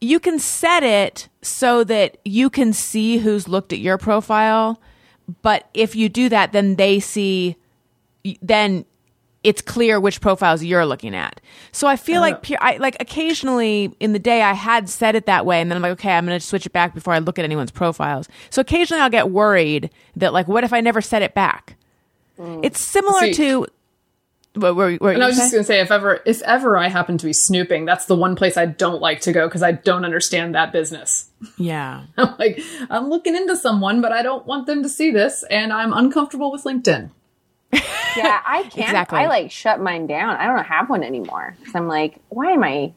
you 0.00 0.20
can 0.20 0.38
set 0.38 0.82
it 0.82 1.28
so 1.42 1.84
that 1.84 2.18
you 2.24 2.50
can 2.50 2.72
see 2.72 3.18
who's 3.18 3.48
looked 3.48 3.72
at 3.72 3.78
your 3.78 3.98
profile. 3.98 4.80
But 5.42 5.68
if 5.72 5.94
you 5.96 6.08
do 6.08 6.28
that, 6.28 6.52
then 6.52 6.74
they 6.76 7.00
see, 7.00 7.56
then 8.42 8.84
it's 9.44 9.60
clear 9.60 9.98
which 9.98 10.20
profiles 10.20 10.62
you're 10.62 10.86
looking 10.86 11.14
at. 11.14 11.40
So 11.72 11.86
I 11.86 11.96
feel 11.96 12.22
uh-huh. 12.22 12.30
like 12.30 12.42
pe- 12.42 12.56
I 12.56 12.76
like 12.76 12.96
occasionally 13.00 13.94
in 13.98 14.12
the 14.12 14.18
day 14.18 14.42
I 14.42 14.52
had 14.52 14.88
said 14.88 15.14
it 15.14 15.26
that 15.26 15.44
way, 15.44 15.60
and 15.60 15.70
then 15.70 15.76
I'm 15.76 15.82
like, 15.82 15.92
okay, 15.92 16.12
I'm 16.12 16.26
going 16.26 16.38
to 16.38 16.44
switch 16.44 16.66
it 16.66 16.72
back 16.72 16.94
before 16.94 17.12
I 17.14 17.18
look 17.18 17.38
at 17.38 17.44
anyone's 17.44 17.70
profiles. 17.70 18.28
So 18.50 18.60
occasionally 18.60 19.02
I'll 19.02 19.10
get 19.10 19.30
worried 19.30 19.90
that 20.16 20.32
like, 20.32 20.48
what 20.48 20.64
if 20.64 20.72
I 20.72 20.80
never 20.80 21.00
set 21.00 21.22
it 21.22 21.34
back? 21.34 21.76
Mm. 22.38 22.64
It's 22.64 22.82
similar 22.82 23.20
See- 23.20 23.34
to. 23.34 23.66
What, 24.54 24.76
were, 24.76 24.98
were 25.00 25.12
And 25.12 25.24
I 25.24 25.28
was 25.28 25.38
just 25.38 25.50
going 25.50 25.64
to 25.64 25.66
say, 25.66 25.80
if 25.80 25.90
ever, 25.90 26.20
if 26.26 26.42
ever 26.42 26.76
I 26.76 26.88
happen 26.88 27.16
to 27.16 27.24
be 27.24 27.32
snooping, 27.32 27.86
that's 27.86 28.04
the 28.04 28.14
one 28.14 28.36
place 28.36 28.58
I 28.58 28.66
don't 28.66 29.00
like 29.00 29.22
to 29.22 29.32
go 29.32 29.48
because 29.48 29.62
I 29.62 29.72
don't 29.72 30.04
understand 30.04 30.54
that 30.54 30.72
business. 30.72 31.30
yeah. 31.56 32.04
I'm 32.18 32.34
like, 32.38 32.60
I'm 32.90 33.08
looking 33.08 33.34
into 33.34 33.56
someone, 33.56 34.02
but 34.02 34.12
I 34.12 34.22
don't 34.22 34.44
want 34.44 34.66
them 34.66 34.82
to 34.82 34.90
see 34.90 35.10
this, 35.10 35.42
and 35.48 35.72
I'm 35.72 35.94
uncomfortable 35.94 36.52
with 36.52 36.64
LinkedIn. 36.64 37.12
Yeah, 37.72 38.40
I 38.46 38.62
can't. 38.70 38.76
Exactly. 38.88 39.18
I 39.18 39.26
like 39.26 39.50
shut 39.50 39.80
mine 39.80 40.06
down. 40.06 40.36
I 40.36 40.46
don't 40.46 40.64
have 40.64 40.88
one 40.90 41.02
anymore. 41.02 41.56
'Cause 41.64 41.74
I'm 41.74 41.88
like, 41.88 42.18
why 42.28 42.52
am 42.52 42.62
I 42.64 42.92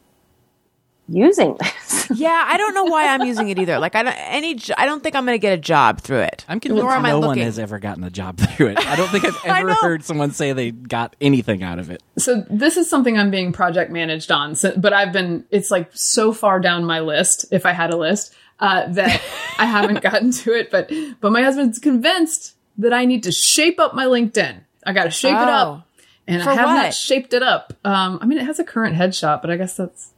using 1.08 1.56
this? 1.60 1.94
Yeah, 2.14 2.44
I 2.46 2.56
don't 2.56 2.72
know 2.72 2.84
why 2.84 3.08
I'm 3.08 3.22
using 3.24 3.48
it 3.48 3.58
either. 3.58 3.80
Like 3.80 3.96
I 3.96 4.04
don't 4.04 4.12
any. 4.12 4.56
I 4.78 4.86
don't 4.86 5.02
think 5.02 5.16
I'm 5.16 5.26
going 5.26 5.34
to 5.34 5.40
get 5.40 5.52
a 5.54 5.60
job 5.60 6.00
through 6.00 6.20
it. 6.20 6.44
I'm 6.48 6.60
convinced 6.60 6.84
Nor 6.84 6.92
am 6.92 7.04
I 7.04 7.08
no 7.10 7.18
one 7.18 7.36
has 7.38 7.58
ever 7.58 7.80
gotten 7.80 8.04
a 8.04 8.10
job 8.10 8.38
through 8.56 8.68
it. 8.68 8.78
I 8.86 8.94
don't 8.94 9.08
think 9.08 9.24
I've 9.24 9.36
ever 9.44 9.74
heard 9.74 10.04
someone 10.04 10.30
say 10.30 10.52
they 10.52 10.70
got 10.70 11.16
anything 11.20 11.64
out 11.64 11.80
of 11.80 11.90
it. 11.90 12.00
So 12.16 12.44
this 12.48 12.76
is 12.76 12.88
something 12.88 13.18
I'm 13.18 13.32
being 13.32 13.50
project 13.52 13.90
managed 13.90 14.30
on, 14.30 14.54
so, 14.54 14.72
but 14.76 14.92
I've 14.92 15.12
been, 15.12 15.44
it's 15.50 15.68
like 15.72 15.90
so 15.94 16.32
far 16.32 16.60
down 16.60 16.84
my 16.84 17.00
list, 17.00 17.44
if 17.50 17.66
I 17.66 17.72
had 17.72 17.90
a 17.92 17.96
list, 17.96 18.32
uh, 18.60 18.86
that 18.92 19.20
I 19.58 19.66
haven't 19.66 20.00
gotten 20.00 20.30
to 20.30 20.52
it, 20.54 20.70
but, 20.70 20.88
but 21.20 21.32
my 21.32 21.42
husband's 21.42 21.80
convinced 21.80 22.54
that 22.78 22.92
I 22.92 23.04
need 23.04 23.24
to 23.24 23.32
shape 23.32 23.80
up 23.80 23.94
my 23.94 24.04
LinkedIn. 24.06 24.60
I 24.86 24.92
got 24.92 25.04
to 25.04 25.10
shape 25.10 25.32
it 25.34 25.48
Oh. 25.48 25.50
up. 25.50 25.88
And 26.28 26.42
For 26.42 26.50
I 26.50 26.54
have 26.54 26.66
what? 26.66 26.74
not 26.74 26.94
shaped 26.94 27.34
it 27.34 27.42
up. 27.42 27.72
Um, 27.84 28.18
I 28.20 28.26
mean, 28.26 28.38
it 28.38 28.46
has 28.46 28.58
a 28.58 28.64
current 28.64 28.96
headshot, 28.96 29.42
but 29.42 29.50
I 29.50 29.56
guess 29.56 29.76
that's, 29.76 30.12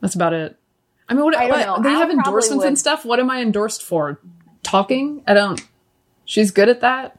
that's 0.00 0.14
about 0.14 0.32
it. 0.32 0.56
I 1.08 1.14
mean, 1.14 1.24
what, 1.24 1.36
I 1.36 1.48
what- 1.48 1.82
they 1.82 1.90
Al 1.90 2.00
have 2.00 2.10
endorsements 2.10 2.64
and 2.64 2.78
stuff. 2.78 3.04
What 3.04 3.20
am 3.20 3.30
I 3.30 3.40
endorsed 3.42 3.82
for? 3.82 4.18
Talking? 4.64 5.22
I 5.26 5.34
don't, 5.34 5.60
she's 6.24 6.50
good 6.50 6.68
at 6.68 6.80
that. 6.80 7.18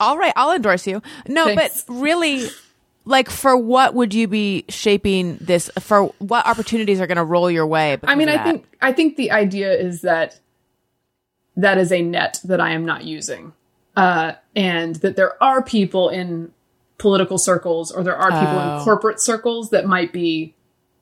All 0.00 0.16
right, 0.16 0.32
I'll 0.36 0.52
endorse 0.54 0.86
you. 0.86 1.02
No, 1.26 1.46
Thanks. 1.46 1.82
but 1.82 1.94
really, 1.94 2.46
like, 3.04 3.28
for 3.28 3.56
what 3.56 3.92
would 3.92 4.14
you 4.14 4.28
be 4.28 4.64
shaping 4.68 5.36
this? 5.40 5.68
For 5.80 6.04
what 6.20 6.46
opportunities 6.46 7.00
are 7.00 7.06
going 7.06 7.16
to 7.16 7.24
roll 7.24 7.50
your 7.50 7.66
way? 7.66 7.98
I 8.04 8.14
mean, 8.14 8.28
I 8.28 8.42
think 8.42 8.66
I 8.80 8.92
think 8.92 9.16
the 9.16 9.32
idea 9.32 9.72
is 9.72 10.02
that 10.02 10.38
that 11.56 11.76
is 11.76 11.90
a 11.92 12.02
net 12.02 12.40
that 12.44 12.60
I 12.60 12.70
am 12.70 12.86
not 12.86 13.04
using, 13.04 13.52
uh, 13.96 14.32
and 14.56 14.96
that 14.96 15.16
there 15.16 15.42
are 15.42 15.62
people 15.62 16.08
in 16.08 16.52
political 16.98 17.38
circles 17.38 17.90
or 17.92 18.02
there 18.02 18.16
are 18.16 18.30
people 18.30 18.58
Oh. 18.58 18.78
in 18.78 18.84
corporate 18.84 19.20
circles 19.22 19.70
that 19.70 19.86
might 19.86 20.12
be 20.12 20.54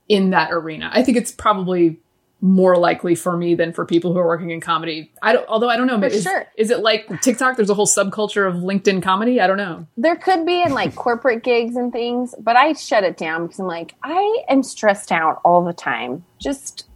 in 0.09 0.31
that 0.31 0.51
arena. 0.52 0.90
I 0.93 1.02
think 1.02 1.16
it's 1.16 1.32
probably 1.32 1.98
more 2.44 2.77
likely 2.77 3.14
for 3.14 3.36
me 3.36 3.55
than 3.55 3.73
for 3.73 3.86
people 3.86 4.12
who 4.12 4.19
are 4.19 4.27
working 4.27 4.51
in 4.51 4.60
comedy. 4.60 5.12
I 5.23 5.32
don't, 5.32 5.47
although 5.48 5.69
I 5.70 5.77
don't 5.77 5.86
know, 5.86 5.98
but 5.98 6.10
is, 6.12 6.24
sure. 6.24 6.48
is 6.56 6.70
it 6.70 6.81
like 6.81 7.20
TikTok? 7.23 7.55
There's 7.56 7.70
a 7.70 7.74
whole 7.74 7.86
subculture 7.86 8.48
of 8.48 8.56
LinkedIn 8.56 9.01
comedy. 9.01 9.40
I 9.40 9.47
don't 9.47 9.59
know. 9.59 9.86
there 9.97 10.16
could 10.16 10.44
be 10.44 10.60
in 10.60 10.73
like 10.73 10.97
corporate 10.97 11.44
gigs 11.44 11.77
and 11.77 11.93
things, 11.93 12.35
but 12.40 12.56
I 12.56 12.73
shut 12.73 13.05
it 13.05 13.16
down 13.16 13.44
because 13.47 13.60
I'm 13.60 13.69
like, 13.69 13.94
I 14.02 14.43
am 14.48 14.64
stressed 14.64 15.12
out 15.12 15.40
all 15.44 15.64
the 15.64 15.73
time. 15.73 16.24
Just 16.40 16.86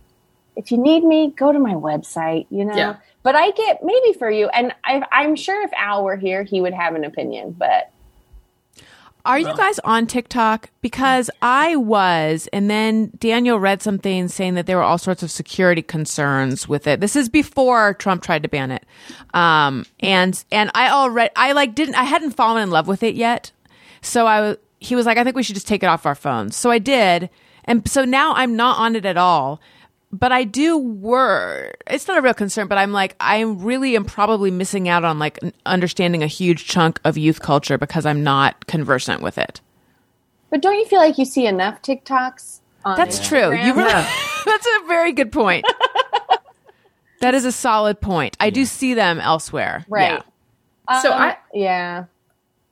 if 0.56 0.72
you 0.72 0.78
need 0.78 1.04
me, 1.04 1.30
go 1.36 1.52
to 1.52 1.58
my 1.60 1.74
website, 1.74 2.46
you 2.50 2.64
know? 2.64 2.74
Yeah. 2.74 2.96
But 3.26 3.34
I 3.34 3.50
get 3.50 3.82
maybe 3.82 4.12
for 4.16 4.30
you, 4.30 4.46
and 4.50 4.72
I, 4.84 5.02
I'm 5.10 5.34
sure 5.34 5.60
if 5.64 5.72
Al 5.76 6.04
were 6.04 6.14
here, 6.14 6.44
he 6.44 6.60
would 6.60 6.72
have 6.72 6.94
an 6.94 7.02
opinion, 7.02 7.56
but 7.58 7.90
Are 9.24 9.36
you 9.40 9.46
guys 9.56 9.80
on 9.80 10.06
TikTok? 10.06 10.70
Because 10.80 11.28
I 11.42 11.74
was, 11.74 12.48
and 12.52 12.70
then 12.70 13.10
Daniel 13.18 13.58
read 13.58 13.82
something 13.82 14.28
saying 14.28 14.54
that 14.54 14.66
there 14.66 14.76
were 14.76 14.84
all 14.84 14.98
sorts 14.98 15.24
of 15.24 15.32
security 15.32 15.82
concerns 15.82 16.68
with 16.68 16.86
it. 16.86 17.00
This 17.00 17.16
is 17.16 17.28
before 17.28 17.94
Trump 17.94 18.22
tried 18.22 18.44
to 18.44 18.48
ban 18.48 18.70
it. 18.70 18.84
Um, 19.34 19.84
and, 19.98 20.44
and 20.52 20.70
I 20.76 20.90
already, 20.90 21.32
I 21.34 21.50
like 21.50 21.74
didn't, 21.74 21.96
I 21.96 22.04
hadn't 22.04 22.30
fallen 22.30 22.62
in 22.62 22.70
love 22.70 22.86
with 22.86 23.02
it 23.02 23.16
yet. 23.16 23.50
So 24.02 24.28
I, 24.28 24.40
was- 24.40 24.56
he 24.78 24.94
was 24.94 25.04
like, 25.04 25.18
I 25.18 25.24
think 25.24 25.34
we 25.34 25.42
should 25.42 25.56
just 25.56 25.66
take 25.66 25.82
it 25.82 25.86
off 25.86 26.06
our 26.06 26.14
phones. 26.14 26.54
So 26.54 26.70
I 26.70 26.78
did. 26.78 27.28
And 27.64 27.88
so 27.90 28.04
now 28.04 28.34
I'm 28.34 28.54
not 28.54 28.78
on 28.78 28.94
it 28.94 29.04
at 29.04 29.16
all. 29.16 29.60
But 30.18 30.32
I 30.32 30.44
do 30.44 30.78
wor 30.78 31.72
It's 31.88 32.08
not 32.08 32.16
a 32.16 32.22
real 32.22 32.32
concern, 32.32 32.68
but 32.68 32.78
I'm 32.78 32.92
like, 32.92 33.16
I 33.20 33.40
really 33.40 33.96
am 33.96 34.04
probably 34.04 34.50
missing 34.50 34.88
out 34.88 35.04
on 35.04 35.18
like 35.18 35.38
understanding 35.66 36.22
a 36.22 36.26
huge 36.26 36.66
chunk 36.66 37.00
of 37.04 37.18
youth 37.18 37.40
culture 37.42 37.76
because 37.76 38.06
I'm 38.06 38.22
not 38.22 38.66
conversant 38.66 39.20
with 39.20 39.36
it. 39.36 39.60
but 40.50 40.62
don't 40.62 40.76
you 40.78 40.86
feel 40.86 41.00
like 41.00 41.18
you 41.18 41.24
see 41.24 41.46
enough 41.46 41.82
TikToks? 41.82 42.60
On 42.84 42.96
That's 42.96 43.26
true. 43.26 43.50
You 43.50 43.72
Instagram? 43.72 43.76
really, 43.76 44.06
that's 44.46 44.66
a 44.66 44.86
very 44.86 45.12
good 45.12 45.32
point. 45.32 45.66
that 47.20 47.34
is 47.34 47.44
a 47.44 47.52
solid 47.52 48.00
point. 48.00 48.36
I 48.38 48.50
do 48.50 48.64
see 48.64 48.94
them 48.94 49.18
elsewhere. 49.18 49.84
right? 49.88 50.22
Yeah. 50.88 51.00
So 51.00 51.12
Um, 51.12 51.20
I, 51.20 51.36
yeah. 51.52 52.04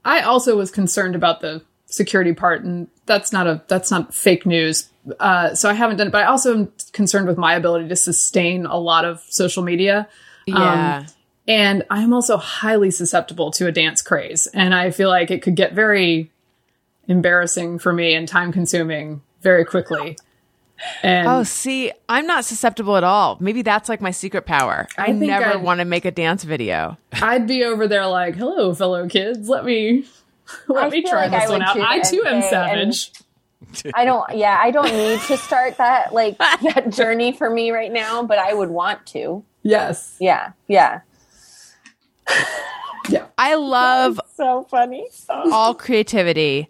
I 0.04 0.20
also 0.20 0.56
was 0.56 0.70
concerned 0.70 1.16
about 1.16 1.40
the 1.40 1.62
security 1.86 2.32
part, 2.32 2.62
and 2.62 2.86
that's 3.06 3.32
not 3.32 3.46
a 3.48 3.62
that's 3.68 3.90
not 3.90 4.14
fake 4.14 4.46
news. 4.46 4.88
Uh, 5.20 5.54
so 5.54 5.68
I 5.68 5.74
haven't 5.74 5.98
done 5.98 6.08
it, 6.08 6.10
but 6.10 6.22
I 6.22 6.26
also 6.26 6.54
am 6.54 6.72
concerned 6.92 7.26
with 7.26 7.36
my 7.36 7.54
ability 7.54 7.88
to 7.88 7.96
sustain 7.96 8.66
a 8.66 8.78
lot 8.78 9.04
of 9.04 9.22
social 9.28 9.62
media. 9.62 10.08
Yeah. 10.46 11.06
And 11.46 11.84
I'm 11.90 12.14
also 12.14 12.38
highly 12.38 12.90
susceptible 12.90 13.50
to 13.52 13.66
a 13.66 13.72
dance 13.72 14.00
craze, 14.00 14.46
and 14.46 14.74
I 14.74 14.90
feel 14.90 15.10
like 15.10 15.30
it 15.30 15.42
could 15.42 15.56
get 15.56 15.74
very 15.74 16.30
embarrassing 17.06 17.78
for 17.78 17.92
me 17.92 18.14
and 18.14 18.26
time 18.26 18.50
consuming 18.50 19.20
very 19.42 19.64
quickly. 19.64 20.16
And 21.02 21.28
oh, 21.28 21.42
see, 21.44 21.92
I'm 22.08 22.26
not 22.26 22.44
susceptible 22.44 22.96
at 22.96 23.04
all. 23.04 23.36
Maybe 23.40 23.62
that's 23.62 23.88
like 23.88 24.00
my 24.00 24.10
secret 24.10 24.44
power. 24.46 24.88
I, 24.98 25.06
I 25.06 25.12
never 25.12 25.58
want 25.58 25.80
to 25.80 25.84
make 25.84 26.04
a 26.04 26.10
dance 26.10 26.44
video. 26.44 26.98
I'd 27.12 27.46
be 27.46 27.62
over 27.64 27.86
there 27.86 28.06
like, 28.06 28.34
"Hello, 28.34 28.74
fellow 28.74 29.08
kids, 29.08 29.48
let 29.48 29.64
me 29.64 30.06
let 30.68 30.84
I 30.84 30.88
me 30.88 31.02
try 31.02 31.26
like 31.26 31.32
I 31.32 31.40
this 31.40 31.50
one 31.50 31.62
out." 31.62 31.78
I 31.78 32.00
too 32.00 32.24
am 32.26 32.34
and- 32.36 32.44
savage. 32.44 33.12
I 33.94 34.04
don't. 34.04 34.36
Yeah, 34.36 34.58
I 34.62 34.70
don't 34.70 34.92
need 34.92 35.20
to 35.22 35.36
start 35.36 35.76
that 35.78 36.12
like 36.14 36.38
that 36.38 36.90
journey 36.90 37.32
for 37.32 37.48
me 37.50 37.70
right 37.70 37.90
now, 37.92 38.22
but 38.22 38.38
I 38.38 38.54
would 38.54 38.70
want 38.70 39.04
to. 39.06 39.44
yes, 39.62 40.16
Yeah, 40.20 40.52
yeah. 40.68 41.00
yeah. 43.08 43.26
I 43.36 43.54
love 43.56 44.20
So 44.34 44.64
funny. 44.70 45.06
all 45.28 45.74
creativity, 45.74 46.68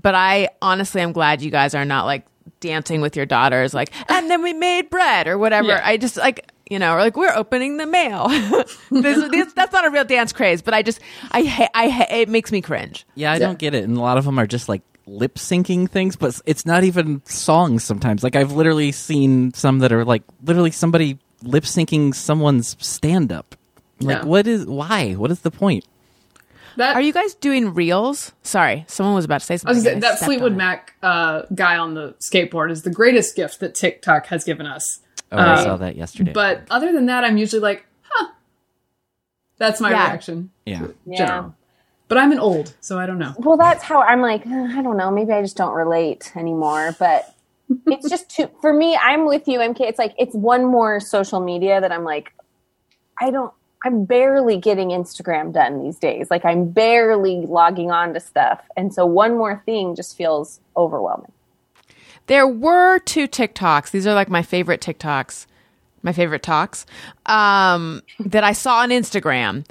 but 0.00 0.14
I 0.14 0.48
honestly 0.62 1.00
am 1.00 1.12
glad 1.12 1.42
you 1.42 1.50
guys 1.50 1.74
are 1.74 1.84
not 1.84 2.04
like 2.06 2.26
dancing 2.60 3.00
with 3.00 3.16
your 3.16 3.26
daughters, 3.26 3.74
like, 3.74 3.90
and 4.10 4.30
then 4.30 4.42
we 4.42 4.52
made 4.52 4.90
bread 4.90 5.26
or 5.26 5.38
whatever. 5.38 5.68
Yeah. 5.68 5.80
I 5.84 5.96
just 5.96 6.16
like, 6.16 6.50
you 6.70 6.78
know, 6.78 6.94
or 6.94 6.98
like 7.00 7.16
we're 7.16 7.34
opening 7.34 7.76
the 7.78 7.86
mail. 7.86 8.28
this, 8.90 9.28
this, 9.30 9.52
that's 9.54 9.72
not 9.72 9.84
a 9.86 9.90
real 9.90 10.04
dance 10.04 10.32
craze, 10.32 10.62
but 10.62 10.74
I 10.74 10.82
just, 10.82 11.00
I, 11.32 11.42
ha- 11.44 11.68
I, 11.74 11.88
ha- 11.88 12.06
it 12.10 12.28
makes 12.28 12.52
me 12.52 12.60
cringe. 12.62 13.06
Yeah, 13.14 13.32
I 13.32 13.38
don't 13.38 13.58
get 13.58 13.74
it. 13.74 13.84
And 13.84 13.96
a 13.96 14.00
lot 14.00 14.18
of 14.18 14.24
them 14.24 14.38
are 14.38 14.46
just 14.46 14.68
like 14.68 14.82
lip 15.06 15.36
syncing 15.36 15.88
things, 15.88 16.16
but 16.16 16.40
it's 16.46 16.66
not 16.66 16.84
even 16.84 17.22
songs 17.26 17.84
sometimes. 17.84 18.22
Like 18.24 18.36
I've 18.36 18.52
literally 18.52 18.92
seen 18.92 19.52
some 19.54 19.78
that 19.80 19.92
are 19.92 20.04
like 20.04 20.22
literally 20.42 20.70
somebody 20.72 21.18
lip 21.42 21.64
syncing 21.64 22.14
someone's 22.14 22.76
stand 22.84 23.30
up. 23.32 23.54
Like 24.00 24.18
Yeah. 24.22 24.24
what 24.24 24.46
is 24.46 24.66
why? 24.66 25.12
What 25.14 25.30
is 25.30 25.40
the 25.40 25.50
point? 25.50 25.84
That 26.76 26.94
Are 26.94 27.00
you 27.00 27.12
guys 27.12 27.34
doing 27.34 27.72
reels? 27.72 28.32
Sorry, 28.42 28.84
someone 28.88 29.14
was 29.14 29.24
about 29.24 29.40
to 29.40 29.46
say 29.46 29.54
I 29.54 29.56
something. 29.56 29.76
was 29.76 29.84
gonna 29.84 29.96
I 29.96 30.00
that 30.00 30.18
Fleetwood. 30.18 30.56
Mac 30.56 30.94
uh, 31.02 31.42
guy 31.54 31.78
on 31.78 31.94
the 31.94 32.14
skateboard 32.20 32.70
is 32.70 32.82
the 32.82 32.90
greatest 32.90 33.34
gift 33.34 33.60
that 33.60 33.74
TikTok 33.74 34.26
has 34.26 34.44
given 34.44 34.66
us. 34.66 35.00
Oh, 35.32 35.38
I 35.38 35.52
Uh, 35.54 35.56
saw 35.64 35.76
that 35.78 35.96
yesterday. 35.96 36.32
But 36.32 36.62
other 36.70 36.92
than 36.92 37.06
that, 37.06 37.24
I'm 37.24 37.38
usually 37.38 37.60
like, 37.62 37.86
huh. 38.02 38.28
That's 39.58 39.80
my 39.80 39.90
Yeah. 39.90 40.04
reaction. 40.08 40.50
yeah. 40.66 40.86
Yeah. 41.06 41.16
General. 41.16 41.54
But 42.08 42.18
I'm 42.18 42.30
an 42.32 42.38
old, 42.38 42.74
so 42.80 42.98
I 42.98 43.06
don't 43.06 43.18
know. 43.18 43.34
Well, 43.38 43.56
that's 43.56 43.82
how 43.82 44.00
I'm 44.00 44.20
like, 44.20 44.46
"Uh, 44.46 44.68
I 44.70 44.82
don't 44.82 44.96
know. 44.96 45.10
Maybe 45.10 45.32
I 45.32 45.42
just 45.42 45.56
don't 45.56 45.74
relate 45.74 46.32
anymore. 46.36 46.94
But 46.98 47.34
it's 47.86 48.08
just 48.08 48.30
too, 48.30 48.48
for 48.60 48.72
me, 48.72 48.96
I'm 48.96 49.26
with 49.26 49.48
you, 49.48 49.58
MK. 49.58 49.80
It's 49.80 49.98
like, 49.98 50.14
it's 50.18 50.34
one 50.34 50.64
more 50.64 51.00
social 51.00 51.40
media 51.40 51.80
that 51.80 51.90
I'm 51.92 52.04
like, 52.04 52.32
I 53.20 53.30
don't, 53.30 53.52
I'm 53.84 54.04
barely 54.04 54.56
getting 54.58 54.88
Instagram 54.88 55.52
done 55.52 55.82
these 55.82 55.98
days. 55.98 56.30
Like, 56.30 56.44
I'm 56.44 56.70
barely 56.70 57.44
logging 57.46 57.90
on 57.90 58.14
to 58.14 58.20
stuff. 58.20 58.60
And 58.76 58.92
so 58.92 59.06
one 59.06 59.36
more 59.36 59.62
thing 59.66 59.94
just 59.94 60.16
feels 60.16 60.60
overwhelming. 60.76 61.32
There 62.26 62.46
were 62.46 62.98
two 63.00 63.28
TikToks. 63.28 63.90
These 63.90 64.06
are 64.06 64.14
like 64.14 64.28
my 64.28 64.42
favorite 64.42 64.80
TikToks, 64.80 65.46
my 66.02 66.12
favorite 66.12 66.42
talks 66.42 66.86
um, 67.26 68.02
that 68.18 68.42
I 68.42 68.52
saw 68.52 68.78
on 68.78 68.90
Instagram. 68.90 69.64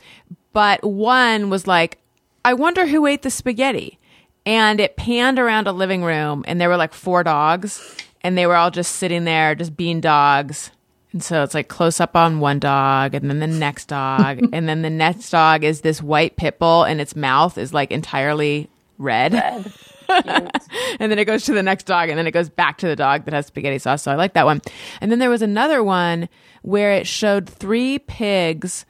But 0.54 0.84
one 0.84 1.50
was 1.50 1.68
like, 1.68 2.00
I 2.46 2.54
wonder 2.54 2.86
who 2.86 3.08
ate 3.08 3.24
the 3.24 3.32
spaghetti. 3.32 3.98
And 4.46 4.80
it 4.80 4.98
panned 4.98 5.40
around 5.40 5.66
a 5.66 5.72
living 5.72 6.04
room, 6.04 6.46
and 6.48 6.62
there 6.62 6.70
were 6.70 6.78
like 6.78 6.94
four 6.94 7.24
dogs, 7.24 7.98
and 8.22 8.38
they 8.38 8.46
were 8.46 8.56
all 8.56 8.70
just 8.70 8.98
sitting 8.98 9.24
there, 9.24 9.56
just 9.56 9.76
being 9.76 10.00
dogs. 10.00 10.70
And 11.12 11.24
so 11.24 11.42
it's 11.42 11.56
like 11.56 11.68
close 11.68 12.00
up 12.00 12.16
on 12.16 12.40
one 12.40 12.60
dog, 12.60 13.16
and 13.16 13.28
then 13.28 13.40
the 13.40 13.48
next 13.48 13.88
dog, 13.88 14.48
and 14.54 14.70
then 14.70 14.84
the 14.84 14.92
next 14.92 15.32
dog 15.32 15.64
is 15.64 15.82
this 15.82 16.04
white 16.04 16.36
pit 16.36 16.60
bull, 16.60 16.84
and 16.84 17.02
its 17.02 17.16
mouth 17.16 17.58
is 17.58 17.74
like 17.74 17.90
entirely 17.90 18.70
red. 19.00 19.34
and 20.08 21.12
then 21.12 21.18
it 21.18 21.26
goes 21.26 21.46
to 21.46 21.54
the 21.56 21.64
next 21.64 21.86
dog 21.86 22.10
and 22.10 22.18
then 22.20 22.28
it 22.28 22.32
goes 22.32 22.48
back 22.48 22.78
to 22.78 22.86
the 22.86 22.96
dog 22.96 23.26
that 23.26 23.34
has 23.34 23.48
spaghetti 23.48 23.80
sauce 23.80 24.04
so 24.04 24.12
i 24.12 24.16
like 24.16 24.34
that 24.34 24.46
one 24.46 24.62
and 25.02 25.12
then 25.12 25.18
there 25.18 25.32
was 25.32 25.42
another 25.42 25.84
one 25.84 26.30
where 26.62 26.92
it 26.92 27.08
showed 27.08 27.50
three 27.50 27.98
pigs 27.98 28.86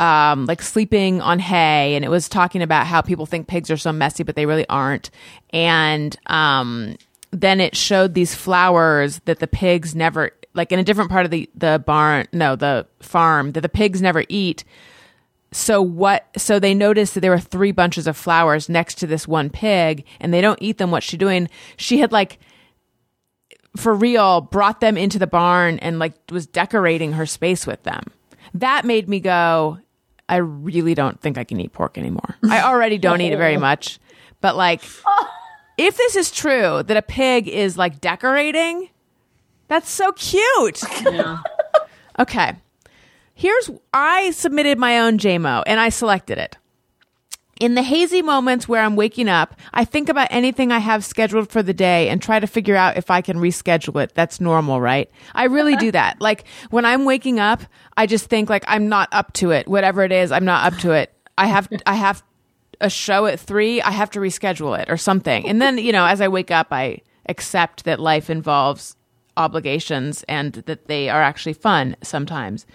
um, 0.00 0.46
like 0.46 0.62
sleeping 0.62 1.20
on 1.20 1.38
hay 1.38 1.94
and 1.94 2.04
it 2.04 2.08
was 2.08 2.28
talking 2.28 2.62
about 2.62 2.86
how 2.86 3.02
people 3.02 3.26
think 3.26 3.46
pigs 3.46 3.70
are 3.70 3.76
so 3.76 3.92
messy 3.92 4.22
but 4.22 4.34
they 4.34 4.46
really 4.46 4.66
aren't. 4.68 5.10
And 5.50 6.16
um, 6.26 6.96
then 7.30 7.60
it 7.60 7.76
showed 7.76 8.14
these 8.14 8.34
flowers 8.34 9.20
that 9.26 9.38
the 9.38 9.46
pigs 9.46 9.94
never 9.94 10.32
like 10.54 10.72
in 10.72 10.78
a 10.80 10.82
different 10.82 11.10
part 11.10 11.26
of 11.26 11.30
the 11.30 11.48
the 11.54 11.82
barn 11.86 12.26
no 12.32 12.56
the 12.56 12.86
farm 13.00 13.52
that 13.52 13.60
the 13.60 13.68
pigs 13.68 14.00
never 14.00 14.24
eat. 14.28 14.64
So 15.52 15.82
what 15.82 16.26
so 16.36 16.58
they 16.58 16.74
noticed 16.74 17.14
that 17.14 17.20
there 17.20 17.30
were 17.30 17.38
three 17.38 17.72
bunches 17.72 18.06
of 18.06 18.16
flowers 18.16 18.70
next 18.70 18.94
to 18.96 19.06
this 19.06 19.28
one 19.28 19.50
pig 19.50 20.06
and 20.18 20.32
they 20.32 20.40
don't 20.40 20.62
eat 20.62 20.78
them. 20.78 20.90
What's 20.90 21.06
she 21.06 21.18
doing? 21.18 21.48
She 21.76 21.98
had 21.98 22.10
like 22.10 22.38
for 23.76 23.94
real 23.94 24.40
brought 24.40 24.80
them 24.80 24.96
into 24.96 25.18
the 25.18 25.26
barn 25.26 25.78
and 25.80 25.98
like 25.98 26.14
was 26.32 26.46
decorating 26.46 27.12
her 27.12 27.26
space 27.26 27.66
with 27.66 27.82
them. 27.82 28.04
That 28.54 28.86
made 28.86 29.08
me 29.08 29.20
go 29.20 29.78
i 30.30 30.36
really 30.36 30.94
don't 30.94 31.20
think 31.20 31.36
i 31.36 31.44
can 31.44 31.60
eat 31.60 31.72
pork 31.74 31.98
anymore 31.98 32.36
i 32.48 32.62
already 32.62 32.96
don't 32.96 33.20
eat 33.20 33.32
it 33.32 33.36
very 33.36 33.56
much 33.58 33.98
but 34.40 34.56
like 34.56 34.82
if 35.76 35.96
this 35.96 36.16
is 36.16 36.30
true 36.30 36.82
that 36.82 36.96
a 36.96 37.02
pig 37.02 37.46
is 37.48 37.76
like 37.76 38.00
decorating 38.00 38.88
that's 39.68 39.90
so 39.90 40.12
cute 40.12 40.82
Yeah. 41.04 41.38
Okay. 42.18 42.52
Here's 43.34 43.70
I 43.94 44.32
submitted 44.32 44.78
my 44.78 44.98
own 45.00 45.16
JMO 45.16 45.62
and 45.64 45.80
I 45.80 45.88
selected 45.88 46.36
it. 46.36 46.58
In 47.60 47.74
the 47.74 47.82
hazy 47.82 48.22
moments 48.22 48.66
where 48.66 48.82
I'm 48.82 48.96
waking 48.96 49.28
up, 49.28 49.54
I 49.74 49.84
think 49.84 50.08
about 50.08 50.28
anything 50.30 50.72
I 50.72 50.78
have 50.78 51.04
scheduled 51.04 51.50
for 51.50 51.62
the 51.62 51.74
day 51.74 52.08
and 52.08 52.20
try 52.20 52.40
to 52.40 52.46
figure 52.46 52.74
out 52.74 52.96
if 52.96 53.10
I 53.10 53.20
can 53.20 53.36
reschedule 53.36 54.02
it. 54.02 54.14
That's 54.14 54.40
normal, 54.40 54.80
right? 54.80 55.10
I 55.34 55.44
really 55.44 55.76
do 55.76 55.92
that. 55.92 56.16
Like 56.30 56.44
when 56.70 56.84
I'm 56.84 57.04
waking 57.04 57.40
up, 57.40 57.62
I 57.96 58.06
just 58.06 58.26
think 58.26 58.48
like 58.48 58.64
I'm 58.68 58.88
not 58.88 59.08
up 59.12 59.32
to 59.34 59.50
it. 59.50 59.66
Whatever 59.66 60.02
it 60.02 60.12
is, 60.12 60.30
I'm 60.32 60.44
not 60.44 60.72
up 60.72 60.78
to 60.80 60.92
it. 60.92 61.12
I 61.36 61.46
have 61.46 61.68
I 61.86 61.94
have 61.94 62.22
a 62.80 62.88
show 62.90 63.26
at 63.26 63.38
3, 63.38 63.82
I 63.82 63.90
have 63.90 64.10
to 64.10 64.20
reschedule 64.20 64.78
it 64.78 64.90
or 64.90 64.96
something. 64.96 65.48
And 65.48 65.60
then, 65.60 65.78
you 65.78 65.92
know, 65.92 66.06
as 66.06 66.20
I 66.20 66.28
wake 66.28 66.50
up, 66.50 66.68
I 66.70 67.02
accept 67.26 67.84
that 67.84 68.00
life 68.00 68.30
involves 68.30 68.96
obligations 69.36 70.24
and 70.28 70.54
that 70.54 70.86
they 70.86 71.08
are 71.08 71.22
actually 71.22 71.52
fun 71.52 71.96
sometimes. 72.02 72.66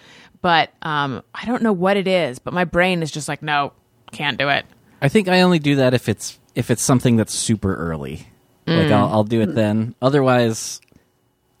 But 0.42 0.70
um, 0.82 1.22
I 1.34 1.44
don't 1.44 1.62
know 1.62 1.72
what 1.72 1.96
it 1.96 2.06
is, 2.06 2.38
but 2.38 2.54
my 2.54 2.64
brain 2.64 3.02
is 3.02 3.10
just 3.10 3.28
like, 3.28 3.42
no, 3.42 3.72
can't 4.12 4.38
do 4.38 4.48
it. 4.48 4.64
I 5.00 5.08
think 5.08 5.28
I 5.28 5.42
only 5.42 5.58
do 5.58 5.76
that 5.76 5.94
if 5.94 6.08
it's 6.08 6.38
if 6.54 6.70
it's 6.70 6.82
something 6.82 7.16
that's 7.16 7.34
super 7.34 7.74
early. 7.74 8.26
Like 8.66 8.90
I'll, 8.90 9.06
I'll 9.06 9.24
do 9.24 9.42
it 9.42 9.50
mm. 9.50 9.54
then. 9.54 9.94
Otherwise, 10.02 10.80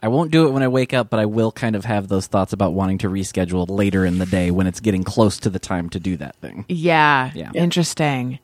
I 0.02 0.08
won't 0.08 0.30
do 0.30 0.46
it 0.46 0.50
when 0.50 0.62
I 0.62 0.68
wake 0.68 0.92
up, 0.92 1.08
but 1.08 1.20
I 1.20 1.26
will 1.26 1.52
kind 1.52 1.76
of 1.76 1.84
have 1.84 2.08
those 2.08 2.26
thoughts 2.26 2.52
about 2.52 2.72
wanting 2.72 2.98
to 2.98 3.08
reschedule 3.08 3.68
later 3.68 4.04
in 4.04 4.18
the 4.18 4.26
day 4.26 4.50
when 4.50 4.66
it's 4.66 4.80
getting 4.80 5.04
close 5.04 5.38
to 5.38 5.50
the 5.50 5.58
time 5.58 5.88
to 5.90 6.00
do 6.00 6.16
that 6.16 6.36
thing. 6.36 6.64
Yeah, 6.68 7.30
Yeah. 7.34 7.52
interesting. 7.54 8.40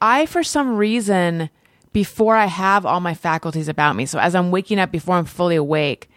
I, 0.00 0.26
for 0.26 0.42
some 0.42 0.76
reason, 0.76 1.50
before 1.92 2.36
I 2.36 2.46
have 2.46 2.86
all 2.86 3.00
my 3.00 3.14
faculties 3.14 3.68
about 3.68 3.96
me, 3.96 4.06
so 4.06 4.18
as 4.18 4.34
I'm 4.34 4.50
waking 4.50 4.78
up 4.78 4.90
before 4.90 5.16
I'm 5.16 5.26
fully 5.26 5.56
awake, 5.56 6.08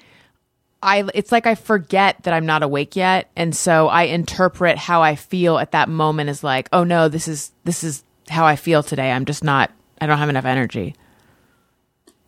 I 0.82 1.04
it's 1.14 1.32
like 1.32 1.46
I 1.46 1.56
forget 1.56 2.24
that 2.24 2.34
I'm 2.34 2.46
not 2.46 2.64
awake 2.64 2.96
yet, 2.96 3.30
and 3.36 3.54
so 3.54 3.90
I 3.90 4.04
interpret 4.04 4.78
how 4.78 5.02
I 5.02 5.16
feel 5.16 5.58
at 5.58 5.72
that 5.72 5.90
moment 5.90 6.30
as 6.30 6.44
like, 6.44 6.70
oh 6.72 6.86
no, 6.86 7.10
this 7.10 7.28
is 7.28 7.52
this 7.66 7.84
is 7.84 8.04
how 8.30 8.46
I 8.46 8.56
feel 8.56 8.84
today. 8.84 9.12
I'm 9.12 9.26
just 9.26 9.44
not. 9.44 9.72
I 10.00 10.08
don't 10.08 10.18
have 10.18 10.30
enough 10.30 10.46
energy. 10.46 10.96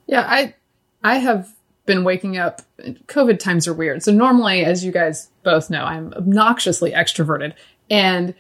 Yeah, 0.08 0.26
I 0.28 0.56
I 1.04 1.18
have 1.18 1.54
been 1.86 2.04
waking 2.04 2.38
up. 2.38 2.62
COVID 2.80 3.40
times 3.40 3.68
are 3.68 3.74
weird. 3.74 4.04
So 4.04 4.12
normally, 4.12 4.66
as 4.66 4.84
you 4.84 4.92
guys 4.92 5.30
both 5.44 5.70
know, 5.70 5.84
I'm 5.84 6.14
obnoxiously 6.14 6.92
extroverted, 6.92 7.54
and 7.90 8.34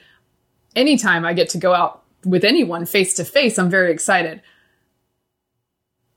anytime 0.75 1.25
I 1.25 1.33
get 1.33 1.49
to 1.49 1.57
go 1.57 1.73
out 1.73 2.03
with 2.25 2.43
anyone 2.43 2.85
face 2.85 3.13
to 3.15 3.25
face, 3.25 3.57
I'm 3.57 3.69
very 3.69 3.91
excited. 3.91 4.41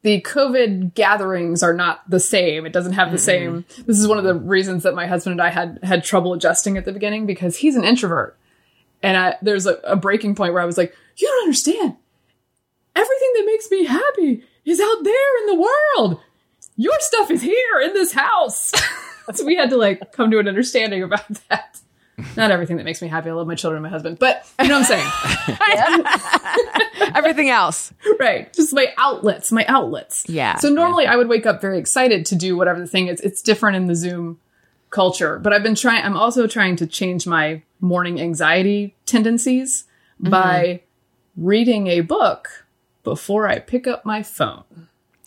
The 0.03 0.21
COVID 0.21 0.95
gatherings 0.95 1.63
are 1.63 1.73
not 1.73 2.09
the 2.11 2.21
same. 2.21 2.67
It 2.67 2.75
doesn't 2.75 2.93
have 2.93 3.11
the 3.11 3.17
mm-hmm. 3.17 3.65
same. 3.65 3.65
This 3.87 3.99
is 3.99 4.07
one 4.07 4.19
of 4.19 4.25
the 4.25 4.35
reasons 4.35 4.83
that 4.83 4.95
my 4.95 5.07
husband 5.07 5.33
and 5.33 5.41
I 5.41 5.49
had 5.49 5.79
had 5.83 6.05
trouble 6.05 6.35
adjusting 6.35 6.77
at 6.77 6.85
the 6.85 6.93
beginning 6.93 7.25
because 7.25 7.57
he's 7.57 7.75
an 7.75 7.85
introvert, 7.85 8.37
and 9.05 9.17
I, 9.17 9.37
there's 9.43 9.67
a, 9.67 9.75
a 9.85 9.97
breaking 9.97 10.35
point 10.35 10.53
where 10.53 10.63
I 10.63 10.67
was 10.67 10.79
like, 10.79 10.95
"You 11.17 11.29
don't 11.29 11.45
understand 11.45 11.97
everything 12.97 13.33
that 13.37 13.47
makes 13.47 13.71
me 13.71 13.85
happy 13.85 14.45
is 14.65 14.81
out 14.81 15.05
there 15.05 15.39
in 15.41 15.47
the 15.47 15.69
world. 15.97 16.21
Your 16.77 16.99
stuff 17.01 17.31
is 17.31 17.43
here 17.43 17.81
in 17.83 17.93
this 17.93 18.13
house. 18.13 18.73
so 19.35 19.45
we 19.45 19.57
had 19.57 19.71
to 19.71 19.77
like 19.77 20.13
come 20.13 20.31
to 20.31 20.39
an 20.39 20.49
understanding 20.49 21.03
about 21.03 21.29
that. 21.49 21.81
Not 22.37 22.53
everything 22.53 22.77
that 22.77 22.85
makes 22.85 23.03
me 23.03 23.09
happy. 23.09 23.29
I 23.29 23.33
love 23.33 23.49
my 23.49 23.57
children 23.57 23.79
and 23.79 23.83
my 23.83 23.89
husband, 23.89 24.21
but 24.21 24.49
you 24.63 24.69
know 24.69 24.79
what 24.79 24.89
I'm 24.89 25.03
saying? 27.03 27.13
Everything 27.17 27.51
else, 27.51 27.93
right. 28.21 28.53
Just 28.53 28.73
my 28.73 28.93
outlets, 28.99 29.51
my 29.51 29.65
outlets. 29.67 30.25
Yeah. 30.29 30.55
So 30.59 30.69
normally 30.69 31.09
I 31.09 31.17
would 31.17 31.29
wake 31.29 31.45
up 31.45 31.61
very 31.61 31.77
excited 31.77 32.25
to 32.27 32.37
do 32.37 32.57
whatever 32.57 32.79
the 32.79 32.87
thing 32.87 33.09
is. 33.09 33.21
It's 33.21 33.43
different 33.43 33.75
in 33.77 33.87
the 33.89 33.97
Zoom 33.97 34.39
culture, 34.95 35.39
but 35.39 35.53
I've 35.53 35.63
been 35.63 35.75
trying, 35.75 36.05
I'm 36.05 36.17
also 36.17 36.47
trying 36.47 36.77
to 36.77 36.87
change 36.87 37.27
my 37.27 37.63
morning 37.81 38.21
anxiety 38.21 38.95
tendencies 39.05 39.85
by 40.19 40.81
reading 41.37 41.89
a 41.89 42.01
book 42.01 42.65
before 43.03 43.47
I 43.49 43.59
pick 43.59 43.87
up 43.87 44.07
my 44.07 44.23
phone. 44.23 44.65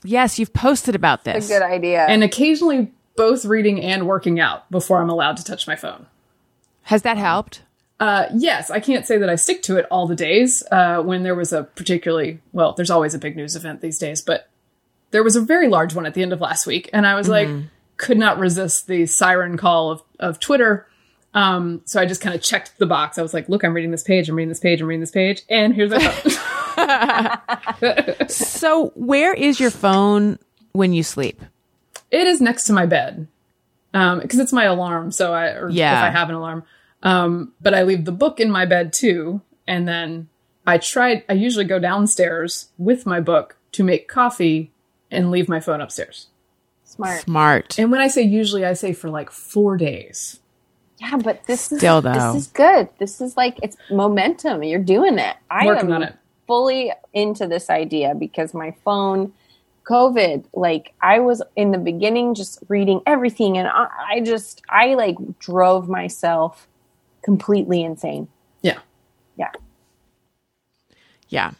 yes, 0.03 0.39
you've 0.39 0.53
posted 0.53 0.95
about 0.95 1.25
this. 1.25 1.35
A 1.35 1.39
this. 1.39 1.59
good 1.59 1.61
idea. 1.61 2.05
and 2.07 2.23
occasionally 2.23 2.91
both 3.17 3.45
reading 3.45 3.81
and 3.81 4.07
working 4.07 4.39
out 4.39 4.69
before 4.71 5.01
I'm 5.01 5.09
allowed 5.09 5.37
to 5.37 5.43
touch 5.43 5.67
my 5.67 5.75
phone. 5.75 6.05
Has 6.83 7.01
that 7.01 7.17
helped? 7.17 7.63
Uh, 7.99 8.27
yes, 8.33 8.71
I 8.71 8.79
can't 8.79 9.05
say 9.05 9.17
that 9.17 9.29
I 9.29 9.35
stick 9.35 9.63
to 9.63 9.77
it 9.77 9.85
all 9.91 10.07
the 10.07 10.15
days. 10.15 10.63
Uh, 10.71 11.01
when 11.01 11.23
there 11.23 11.35
was 11.35 11.51
a 11.51 11.63
particularly 11.63 12.39
well, 12.53 12.73
there's 12.73 12.91
always 12.91 13.13
a 13.13 13.19
big 13.19 13.35
news 13.35 13.55
event 13.55 13.81
these 13.81 13.97
days, 13.97 14.21
but 14.21 14.49
there 15.11 15.23
was 15.23 15.35
a 15.35 15.41
very 15.41 15.67
large 15.67 15.95
one 15.95 16.05
at 16.05 16.13
the 16.13 16.21
end 16.21 16.31
of 16.31 16.39
last 16.39 16.67
week, 16.67 16.89
and 16.93 17.07
I 17.07 17.15
was 17.15 17.27
like, 17.27 17.49
could 17.97 18.17
not 18.17 18.37
resist 18.39 18.87
the 18.87 19.05
siren 19.05 19.57
call 19.57 19.91
of 19.91 20.01
of 20.19 20.39
Twitter. 20.39 20.87
Um, 21.33 21.81
so 21.85 21.99
I 22.01 22.05
just 22.05 22.21
kind 22.21 22.33
of 22.33 22.41
checked 22.41 22.79
the 22.79 22.85
box. 22.87 23.17
I 23.19 23.21
was 23.21 23.33
like, 23.33 23.47
look, 23.49 23.63
I'm 23.63 23.73
reading 23.73 23.91
this 23.91 24.01
page, 24.01 24.27
I'm 24.29 24.35
reading 24.35 24.49
this 24.49 24.59
page, 24.59 24.81
I'm 24.81 24.87
reading 24.87 25.01
this 25.01 25.11
page, 25.11 25.43
and 25.49 25.75
here's 25.75 25.91
my 25.91 25.99
phone. 25.99 26.33
So, 28.29 28.91
where 28.95 29.33
is 29.33 29.59
your 29.59 29.71
phone 29.71 30.39
when 30.73 30.93
you 30.93 31.03
sleep? 31.03 31.41
it 32.09 32.25
is 32.25 32.39
next 32.39 32.63
to 32.63 32.73
my 32.73 32.85
bed. 32.85 33.27
Um, 33.93 34.19
because 34.21 34.39
it's 34.39 34.53
my 34.53 34.63
alarm, 34.65 35.11
so 35.11 35.33
I 35.33 35.47
or 35.49 35.69
Yeah. 35.69 35.97
if 35.99 36.03
I 36.05 36.09
have 36.17 36.29
an 36.29 36.35
alarm. 36.35 36.63
Um, 37.03 37.53
but 37.61 37.73
I 37.73 37.83
leave 37.83 38.05
the 38.05 38.11
book 38.13 38.39
in 38.39 38.49
my 38.49 38.65
bed 38.65 38.93
too, 38.93 39.41
and 39.67 39.87
then 39.87 40.29
I 40.65 40.77
try. 40.77 41.23
I 41.29 41.33
usually 41.33 41.65
go 41.65 41.79
downstairs 41.79 42.69
with 42.77 43.05
my 43.05 43.19
book 43.19 43.57
to 43.73 43.83
make 43.83 44.07
coffee 44.07 44.71
and 45.11 45.29
leave 45.31 45.49
my 45.49 45.59
phone 45.59 45.81
upstairs. 45.81 46.27
Smart. 46.97 47.21
Smart. 47.21 47.79
And 47.79 47.91
when 47.91 48.01
I 48.01 48.07
say 48.07 48.21
usually, 48.23 48.65
I 48.65 48.73
say 48.73 48.93
for 48.93 49.09
like 49.09 49.31
four 49.31 49.77
days. 49.77 50.39
Yeah, 50.99 51.17
but 51.17 51.45
this 51.45 51.71
is 51.71 51.77
Still, 51.77 52.01
though. 52.01 52.11
this 52.13 52.35
is 52.35 52.47
good. 52.47 52.89
This 52.97 53.21
is 53.21 53.37
like 53.37 53.59
it's 53.63 53.77
momentum. 53.91 54.63
You're 54.63 54.79
doing 54.83 55.19
it. 55.19 55.35
I 55.49 55.65
Working 55.67 55.89
am 55.89 55.95
on 55.97 56.03
it. 56.03 56.15
fully 56.47 56.91
into 57.13 57.45
this 57.47 57.69
idea 57.69 58.15
because 58.15 58.53
my 58.55 58.73
phone, 58.83 59.31
COVID, 59.87 60.45
like 60.53 60.93
I 61.01 61.19
was 61.19 61.43
in 61.55 61.71
the 61.71 61.77
beginning 61.77 62.33
just 62.33 62.63
reading 62.67 63.01
everything, 63.05 63.59
and 63.59 63.67
I, 63.67 63.87
I 64.13 64.19
just 64.21 64.63
I 64.69 64.95
like 64.95 65.15
drove 65.39 65.87
myself 65.87 66.67
completely 67.23 67.83
insane. 67.83 68.27
Yeah. 68.63 68.79
Yeah. 69.37 69.51
Yeah. 71.29 71.51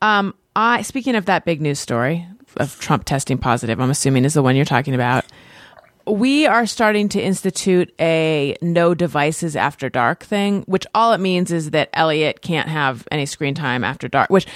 Um, 0.00 0.34
I 0.54 0.82
speaking 0.82 1.16
of 1.16 1.24
that 1.26 1.44
big 1.44 1.60
news 1.60 1.80
story 1.80 2.26
of 2.56 2.78
Trump 2.80 3.04
testing 3.04 3.38
positive, 3.38 3.80
I'm 3.80 3.90
assuming 3.90 4.24
is 4.24 4.34
the 4.34 4.42
one 4.42 4.56
you're 4.56 4.64
talking 4.64 4.94
about. 4.94 5.24
We 6.06 6.46
are 6.46 6.66
starting 6.66 7.08
to 7.10 7.20
institute 7.22 7.94
a 7.98 8.56
no 8.60 8.92
devices 8.94 9.56
after 9.56 9.88
dark 9.88 10.22
thing, 10.22 10.62
which 10.66 10.86
all 10.94 11.12
it 11.14 11.18
means 11.20 11.50
is 11.50 11.70
that 11.70 11.88
Elliot 11.94 12.42
can't 12.42 12.68
have 12.68 13.08
any 13.10 13.24
screen 13.24 13.54
time 13.54 13.84
after 13.84 14.06
dark, 14.06 14.28
which 14.28 14.46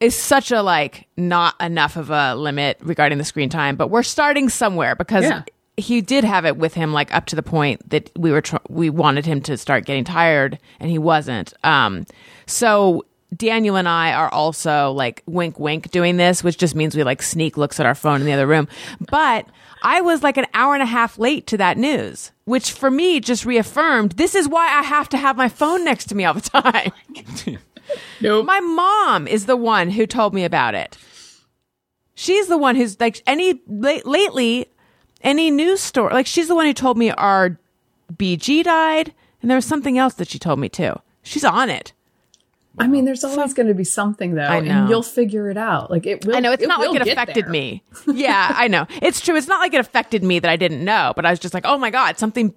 is 0.00 0.16
such 0.16 0.50
a 0.50 0.62
like 0.62 1.06
not 1.16 1.54
enough 1.60 1.96
of 1.96 2.08
a 2.10 2.34
limit 2.34 2.78
regarding 2.82 3.18
the 3.18 3.24
screen 3.24 3.50
time, 3.50 3.76
but 3.76 3.88
we're 3.88 4.02
starting 4.02 4.48
somewhere 4.48 4.94
because 4.94 5.24
Yeah. 5.24 5.42
he 5.76 6.00
did 6.00 6.24
have 6.24 6.46
it 6.46 6.56
with 6.56 6.72
him 6.72 6.94
like 6.94 7.12
up 7.14 7.26
to 7.26 7.36
the 7.36 7.42
point 7.42 7.88
that 7.90 8.10
we 8.16 8.30
were 8.30 8.40
tr- 8.40 8.56
we 8.70 8.88
wanted 8.88 9.26
him 9.26 9.42
to 9.42 9.58
start 9.58 9.84
getting 9.84 10.04
tired 10.04 10.58
and 10.80 10.90
he 10.90 10.98
wasn't 10.98 11.52
um 11.64 12.06
so 12.46 13.04
Daniel 13.34 13.76
and 13.76 13.88
I 13.88 14.12
are 14.12 14.28
also 14.32 14.92
like 14.92 15.22
wink 15.26 15.58
wink 15.58 15.90
doing 15.90 16.16
this 16.16 16.44
which 16.44 16.58
just 16.58 16.74
means 16.74 16.94
we 16.94 17.02
like 17.04 17.22
sneak 17.22 17.56
looks 17.56 17.80
at 17.80 17.86
our 17.86 17.94
phone 17.94 18.20
in 18.20 18.26
the 18.26 18.32
other 18.32 18.46
room 18.46 18.68
but 19.10 19.46
I 19.82 20.00
was 20.00 20.22
like 20.22 20.36
an 20.36 20.46
hour 20.54 20.74
and 20.74 20.82
a 20.82 20.86
half 20.86 21.18
late 21.18 21.46
to 21.48 21.56
that 21.56 21.76
news 21.76 22.30
which 22.44 22.72
for 22.72 22.90
me 22.90 23.20
just 23.20 23.44
reaffirmed 23.44 24.12
this 24.12 24.34
is 24.34 24.48
why 24.48 24.66
I 24.66 24.82
have 24.82 25.08
to 25.10 25.16
have 25.16 25.36
my 25.36 25.48
phone 25.48 25.84
next 25.84 26.06
to 26.06 26.14
me 26.14 26.24
all 26.24 26.34
the 26.34 26.40
time 26.62 26.92
Nope. 28.20 28.46
my 28.46 28.60
mom 28.60 29.26
is 29.26 29.46
the 29.46 29.56
one 29.56 29.90
who 29.90 30.06
told 30.06 30.34
me 30.34 30.44
about 30.44 30.74
it. 30.74 30.96
She's 32.14 32.48
the 32.48 32.58
one 32.58 32.76
who's 32.76 32.98
like 32.98 33.22
any 33.26 33.60
late, 33.66 34.06
lately 34.06 34.66
any 35.20 35.50
news 35.50 35.80
story. 35.80 36.12
Like 36.14 36.26
she's 36.26 36.48
the 36.48 36.54
one 36.54 36.66
who 36.66 36.72
told 36.72 36.96
me 36.96 37.10
our 37.10 37.58
BG 38.14 38.64
died, 38.64 39.12
and 39.42 39.50
there 39.50 39.56
was 39.56 39.66
something 39.66 39.98
else 39.98 40.14
that 40.14 40.28
she 40.28 40.38
told 40.38 40.58
me 40.58 40.68
too. 40.68 40.94
She's 41.22 41.44
on 41.44 41.68
it. 41.70 41.92
I 42.78 42.86
mean, 42.88 43.04
there's 43.06 43.24
always 43.24 43.54
going 43.54 43.68
to 43.68 43.74
be 43.74 43.84
something 43.84 44.34
though, 44.34 44.42
I 44.42 44.60
know. 44.60 44.70
and 44.80 44.88
you'll 44.90 45.02
figure 45.02 45.48
it 45.50 45.56
out. 45.56 45.90
Like 45.90 46.04
it 46.06 46.26
will. 46.26 46.36
I 46.36 46.40
know 46.40 46.52
it's 46.52 46.66
not 46.66 46.80
like 46.80 46.94
it 47.00 47.08
affected 47.08 47.46
there. 47.46 47.50
me. 47.52 47.82
Yeah, 48.06 48.52
I 48.54 48.68
know 48.68 48.86
it's 49.02 49.20
true. 49.20 49.34
It's 49.36 49.48
not 49.48 49.60
like 49.60 49.72
it 49.74 49.80
affected 49.80 50.22
me 50.22 50.38
that 50.40 50.50
I 50.50 50.56
didn't 50.56 50.84
know, 50.84 51.12
but 51.16 51.24
I 51.24 51.30
was 51.30 51.38
just 51.38 51.54
like, 51.54 51.64
oh 51.66 51.78
my 51.78 51.90
god, 51.90 52.18
something. 52.18 52.54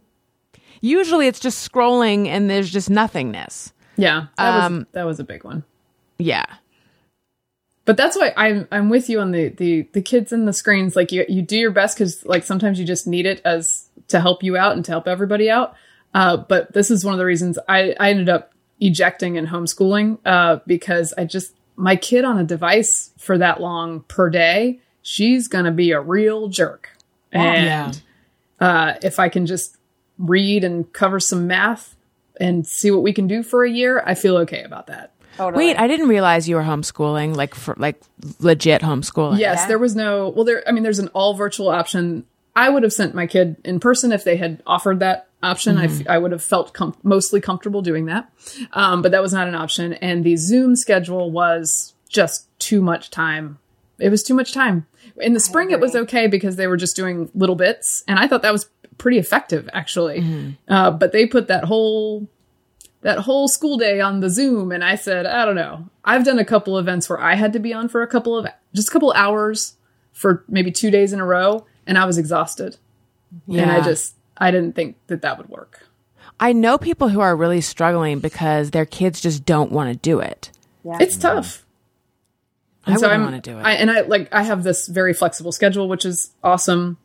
Usually, 0.81 1.27
it's 1.27 1.39
just 1.39 1.69
scrolling 1.69 2.27
and 2.27 2.49
there's 2.49 2.69
just 2.69 2.89
nothingness. 2.89 3.73
Yeah, 3.97 4.27
that 4.37 4.63
Um, 4.63 4.75
was 4.79 4.85
that 4.93 5.03
was 5.05 5.19
a 5.19 5.23
big 5.23 5.43
one. 5.43 5.63
Yeah, 6.17 6.45
But 7.85 7.97
that's 7.97 8.15
why 8.17 8.33
I'm 8.37 8.67
I'm 8.71 8.89
with 8.89 9.09
you 9.09 9.19
on 9.21 9.31
the 9.31 9.49
the 9.49 9.87
the 9.93 10.01
kids 10.01 10.31
and 10.33 10.47
the 10.47 10.53
screens. 10.53 10.95
Like 10.95 11.11
you 11.11 11.25
you 11.29 11.41
do 11.41 11.57
your 11.57 11.71
best 11.71 11.97
because 11.97 12.25
like 12.25 12.43
sometimes 12.43 12.79
you 12.79 12.85
just 12.85 13.07
need 13.07 13.25
it 13.25 13.41
as 13.45 13.89
to 14.09 14.19
help 14.19 14.43
you 14.43 14.57
out 14.57 14.73
and 14.73 14.83
to 14.85 14.91
help 14.91 15.07
everybody 15.07 15.49
out. 15.49 15.75
Uh, 16.13 16.37
but 16.37 16.73
this 16.73 16.91
is 16.91 17.05
one 17.05 17.13
of 17.13 17.17
the 17.19 17.25
reasons 17.25 17.57
I 17.67 17.95
I 17.99 18.09
ended 18.11 18.29
up 18.29 18.51
ejecting 18.79 19.37
and 19.37 19.47
homeschooling 19.47 20.19
uh, 20.25 20.59
because 20.65 21.13
I 21.17 21.25
just 21.25 21.53
my 21.75 21.95
kid 21.95 22.25
on 22.25 22.37
a 22.37 22.43
device 22.43 23.11
for 23.17 23.37
that 23.37 23.61
long 23.61 24.01
per 24.01 24.29
day, 24.29 24.79
she's 25.01 25.47
gonna 25.47 25.71
be 25.71 25.91
a 25.91 26.01
real 26.01 26.47
jerk. 26.47 26.89
And 27.31 28.01
uh, 28.59 28.93
if 29.03 29.19
I 29.19 29.29
can 29.29 29.45
just 29.45 29.77
read 30.17 30.63
and 30.63 30.91
cover 30.93 31.19
some 31.19 31.47
math 31.47 31.95
and 32.39 32.65
see 32.65 32.91
what 32.91 33.03
we 33.03 33.13
can 33.13 33.27
do 33.27 33.43
for 33.43 33.63
a 33.63 33.69
year, 33.69 34.01
I 34.05 34.15
feel 34.15 34.37
okay 34.37 34.63
about 34.63 34.87
that. 34.87 35.13
Totally. 35.37 35.67
Wait, 35.67 35.79
I 35.79 35.87
didn't 35.87 36.09
realize 36.09 36.49
you 36.49 36.57
were 36.57 36.63
homeschooling, 36.63 37.33
like 37.33 37.55
for 37.55 37.73
like 37.77 38.01
legit 38.39 38.81
homeschooling. 38.81 39.39
Yes, 39.39 39.67
there 39.67 39.79
was 39.79 39.95
no. 39.95 40.29
Well, 40.29 40.43
there. 40.43 40.63
I 40.67 40.73
mean, 40.73 40.83
there's 40.83 40.99
an 40.99 41.07
all 41.09 41.33
virtual 41.33 41.69
option. 41.69 42.25
I 42.57 42.69
would 42.69 42.83
have 42.83 42.91
sent 42.91 43.15
my 43.15 43.25
kid 43.25 43.55
in 43.63 43.79
person 43.79 44.11
if 44.11 44.25
they 44.25 44.35
had 44.35 44.61
offered 44.67 44.99
that 44.99 45.28
option. 45.41 45.77
I 45.77 45.85
f 45.85 46.07
I 46.07 46.17
would 46.17 46.31
have 46.31 46.43
felt 46.43 46.73
com- 46.73 46.95
mostly 47.03 47.41
comfortable 47.41 47.81
doing 47.81 48.05
that, 48.05 48.31
um, 48.73 49.01
but 49.01 49.11
that 49.11 49.21
was 49.21 49.33
not 49.33 49.47
an 49.47 49.55
option. 49.55 49.93
And 49.93 50.23
the 50.23 50.35
Zoom 50.35 50.75
schedule 50.75 51.31
was 51.31 51.93
just 52.09 52.47
too 52.59 52.81
much 52.81 53.09
time. 53.09 53.57
It 53.99 54.09
was 54.09 54.23
too 54.23 54.33
much 54.33 54.53
time. 54.53 54.85
In 55.17 55.33
the 55.33 55.39
spring, 55.39 55.71
it 55.71 55.79
was 55.79 55.95
okay 55.95 56.27
because 56.27 56.55
they 56.55 56.67
were 56.67 56.77
just 56.77 56.95
doing 56.95 57.29
little 57.33 57.55
bits, 57.55 58.03
and 58.07 58.19
I 58.19 58.27
thought 58.27 58.41
that 58.41 58.53
was 58.53 58.69
pretty 58.97 59.17
effective 59.17 59.69
actually. 59.73 60.19
Uh, 60.67 60.91
but 60.91 61.11
they 61.11 61.25
put 61.25 61.47
that 61.47 61.65
whole 61.65 62.27
that 63.01 63.19
whole 63.19 63.47
school 63.47 63.77
day 63.77 64.01
on 64.01 64.19
the 64.19 64.29
Zoom, 64.29 64.71
and 64.73 64.83
I 64.83 64.95
said, 64.95 65.25
I 65.25 65.45
don't 65.45 65.55
know. 65.55 65.89
I've 66.03 66.25
done 66.25 66.37
a 66.37 66.43
couple 66.45 66.77
events 66.77 67.07
where 67.09 67.19
I 67.19 67.35
had 67.35 67.53
to 67.53 67.59
be 67.59 67.73
on 67.73 67.87
for 67.87 68.01
a 68.01 68.07
couple 68.07 68.37
of 68.37 68.45
just 68.73 68.89
a 68.89 68.91
couple 68.91 69.13
hours 69.13 69.75
for 70.11 70.43
maybe 70.49 70.69
two 70.71 70.91
days 70.91 71.13
in 71.13 71.21
a 71.21 71.25
row, 71.25 71.65
and 71.87 71.97
I 71.97 72.03
was 72.05 72.17
exhausted. 72.17 72.75
And 73.47 73.71
I 73.71 73.81
just 73.81 74.15
I 74.39 74.51
didn't 74.51 74.73
think 74.73 74.95
that 75.07 75.21
that 75.21 75.37
would 75.37 75.49
work. 75.49 75.85
I 76.39 76.53
know 76.53 76.77
people 76.77 77.09
who 77.09 77.19
are 77.19 77.35
really 77.35 77.61
struggling 77.61 78.19
because 78.19 78.71
their 78.71 78.85
kids 78.85 79.19
just 79.19 79.45
don't 79.45 79.71
want 79.71 79.91
to 79.91 79.95
do 79.97 80.19
it. 80.19 80.51
It's 80.85 81.17
tough. 81.17 81.65
I 82.85 82.91
And 82.91 82.99
so 82.99 83.07
wouldn't 83.07 83.23
I'm- 83.23 83.31
want 83.31 83.43
to 83.43 83.51
do 83.51 83.57
it. 83.59 83.61
I, 83.63 83.73
and 83.73 83.91
I 83.91 84.01
like 84.01 84.29
I 84.33 84.43
have 84.43 84.63
this 84.63 84.87
very 84.87 85.13
flexible 85.13 85.51
schedule, 85.51 85.89
which 85.89 86.05
is 86.05 86.31
awesome. 86.43 86.97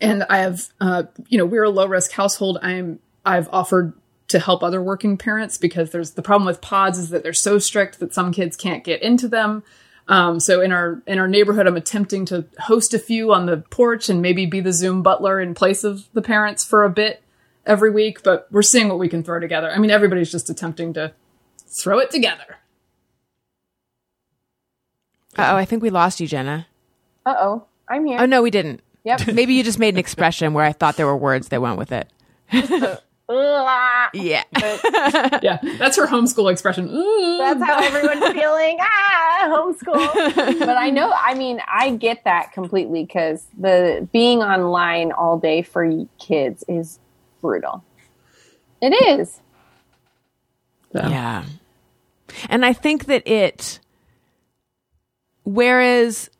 And 0.00 0.24
I 0.30 0.38
have, 0.38 0.66
uh, 0.80 1.04
you 1.28 1.38
know, 1.38 1.44
we're 1.46 1.64
a 1.64 1.70
low 1.70 1.86
risk 1.86 2.12
household. 2.12 2.58
I'm 2.62 3.00
I've 3.26 3.48
offered 3.52 3.92
to 4.28 4.38
help 4.38 4.62
other 4.62 4.80
working 4.80 5.18
parents 5.18 5.58
because 5.58 5.90
there's 5.90 6.12
the 6.12 6.22
problem 6.22 6.46
with 6.46 6.60
pods 6.60 6.98
is 6.98 7.10
that 7.10 7.22
they're 7.22 7.32
so 7.32 7.58
strict 7.58 7.98
that 8.00 8.14
some 8.14 8.32
kids 8.32 8.56
can't 8.56 8.84
get 8.84 9.02
into 9.02 9.28
them. 9.28 9.62
Um, 10.06 10.38
so 10.38 10.60
in 10.60 10.72
our 10.72 11.02
in 11.06 11.18
our 11.18 11.28
neighborhood, 11.28 11.66
I'm 11.66 11.76
attempting 11.76 12.26
to 12.26 12.44
host 12.58 12.92
a 12.92 12.98
few 12.98 13.32
on 13.32 13.46
the 13.46 13.58
porch 13.58 14.08
and 14.08 14.20
maybe 14.20 14.46
be 14.46 14.60
the 14.60 14.72
Zoom 14.72 15.02
butler 15.02 15.40
in 15.40 15.54
place 15.54 15.82
of 15.84 16.08
the 16.12 16.22
parents 16.22 16.64
for 16.64 16.84
a 16.84 16.90
bit 16.90 17.22
every 17.66 17.90
week. 17.90 18.22
But 18.22 18.46
we're 18.50 18.62
seeing 18.62 18.88
what 18.88 18.98
we 18.98 19.08
can 19.08 19.22
throw 19.22 19.40
together. 19.40 19.70
I 19.70 19.78
mean, 19.78 19.90
everybody's 19.90 20.30
just 20.30 20.50
attempting 20.50 20.92
to 20.94 21.12
throw 21.68 21.98
it 21.98 22.10
together. 22.10 22.56
oh, 25.38 25.56
I 25.56 25.64
think 25.64 25.82
we 25.82 25.90
lost 25.90 26.20
you, 26.20 26.26
Jenna. 26.26 26.66
Uh 27.24 27.34
oh, 27.38 27.64
I'm 27.88 28.04
here. 28.04 28.18
Oh 28.20 28.26
no, 28.26 28.42
we 28.42 28.50
didn't. 28.50 28.82
Yep. 29.04 29.26
Maybe 29.34 29.54
you 29.54 29.62
just 29.62 29.78
made 29.78 29.94
an 29.94 30.00
expression 30.00 30.52
where 30.52 30.64
I 30.64 30.72
thought 30.72 30.96
there 30.96 31.06
were 31.06 31.16
words 31.16 31.48
that 31.48 31.62
went 31.62 31.78
with 31.78 31.92
it. 31.92 32.10
Ugh. 33.28 34.10
Yeah. 34.14 34.44
Yeah, 35.42 35.58
that's 35.78 35.96
her 35.96 36.06
homeschool 36.06 36.50
expression. 36.50 36.88
Ooh. 36.88 37.38
That's 37.38 37.62
how 37.62 37.78
everyone's 37.82 38.20
feeling. 38.40 38.78
Ah, 38.80 39.48
homeschool. 39.48 40.58
but 40.60 40.76
I 40.76 40.90
know, 40.90 41.12
I 41.14 41.34
mean, 41.34 41.60
I 41.68 41.90
get 41.90 42.24
that 42.24 42.52
completely 42.52 43.04
because 43.04 43.46
the 43.58 44.08
being 44.12 44.42
online 44.42 45.12
all 45.12 45.38
day 45.38 45.62
for 45.62 46.06
kids 46.18 46.64
is 46.68 46.98
brutal. 47.42 47.84
It 48.80 48.90
is. 49.20 49.40
Yeah. 50.94 51.44
And 52.48 52.64
I 52.64 52.72
think 52.72 53.06
that 53.06 53.26
it, 53.28 53.80
whereas 55.42 56.30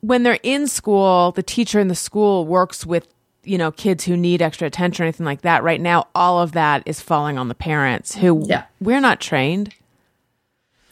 when 0.00 0.22
they're 0.22 0.38
in 0.42 0.68
school, 0.68 1.32
the 1.32 1.42
teacher 1.42 1.80
in 1.80 1.88
the 1.88 1.94
school 1.94 2.46
works 2.46 2.86
with, 2.86 3.08
you 3.48 3.58
know, 3.58 3.70
kids 3.72 4.04
who 4.04 4.16
need 4.16 4.42
extra 4.42 4.66
attention 4.66 5.02
or 5.02 5.06
anything 5.06 5.26
like 5.26 5.42
that. 5.42 5.62
Right 5.62 5.80
now, 5.80 6.06
all 6.14 6.40
of 6.40 6.52
that 6.52 6.82
is 6.86 7.00
falling 7.00 7.38
on 7.38 7.48
the 7.48 7.54
parents 7.54 8.14
who 8.16 8.44
Yeah. 8.46 8.64
we're 8.80 9.00
not 9.00 9.20
trained. 9.20 9.74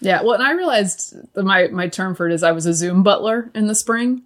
Yeah, 0.01 0.23
well, 0.23 0.35
and 0.35 0.43
I 0.43 0.53
realized 0.53 1.15
my 1.37 1.69
my 1.69 1.89
term 1.89 2.15
for 2.15 2.27
it 2.29 2.33
is 2.35 2.43
I 2.43 2.53
was 2.53 2.67
a 2.67 2.75
Zoom 2.75 3.03
butler 3.03 3.51
in 3.55 3.67
the 3.67 3.75
spring. 3.75 4.23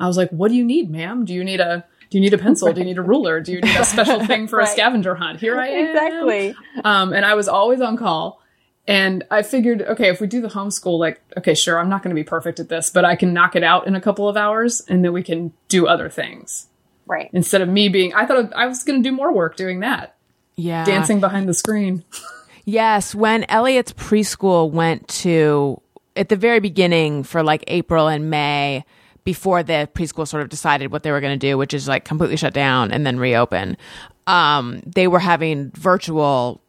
I 0.00 0.06
was 0.08 0.16
like, 0.16 0.30
"What 0.30 0.48
do 0.48 0.54
you 0.56 0.64
need, 0.64 0.90
ma'am? 0.90 1.24
Do 1.24 1.32
you 1.32 1.44
need 1.44 1.60
a 1.60 1.84
do 2.10 2.18
you 2.18 2.22
need 2.22 2.34
a 2.34 2.38
pencil? 2.38 2.72
Do 2.72 2.80
you 2.80 2.84
need 2.84 2.98
a 2.98 3.02
ruler? 3.02 3.40
Do 3.40 3.52
you 3.52 3.60
need 3.60 3.76
a 3.76 3.84
special 3.84 4.24
thing 4.26 4.48
for 4.48 4.58
a 4.60 4.66
scavenger 4.74 5.14
hunt?" 5.14 5.40
Here 5.40 5.58
I 5.58 5.68
am. 5.68 5.86
Exactly. 5.88 6.54
Um, 6.84 7.12
and 7.12 7.24
I 7.24 7.34
was 7.34 7.48
always 7.48 7.80
on 7.80 7.96
call. 7.96 8.40
And 8.86 9.24
I 9.30 9.40
figured, 9.42 9.80
okay, 9.80 10.10
if 10.10 10.20
we 10.20 10.26
do 10.26 10.42
the 10.42 10.48
homeschool, 10.48 10.98
like, 10.98 11.18
okay, 11.38 11.54
sure, 11.54 11.78
I'm 11.78 11.88
not 11.88 12.02
going 12.02 12.14
to 12.14 12.20
be 12.20 12.22
perfect 12.24 12.60
at 12.60 12.68
this, 12.68 12.90
but 12.90 13.02
I 13.02 13.16
can 13.16 13.32
knock 13.32 13.56
it 13.56 13.62
out 13.64 13.86
in 13.86 13.94
a 13.94 14.00
couple 14.00 14.28
of 14.28 14.36
hours, 14.36 14.82
and 14.90 15.02
then 15.02 15.14
we 15.14 15.22
can 15.22 15.54
do 15.68 15.86
other 15.86 16.10
things 16.10 16.66
Right. 17.06 17.28
instead 17.32 17.60
of 17.60 17.68
me 17.68 17.88
being. 17.88 18.14
I 18.14 18.26
thought 18.26 18.52
I 18.54 18.66
was 18.66 18.82
going 18.82 19.02
to 19.02 19.08
do 19.08 19.14
more 19.14 19.32
work 19.32 19.56
doing 19.56 19.80
that, 19.80 20.16
Yeah. 20.56 20.84
dancing 20.84 21.20
behind 21.20 21.48
the 21.48 21.54
screen. 21.54 22.02
Yes, 22.64 23.14
when 23.14 23.44
Elliot's 23.44 23.92
preschool 23.92 24.70
went 24.70 25.06
to 25.08 25.80
at 26.16 26.28
the 26.30 26.36
very 26.36 26.60
beginning 26.60 27.22
for 27.24 27.42
like 27.42 27.62
April 27.66 28.08
and 28.08 28.30
May, 28.30 28.84
before 29.24 29.62
the 29.62 29.88
preschool 29.94 30.28
sort 30.28 30.42
of 30.42 30.48
decided 30.50 30.92
what 30.92 31.02
they 31.02 31.10
were 31.10 31.20
going 31.20 31.38
to 31.38 31.46
do, 31.46 31.56
which 31.58 31.72
is 31.74 31.88
like 31.88 32.04
completely 32.04 32.36
shut 32.36 32.52
down 32.54 32.90
and 32.92 33.06
then 33.06 33.18
reopen. 33.18 33.76
Um, 34.26 34.82
they 34.86 35.08
were 35.08 35.18
having 35.18 35.70
virtual 35.72 36.60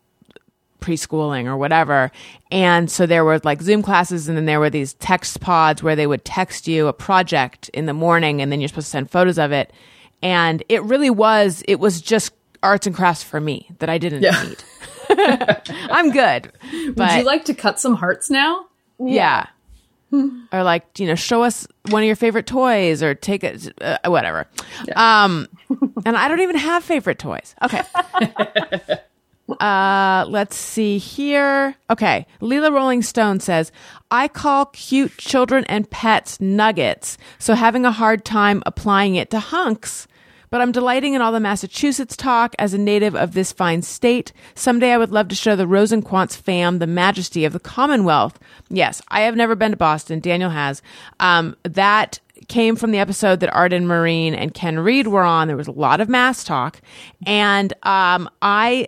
preschooling 0.81 1.45
or 1.45 1.57
whatever. 1.57 2.11
And 2.51 2.89
so 2.91 3.05
there 3.05 3.25
were 3.25 3.39
like 3.43 3.61
Zoom 3.61 3.81
classes, 3.81 4.27
and 4.27 4.37
then 4.37 4.45
there 4.45 4.59
were 4.59 4.69
these 4.69 4.93
text 4.95 5.41
pods 5.41 5.81
where 5.81 5.95
they 5.95 6.07
would 6.07 6.23
text 6.25 6.67
you 6.67 6.87
a 6.87 6.93
project 6.93 7.69
in 7.69 7.85
the 7.87 7.93
morning, 7.93 8.41
and 8.41 8.51
then 8.51 8.61
you're 8.61 8.67
supposed 8.67 8.87
to 8.87 8.91
send 8.91 9.09
photos 9.11 9.37
of 9.39 9.51
it. 9.51 9.73
And 10.21 10.63
it 10.69 10.81
really 10.83 11.09
was, 11.09 11.63
it 11.67 11.75
was 11.79 12.01
just 12.01 12.33
arts 12.63 12.87
and 12.87 12.95
crafts 12.95 13.23
for 13.23 13.39
me 13.39 13.69
that 13.79 13.89
I 13.89 13.97
didn't 13.97 14.23
Yeah. 14.23 14.43
need. 14.43 14.63
I'm 15.91 16.11
good. 16.11 16.51
But 16.95 16.97
Would 17.11 17.17
you 17.19 17.23
like 17.25 17.45
to 17.45 17.53
cut 17.53 17.79
some 17.79 17.95
hearts 17.95 18.29
now? 18.29 18.65
yeah. 18.99 19.47
or 20.11 20.63
like, 20.63 20.97
you 20.99 21.05
know, 21.07 21.15
show 21.15 21.43
us 21.43 21.67
one 21.89 22.01
of 22.01 22.07
your 22.07 22.15
favorite 22.15 22.47
toys 22.47 23.03
or 23.03 23.13
take 23.13 23.43
it, 23.43 23.71
uh, 23.81 23.97
whatever. 24.07 24.47
Um, 24.95 25.47
and 26.05 26.15
I 26.15 26.27
don't 26.27 26.39
even 26.39 26.55
have 26.55 26.83
favorite 26.83 27.19
toys. 27.19 27.53
Okay. 27.61 27.81
uh, 29.49 30.25
let's 30.27 30.55
see 30.55 30.97
here. 30.97 31.75
Okay. 31.89 32.25
Leela 32.41 32.71
Rolling 32.71 33.01
Stone 33.01 33.39
says, 33.39 33.71
I 34.11 34.27
call 34.27 34.67
cute 34.67 35.17
children 35.17 35.65
and 35.65 35.89
pets 35.89 36.41
nuggets. 36.41 37.17
So 37.37 37.53
having 37.53 37.85
a 37.85 37.91
hard 37.91 38.25
time 38.25 38.63
applying 38.65 39.15
it 39.15 39.29
to 39.31 39.39
hunks. 39.39 40.07
But 40.49 40.61
I'm 40.61 40.71
delighting 40.71 41.15
in 41.15 41.21
all 41.21 41.31
the 41.31 41.39
Massachusetts 41.39 42.15
talk 42.15 42.55
as 42.59 42.73
a 42.73 42.77
native 42.77 43.15
of 43.15 43.33
this 43.33 43.51
fine 43.51 43.81
state. 43.81 44.31
Someday 44.53 44.93
I 44.93 44.97
would 44.97 45.11
love 45.11 45.27
to 45.29 45.35
show 45.35 45.55
the 45.55 45.65
Rosenquantz 45.65 46.37
fam 46.37 46.79
the 46.79 46.87
majesty 46.87 47.45
of 47.45 47.53
the 47.53 47.59
Commonwealth. 47.59 48.39
Yes, 48.69 49.01
I 49.09 49.21
have 49.21 49.35
never 49.35 49.55
been 49.55 49.71
to 49.71 49.77
Boston. 49.77 50.19
Daniel 50.19 50.51
has. 50.51 50.81
Um, 51.19 51.57
that 51.63 52.19
came 52.47 52.75
from 52.75 52.91
the 52.91 52.99
episode 52.99 53.39
that 53.39 53.53
Arden 53.53 53.85
Myrin 53.87 54.35
and 54.35 54.53
Ken 54.53 54.79
Reed 54.79 55.07
were 55.07 55.23
on. 55.23 55.47
There 55.47 55.57
was 55.57 55.67
a 55.67 55.71
lot 55.73 55.99
of 55.99 56.09
mass 56.09 56.43
talk. 56.43 56.79
And 57.25 57.73
um, 57.83 58.29
I, 58.41 58.87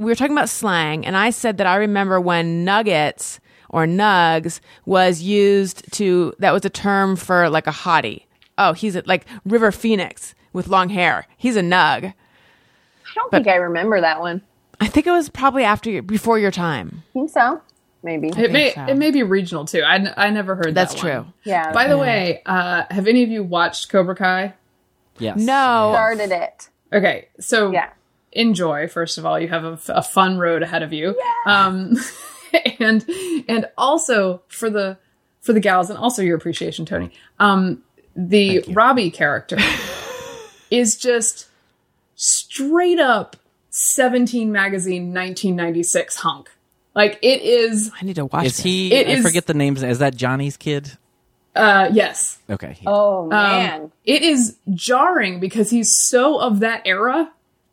we 0.00 0.06
were 0.06 0.14
talking 0.14 0.34
about 0.36 0.48
slang, 0.48 1.04
and 1.04 1.14
I 1.14 1.28
said 1.28 1.58
that 1.58 1.66
I 1.66 1.76
remember 1.76 2.18
when 2.18 2.64
nuggets 2.64 3.38
or 3.68 3.84
nugs 3.84 4.60
was 4.86 5.20
used 5.20 5.92
to, 5.92 6.32
that 6.38 6.52
was 6.52 6.64
a 6.64 6.70
term 6.70 7.16
for 7.16 7.50
like 7.50 7.66
a 7.66 7.70
hottie. 7.70 8.24
Oh, 8.56 8.72
he's 8.72 8.96
a, 8.96 9.02
like 9.04 9.26
River 9.44 9.70
Phoenix 9.70 10.34
with 10.54 10.68
long 10.68 10.88
hair. 10.88 11.26
He's 11.36 11.54
a 11.56 11.60
nug. 11.60 12.04
I 12.06 13.14
don't 13.14 13.30
think 13.30 13.46
I 13.46 13.56
remember 13.56 14.00
that 14.00 14.20
one. 14.20 14.40
I 14.80 14.86
think 14.86 15.06
it 15.06 15.10
was 15.10 15.28
probably 15.28 15.64
after 15.64 15.90
your, 15.90 16.02
before 16.02 16.38
your 16.38 16.50
time. 16.50 17.02
I 17.10 17.12
think 17.12 17.30
so. 17.30 17.60
Maybe. 18.02 18.28
It 18.28 18.50
may 18.50 18.72
so. 18.72 18.86
it 18.86 18.96
may 18.96 19.10
be 19.10 19.22
regional 19.22 19.66
too. 19.66 19.82
I, 19.82 19.96
n- 19.96 20.14
I 20.16 20.30
never 20.30 20.54
heard 20.54 20.68
that. 20.68 20.74
That's 20.74 20.94
that 20.94 21.00
true. 21.00 21.14
one. 21.16 21.34
Yeah. 21.44 21.72
By 21.72 21.86
the 21.86 21.98
way, 21.98 22.40
uh, 22.46 22.84
have 22.90 23.06
any 23.06 23.22
of 23.22 23.28
you 23.28 23.42
watched 23.42 23.90
Cobra 23.90 24.16
Kai? 24.16 24.54
Yes. 25.18 25.36
No. 25.38 25.90
started 25.92 26.30
it. 26.32 26.70
Okay, 26.90 27.28
so 27.38 27.70
Yeah. 27.70 27.90
Enjoy. 28.32 28.88
First 28.88 29.18
of 29.18 29.26
all, 29.26 29.38
you 29.38 29.48
have 29.48 29.64
a 29.88 30.02
fun 30.02 30.38
road 30.38 30.62
ahead 30.62 30.82
of 30.82 30.92
you. 30.92 31.18
Um, 31.46 31.96
and 32.80 33.04
and 33.48 33.66
also 33.78 34.42
for 34.48 34.70
the 34.70 34.98
for 35.40 35.52
the 35.52 35.60
gals 35.60 35.88
and 35.90 35.98
also 35.98 36.22
your 36.22 36.36
appreciation, 36.36 36.84
Tony. 36.86 37.10
Um, 37.38 37.82
the 38.16 38.64
Robbie 38.68 39.10
character 39.10 39.56
is 40.70 40.96
just 40.96 41.48
straight 42.14 42.98
up 42.98 43.36
17 43.70 44.50
magazine 44.52 45.14
1996 45.14 46.16
hunk. 46.16 46.50
Like 46.94 47.18
it 47.22 47.40
is. 47.42 47.90
I 48.00 48.04
need 48.04 48.16
to 48.16 48.26
watch 48.26 48.46
Is 48.46 48.56
this. 48.56 48.64
he? 48.64 48.92
It 48.92 49.06
I 49.08 49.10
is- 49.12 49.22
forget 49.24 49.46
the 49.46 49.54
names. 49.54 49.82
Is 49.82 50.00
that 50.00 50.14
Johnny's 50.16 50.56
kid? 50.56 50.96
Uh, 51.54 51.90
yes, 51.92 52.38
Okay. 52.48 52.78
Oh 52.86 53.22
Um, 53.24 53.28
man. 53.30 53.92
it 54.04 54.22
is 54.22 54.56
jarring 54.72 55.40
because 55.40 55.68
he's 55.68 55.90
so 56.08 56.38
of 56.38 56.60
that 56.60 56.82
era 56.84 57.28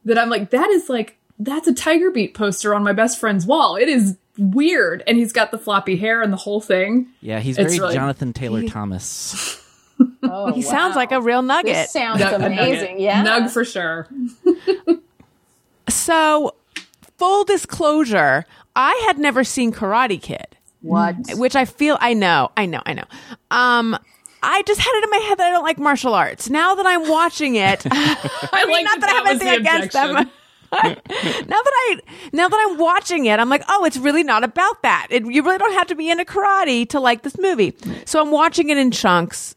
that 0.08 0.18
I'm 0.18 0.30
like, 0.30 0.50
that 0.50 0.70
is 0.72 0.90
like, 0.90 1.18
that's 1.40 1.68
a 1.68 1.74
Tiger 1.74 2.10
Beat 2.12 2.34
poster 2.34 2.74
on 2.74 2.84
my 2.84 2.94
best 2.94 3.20
friend's 3.20 3.46
wall. 3.46 3.76
It 3.76 3.88
is 3.88 4.18
weird. 4.38 5.04
And 5.08 5.18
he's 5.18 5.32
got 5.32 5.52
the 5.52 5.58
floppy 5.58 5.96
hair 5.96 6.22
and 6.22 6.34
the 6.34 6.38
whole 6.38 6.60
thing. 6.62 7.08
Yeah, 7.22 7.40
he's 7.40 7.58
It's 7.58 7.68
very 7.76 7.80
really- 7.80 7.94
Jonathan 7.96 8.34
Taylor 8.34 8.64
Thomas. 8.64 9.64
Oh, 10.22 10.54
he 10.54 10.62
sounds 10.62 10.96
like 10.96 11.12
a 11.12 11.20
real 11.20 11.42
nugget. 11.42 11.74
This 11.74 11.92
sounds 11.92 12.22
Nug- 12.22 12.36
amazing. 12.36 12.98
nugget. 12.98 13.00
Yeah. 13.00 13.26
Nug 13.26 13.50
for 13.50 13.66
sure. 13.66 14.08
So, 15.90 16.54
full 17.18 17.44
disclosure, 17.46 18.46
I 18.76 19.04
had 19.08 19.18
never 19.18 19.44
seen 19.44 19.72
Karate 19.72 20.22
Kid, 20.22 20.46
What? 20.82 21.16
which 21.36 21.56
I 21.56 21.66
feel 21.66 21.98
I 22.00 22.14
know, 22.14 22.52
I 22.58 22.66
know, 22.68 22.82
I 22.86 22.94
know. 22.94 23.06
Um, 23.50 23.98
I 24.44 24.62
just 24.64 24.80
had 24.80 24.92
it 24.98 25.04
in 25.04 25.10
my 25.10 25.18
head 25.18 25.38
that 25.40 25.48
I 25.48 25.52
don't 25.52 25.64
like 25.64 25.80
martial 25.80 26.14
arts. 26.14 26.50
Now 26.50 26.76
that 26.76 26.86
I'm 26.86 27.10
watching 27.10 27.56
it, 27.56 27.86
I 27.92 28.64
mean, 28.66 28.72
like 28.72 28.86
not 28.86 29.00
that 29.02 29.08
that 29.08 29.10
I 29.10 29.14
have 29.14 29.28
anything 29.28 29.48
the 29.48 29.56
against 29.58 29.94
them. 29.94 30.30
now 30.72 30.82
that 30.82 31.48
I 31.48 32.00
now 32.34 32.50
that 32.50 32.68
I'm 32.70 32.78
watching 32.78 33.26
it, 33.26 33.40
I'm 33.40 33.50
like, 33.50 33.64
oh, 33.70 33.86
it's 33.86 33.98
really 33.98 34.24
not 34.24 34.44
about 34.44 34.84
that. 34.84 35.08
It, 35.10 35.26
you 35.26 35.44
really 35.44 35.58
don't 35.58 35.74
have 35.74 35.88
to 35.88 35.96
be 35.96 36.10
into 36.10 36.26
karate 36.26 36.88
to 36.90 37.00
like 37.00 37.24
this 37.24 37.38
movie. 37.38 37.74
So 38.06 38.22
I'm 38.22 38.32
watching 38.32 38.70
it 38.70 38.78
in 38.78 38.92
chunks 38.92 39.56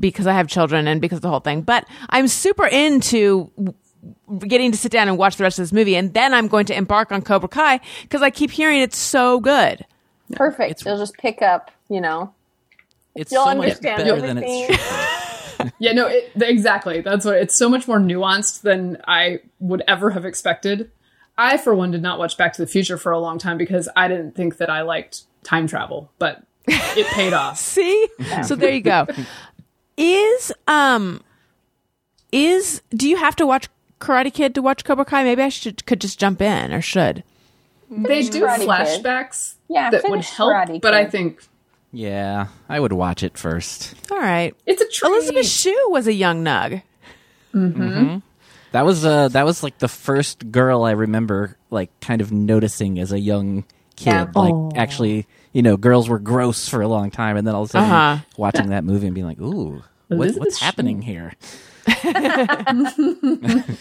because 0.00 0.26
I 0.26 0.32
have 0.32 0.48
children 0.48 0.88
and 0.88 1.00
because 1.00 1.18
of 1.18 1.22
the 1.22 1.28
whole 1.28 1.40
thing. 1.40 1.60
But 1.60 1.86
I'm 2.08 2.28
super 2.28 2.66
into 2.66 3.50
getting 4.38 4.72
to 4.72 4.78
sit 4.78 4.92
down 4.92 5.08
and 5.08 5.18
watch 5.18 5.36
the 5.36 5.44
rest 5.44 5.58
of 5.58 5.62
this 5.62 5.72
movie, 5.72 5.96
and 5.96 6.14
then 6.14 6.32
I'm 6.32 6.48
going 6.48 6.66
to 6.66 6.76
embark 6.76 7.12
on 7.12 7.22
Cobra 7.22 7.48
Kai 7.48 7.80
because 8.02 8.22
I 8.22 8.30
keep 8.30 8.50
hearing 8.50 8.80
it's 8.80 8.98
so 8.98 9.40
good. 9.40 9.84
Perfect. 10.32 10.82
It'll 10.82 10.98
just 10.98 11.18
pick 11.18 11.42
up, 11.42 11.70
you 11.88 12.00
know. 12.00 12.32
It's 13.14 13.30
You'll 13.32 13.44
so 13.44 13.54
much 13.54 13.68
understand 13.80 14.04
better 14.04 14.20
than 14.20 14.38
it's. 14.38 15.56
should 15.56 15.72
Yeah, 15.78 15.92
no, 15.92 16.08
it, 16.08 16.32
exactly. 16.36 17.00
That's 17.00 17.24
what 17.24 17.36
it's 17.36 17.56
so 17.56 17.68
much 17.68 17.86
more 17.88 17.98
nuanced 17.98 18.62
than 18.62 18.98
I 19.06 19.40
would 19.60 19.82
ever 19.86 20.10
have 20.10 20.24
expected. 20.24 20.90
I, 21.38 21.56
for 21.56 21.74
one, 21.74 21.90
did 21.90 22.02
not 22.02 22.18
watch 22.18 22.36
Back 22.36 22.52
to 22.54 22.62
the 22.62 22.66
Future 22.66 22.96
for 22.96 23.12
a 23.12 23.18
long 23.18 23.38
time 23.38 23.56
because 23.56 23.88
I 23.96 24.08
didn't 24.08 24.34
think 24.34 24.58
that 24.58 24.70
I 24.70 24.82
liked 24.82 25.22
time 25.42 25.66
travel, 25.66 26.10
but 26.18 26.44
it 26.66 27.06
paid 27.08 27.32
off. 27.34 27.58
See? 27.58 28.08
So 28.44 28.54
there 28.54 28.72
you 28.72 28.80
go. 28.80 29.06
Is 29.96 30.52
um 30.66 31.22
is 32.32 32.82
do 32.90 33.08
you 33.08 33.16
have 33.16 33.36
to 33.36 33.46
watch 33.46 33.68
Karate 34.00 34.32
Kid 34.32 34.54
to 34.56 34.62
watch 34.62 34.84
Cobra 34.84 35.04
Kai? 35.04 35.22
Maybe 35.22 35.42
I 35.42 35.48
should 35.48 35.86
could 35.86 36.00
just 36.00 36.18
jump 36.18 36.42
in 36.42 36.72
or 36.72 36.80
should. 36.80 37.22
They 37.90 38.22
do 38.22 38.42
Karate 38.42 38.58
Kid. 38.58 38.68
flashbacks 38.68 39.54
Yeah, 39.68 39.90
that 39.90 40.08
would 40.08 40.24
help, 40.24 40.52
Karate 40.52 40.80
but 40.80 40.94
I 40.94 41.04
think 41.04 41.46
Yeah, 41.96 42.48
I 42.68 42.80
would 42.80 42.92
watch 42.92 43.22
it 43.22 43.38
first. 43.38 43.94
All 44.10 44.18
right. 44.18 44.52
it's 44.66 44.82
a 44.82 44.88
treat. 44.88 45.12
Elizabeth 45.12 45.46
Shue 45.46 45.88
was 45.90 46.08
a 46.08 46.12
young 46.12 46.42
nug. 46.44 46.82
That 48.72 48.84
was 48.84 49.04
uh 49.06 49.28
that 49.28 49.44
was 49.44 49.62
like 49.62 49.78
the 49.78 49.86
first 49.86 50.50
girl 50.50 50.82
I 50.82 50.90
remember 50.90 51.56
like 51.70 51.90
kind 52.00 52.20
of 52.20 52.32
noticing 52.32 52.98
as 52.98 53.12
a 53.12 53.20
young 53.20 53.62
kid. 53.94 54.06
Yeah. 54.10 54.26
Like 54.34 54.76
actually, 54.76 55.28
you 55.52 55.62
know, 55.62 55.76
girls 55.76 56.08
were 56.08 56.18
gross 56.18 56.68
for 56.68 56.82
a 56.82 56.88
long 56.88 57.12
time, 57.12 57.36
and 57.36 57.46
then 57.46 57.54
all 57.54 57.62
of 57.62 57.68
a 57.68 57.72
sudden 57.72 57.88
Uh-huh. 57.90 58.24
watching 58.36 58.70
that 58.70 58.82
movie 58.82 59.06
and 59.06 59.14
being 59.14 59.26
like, 59.28 59.38
"Ooh, 59.40 59.84
what, 60.08 60.34
what's 60.34 60.58
Shue. 60.58 60.64
happening 60.64 61.00
here?" 61.02 61.32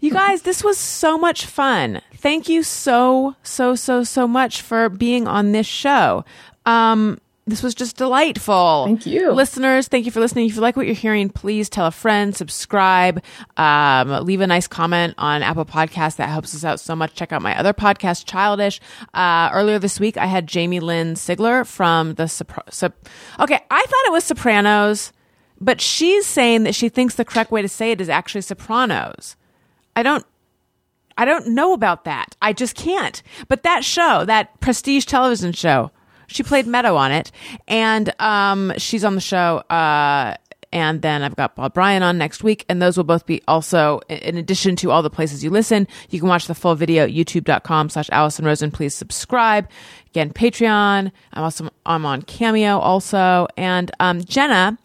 You 0.00 0.10
guys, 0.10 0.42
this 0.42 0.62
was 0.62 0.76
so 0.76 1.16
much 1.16 1.46
fun. 1.46 2.02
Thank 2.16 2.50
you 2.50 2.62
so, 2.62 3.36
so, 3.42 3.74
so, 3.74 4.04
so 4.04 4.28
much 4.28 4.60
for 4.60 4.90
being 4.90 5.26
on 5.26 5.52
this 5.52 5.66
show. 5.66 6.26
Um, 6.66 7.18
this 7.46 7.62
was 7.62 7.74
just 7.74 7.96
delightful. 7.96 8.84
Thank 8.86 9.04
you. 9.04 9.30
Listeners, 9.32 9.86
thank 9.88 10.06
you 10.06 10.10
for 10.10 10.20
listening. 10.20 10.46
If 10.46 10.54
you 10.54 10.62
like 10.62 10.76
what 10.76 10.86
you're 10.86 10.94
hearing, 10.94 11.28
please 11.28 11.68
tell 11.68 11.84
a 11.86 11.90
friend, 11.90 12.34
subscribe, 12.34 13.22
um, 13.58 14.24
leave 14.24 14.40
a 14.40 14.46
nice 14.46 14.66
comment 14.66 15.14
on 15.18 15.42
Apple 15.42 15.66
Podcasts. 15.66 16.16
That 16.16 16.30
helps 16.30 16.54
us 16.54 16.64
out 16.64 16.80
so 16.80 16.96
much. 16.96 17.14
Check 17.14 17.32
out 17.32 17.42
my 17.42 17.56
other 17.58 17.74
podcast, 17.74 18.24
Childish. 18.26 18.80
Uh, 19.12 19.50
earlier 19.52 19.78
this 19.78 20.00
week, 20.00 20.16
I 20.16 20.26
had 20.26 20.46
Jamie 20.46 20.80
Lynn 20.80 21.14
Sigler 21.14 21.66
from 21.66 22.14
the 22.14 22.24
Sopra- 22.24 22.72
Sop- 22.72 23.08
Okay, 23.38 23.60
I 23.70 23.82
thought 23.86 24.06
it 24.06 24.12
was 24.12 24.24
Sopranos, 24.24 25.12
but 25.60 25.80
she's 25.82 26.24
saying 26.26 26.62
that 26.64 26.74
she 26.74 26.88
thinks 26.88 27.16
the 27.16 27.24
correct 27.26 27.50
way 27.50 27.60
to 27.60 27.68
say 27.68 27.90
it 27.90 28.00
is 28.00 28.08
actually 28.08 28.40
Sopranos. 28.40 29.36
I 29.96 30.02
don't 30.02 30.24
I 31.16 31.24
don't 31.24 31.48
know 31.48 31.74
about 31.74 32.04
that. 32.06 32.34
I 32.42 32.52
just 32.52 32.74
can't. 32.74 33.22
But 33.48 33.62
that 33.62 33.84
show, 33.84 34.24
that 34.24 34.58
prestige 34.60 35.04
television 35.04 35.52
show, 35.52 35.92
she 36.26 36.42
played 36.42 36.66
Meadow 36.66 36.96
on 36.96 37.12
it, 37.12 37.30
and 37.68 38.12
um, 38.20 38.72
she's 38.78 39.04
on 39.04 39.14
the 39.14 39.20
show. 39.20 39.58
Uh, 39.70 40.36
and 40.74 41.02
then 41.02 41.22
I've 41.22 41.36
got 41.36 41.54
Bob 41.54 41.72
Bryan 41.72 42.02
on 42.02 42.18
next 42.18 42.42
week, 42.42 42.64
and 42.68 42.82
those 42.82 42.96
will 42.96 43.04
both 43.04 43.26
be 43.26 43.40
also 43.46 44.00
in 44.08 44.36
addition 44.36 44.74
to 44.76 44.90
all 44.90 45.02
the 45.02 45.10
places 45.10 45.44
you 45.44 45.50
listen. 45.50 45.86
You 46.10 46.18
can 46.18 46.28
watch 46.28 46.48
the 46.48 46.54
full 46.54 46.74
video 46.74 47.06
youtube.com 47.06 47.90
slash 47.90 48.10
Alison 48.10 48.44
Rosen. 48.44 48.72
Please 48.72 48.92
subscribe. 48.92 49.70
Again, 50.08 50.32
Patreon. 50.32 51.12
I'm 51.32 51.42
also 51.44 51.70
I'm 51.86 52.04
on 52.04 52.22
Cameo 52.22 52.80
also. 52.80 53.46
And 53.56 53.92
um, 54.00 54.24
Jenna, 54.24 54.76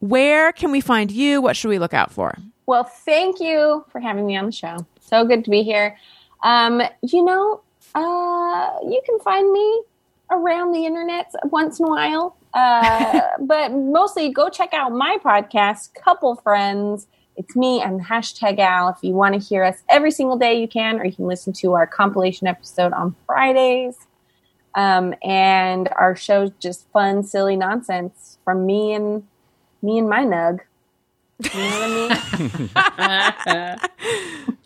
where 0.00 0.50
can 0.52 0.72
we 0.72 0.80
find 0.80 1.10
you? 1.10 1.42
What 1.42 1.56
should 1.56 1.68
we 1.68 1.78
look 1.78 1.92
out 1.92 2.10
for? 2.10 2.34
Well, 2.64 2.84
thank 2.84 3.38
you 3.38 3.84
for 3.90 4.00
having 4.00 4.26
me 4.26 4.36
on 4.36 4.46
the 4.46 4.52
show. 4.52 4.86
So 5.00 5.26
good 5.26 5.44
to 5.44 5.50
be 5.50 5.62
here. 5.62 5.98
Um, 6.42 6.82
you 7.02 7.22
know, 7.22 7.60
uh, 7.94 8.78
you 8.82 9.00
can 9.04 9.18
find 9.20 9.52
me 9.52 9.82
around 10.30 10.72
the 10.72 10.84
internet 10.84 11.32
once 11.44 11.78
in 11.80 11.86
a 11.86 11.88
while. 11.88 12.36
Uh, 12.54 13.20
but 13.40 13.72
mostly 13.72 14.30
go 14.32 14.48
check 14.48 14.74
out 14.74 14.92
my 14.92 15.18
podcast, 15.24 15.94
Couple 15.94 16.36
Friends. 16.36 17.06
It's 17.36 17.54
me 17.54 17.80
and 17.80 18.04
hashtag 18.04 18.58
Al. 18.58 18.88
If 18.88 18.96
you 19.02 19.12
want 19.12 19.34
to 19.34 19.40
hear 19.40 19.64
us 19.64 19.76
every 19.88 20.10
single 20.10 20.36
day, 20.36 20.60
you 20.60 20.66
can, 20.66 20.98
or 20.98 21.04
you 21.04 21.12
can 21.12 21.26
listen 21.26 21.52
to 21.54 21.74
our 21.74 21.86
compilation 21.86 22.46
episode 22.46 22.92
on 22.92 23.14
Fridays. 23.26 23.96
Um, 24.74 25.14
and 25.22 25.88
our 25.96 26.16
show's 26.16 26.50
just 26.58 26.88
fun, 26.90 27.22
silly 27.22 27.56
nonsense 27.56 28.38
from 28.44 28.66
me 28.66 28.92
and 28.92 29.24
me 29.82 29.98
and 29.98 30.08
my 30.08 30.24
nug. 30.24 30.60
You 31.40 31.60
know 31.60 31.70
what 31.70 32.18
I 32.32 33.78
mean? 33.78 33.88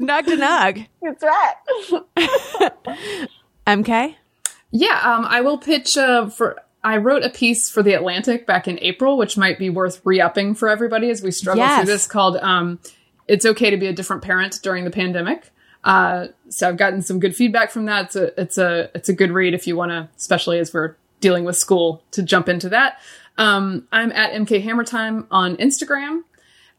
Nug 0.02 0.24
to 0.24 0.36
nug. 0.36 0.86
That's 1.02 1.22
right. 1.22 1.54
MK? 3.66 4.16
Yeah, 4.72 4.98
um, 5.02 5.24
I 5.26 5.40
will 5.42 5.58
pitch 5.58 5.96
uh, 5.96 6.28
for. 6.28 6.58
I 6.84 6.96
wrote 6.96 7.22
a 7.22 7.30
piece 7.30 7.70
for 7.70 7.80
the 7.82 7.92
Atlantic 7.92 8.44
back 8.46 8.66
in 8.66 8.76
April, 8.80 9.16
which 9.16 9.36
might 9.36 9.56
be 9.56 9.70
worth 9.70 10.00
re-upping 10.04 10.56
for 10.56 10.68
everybody 10.68 11.10
as 11.10 11.22
we 11.22 11.30
struggle 11.30 11.62
Yes. 11.62 11.84
through 11.84 11.92
this. 11.92 12.06
Called 12.08 12.36
um, 12.38 12.80
"It's 13.28 13.46
Okay 13.46 13.70
to 13.70 13.76
Be 13.76 13.86
a 13.86 13.92
Different 13.92 14.22
Parent 14.22 14.58
During 14.62 14.84
the 14.84 14.90
Pandemic." 14.90 15.50
Uh, 15.84 16.28
so 16.48 16.68
I've 16.68 16.76
gotten 16.76 17.02
some 17.02 17.20
good 17.20 17.36
feedback 17.36 17.70
from 17.70 17.84
that. 17.84 18.06
It's 18.06 18.16
a 18.16 18.40
it's 18.40 18.58
a 18.58 18.90
it's 18.94 19.08
a 19.08 19.12
good 19.12 19.30
read 19.30 19.54
if 19.54 19.66
you 19.66 19.76
want 19.76 19.90
to, 19.90 20.08
especially 20.16 20.58
as 20.58 20.72
we're 20.74 20.96
dealing 21.20 21.44
with 21.44 21.56
school, 21.56 22.02
to 22.12 22.22
jump 22.22 22.48
into 22.48 22.68
that. 22.70 22.98
Um, 23.38 23.86
I'm 23.92 24.10
at 24.12 24.32
MK 24.32 24.62
Hammer 24.62 24.84
Time 24.84 25.26
on 25.30 25.56
Instagram. 25.58 26.22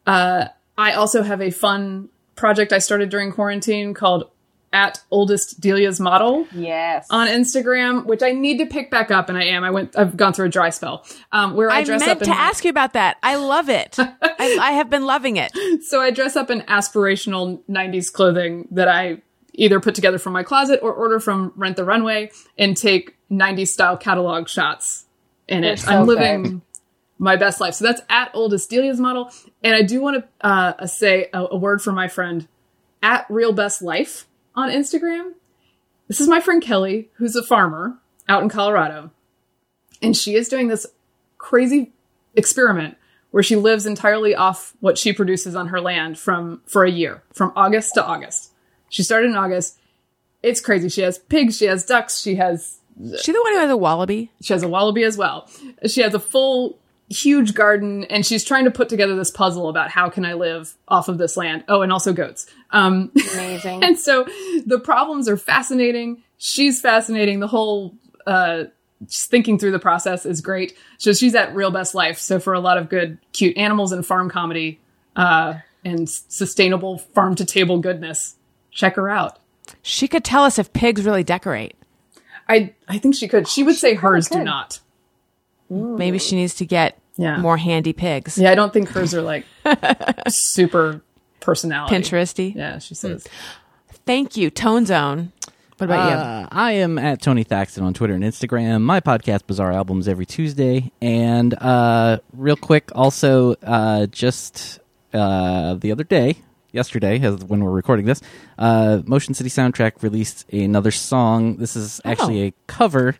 Uh, 0.06 0.46
I 0.76 0.92
also 0.92 1.22
have 1.22 1.40
a 1.40 1.50
fun 1.50 2.08
project 2.36 2.72
I 2.72 2.78
started 2.78 3.08
during 3.08 3.32
quarantine 3.32 3.94
called 3.94 4.28
at 4.74 5.00
oldest 5.10 5.60
Delia's 5.60 6.00
model 6.00 6.46
Yes. 6.52 7.06
on 7.08 7.28
Instagram, 7.28 8.04
which 8.04 8.22
I 8.22 8.32
need 8.32 8.58
to 8.58 8.66
pick 8.66 8.90
back 8.90 9.10
up, 9.10 9.28
and 9.30 9.38
I 9.38 9.44
am. 9.44 9.64
I 9.64 9.70
went. 9.70 9.96
I've 9.96 10.16
gone 10.16 10.32
through 10.34 10.46
a 10.46 10.50
dry 10.50 10.68
spell. 10.70 11.06
Um, 11.32 11.54
where 11.54 11.70
I, 11.70 11.78
I 11.78 11.84
dress 11.84 12.00
meant 12.00 12.12
up 12.12 12.22
in 12.22 12.28
to 12.28 12.36
ask 12.38 12.64
you 12.64 12.70
about 12.70 12.92
that. 12.94 13.16
I 13.22 13.36
love 13.36 13.68
it. 13.70 13.96
I, 13.98 14.58
I 14.60 14.72
have 14.72 14.90
been 14.90 15.06
loving 15.06 15.36
it. 15.38 15.52
so 15.84 16.00
I 16.00 16.10
dress 16.10 16.36
up 16.36 16.50
in 16.50 16.60
aspirational 16.62 17.60
'90s 17.70 18.12
clothing 18.12 18.68
that 18.72 18.88
I 18.88 19.22
either 19.54 19.78
put 19.80 19.94
together 19.94 20.18
from 20.18 20.32
my 20.32 20.42
closet 20.42 20.80
or 20.82 20.92
order 20.92 21.20
from 21.20 21.52
Rent 21.56 21.76
the 21.76 21.84
Runway 21.84 22.30
and 22.58 22.76
take 22.76 23.16
'90s 23.30 23.68
style 23.68 23.96
catalog 23.96 24.48
shots 24.48 25.06
in 25.48 25.62
it. 25.62 25.78
so 25.78 25.92
I'm 25.92 26.06
living 26.06 26.42
good. 26.42 26.60
my 27.18 27.36
best 27.36 27.60
life. 27.60 27.74
So 27.74 27.84
that's 27.84 28.02
at 28.08 28.32
oldest 28.34 28.68
Delia's 28.68 28.98
model, 28.98 29.30
and 29.62 29.74
I 29.76 29.82
do 29.82 30.00
want 30.00 30.24
to 30.40 30.46
uh, 30.46 30.86
say 30.86 31.28
a, 31.32 31.46
a 31.52 31.56
word 31.56 31.80
for 31.80 31.92
my 31.92 32.08
friend 32.08 32.48
at 33.02 33.26
Real 33.28 33.52
Best 33.52 33.80
Life 33.82 34.26
on 34.54 34.70
Instagram. 34.70 35.32
This 36.08 36.20
is 36.20 36.28
my 36.28 36.40
friend 36.40 36.62
Kelly, 36.62 37.10
who's 37.14 37.36
a 37.36 37.42
farmer 37.42 37.98
out 38.28 38.42
in 38.42 38.48
Colorado. 38.48 39.10
And 40.02 40.16
she 40.16 40.34
is 40.34 40.48
doing 40.48 40.68
this 40.68 40.86
crazy 41.38 41.92
experiment 42.34 42.96
where 43.30 43.42
she 43.42 43.56
lives 43.56 43.86
entirely 43.86 44.34
off 44.34 44.74
what 44.80 44.98
she 44.98 45.12
produces 45.12 45.54
on 45.56 45.68
her 45.68 45.80
land 45.80 46.18
from 46.18 46.60
for 46.66 46.84
a 46.84 46.90
year, 46.90 47.22
from 47.32 47.52
August 47.56 47.94
to 47.94 48.04
August. 48.04 48.52
She 48.88 49.02
started 49.02 49.30
in 49.30 49.36
August. 49.36 49.78
It's 50.42 50.60
crazy. 50.60 50.88
She 50.88 51.00
has 51.00 51.18
pigs, 51.18 51.56
she 51.56 51.64
has 51.64 51.84
ducks, 51.84 52.20
she 52.20 52.36
has 52.36 52.78
She 53.20 53.32
the 53.32 53.40
one 53.42 53.54
who 53.54 53.58
has 53.58 53.70
a 53.70 53.76
wallaby? 53.76 54.30
she 54.42 54.52
has 54.52 54.62
a 54.62 54.68
wallaby 54.68 55.02
as 55.04 55.16
well. 55.16 55.48
She 55.86 56.02
has 56.02 56.14
a 56.14 56.20
full 56.20 56.78
huge 57.08 57.54
garden 57.54 58.04
and 58.04 58.24
she's 58.24 58.44
trying 58.44 58.64
to 58.64 58.70
put 58.70 58.88
together 58.88 59.16
this 59.16 59.30
puzzle 59.30 59.68
about 59.68 59.90
how 59.90 60.08
can 60.10 60.24
I 60.24 60.34
live 60.34 60.74
off 60.86 61.08
of 61.08 61.18
this 61.18 61.36
land. 61.36 61.64
Oh, 61.66 61.82
and 61.82 61.92
also 61.92 62.12
goats. 62.12 62.46
Um 62.70 63.10
Amazing. 63.34 63.82
and 63.84 63.98
so 63.98 64.26
the 64.66 64.80
problems 64.82 65.28
are 65.28 65.36
fascinating. 65.36 66.22
She's 66.38 66.80
fascinating. 66.80 67.40
The 67.40 67.46
whole 67.46 67.94
uh, 68.26 68.64
just 69.06 69.30
thinking 69.30 69.58
through 69.58 69.72
the 69.72 69.78
process 69.78 70.24
is 70.26 70.40
great. 70.40 70.76
So 70.98 71.12
she's 71.12 71.34
at 71.34 71.54
Real 71.54 71.70
Best 71.70 71.94
Life. 71.94 72.18
So 72.18 72.38
for 72.40 72.54
a 72.54 72.60
lot 72.60 72.78
of 72.78 72.88
good, 72.88 73.18
cute 73.32 73.56
animals 73.56 73.92
and 73.92 74.04
farm 74.04 74.30
comedy 74.30 74.80
uh, 75.14 75.54
and 75.84 76.08
sustainable 76.08 76.98
farm 76.98 77.34
to 77.36 77.44
table 77.44 77.78
goodness, 77.78 78.36
check 78.70 78.96
her 78.96 79.08
out. 79.10 79.38
She 79.82 80.08
could 80.08 80.24
tell 80.24 80.44
us 80.44 80.58
if 80.58 80.72
pigs 80.72 81.04
really 81.04 81.24
decorate. 81.24 81.74
I 82.48 82.74
I 82.88 82.98
think 82.98 83.14
she 83.14 83.28
could. 83.28 83.46
She 83.48 83.62
would 83.62 83.76
say 83.76 83.94
hers 83.94 84.28
do 84.28 84.36
could. 84.38 84.44
not. 84.44 84.80
Maybe 85.70 86.18
she 86.18 86.36
needs 86.36 86.54
to 86.56 86.66
get 86.66 86.98
Yeah. 87.16 87.38
more 87.38 87.56
handy 87.56 87.92
pigs. 87.94 88.36
Yeah, 88.36 88.50
I 88.50 88.54
don't 88.54 88.72
think 88.72 88.88
hers 88.90 89.14
are 89.14 89.22
like 89.22 89.46
super 90.28 91.02
personality. 91.44 91.94
Pinteresty. 91.94 92.54
Yeah, 92.54 92.78
she 92.78 92.94
says. 92.94 93.26
Thank 94.06 94.36
you, 94.36 94.50
Tone 94.50 94.86
Zone. 94.86 95.32
What 95.78 95.86
about 95.86 96.08
you? 96.10 96.16
Uh, 96.16 96.48
I 96.52 96.72
am 96.72 96.98
at 96.98 97.20
Tony 97.20 97.42
Thaxton 97.42 97.82
on 97.84 97.94
Twitter 97.94 98.14
and 98.14 98.22
Instagram. 98.22 98.82
My 98.82 99.00
podcast, 99.00 99.46
Bizarre 99.46 99.72
Albums, 99.72 100.06
every 100.06 100.24
Tuesday. 100.26 100.92
And 101.02 101.52
uh, 101.54 102.18
real 102.32 102.56
quick, 102.56 102.90
also, 102.94 103.54
uh, 103.62 104.06
just 104.06 104.78
uh, 105.12 105.74
the 105.74 105.90
other 105.90 106.04
day, 106.04 106.36
yesterday, 106.70 107.18
as 107.20 107.44
when 107.44 107.64
we're 107.64 107.72
recording 107.72 108.06
this, 108.06 108.20
uh, 108.58 109.02
Motion 109.04 109.34
City 109.34 109.50
Soundtrack 109.50 110.02
released 110.02 110.48
another 110.52 110.90
song. 110.92 111.56
This 111.56 111.74
is 111.76 112.00
actually 112.04 112.42
Oh. 112.42 112.46
a 112.48 112.52
cover, 112.68 113.16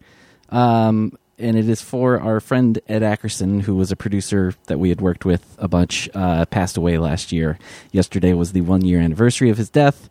um, 0.51 1.13
and 1.39 1.57
it 1.57 1.69
is 1.69 1.81
for 1.81 2.21
our 2.21 2.41
friend 2.41 2.79
Ed 2.89 3.03
Ackerson, 3.03 3.63
who 3.63 3.75
was 3.77 3.91
a 3.91 3.97
producer 3.97 4.55
that 4.67 4.79
we 4.79 4.89
had 4.89 5.01
worked 5.01 5.25
with 5.25 5.57
a 5.59 5.69
bunch, 5.69 6.09
uh, 6.15 6.45
passed 6.47 6.77
away 6.77 6.99
last 6.99 7.33
year. 7.33 7.59
Yesterday 7.93 8.33
was 8.33 8.53
the 8.53 8.61
one 8.61 8.85
year 8.85 9.01
anniversary 9.01 9.51
of 9.51 9.57
his 9.57 9.71
death, 9.71 10.09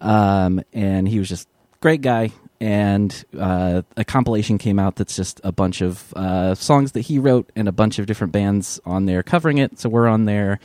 um, 0.00 0.62
and 0.72 1.08
he 1.08 1.18
was 1.18 1.28
just 1.28 1.48
great 1.80 2.00
guy. 2.00 2.32
And 2.58 3.24
uh, 3.38 3.82
a 3.96 4.04
compilation 4.04 4.56
came 4.56 4.78
out 4.78 4.96
that's 4.96 5.14
just 5.14 5.40
a 5.44 5.52
bunch 5.52 5.82
of 5.82 6.12
uh, 6.14 6.54
songs 6.54 6.92
that 6.92 7.02
he 7.02 7.18
wrote 7.18 7.50
and 7.54 7.68
a 7.68 7.72
bunch 7.72 7.98
of 7.98 8.06
different 8.06 8.32
bands 8.32 8.80
on 8.86 9.04
there 9.04 9.22
covering 9.22 9.58
it. 9.58 9.78
So 9.78 9.90
we're 9.90 10.08
on 10.08 10.24
there. 10.24 10.58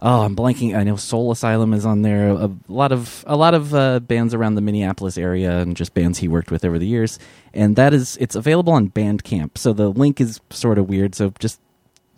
Oh, 0.00 0.22
I'm 0.22 0.36
blanking. 0.36 0.76
I 0.76 0.84
know 0.84 0.94
Soul 0.94 1.32
Asylum 1.32 1.74
is 1.74 1.84
on 1.84 2.02
there. 2.02 2.28
A 2.28 2.50
lot 2.68 2.92
of 2.92 3.24
a 3.26 3.36
lot 3.36 3.54
of 3.54 3.74
uh, 3.74 3.98
bands 3.98 4.32
around 4.32 4.54
the 4.54 4.60
Minneapolis 4.60 5.18
area 5.18 5.58
and 5.58 5.76
just 5.76 5.92
bands 5.92 6.18
he 6.18 6.28
worked 6.28 6.52
with 6.52 6.64
over 6.64 6.78
the 6.78 6.86
years. 6.86 7.18
And 7.52 7.74
that 7.76 7.92
is 7.92 8.16
it's 8.20 8.36
available 8.36 8.72
on 8.72 8.90
Bandcamp. 8.90 9.58
So 9.58 9.72
the 9.72 9.88
link 9.88 10.20
is 10.20 10.40
sort 10.50 10.78
of 10.78 10.88
weird. 10.88 11.16
So 11.16 11.32
just 11.40 11.60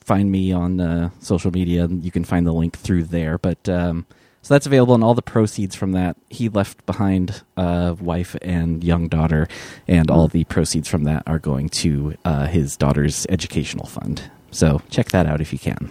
find 0.00 0.30
me 0.30 0.52
on 0.52 0.80
uh, 0.80 1.10
social 1.20 1.50
media 1.50 1.84
and 1.84 2.04
you 2.04 2.10
can 2.10 2.24
find 2.24 2.46
the 2.46 2.52
link 2.52 2.76
through 2.76 3.04
there. 3.04 3.38
But 3.38 3.66
um, 3.66 4.06
so 4.42 4.54
that's 4.54 4.66
available, 4.66 4.94
and 4.94 5.04
all 5.04 5.14
the 5.14 5.22
proceeds 5.22 5.74
from 5.74 5.92
that 5.92 6.16
he 6.30 6.48
left 6.48 6.84
behind 6.86 7.42
a 7.56 7.94
wife 8.00 8.36
and 8.40 8.82
young 8.82 9.08
daughter, 9.08 9.48
and 9.86 10.10
all 10.10 10.28
the 10.28 10.44
proceeds 10.44 10.88
from 10.88 11.04
that 11.04 11.22
are 11.26 11.38
going 11.38 11.68
to 11.68 12.16
uh, 12.24 12.46
his 12.46 12.76
daughter's 12.76 13.26
educational 13.28 13.86
fund. 13.86 14.30
So 14.50 14.82
check 14.90 15.10
that 15.10 15.26
out 15.26 15.40
if 15.40 15.52
you 15.52 15.58
can. 15.58 15.90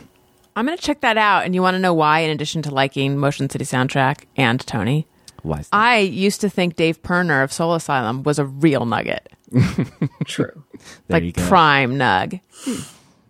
I'm 0.59 0.65
going 0.65 0.77
to 0.77 0.83
check 0.83 0.99
that 0.99 1.17
out. 1.17 1.45
And 1.45 1.55
you 1.55 1.61
want 1.61 1.75
to 1.75 1.79
know 1.79 1.93
why, 1.93 2.19
in 2.19 2.29
addition 2.31 2.61
to 2.63 2.69
liking 2.71 3.17
Motion 3.17 3.49
City 3.49 3.63
Soundtrack 3.63 4.25
and 4.35 4.59
Tony? 4.67 5.07
Why? 5.41 5.59
is 5.59 5.69
that? 5.69 5.75
I 5.77 5.99
used 5.99 6.41
to 6.41 6.49
think 6.49 6.75
Dave 6.75 7.01
Pirner 7.01 7.41
of 7.41 7.53
Soul 7.53 7.75
Asylum 7.75 8.23
was 8.23 8.39
a 8.39 8.45
real 8.45 8.85
nugget, 8.85 9.31
True. 10.25 10.63
there 11.07 11.21
you 11.23 11.27
like 11.27 11.35
go. 11.35 11.47
prime 11.47 11.95
nug. 11.95 12.41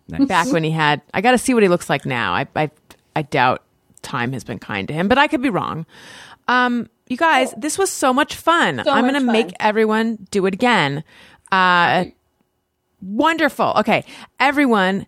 Nice. 0.07 0.25
Back 0.27 0.51
when 0.51 0.63
he 0.63 0.71
had, 0.71 1.03
I 1.13 1.21
got 1.21 1.31
to 1.31 1.37
see 1.37 1.53
what 1.53 1.61
he 1.61 1.69
looks 1.69 1.87
like 1.87 2.03
now. 2.03 2.33
I, 2.33 2.47
I, 2.55 2.71
I 3.15 3.21
doubt 3.21 3.61
time 4.01 4.33
has 4.33 4.43
been 4.43 4.57
kind 4.57 4.87
to 4.87 4.93
him, 4.95 5.07
but 5.07 5.19
I 5.19 5.27
could 5.27 5.43
be 5.43 5.51
wrong. 5.51 5.85
Um, 6.47 6.89
you 7.09 7.15
guys, 7.15 7.53
this 7.55 7.77
was 7.77 7.91
so 7.91 8.11
much 8.11 8.33
fun. 8.33 8.79
I'm 8.79 9.03
going 9.07 9.13
to 9.13 9.31
make 9.31 9.53
everyone 9.59 10.27
do 10.31 10.47
it 10.47 10.55
again. 10.55 11.03
Uh, 11.51 12.05
wonderful. 13.03 13.73
Okay, 13.77 14.03
everyone, 14.39 15.05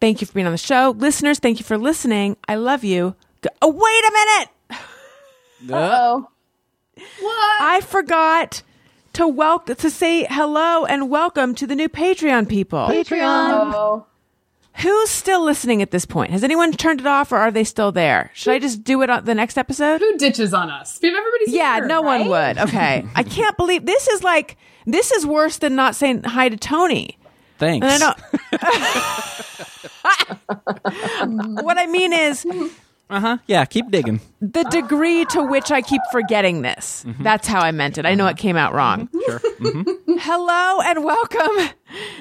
thank 0.00 0.20
you 0.20 0.26
for 0.26 0.32
being 0.34 0.46
on 0.46 0.52
the 0.52 0.58
show. 0.58 0.94
Listeners, 0.96 1.38
thank 1.38 1.58
you 1.58 1.64
for 1.64 1.78
listening. 1.78 2.36
I 2.48 2.56
love 2.56 2.84
you. 2.84 3.14
Go- 3.40 3.50
oh, 3.62 3.70
wait 3.70 4.04
a 4.04 4.12
minute. 4.12 4.48
Oh, 5.70 6.28
What? 7.20 7.62
I 7.62 7.80
forgot 7.80 8.62
to 9.14 9.26
welcome 9.26 9.76
to 9.76 9.88
say 9.88 10.26
hello 10.28 10.84
and 10.84 11.08
welcome 11.08 11.54
to 11.54 11.66
the 11.66 11.74
new 11.74 11.88
Patreon 11.88 12.46
people. 12.48 12.86
oh. 12.90 14.04
Who's 14.78 15.08
still 15.08 15.42
listening 15.42 15.80
at 15.80 15.90
this 15.92 16.04
point? 16.04 16.32
Has 16.32 16.44
anyone 16.44 16.72
turned 16.72 17.00
it 17.00 17.06
off 17.06 17.32
or 17.32 17.36
are 17.36 17.50
they 17.52 17.64
still 17.64 17.92
there? 17.92 18.30
Should 18.34 18.52
I 18.54 18.58
just 18.58 18.84
do 18.84 19.00
it 19.02 19.08
on 19.08 19.24
the 19.24 19.34
next 19.34 19.56
episode? 19.56 20.00
Who 20.00 20.18
ditches 20.18 20.52
on 20.52 20.68
us? 20.68 20.98
If 21.00 21.16
everybody's 21.16 21.54
Yeah, 21.54 21.76
here. 21.76 21.86
no 21.86 22.02
one 22.02 22.28
would. 22.28 22.58
Okay. 22.58 23.06
I 23.14 23.22
can't 23.22 23.56
believe 23.56 23.86
this 23.86 24.06
is 24.08 24.22
like 24.24 24.56
this 24.84 25.12
is 25.12 25.24
worse 25.24 25.58
than 25.58 25.76
not 25.76 25.94
saying 25.96 26.24
hi 26.24 26.48
to 26.50 26.56
Tony. 26.58 27.16
Thanks. 27.58 27.86
And 27.86 28.02
I 28.02 28.12
don't 28.58 29.68
What 31.62 31.78
I 31.78 31.86
mean 31.86 32.12
is 32.12 32.46
Uh 33.10 33.20
huh. 33.20 33.38
Yeah, 33.46 33.64
keep 33.66 33.90
digging. 33.90 34.20
the 34.40 34.64
degree 34.64 35.24
to 35.26 35.42
which 35.42 35.70
I 35.70 35.82
keep 35.82 36.00
forgetting 36.10 36.62
this. 36.62 37.04
Mm-hmm. 37.06 37.22
That's 37.22 37.46
how 37.46 37.60
I 37.60 37.70
meant 37.70 37.98
it. 37.98 38.06
I 38.06 38.14
know 38.14 38.26
it 38.26 38.30
uh-huh. 38.30 38.38
came 38.38 38.56
out 38.56 38.72
wrong. 38.72 39.08
Mm-hmm. 39.08 39.20
Sure. 39.26 39.40
Mm-hmm. 39.60 40.18
Hello 40.20 40.80
and 40.80 41.04
welcome, 41.04 41.74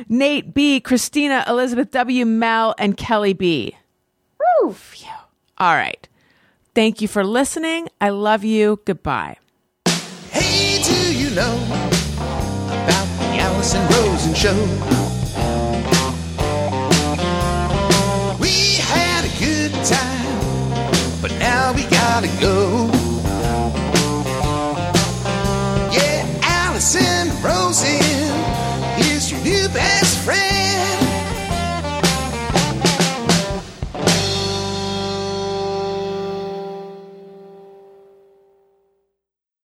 Nate 0.09 0.53
B, 0.53 0.79
Christina, 0.79 1.45
Elizabeth 1.47 1.91
W, 1.91 2.25
Mel, 2.25 2.75
and 2.77 2.97
Kelly 2.97 3.33
B. 3.33 3.77
Phew. 4.37 4.75
All 5.57 5.75
right. 5.75 6.07
Thank 6.75 7.01
you 7.01 7.07
for 7.07 7.23
listening. 7.23 7.87
I 8.01 8.09
love 8.09 8.43
you. 8.43 8.81
Goodbye. 8.85 9.37
Hey, 10.31 10.81
do 10.83 11.15
you 11.15 11.29
know 11.35 11.55
about 11.65 13.07
the 13.19 13.37
Alison 13.39 13.81
Alison 13.81 13.87
Rosen 13.89 14.33
show. 14.33 15.22
We 21.75 21.83
gotta 21.85 22.27
go. 22.39 22.82